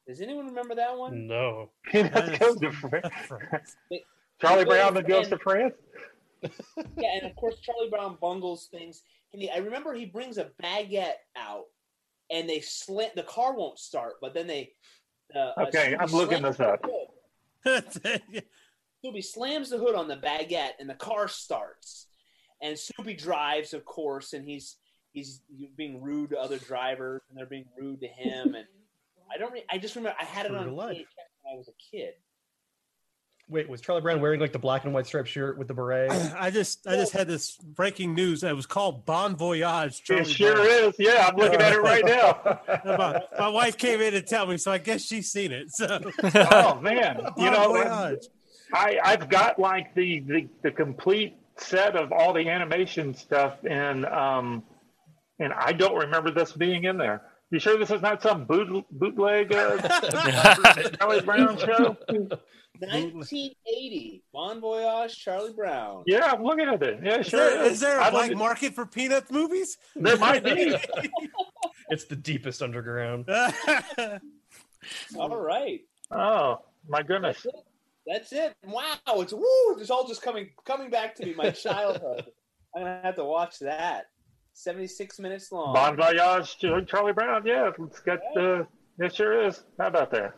Does 0.06 0.20
anyone 0.20 0.46
remember 0.46 0.74
that 0.76 0.96
one? 0.96 1.26
No. 1.26 1.70
Peanuts 1.90 2.38
goes 2.38 2.58
to 2.60 2.70
France. 2.72 3.76
Charlie 4.40 4.64
Brown 4.64 4.94
that 4.94 5.06
goes 5.08 5.28
to 5.28 5.38
France. 5.38 5.74
yeah, 6.42 7.16
and 7.16 7.26
of 7.26 7.36
course 7.36 7.56
Charlie 7.60 7.88
Brown 7.90 8.18
bungles 8.20 8.68
things. 8.70 9.02
And 9.32 9.42
he, 9.42 9.50
I 9.50 9.58
remember 9.58 9.94
he 9.94 10.06
brings 10.06 10.38
a 10.38 10.50
baguette 10.62 11.20
out, 11.36 11.64
and 12.30 12.48
they 12.48 12.60
slant. 12.60 13.14
The 13.14 13.22
car 13.22 13.54
won't 13.54 13.78
start, 13.78 14.14
but 14.20 14.34
then 14.34 14.46
they. 14.46 14.72
Uh, 15.34 15.52
Okay, 15.68 15.94
uh, 15.94 16.02
I'm 16.02 16.12
looking 16.12 16.42
this 16.42 16.60
up. 16.60 16.84
The 19.12 19.16
hood. 19.18 19.22
Snoopy 19.22 19.22
slams 19.22 19.70
the 19.70 19.78
hood 19.78 19.94
on 19.94 20.08
the 20.08 20.16
baguette, 20.16 20.72
and 20.80 20.88
the 20.88 20.94
car 20.94 21.28
starts. 21.28 22.06
And 22.62 22.78
Snoopy 22.78 23.14
drives, 23.14 23.74
of 23.74 23.84
course, 23.84 24.32
and 24.32 24.44
he's 24.44 24.76
he's 25.12 25.40
being 25.76 26.02
rude 26.02 26.30
to 26.30 26.38
other 26.38 26.58
drivers, 26.58 27.22
and 27.28 27.38
they're 27.38 27.46
being 27.46 27.66
rude 27.78 28.00
to 28.00 28.08
him. 28.08 28.54
And 28.54 28.66
I 29.32 29.38
don't. 29.38 29.52
Re- 29.52 29.64
I 29.70 29.78
just 29.78 29.94
remember 29.96 30.16
I 30.20 30.24
had 30.24 30.46
it 30.46 30.54
on 30.54 30.66
to 30.66 30.72
life. 30.72 30.96
When 31.42 31.54
I 31.54 31.56
was 31.56 31.68
a 31.68 31.96
kid. 31.96 32.14
Wait, 33.48 33.68
was 33.68 33.80
Charlie 33.80 34.00
Brown 34.00 34.20
wearing 34.20 34.40
like 34.40 34.50
the 34.52 34.58
black 34.58 34.84
and 34.84 34.92
white 34.92 35.06
striped 35.06 35.28
shirt 35.28 35.56
with 35.56 35.68
the 35.68 35.74
beret? 35.74 36.10
I 36.36 36.50
just 36.50 36.84
I 36.86 36.96
just 36.96 37.12
had 37.12 37.28
this 37.28 37.56
breaking 37.58 38.12
news. 38.14 38.42
It 38.42 38.56
was 38.56 38.66
called 38.66 39.06
Bon 39.06 39.36
Voyage. 39.36 40.02
Charlie 40.02 40.22
It 40.22 40.28
sure 40.28 40.54
Brown. 40.56 40.66
is. 40.66 40.94
Yeah, 40.98 41.28
I'm 41.30 41.36
looking 41.36 41.60
at 41.60 41.72
it 41.72 41.80
right 41.80 42.04
now. 42.06 42.58
my, 42.84 43.22
my 43.38 43.48
wife 43.48 43.76
came 43.78 44.00
in 44.00 44.14
to 44.14 44.22
tell 44.22 44.46
me, 44.46 44.56
so 44.56 44.72
I 44.72 44.78
guess 44.78 45.02
she's 45.02 45.30
seen 45.30 45.52
it. 45.52 45.70
So 45.70 46.00
Oh 46.50 46.80
man, 46.80 47.18
you 47.36 47.50
Bon 47.50 47.52
know, 47.52 47.68
Voyage. 47.68 48.26
I 48.72 48.98
I've 49.02 49.28
got 49.28 49.58
like 49.58 49.94
the 49.94 50.20
the, 50.20 50.48
the 50.62 50.70
complete 50.70 51.36
set 51.58 51.96
of 51.96 52.12
all 52.12 52.32
the 52.32 52.48
animation 52.48 53.14
stuff, 53.14 53.54
and 53.68 54.04
um, 54.06 54.62
and 55.38 55.52
I 55.52 55.72
don't 55.72 55.96
remember 55.96 56.30
this 56.30 56.52
being 56.52 56.84
in 56.84 56.96
there. 56.98 57.22
You 57.50 57.58
sure 57.60 57.78
this 57.78 57.90
is 57.92 58.02
not 58.02 58.20
some 58.22 58.44
boot, 58.44 58.84
bootleg 58.90 59.52
uh, 59.54 59.78
Charlie 60.98 61.20
Brown 61.20 61.56
show? 61.58 61.96
1980, 62.80 64.22
Bon 64.32 64.60
Voyage, 64.60 65.16
Charlie 65.16 65.52
Brown. 65.52 66.02
Yeah, 66.06 66.26
I'm 66.32 66.42
looking 66.42 66.66
at 66.68 66.82
it. 66.82 67.00
Yeah, 67.02 67.20
Is 67.20 67.28
sure. 67.28 67.38
there, 67.50 67.62
is 67.64 67.80
there 67.80 68.00
I 68.00 68.08
a 68.08 68.10
don't- 68.10 68.26
black 68.28 68.36
market 68.36 68.74
for 68.74 68.84
Peanuts 68.84 69.30
movies? 69.30 69.78
There 69.94 70.16
might 70.18 70.44
be. 70.44 70.76
it's 71.88 72.04
the 72.04 72.16
deepest 72.16 72.62
underground. 72.62 73.28
All 75.16 75.36
right. 75.36 75.80
Oh 76.10 76.60
my 76.88 77.02
goodness! 77.02 77.46
That's 78.06 78.32
it. 78.32 78.54
Wow, 78.64 79.20
it's 79.20 79.32
woo! 79.32 79.78
It's 79.78 79.90
all 79.90 80.06
just 80.06 80.22
coming 80.22 80.50
coming 80.64 80.90
back 80.90 81.14
to 81.16 81.26
me. 81.26 81.34
My 81.34 81.50
childhood. 81.66 82.26
I'm 82.74 82.82
gonna 82.82 83.00
have 83.02 83.16
to 83.16 83.24
watch 83.24 83.58
that. 83.60 84.06
76 84.52 85.18
minutes 85.18 85.52
long. 85.52 85.74
Bon 85.74 85.96
Voyage, 85.96 86.56
to 86.58 86.82
Charlie 86.86 87.12
Brown. 87.12 87.44
Yeah, 87.44 87.70
it's 87.78 88.00
got. 88.00 88.20
Uh, 88.36 88.64
it 88.98 89.14
sure 89.14 89.46
is. 89.46 89.64
How 89.78 89.88
about 89.88 90.10
that? 90.12 90.34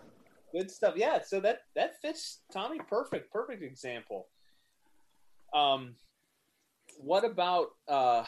Good 0.53 0.70
stuff. 0.70 0.95
Yeah. 0.97 1.20
So 1.24 1.40
that 1.40 1.61
that 1.77 2.01
fits 2.01 2.40
Tommy 2.53 2.78
perfect. 2.89 3.32
Perfect 3.32 3.62
example. 3.62 4.27
Um, 5.55 5.95
what 6.99 7.24
about 7.24 7.69
uh, 7.86 8.24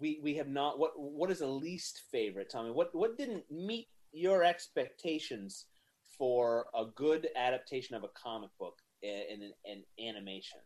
we 0.00 0.20
we 0.22 0.34
have 0.34 0.48
not. 0.48 0.78
What 0.78 0.98
what 0.98 1.30
is 1.30 1.40
a 1.42 1.46
least 1.46 2.02
favorite, 2.10 2.50
Tommy? 2.50 2.72
What 2.72 2.94
what 2.94 3.16
didn't 3.16 3.44
meet 3.50 3.88
your 4.12 4.42
expectations 4.42 5.66
for 6.18 6.66
a 6.74 6.84
good 6.96 7.28
adaptation 7.36 7.94
of 7.94 8.04
a 8.04 8.08
comic 8.08 8.50
book 8.58 8.78
in 9.02 9.10
an, 9.42 9.52
an 9.64 9.84
animation? 10.04 10.58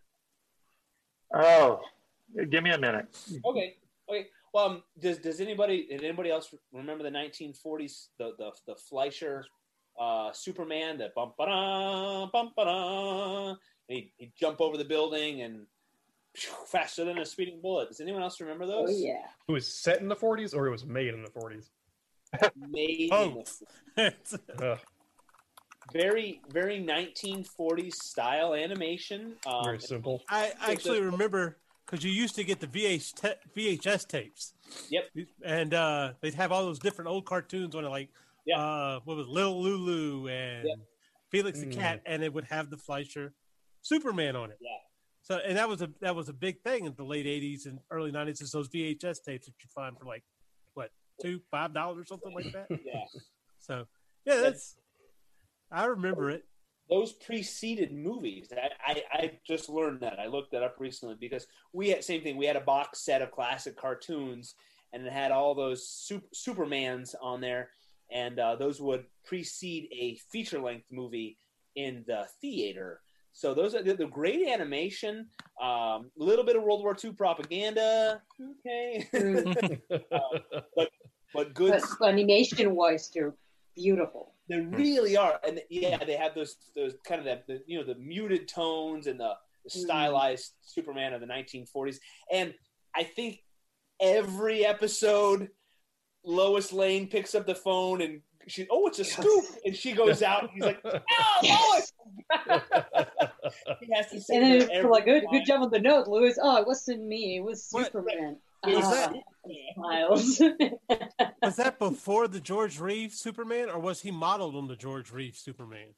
Oh, 1.34 1.80
give 2.50 2.64
me 2.64 2.70
a 2.70 2.78
minute. 2.78 3.06
Okay. 3.44 3.76
Okay. 4.08 4.26
Well, 4.52 4.66
um, 4.66 4.82
does 4.98 5.18
does 5.18 5.40
anybody 5.40 5.86
did 5.86 6.02
anybody 6.04 6.30
else 6.30 6.54
remember 6.72 7.04
the 7.04 7.10
1940s 7.10 8.08
the 8.18 8.32
the 8.38 8.50
the 8.66 8.74
Fleischer 8.74 9.44
uh, 9.98 10.30
Superman 10.32 10.98
that 10.98 11.14
bump 11.14 11.36
ba 11.38 12.28
bump 12.30 12.54
ba 12.56 13.56
he 13.88 14.12
he'd 14.18 14.32
jump 14.38 14.60
over 14.60 14.76
the 14.76 14.84
building 14.84 15.40
and 15.42 15.66
phew, 16.36 16.52
faster 16.66 17.04
than 17.04 17.18
a 17.18 17.24
speeding 17.24 17.60
bullet. 17.62 17.88
Does 17.88 18.00
anyone 18.00 18.22
else 18.22 18.40
remember 18.40 18.64
Oh 18.66 18.86
those? 18.86 19.00
yeah. 19.00 19.24
It 19.48 19.52
was 19.52 19.66
set 19.66 20.00
in 20.00 20.08
the 20.08 20.16
40s 20.16 20.54
or 20.54 20.66
it 20.66 20.70
was 20.70 20.84
made 20.84 21.14
in 21.14 21.22
the 21.22 21.30
40s? 21.30 21.70
Made 22.70 23.00
in 23.12 23.34
Both. 23.34 23.62
the- 23.96 24.14
Ugh, 24.62 24.78
very 25.92 26.40
very 26.50 26.78
1940s 26.82 27.94
style 27.94 28.54
animation. 28.54 29.36
Um, 29.46 29.64
very 29.64 29.80
simple. 29.80 30.22
I 30.28 30.52
actually 30.60 31.00
remember 31.00 31.58
because 31.86 32.04
you 32.04 32.10
used 32.12 32.34
to 32.36 32.44
get 32.44 32.60
the 32.60 32.66
VH 32.66 33.12
te- 33.14 33.76
VHS 33.76 34.06
tapes. 34.06 34.54
Yep. 34.90 35.04
And 35.44 35.74
uh, 35.74 36.12
they'd 36.20 36.34
have 36.34 36.52
all 36.52 36.64
those 36.64 36.78
different 36.78 37.08
old 37.10 37.26
cartoons 37.26 37.74
on 37.74 37.84
it, 37.84 37.88
like 37.88 38.08
Yeah. 38.46 38.58
uh, 38.58 39.00
what 39.04 39.16
was 39.16 39.26
it, 39.26 39.30
Little 39.30 39.60
Lulu 39.62 40.28
and 40.28 40.66
Yep. 40.68 40.78
Felix 41.30 41.60
the 41.60 41.66
Mm. 41.66 41.74
Cat, 41.74 42.02
and 42.06 42.22
it 42.22 42.32
would 42.32 42.44
have 42.44 42.70
the 42.70 42.76
Fleischer 42.76 43.34
Superman 43.82 44.36
on 44.36 44.50
it. 44.50 44.58
Yeah. 44.60 44.68
So, 45.22 45.36
and 45.38 45.56
that 45.56 45.68
was 45.68 45.82
a 45.82 45.90
that 46.00 46.14
was 46.16 46.28
a 46.28 46.32
big 46.32 46.62
thing 46.62 46.84
in 46.84 46.94
the 46.96 47.04
late 47.04 47.26
'80s 47.26 47.66
and 47.66 47.78
early 47.90 48.10
'90s. 48.12 48.42
Is 48.42 48.50
those 48.52 48.68
VHS 48.68 49.22
tapes 49.24 49.46
that 49.46 49.54
you 49.62 49.68
find 49.74 49.96
for 49.98 50.04
like 50.04 50.24
what 50.74 50.90
two, 51.20 51.40
five 51.50 51.72
dollars 51.74 51.98
or 52.02 52.06
something 52.06 52.34
like 52.34 52.52
that. 52.52 52.66
Yeah. 52.84 53.04
So, 53.60 53.86
yeah, 54.24 54.40
that's 54.40 54.76
I 55.72 55.86
remember 55.86 56.30
it. 56.30 56.44
those 56.90 57.12
preceded 57.12 57.92
movies. 57.92 58.52
I, 58.52 58.92
I, 58.92 59.02
I 59.12 59.30
just 59.46 59.68
learned 59.68 60.00
that. 60.00 60.18
I 60.18 60.26
looked 60.26 60.52
that 60.52 60.62
up 60.62 60.76
recently 60.78 61.16
because 61.18 61.46
we 61.72 61.88
had 61.88 62.04
same 62.04 62.22
thing. 62.22 62.36
We 62.36 62.46
had 62.46 62.56
a 62.56 62.60
box 62.60 63.00
set 63.04 63.22
of 63.22 63.30
classic 63.30 63.76
cartoons, 63.76 64.54
and 64.92 65.06
it 65.06 65.12
had 65.12 65.32
all 65.32 65.54
those 65.54 65.88
super, 65.88 66.26
Supermans 66.34 67.14
on 67.22 67.40
there, 67.40 67.70
and 68.10 68.38
uh, 68.38 68.56
those 68.56 68.80
would 68.80 69.04
precede 69.24 69.88
a 69.92 70.16
feature 70.30 70.60
length 70.60 70.86
movie 70.90 71.38
in 71.76 72.04
the 72.06 72.26
theater. 72.40 73.00
So 73.32 73.54
those 73.54 73.74
are 73.74 73.82
the, 73.82 73.94
the 73.94 74.06
great 74.06 74.46
animation. 74.46 75.26
A 75.60 75.64
um, 75.64 76.10
little 76.16 76.44
bit 76.44 76.56
of 76.56 76.62
World 76.62 76.82
War 76.82 76.94
II 77.02 77.12
propaganda. 77.12 78.20
Okay, 78.66 79.08
but 79.90 80.90
but 81.32 81.54
good. 81.54 81.80
But 81.98 82.08
animation 82.08 82.74
wise, 82.74 83.10
they're 83.12 83.34
beautiful. 83.74 84.34
They 84.52 84.58
hmm. 84.58 84.74
really 84.74 85.16
are, 85.16 85.40
and 85.46 85.60
yeah, 85.70 85.96
they 86.04 86.16
have 86.16 86.34
those 86.34 86.56
those 86.76 86.94
kind 87.06 87.20
of 87.20 87.24
the, 87.24 87.54
the 87.54 87.62
you 87.66 87.78
know 87.78 87.84
the 87.84 87.94
muted 87.94 88.48
tones 88.48 89.06
and 89.06 89.18
the, 89.18 89.32
the 89.64 89.70
hmm. 89.72 89.80
stylized 89.80 90.52
Superman 90.60 91.14
of 91.14 91.22
the 91.22 91.26
1940s. 91.26 91.96
And 92.30 92.52
I 92.94 93.04
think 93.04 93.38
every 93.98 94.66
episode, 94.66 95.48
Lois 96.22 96.70
Lane 96.70 97.06
picks 97.08 97.34
up 97.34 97.46
the 97.46 97.54
phone 97.54 98.02
and 98.02 98.20
she 98.46 98.66
oh 98.70 98.88
it's 98.88 98.98
a 98.98 99.04
scoop, 99.04 99.44
and 99.64 99.74
she 99.74 99.92
goes 99.92 100.22
out. 100.22 100.42
And 100.42 100.50
he's 100.52 100.64
like, 100.64 100.82
oh 100.84 101.00
Lois. 101.42 101.92
he 103.80 103.94
has 103.94 104.10
to 104.10 104.20
say 104.20 104.36
And 104.36 104.44
then 104.44 104.58
that 104.58 104.64
it's 104.64 104.70
every 104.70 104.90
like, 104.90 105.06
good, 105.06 105.24
line. 105.24 105.32
good 105.32 105.46
job 105.46 105.62
on 105.62 105.70
the 105.70 105.80
note, 105.80 106.08
Lois. 106.08 106.38
Oh, 106.42 106.58
it 106.58 106.66
wasn't 106.66 107.02
me. 107.04 107.38
It 107.38 107.44
was 107.44 107.68
What? 107.70 107.86
Superman. 107.86 108.36
Was 108.64 108.84
Ah, 108.84 108.90
that- 108.90 109.14
Miles. 109.76 110.40
Was 111.42 111.56
that 111.56 111.78
before 111.78 112.28
the 112.28 112.40
George 112.40 112.78
Reeves 112.78 113.18
Superman, 113.18 113.68
or 113.68 113.80
was 113.80 114.00
he 114.00 114.10
modeled 114.12 114.54
on 114.54 114.68
the 114.68 114.76
George 114.76 115.10
Reeves 115.10 115.40
Superman? 115.40 115.88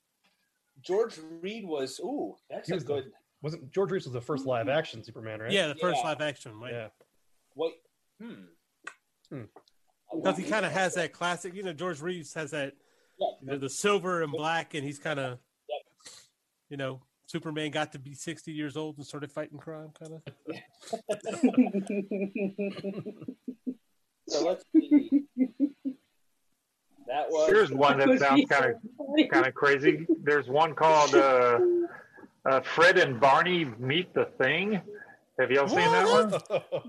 George 0.80 1.18
Reed 1.42 1.66
was 1.66 2.00
ooh 2.00 2.34
that's 2.48 2.68
He 2.68 2.72
a 2.72 2.76
was 2.76 2.84
the- 2.84 2.92
good 2.94 3.12
Wasn't 3.42 3.70
George 3.70 3.90
Reeves 3.90 4.06
was 4.06 4.14
the 4.14 4.20
first 4.20 4.46
live 4.46 4.68
action 4.68 5.04
Superman, 5.04 5.40
right? 5.40 5.52
Yeah, 5.52 5.66
the 5.68 5.74
first 5.74 5.98
Yeah. 6.02 6.08
live 6.08 6.20
action. 6.22 6.58
Right? 6.58 6.72
Yeah. 6.72 6.88
what 7.54 7.72
hmm. 8.20 8.32
Hmm. 9.30 9.42
Because 10.14 10.38
he 10.38 10.44
kind 10.44 10.64
of 10.64 10.72
has 10.72 10.94
that 10.94 11.12
classic, 11.12 11.54
you 11.54 11.62
know, 11.62 11.72
George 11.74 12.00
Reeves 12.00 12.32
has 12.34 12.52
that, 12.52 12.72
Yeah. 13.18 13.26
you 13.42 13.46
know, 13.48 13.58
the 13.58 13.68
silver 13.68 14.22
and 14.22 14.32
black, 14.32 14.72
and 14.74 14.84
he's 14.84 14.98
kind 14.98 15.20
of, 15.20 15.38
you 16.70 16.76
know, 16.78 17.02
Superman 17.26 17.70
got 17.70 17.92
to 17.92 17.98
be 17.98 18.14
60 18.14 18.52
years 18.52 18.76
old 18.76 18.96
and 18.98 19.06
started 19.06 19.32
fighting 19.32 19.58
crime, 19.58 19.90
kind 19.98 20.14
of. 20.14 20.22
So 24.28 24.46
let's 24.46 24.64
see. 24.74 25.24
That 27.06 27.26
was 27.28 27.50
Here's 27.50 27.70
one 27.70 27.98
that 27.98 28.18
sounds 28.18 28.44
kind 28.48 28.74
of 28.74 29.30
kind 29.30 29.46
of 29.46 29.54
crazy. 29.54 30.06
There's 30.22 30.48
one 30.48 30.74
called 30.74 31.14
uh, 31.14 31.60
uh, 32.48 32.60
Fred 32.62 32.98
and 32.98 33.20
Barney 33.20 33.66
Meet 33.78 34.14
the 34.14 34.24
Thing. 34.38 34.80
Have 35.38 35.50
y'all 35.50 35.68
seen 35.68 35.76
that 35.78 36.08
one? 36.08 36.32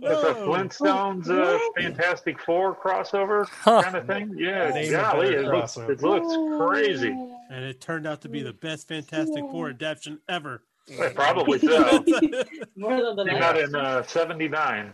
It's 0.03 0.23
a 0.23 0.33
Flintstones 0.35 1.27
uh, 1.29 1.59
Fantastic 1.77 2.39
Four 2.39 2.75
crossover 2.75 3.45
Huh. 3.49 3.81
kind 3.83 3.95
of 3.97 4.07
thing. 4.07 4.35
Yeah, 4.37 4.69
Name 4.69 4.93
a 4.93 4.97
golly, 4.97 5.27
it 5.35 5.45
looks, 5.45 5.75
it 5.77 6.01
looks 6.01 6.33
crazy. 6.63 7.17
And 7.49 7.63
it 7.63 7.79
turned 7.81 8.07
out 8.07 8.21
to 8.21 8.29
be 8.29 8.41
the 8.41 8.53
best 8.53 8.87
Fantastic 8.87 9.43
Four 9.51 9.69
adaptation 9.69 10.19
ever. 10.27 10.63
Uh, 10.99 11.09
Probably 11.15 11.59
so. 11.59 12.03
More 12.75 13.01
than 13.01 13.15
the 13.15 13.25
Came 13.29 13.41
out 13.41 13.59
in 13.59 13.75
uh, 13.75 14.03
'79. 14.03 14.91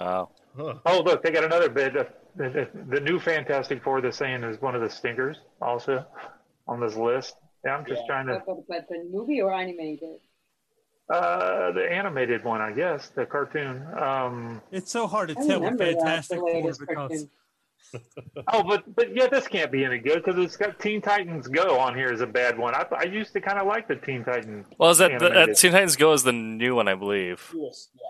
Wow. 0.00 0.30
Huh. 0.56 0.74
Oh, 0.86 1.00
look, 1.02 1.22
they 1.22 1.30
got 1.30 1.44
another 1.44 1.68
bit. 1.68 1.94
The, 1.94 2.08
the, 2.36 2.68
the 2.88 3.00
new 3.00 3.18
Fantastic 3.18 3.82
Four 3.82 4.00
they're 4.00 4.12
saying 4.12 4.42
is 4.44 4.60
one 4.60 4.74
of 4.74 4.80
the 4.82 4.90
stinkers 4.90 5.36
also 5.60 6.04
on 6.66 6.80
this 6.80 6.96
list. 6.96 7.36
Yeah, 7.64 7.76
I'm 7.76 7.84
just 7.86 8.02
Yeah. 8.02 8.06
trying 8.06 8.26
to. 8.28 8.42
But, 8.46 8.68
but 8.68 8.88
the 8.88 9.08
movie 9.10 9.40
or 9.40 9.52
animated? 9.52 10.20
Uh, 11.10 11.72
the 11.72 11.90
animated 11.90 12.44
one, 12.44 12.60
I 12.60 12.72
guess, 12.72 13.08
the 13.08 13.24
cartoon. 13.24 13.82
Um, 13.98 14.60
It's 14.70 14.90
so 14.90 15.06
hard 15.06 15.30
to 15.30 15.40
I 15.40 15.46
tell 15.46 15.60
with 15.60 15.78
Fantastic 15.78 16.38
Four 16.38 16.52
because 16.62 16.78
cartoon. 16.78 17.30
Oh, 18.52 18.62
but 18.62 18.94
but 18.94 19.14
yeah, 19.14 19.28
this 19.28 19.48
can't 19.48 19.72
be 19.72 19.84
any 19.84 19.98
good 19.98 20.22
because 20.24 20.38
it's 20.38 20.56
got 20.56 20.78
Teen 20.78 21.00
Titans 21.00 21.48
Go 21.48 21.78
on 21.78 21.94
here 21.94 22.08
as 22.08 22.20
a 22.20 22.26
bad 22.26 22.58
one. 22.58 22.74
I 22.74 22.86
I 22.96 23.04
used 23.04 23.32
to 23.32 23.40
kind 23.40 23.58
of 23.58 23.66
like 23.66 23.88
the 23.88 23.96
Teen 23.96 24.24
Titans. 24.24 24.66
Well, 24.78 24.90
is 24.90 24.98
that 24.98 25.18
the, 25.18 25.26
animated. 25.26 25.50
uh, 25.50 25.54
Teen 25.54 25.72
Titans 25.72 25.96
Go 25.96 26.12
is 26.12 26.22
the 26.22 26.32
new 26.32 26.74
one, 26.74 26.86
I 26.88 26.94
believe. 26.94 27.52
Yes, 27.56 27.88
yeah. 27.94 28.00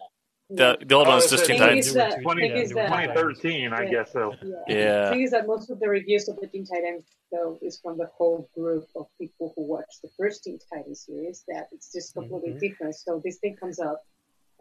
The 0.50 0.84
the 0.84 0.94
old 0.94 1.06
Oh, 1.06 1.10
one's 1.10 1.30
just 1.30 1.46
Teen 1.46 1.58
Titans. 1.58 1.92
that- 1.94 2.22
Twenty- 2.22 2.48
thing 2.48 2.56
is 2.56 2.70
that- 2.72 2.86
2013, 2.88 3.72
I 3.72 3.82
Yeah. 3.84 3.90
guess 3.90 4.12
so. 4.12 4.34
Yeah. 4.66 5.04
The 5.04 5.10
thing 5.12 5.22
is 5.22 5.30
that 5.32 5.46
most 5.46 5.70
of 5.70 5.78
the 5.78 5.88
reviews 5.88 6.28
of 6.28 6.36
the 6.40 6.46
Teen 6.48 6.64
Titans 6.64 7.04
Go 7.30 7.58
is 7.62 7.78
from 7.80 7.98
the 7.98 8.06
whole 8.06 8.48
group 8.56 8.86
of 8.96 9.06
people 9.20 9.52
who 9.54 9.62
watched 9.62 10.00
the 10.02 10.08
first 10.18 10.42
Teen 10.44 10.58
Titans 10.72 11.04
series. 11.06 11.44
That 11.48 11.68
it's 11.72 11.92
just 11.92 12.14
completely 12.14 12.52
Mhm. 12.54 12.60
different. 12.60 12.94
So 12.96 13.20
this 13.24 13.38
thing 13.38 13.56
comes 13.56 13.78
up, 13.78 14.02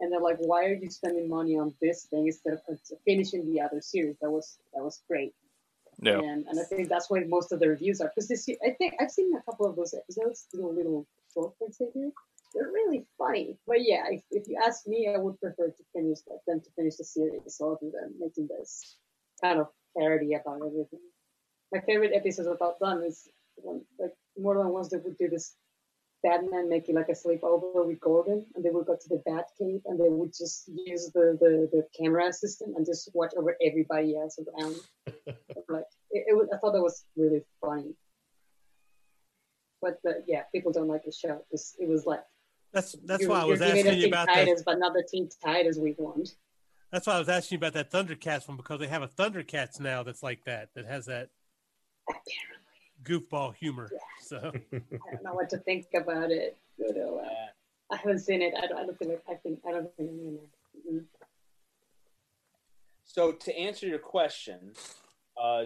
and 0.00 0.12
they're 0.12 0.20
like, 0.20 0.38
"Why 0.38 0.66
are 0.66 0.74
you 0.74 0.90
spending 0.90 1.28
money 1.28 1.58
on 1.58 1.74
this 1.80 2.04
thing 2.04 2.26
instead 2.26 2.54
of 2.54 2.80
finishing 3.04 3.50
the 3.50 3.60
other 3.60 3.80
series?" 3.80 4.16
That 4.20 4.30
was 4.30 4.58
that 4.74 4.82
was 4.82 5.02
great. 5.08 5.34
Yeah. 6.00 6.18
And, 6.18 6.46
and 6.46 6.60
I 6.60 6.62
think 6.62 6.88
that's 6.88 7.10
why 7.10 7.24
most 7.26 7.50
of 7.50 7.58
the 7.58 7.68
reviews 7.68 8.00
are 8.00 8.08
because 8.08 8.28
this 8.28 8.48
I 8.64 8.70
think 8.70 8.94
I've 9.00 9.10
seen 9.10 9.34
a 9.34 9.42
couple 9.42 9.66
of 9.66 9.76
those 9.76 9.94
episodes, 9.94 10.46
little 10.54 10.74
little 10.74 11.06
short 11.32 11.54
things 11.58 11.78
they 11.78 11.86
do. 11.92 12.12
They're 12.54 12.70
really 12.70 13.04
funny. 13.18 13.58
But 13.66 13.86
yeah, 13.86 14.04
if, 14.10 14.22
if 14.30 14.48
you 14.48 14.58
ask 14.64 14.86
me, 14.86 15.12
I 15.14 15.18
would 15.18 15.38
prefer 15.38 15.68
to 15.68 15.84
finish 15.92 16.20
that 16.28 16.40
than 16.46 16.60
to 16.62 16.70
finish 16.70 16.96
the 16.96 17.04
series 17.04 17.58
rather 17.60 17.76
than 17.82 18.14
making 18.18 18.48
this 18.48 18.96
kind 19.42 19.60
of 19.60 19.68
parody 19.96 20.34
about 20.34 20.62
everything. 20.66 21.00
My 21.72 21.80
favorite 21.80 22.12
episodes 22.14 22.48
about 22.48 22.78
them 22.80 23.02
is 23.02 23.28
when 23.56 23.84
like 23.98 24.14
more 24.38 24.56
than 24.56 24.68
once 24.68 24.88
they 24.88 24.96
would 24.96 25.18
do 25.18 25.28
this 25.28 25.54
Batman 26.22 26.68
making 26.68 26.96
like 26.96 27.08
a 27.08 27.12
sleepover 27.12 27.86
with 27.86 28.00
Gordon 28.00 28.44
and 28.54 28.64
they 28.64 28.70
would 28.70 28.86
go 28.86 28.96
to 28.96 29.08
the 29.08 29.22
Bat 29.24 29.46
Cave 29.58 29.82
and 29.86 29.98
they 29.98 30.08
would 30.08 30.32
just 30.32 30.68
use 30.68 31.10
the, 31.14 31.38
the, 31.40 31.68
the 31.72 31.86
camera 31.96 32.32
system 32.32 32.74
and 32.76 32.84
just 32.84 33.10
watch 33.14 33.32
over 33.36 33.56
everybody 33.64 34.16
else 34.16 34.38
around. 34.38 34.76
like 35.68 35.84
it, 36.10 36.24
it 36.28 36.36
was, 36.36 36.48
I 36.52 36.58
thought 36.58 36.72
that 36.72 36.82
was 36.82 37.04
really 37.16 37.42
funny. 37.60 37.94
But 39.80 39.98
the, 40.02 40.24
yeah, 40.26 40.42
people 40.52 40.72
don't 40.72 40.88
like 40.88 41.04
the 41.04 41.12
show 41.12 41.44
because 41.48 41.76
it 41.78 41.88
was 41.88 42.04
like 42.04 42.24
That's 42.72 42.96
that's 43.04 43.26
why 43.26 43.42
I 43.42 43.44
was 43.44 43.62
asking 43.62 43.98
you 43.98 44.08
about 44.08 44.26
that. 44.26 44.34
Titans, 44.34 44.62
but 44.66 44.80
not 44.80 44.94
the 44.94 45.06
Teen 45.08 45.28
Titans 45.44 45.78
we 45.78 45.94
want. 45.98 46.34
That's 46.90 47.06
why 47.06 47.14
I 47.14 47.18
was 47.20 47.28
asking 47.28 47.56
you 47.56 47.66
about 47.66 47.74
that 47.74 47.92
Thundercats 47.92 48.48
one 48.48 48.56
because 48.56 48.80
they 48.80 48.88
have 48.88 49.02
a 49.02 49.08
Thundercats 49.08 49.78
now 49.78 50.02
that's 50.02 50.22
like 50.22 50.44
that 50.46 50.70
that 50.74 50.86
has 50.86 51.06
that 51.06 51.28
goofball 53.02 53.54
humor. 53.54 53.90
So 54.20 54.52
I 54.72 54.80
don't 55.12 55.22
know 55.22 55.34
what 55.34 55.48
to 55.50 55.58
think 55.58 55.86
about 55.94 56.30
it. 56.30 56.56
You 56.78 56.86
uh, 56.88 57.22
Yeah. 57.22 57.48
I 57.90 57.96
haven't 57.96 58.18
seen 58.20 58.42
it. 58.42 58.54
I 58.56 58.66
don't, 58.66 58.78
I 58.78 58.84
don't 58.84 58.98
think. 58.98 59.20
I 59.28 59.34
think. 59.34 59.60
I 59.66 59.70
don't 59.72 59.96
think. 59.96 60.10
You 60.10 60.40
know. 60.84 60.92
Mm. 60.92 61.04
So 63.04 63.32
to 63.32 63.58
answer 63.58 63.86
your 63.86 63.98
question, 63.98 64.72
uh, 65.42 65.64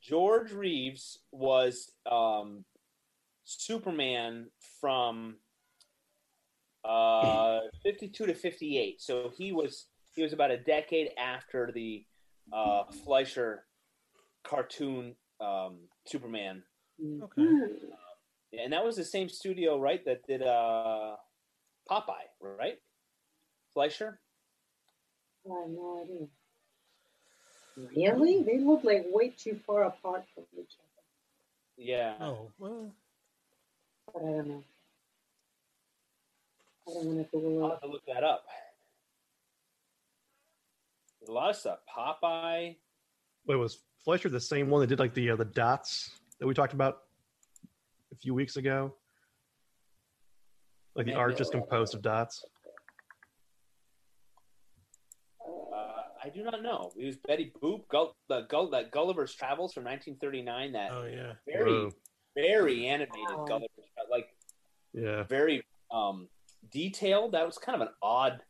George 0.00 0.52
Reeves 0.52 1.18
was 1.32 1.92
um, 2.10 2.64
Superman 3.44 4.48
from 4.80 5.36
uh, 6.84 7.60
52 7.82 8.26
to 8.26 8.34
58. 8.34 9.02
So 9.02 9.30
he 9.36 9.52
was 9.52 9.86
he 10.14 10.22
was 10.22 10.32
about 10.32 10.50
a 10.50 10.56
decade 10.56 11.10
after 11.18 11.70
the 11.72 12.04
uh, 12.52 12.84
Fleischer 13.04 13.64
cartoon 14.44 15.14
um, 15.40 15.76
Superman, 16.06 16.62
okay. 17.22 17.42
Mm. 17.42 17.68
and 18.58 18.72
that 18.72 18.84
was 18.84 18.96
the 18.96 19.04
same 19.04 19.28
studio, 19.28 19.78
right? 19.78 20.04
That 20.04 20.26
did 20.26 20.42
uh, 20.42 21.16
Popeye, 21.88 22.28
right? 22.40 22.78
Fleischer. 23.72 24.20
I 25.46 25.60
have 25.60 25.70
no 25.70 26.02
idea. 26.02 26.26
Really? 27.96 28.42
They 28.42 28.58
look 28.58 28.82
like 28.84 29.06
way 29.10 29.30
too 29.30 29.58
far 29.66 29.84
apart 29.84 30.24
from 30.34 30.44
each 30.58 30.74
other. 30.78 30.88
Yeah. 31.76 32.14
Oh 32.20 32.50
well, 32.58 32.92
But 34.12 34.22
I 34.22 34.26
don't 34.26 34.48
know. 34.48 34.64
I 36.88 36.92
don't 36.92 37.06
want 37.06 37.30
to 37.30 37.36
Google 37.36 37.64
I'll 37.64 37.70
have 37.70 37.80
to 37.82 37.86
look 37.86 38.04
that 38.06 38.24
up. 38.24 38.44
There's 41.20 41.28
a 41.28 41.32
lot 41.32 41.50
of 41.50 41.56
stuff. 41.56 41.78
Popeye. 41.96 42.76
Wait, 43.46 43.56
was 43.56 43.78
Fleischer 44.04 44.28
the 44.28 44.40
same 44.40 44.70
one 44.70 44.80
that 44.80 44.86
did 44.86 44.98
like 44.98 45.14
the 45.14 45.30
uh, 45.30 45.36
the 45.36 45.44
dots 45.44 46.10
that 46.40 46.46
we 46.46 46.54
talked 46.54 46.72
about 46.72 46.98
a 48.12 48.16
few 48.16 48.34
weeks 48.34 48.56
ago? 48.56 48.94
Like 50.94 51.06
the 51.06 51.14
art 51.14 51.36
just 51.36 51.52
composed 51.52 51.94
of 51.94 52.02
dots. 52.02 52.44
Uh, 55.40 55.76
I 56.24 56.28
do 56.28 56.42
not 56.42 56.62
know. 56.62 56.92
It 56.96 57.04
was 57.06 57.16
Betty 57.16 57.52
Boop. 57.62 57.88
Gull, 57.88 58.16
the 58.28 58.42
Gull, 58.48 58.70
that 58.70 58.90
Gulliver's 58.90 59.34
Travels 59.34 59.72
from 59.72 59.84
1939. 59.84 60.72
That 60.72 60.90
oh 60.92 61.04
yeah. 61.06 61.32
very, 61.46 61.70
Whoa. 61.70 61.90
very 62.36 62.86
animated 62.86 63.14
Wow. 63.36 63.44
Gulliver's 63.46 63.68
Tra- 63.94 64.10
like 64.10 64.28
Yeah. 64.92 65.22
very 65.24 65.62
um, 65.90 66.28
detailed. 66.70 67.32
That 67.32 67.46
was 67.46 67.58
kind 67.58 67.80
of 67.80 67.86
an 67.88 67.94
odd. 68.02 68.42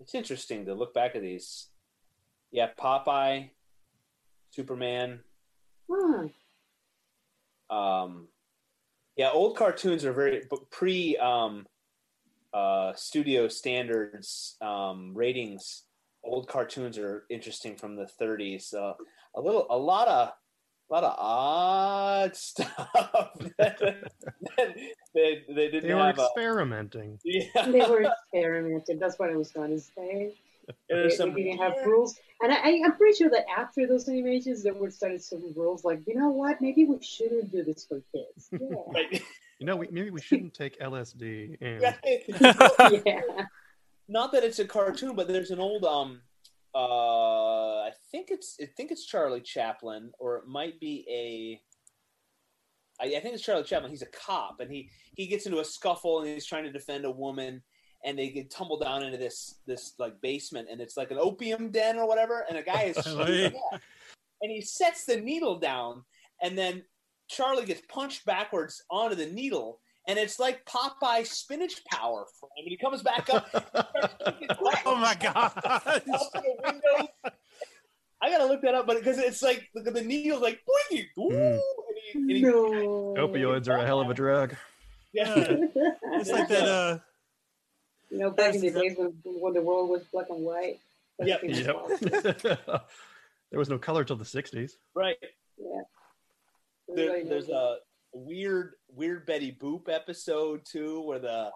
It's 0.00 0.14
interesting 0.14 0.66
to 0.66 0.74
look 0.74 0.92
back 0.92 1.16
at 1.16 1.22
these. 1.22 1.68
Yeah, 2.52 2.68
Popeye, 2.78 3.50
Superman. 4.56 5.20
Hmm. 5.92 6.26
Um, 7.68 8.28
yeah, 9.16 9.30
old 9.30 9.56
cartoons 9.56 10.04
are 10.06 10.12
very 10.14 10.42
pre 10.70 11.16
um, 11.18 11.66
uh, 12.54 12.94
studio 12.94 13.48
standards 13.48 14.56
um, 14.62 15.12
ratings. 15.14 15.82
Old 16.24 16.48
cartoons 16.48 16.96
are 16.98 17.24
interesting 17.28 17.76
from 17.76 17.96
the 17.96 18.08
30s. 18.20 18.72
Uh, 18.74 18.94
a 19.34 19.40
little, 19.40 19.66
a 19.68 19.76
lot 19.76 20.08
of, 20.08 20.28
a 20.90 20.92
lot 20.94 21.04
of 21.04 21.14
odd 21.18 22.34
stuff. 22.48 22.88
that, 23.58 23.78
that 23.78 24.76
they, 25.14 25.44
they 25.48 25.68
didn't 25.70 25.86
They 25.86 25.94
were 25.94 26.00
have. 26.00 26.18
A, 26.18 26.22
experimenting. 26.24 27.18
yeah, 27.24 27.44
They 27.66 27.80
were 27.80 28.02
experimenting. 28.32 28.98
That's 28.98 29.18
what 29.18 29.30
I 29.30 29.36
was 29.36 29.50
going 29.50 29.70
to 29.72 29.80
say. 29.80 30.34
They, 30.66 30.74
there's 30.88 31.12
they 31.12 31.16
some 31.16 31.34
didn't 31.34 31.58
have 31.58 31.74
rules. 31.84 32.18
And 32.42 32.52
I, 32.52 32.56
I- 32.56 32.82
I'm 32.84 32.96
pretty 32.96 33.16
sure 33.16 33.30
that 33.30 33.46
after 33.48 33.86
those 33.86 34.08
animations, 34.08 34.62
there 34.62 34.74
were 34.74 34.90
started 34.90 35.22
some 35.22 35.52
rules 35.56 35.84
like, 35.84 36.00
you 36.06 36.14
know 36.14 36.28
what? 36.30 36.60
Maybe 36.60 36.84
we 36.84 37.02
shouldn't 37.02 37.50
do 37.50 37.62
this 37.64 37.86
for 37.86 38.02
kids. 38.12 38.48
Yeah. 38.52 38.76
Right. 38.92 39.22
You 39.58 39.64
know, 39.64 39.76
we, 39.76 39.88
maybe 39.90 40.10
we 40.10 40.20
shouldn't 40.20 40.52
take 40.52 40.78
LSD. 40.80 41.56
And 41.62 41.80
yeah. 43.06 43.22
not 44.06 44.30
that 44.32 44.44
it's 44.44 44.58
a 44.58 44.66
cartoon, 44.66 45.16
but 45.16 45.28
there's 45.28 45.50
an 45.50 45.60
old 45.60 45.82
um 45.86 46.20
uh 46.74 47.84
I 47.84 47.90
think 48.10 48.28
it's 48.30 48.58
I 48.60 48.66
think 48.76 48.90
it's 48.90 49.06
Charlie 49.06 49.40
Chaplin 49.40 50.12
or 50.18 50.36
it 50.36 50.46
might 50.46 50.78
be 50.78 51.06
a 51.10 53.02
I, 53.02 53.16
I 53.16 53.20
think 53.20 53.34
it's 53.34 53.42
Charlie 53.42 53.62
Chaplin. 53.64 53.90
He's 53.90 54.02
a 54.02 54.06
cop 54.26 54.60
and 54.60 54.70
he 54.70 54.90
he 55.14 55.26
gets 55.26 55.46
into 55.46 55.60
a 55.60 55.64
scuffle 55.64 56.20
and 56.20 56.28
he's 56.28 56.44
trying 56.44 56.64
to 56.64 56.70
defend 56.72 57.06
a 57.06 57.10
woman 57.10 57.62
and 58.06 58.18
they 58.18 58.28
get 58.30 58.50
tumble 58.50 58.78
down 58.78 59.02
into 59.02 59.18
this 59.18 59.56
this 59.66 59.92
like 59.98 60.18
basement 60.22 60.68
and 60.70 60.80
it's 60.80 60.96
like 60.96 61.10
an 61.10 61.18
opium 61.18 61.70
den 61.70 61.98
or 61.98 62.06
whatever 62.08 62.44
and 62.48 62.56
a 62.56 62.62
guy 62.62 62.84
is 62.84 62.96
shooting 63.04 63.50
to 63.50 63.80
and 64.42 64.50
he 64.50 64.60
sets 64.62 65.04
the 65.04 65.20
needle 65.20 65.58
down 65.58 66.02
and 66.42 66.56
then 66.56 66.82
Charlie 67.28 67.66
gets 67.66 67.82
punched 67.88 68.24
backwards 68.24 68.82
onto 68.90 69.16
the 69.16 69.26
needle 69.26 69.80
and 70.08 70.18
it's 70.18 70.38
like 70.38 70.64
Popeye 70.66 71.26
spinach 71.26 71.84
power 71.86 72.26
for 72.38 72.46
him 72.56 72.64
and 72.64 72.68
he 72.68 72.76
comes 72.76 73.02
back 73.02 73.28
up 73.28 73.46
Oh 74.86 74.94
my 74.96 75.14
god. 75.20 75.52
out 75.64 76.02
the 76.04 76.42
window. 76.64 77.08
I 78.22 78.30
gotta 78.30 78.46
look 78.46 78.62
that 78.62 78.74
up, 78.74 78.86
but 78.86 78.98
because 78.98 79.18
it's 79.18 79.42
like 79.42 79.68
the, 79.74 79.90
the 79.90 80.00
needle's 80.02 80.40
like 80.42 80.60
boing, 80.92 81.04
Mm. 81.18 81.32
and 81.32 81.60
he, 82.12 82.18
and 82.18 82.30
he, 82.30 82.40
No. 82.42 83.14
opioids 83.18 83.68
are 83.68 83.76
a 83.78 83.84
hell 83.84 84.00
of 84.00 84.08
a 84.08 84.14
drug. 84.14 84.54
yeah. 85.12 85.34
It's 85.36 86.30
like 86.30 86.48
that. 86.48 86.64
Uh, 86.68 86.98
you 88.16 88.22
know, 88.22 88.30
back 88.30 88.54
in 88.54 88.62
the 88.62 88.70
days 88.70 88.96
when, 88.96 89.12
when 89.24 89.52
the 89.52 89.60
world 89.60 89.90
was 89.90 90.02
black 90.12 90.26
and 90.30 90.44
white. 90.44 90.80
Yep. 91.18 91.40
Yep. 91.44 91.76
awesome. 91.76 92.08
there 93.50 93.58
was 93.58 93.68
no 93.68 93.78
color 93.78 94.04
till 94.04 94.16
the 94.16 94.24
60s. 94.24 94.72
right. 94.94 95.16
Yeah. 95.58 95.82
There, 96.88 97.24
there's 97.24 97.48
a 97.48 97.78
weird, 98.12 98.74
weird 98.94 99.26
Betty 99.26 99.56
Boop 99.60 99.88
episode 99.88 100.64
too, 100.64 101.00
where 101.02 101.18
the 101.18 101.28
uh, 101.28 101.50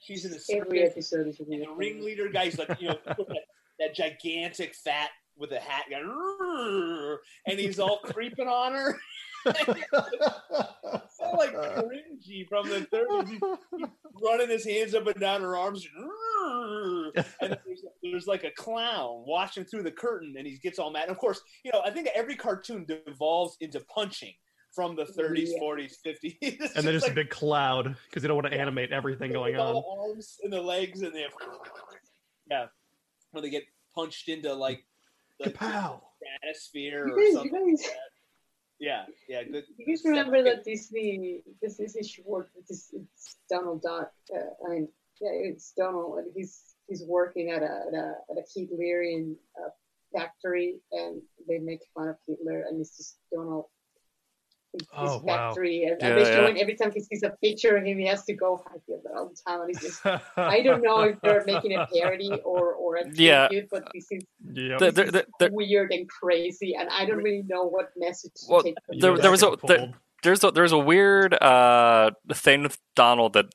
she's 0.00 0.24
in 0.24 0.30
the 0.30 0.38
that. 0.48 0.56
every 0.56 0.78
circus 0.78 0.92
episode 0.92 1.26
is 1.26 1.40
and 1.40 1.62
the 1.62 1.68
ringleader 1.70 2.28
guy's 2.28 2.58
like, 2.58 2.80
you 2.80 2.88
know, 2.88 2.98
that, 3.06 3.44
that 3.78 3.94
gigantic 3.94 4.74
fat 4.74 5.10
with 5.36 5.52
a 5.52 5.58
hat 5.58 5.84
guy, 5.90 6.00
and 7.46 7.58
he's 7.58 7.78
all 7.78 7.98
creeping 7.98 8.48
on 8.48 8.72
her. 8.72 8.98
so 9.44 11.30
like 11.36 11.52
cringy 11.54 12.48
from 12.48 12.68
the 12.68 12.86
30s. 12.92 13.28
He's, 13.28 13.40
he's 13.78 13.88
running 14.22 14.48
his 14.48 14.64
hands 14.64 14.94
up 14.94 15.06
and 15.06 15.20
down 15.20 15.40
her 15.42 15.56
arms. 15.56 15.86
And 17.40 17.56
there's, 17.66 17.84
there's 18.02 18.26
like 18.26 18.44
a 18.44 18.50
clown 18.50 19.24
watching 19.26 19.64
through 19.64 19.82
the 19.84 19.90
curtain 19.90 20.34
and 20.36 20.46
he 20.46 20.56
gets 20.58 20.78
all 20.78 20.90
mad. 20.90 21.02
And 21.04 21.10
of 21.12 21.18
course, 21.18 21.40
you 21.64 21.72
know, 21.72 21.82
I 21.84 21.90
think 21.90 22.08
every 22.14 22.36
cartoon 22.36 22.86
devolves 23.06 23.56
into 23.60 23.80
punching 23.80 24.32
from 24.72 24.96
the 24.96 25.04
30s, 25.04 25.48
Yeah. 25.52 25.60
40s, 25.62 25.94
50s. 26.04 26.36
It's 26.40 26.74
and 26.76 26.84
then 26.86 26.94
just 26.94 27.06
just 27.06 27.12
a 27.12 27.14
big 27.14 27.30
cloud 27.30 27.94
because 28.08 28.22
they 28.22 28.28
don't 28.28 28.36
want 28.36 28.48
to 28.48 28.54
Yeah. 28.56 28.62
animate 28.62 28.90
everything 28.92 29.32
going 29.32 29.52
with 29.52 29.60
on. 29.60 29.74
the 29.74 29.82
arms 30.08 30.38
and 30.42 30.52
the 30.52 30.60
legs 30.62 31.02
and 31.02 31.14
they 31.14 31.22
have, 31.22 31.32
yeah, 32.50 32.66
when 33.32 33.42
they 33.44 33.50
get 33.50 33.64
punched 33.94 34.28
into 34.28 34.52
like 34.54 34.84
the 35.38 35.50
Kapow! 35.50 36.00
stratosphere 36.40 37.04
or 37.04 37.16
guys, 37.16 37.18
you 37.28 37.32
something. 37.34 37.76
guys, 37.76 37.90
Yeah, 38.82 39.04
yeah, 39.28 39.44
good. 39.44 39.62
you 39.78 39.86
guys 39.86 40.02
remember 40.04 40.42
that 40.42 40.64
Disney, 40.64 41.44
this 41.62 41.76
Disney 41.76 42.02
short, 42.02 42.50
this 42.68 42.92
it's 42.92 43.36
Donald 43.48 43.80
Duck. 43.80 44.10
Uh, 44.34 44.66
I 44.66 44.70
mean, 44.70 44.88
yeah, 45.20 45.30
it's 45.30 45.72
Donald, 45.76 46.18
and 46.18 46.32
he's 46.34 46.74
he's 46.88 47.04
working 47.06 47.52
at 47.52 47.62
a 47.62 47.84
at 47.86 47.94
a, 47.94 48.14
at 48.28 48.38
a 48.38 48.58
Hitlerian 48.58 49.36
uh, 49.56 49.68
factory, 50.12 50.80
and 50.90 51.22
they 51.48 51.58
make 51.58 51.78
fun 51.94 52.08
of 52.08 52.16
Hitler, 52.26 52.64
and 52.68 52.80
it's 52.80 52.96
just 52.96 53.18
Donald. 53.32 53.66
In 54.74 54.80
His 54.80 54.88
Oh, 54.92 55.18
wow. 55.24 55.48
factory, 55.48 55.84
and, 55.84 55.96
Yeah, 56.00 56.06
and 56.08 56.16
they're 56.18 56.48
yeah. 56.54 56.60
every 56.62 56.74
time 56.76 56.92
he 56.92 57.00
sees 57.00 57.22
a 57.22 57.30
picture 57.42 57.76
of 57.76 57.84
him, 57.84 57.98
he 57.98 58.06
has 58.06 58.24
to 58.24 58.32
go 58.32 58.62
"Hi, 58.66 58.76
Hitler" 58.86 59.16
all 59.16 59.28
the 59.28 59.36
time, 59.46 59.60
and 59.60 59.68
he's 59.68 59.80
just 59.80 60.04
I 60.36 60.62
don't 60.62 60.82
know 60.82 61.00
if 61.02 61.20
they're 61.20 61.44
making 61.46 61.74
a 61.76 61.86
parody 61.94 62.32
or 62.44 62.72
or 62.74 62.96
a 62.96 63.04
Yeah. 63.14 63.48
tribute, 63.48 63.68
but 63.70 63.84
this 63.94 64.06
is 64.10 64.22
Yep. 64.52 64.78
There- 64.78 64.90
this 64.90 64.94
there- 64.94 65.04
is 65.06 65.12
there- 65.12 65.26
there- 65.40 65.50
weird 65.52 65.92
and 65.92 66.08
crazy, 66.08 66.74
and 66.74 66.88
I 66.90 67.04
don't 67.06 67.18
really 67.18 67.42
know 67.42 67.64
what 67.64 67.92
message 67.96 68.32
to 68.34 68.46
Well, 68.50 68.62
take. 68.62 68.74
there- 68.88 69.16
there 69.18 69.30
was 69.30 69.42
a- 69.42 69.56
Pulled. 69.56 69.68
there- 69.68 69.92
there's 70.22 70.42
a 70.44 70.50
there's 70.50 70.72
a 70.72 70.78
weird 70.78 71.34
uh 71.34 72.10
thing 72.32 72.62
with 72.62 72.78
Donald 72.94 73.32
that 73.34 73.46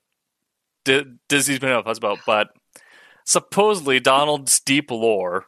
D- 0.85 1.03
Disney's 1.27 1.59
been 1.59 1.71
up 1.71 1.87
about, 1.87 2.19
but 2.25 2.49
supposedly 3.25 3.99
Donald's 3.99 4.59
deep 4.59 4.89
lore 4.91 5.47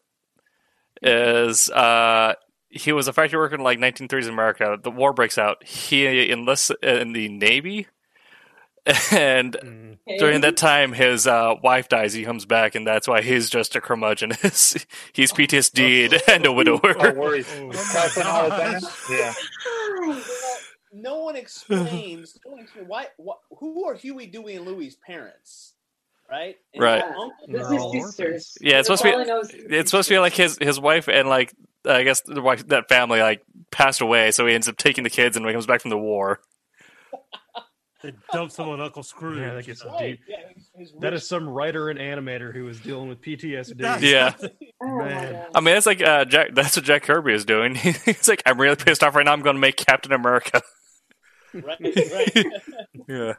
is 1.01 1.69
uh 1.71 2.33
he 2.69 2.91
was 2.91 3.07
a 3.07 3.13
factory 3.13 3.39
worker 3.39 3.55
in 3.55 3.61
like 3.61 3.79
1930s 3.79 4.27
America. 4.29 4.77
The 4.81 4.91
war 4.91 5.13
breaks 5.13 5.37
out. 5.37 5.63
He 5.65 6.31
enlists 6.31 6.71
in 6.83 7.13
the 7.13 7.27
Navy, 7.29 7.87
and 9.11 9.53
Mm. 10.09 10.17
during 10.17 10.41
that 10.41 10.57
time, 10.57 10.93
his 10.93 11.27
uh, 11.27 11.53
wife 11.61 11.89
dies. 11.89 12.13
He 12.13 12.23
comes 12.23 12.45
back, 12.45 12.73
and 12.75 12.87
that's 12.87 13.07
why 13.07 13.21
he's 13.21 13.49
just 13.49 13.75
a 13.75 13.81
curmudgeon. 13.81 14.31
he's 14.41 15.31
PTSD 15.33 16.21
and 16.27 16.43
a 16.45 16.47
No 16.49 16.53
widower. 16.53 16.79
worries. 17.15 17.47
Oh, 17.59 17.71
Typing 17.71 18.23
all 18.25 18.49
the 18.49 18.55
time. 18.57 18.81
Yeah. 19.11 19.33
No 20.91 21.19
one 21.19 21.35
explains. 21.35 22.39
no 22.45 22.51
one 22.51 22.61
explains 22.61 22.87
why, 22.87 23.07
why. 23.17 23.35
Who 23.59 23.85
are 23.85 23.93
Huey, 23.93 24.25
Dewey, 24.25 24.55
and 24.55 24.65
Louie's 24.65 24.95
parents? 24.95 25.73
Right. 26.29 26.55
And 26.73 26.83
Right. 26.83 27.03
his 27.47 27.59
This 27.69 27.71
is 27.71 27.91
sisters. 27.91 28.57
Yeah, 28.61 28.79
it's 28.79 28.87
supposed 28.87 29.03
to 29.03 29.07
be- 29.09 29.13
All 29.13 29.21
I 29.21 29.23
know 29.25 29.39
is 29.41 29.51
It's 29.53 29.91
supposed 29.91 30.07
to 30.09 30.15
be 30.15 30.19
like 30.19 30.33
his 30.33 30.57
his 30.59 30.79
wife 30.79 31.07
and 31.07 31.27
like 31.29 31.53
I 31.85 32.03
guess 32.03 32.21
the 32.21 32.41
wife 32.41 32.67
that 32.67 32.89
family 32.89 33.21
like 33.21 33.41
passed 33.71 34.01
away, 34.01 34.31
so 34.31 34.45
he 34.45 34.53
ends 34.53 34.67
up 34.67 34.77
taking 34.77 35.03
the 35.03 35.09
kids, 35.09 35.35
and 35.37 35.45
when 35.45 35.53
he 35.53 35.55
comes 35.55 35.65
back 35.67 35.81
from 35.81 35.89
the 35.89 35.97
war, 35.97 36.39
They 38.01 38.13
dumped 38.31 38.55
them 38.55 38.69
on 38.69 38.79
Uncle 38.79 39.03
Scrooge. 39.03 39.39
Yeah, 39.39 39.55
that 39.55 39.65
gets 39.65 39.83
you. 39.83 39.89
Right. 39.89 40.11
deep. 40.11 40.19
Yeah, 40.25 40.37
his, 40.55 40.91
his 40.91 40.93
That 41.01 41.21
some 41.21 41.49
writer 41.49 41.89
and 41.89 41.99
animator 41.99 42.53
who 42.53 42.65
is 42.69 42.79
dealing 42.79 43.09
with 43.09 43.21
PTSD. 43.21 43.77
That's- 43.77 44.03
yeah. 44.03 44.33
Oh 44.81 44.97
Man. 44.99 45.45
I 45.53 45.59
mean, 45.59 45.75
it's 45.75 45.85
like 45.85 46.01
uh, 46.01 46.23
Jack. 46.23 46.55
That's 46.55 46.77
what 46.77 46.85
Jack 46.85 47.03
Kirby 47.03 47.33
is 47.33 47.43
doing. 47.43 47.75
He's 47.75 48.29
like, 48.29 48.41
I'm 48.45 48.57
really 48.61 48.77
pissed 48.77 49.03
off 49.03 49.13
right 49.13 49.25
now. 49.25 49.33
I'm 49.33 49.41
going 49.41 49.57
to 49.57 49.59
make 49.59 49.75
Captain 49.75 50.13
America. 50.13 50.61
right. 51.53 51.77
Right. 51.81 52.45
yeah. 53.09 53.33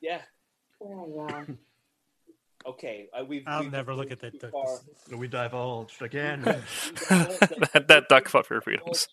yeah. 0.00 0.20
Oh 0.80 1.04
wow. 1.06 1.44
Okay. 2.68 3.08
Uh, 3.18 3.24
we've. 3.24 3.44
I'll 3.46 3.62
we've 3.62 3.72
never 3.72 3.94
look 3.94 4.10
at 4.10 4.20
that 4.20 4.38
duck. 4.38 4.52
far. 4.52 4.80
We 5.16 5.26
divulged 5.26 6.02
again. 6.02 6.42
that, 7.08 7.84
that 7.88 8.08
duck 8.08 8.28
fought 8.28 8.46
for 8.46 8.54
your 8.54 8.60
freedoms. 8.60 9.08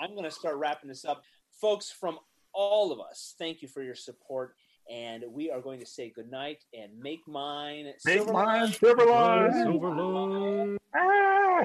I'm 0.00 0.12
going 0.12 0.24
to 0.24 0.30
start 0.30 0.56
wrapping 0.56 0.88
this 0.88 1.04
up. 1.04 1.24
Folks, 1.60 1.90
from 1.90 2.18
all 2.52 2.92
of 2.92 3.00
us, 3.00 3.34
thank 3.38 3.62
you 3.62 3.68
for 3.68 3.82
your 3.82 3.96
support. 3.96 4.54
And 4.88 5.24
we 5.28 5.50
are 5.50 5.60
going 5.60 5.80
to 5.80 5.86
say 5.86 6.10
goodnight 6.10 6.64
and 6.72 6.98
make 6.98 7.20
mine. 7.26 7.86
Make 7.86 8.00
silver 8.00 8.32
mine 8.32 8.62
line. 8.62 8.72
silver 8.72 9.04
line. 9.04 9.52
Silverline. 9.52 10.76
Ah! 10.94 11.64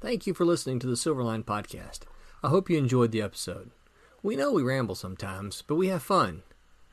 Thank 0.00 0.26
you 0.26 0.34
for 0.34 0.44
listening 0.44 0.78
to 0.80 0.86
the 0.86 0.94
Silverline 0.94 1.44
Podcast. 1.44 2.00
I 2.42 2.48
hope 2.48 2.70
you 2.70 2.78
enjoyed 2.78 3.10
the 3.12 3.22
episode. 3.22 3.70
We 4.22 4.36
know 4.36 4.52
we 4.52 4.62
ramble 4.62 4.94
sometimes, 4.94 5.62
but 5.66 5.74
we 5.74 5.88
have 5.88 6.02
fun. 6.02 6.42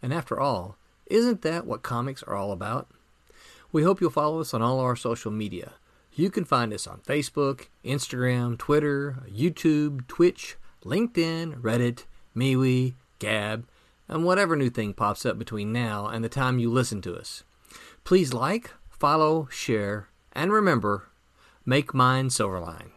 And 0.05 0.13
after 0.13 0.39
all, 0.39 0.77
isn't 1.07 1.41
that 1.41 1.65
what 1.65 1.81
comics 1.81 2.21
are 2.21 2.35
all 2.35 2.51
about? 2.51 2.87
We 3.71 3.81
hope 3.81 3.99
you'll 3.99 4.11
follow 4.11 4.39
us 4.39 4.53
on 4.53 4.61
all 4.61 4.79
our 4.79 4.95
social 4.95 5.31
media. 5.31 5.73
You 6.13 6.29
can 6.29 6.45
find 6.45 6.71
us 6.71 6.85
on 6.85 6.99
Facebook, 6.99 7.69
Instagram, 7.83 8.55
Twitter, 8.55 9.23
YouTube, 9.27 10.05
Twitch, 10.07 10.57
LinkedIn, 10.83 11.59
Reddit, 11.59 12.03
MeWe, 12.37 12.93
Gab, 13.17 13.67
and 14.07 14.23
whatever 14.23 14.55
new 14.55 14.69
thing 14.69 14.93
pops 14.93 15.25
up 15.25 15.39
between 15.39 15.73
now 15.73 16.05
and 16.05 16.23
the 16.23 16.29
time 16.29 16.59
you 16.59 16.69
listen 16.69 17.01
to 17.01 17.15
us. 17.15 17.43
Please 18.03 18.31
like, 18.31 18.75
follow, 18.91 19.47
share, 19.49 20.09
and 20.33 20.53
remember, 20.53 21.09
make 21.65 21.95
mine 21.95 22.29
Silverline. 22.29 22.91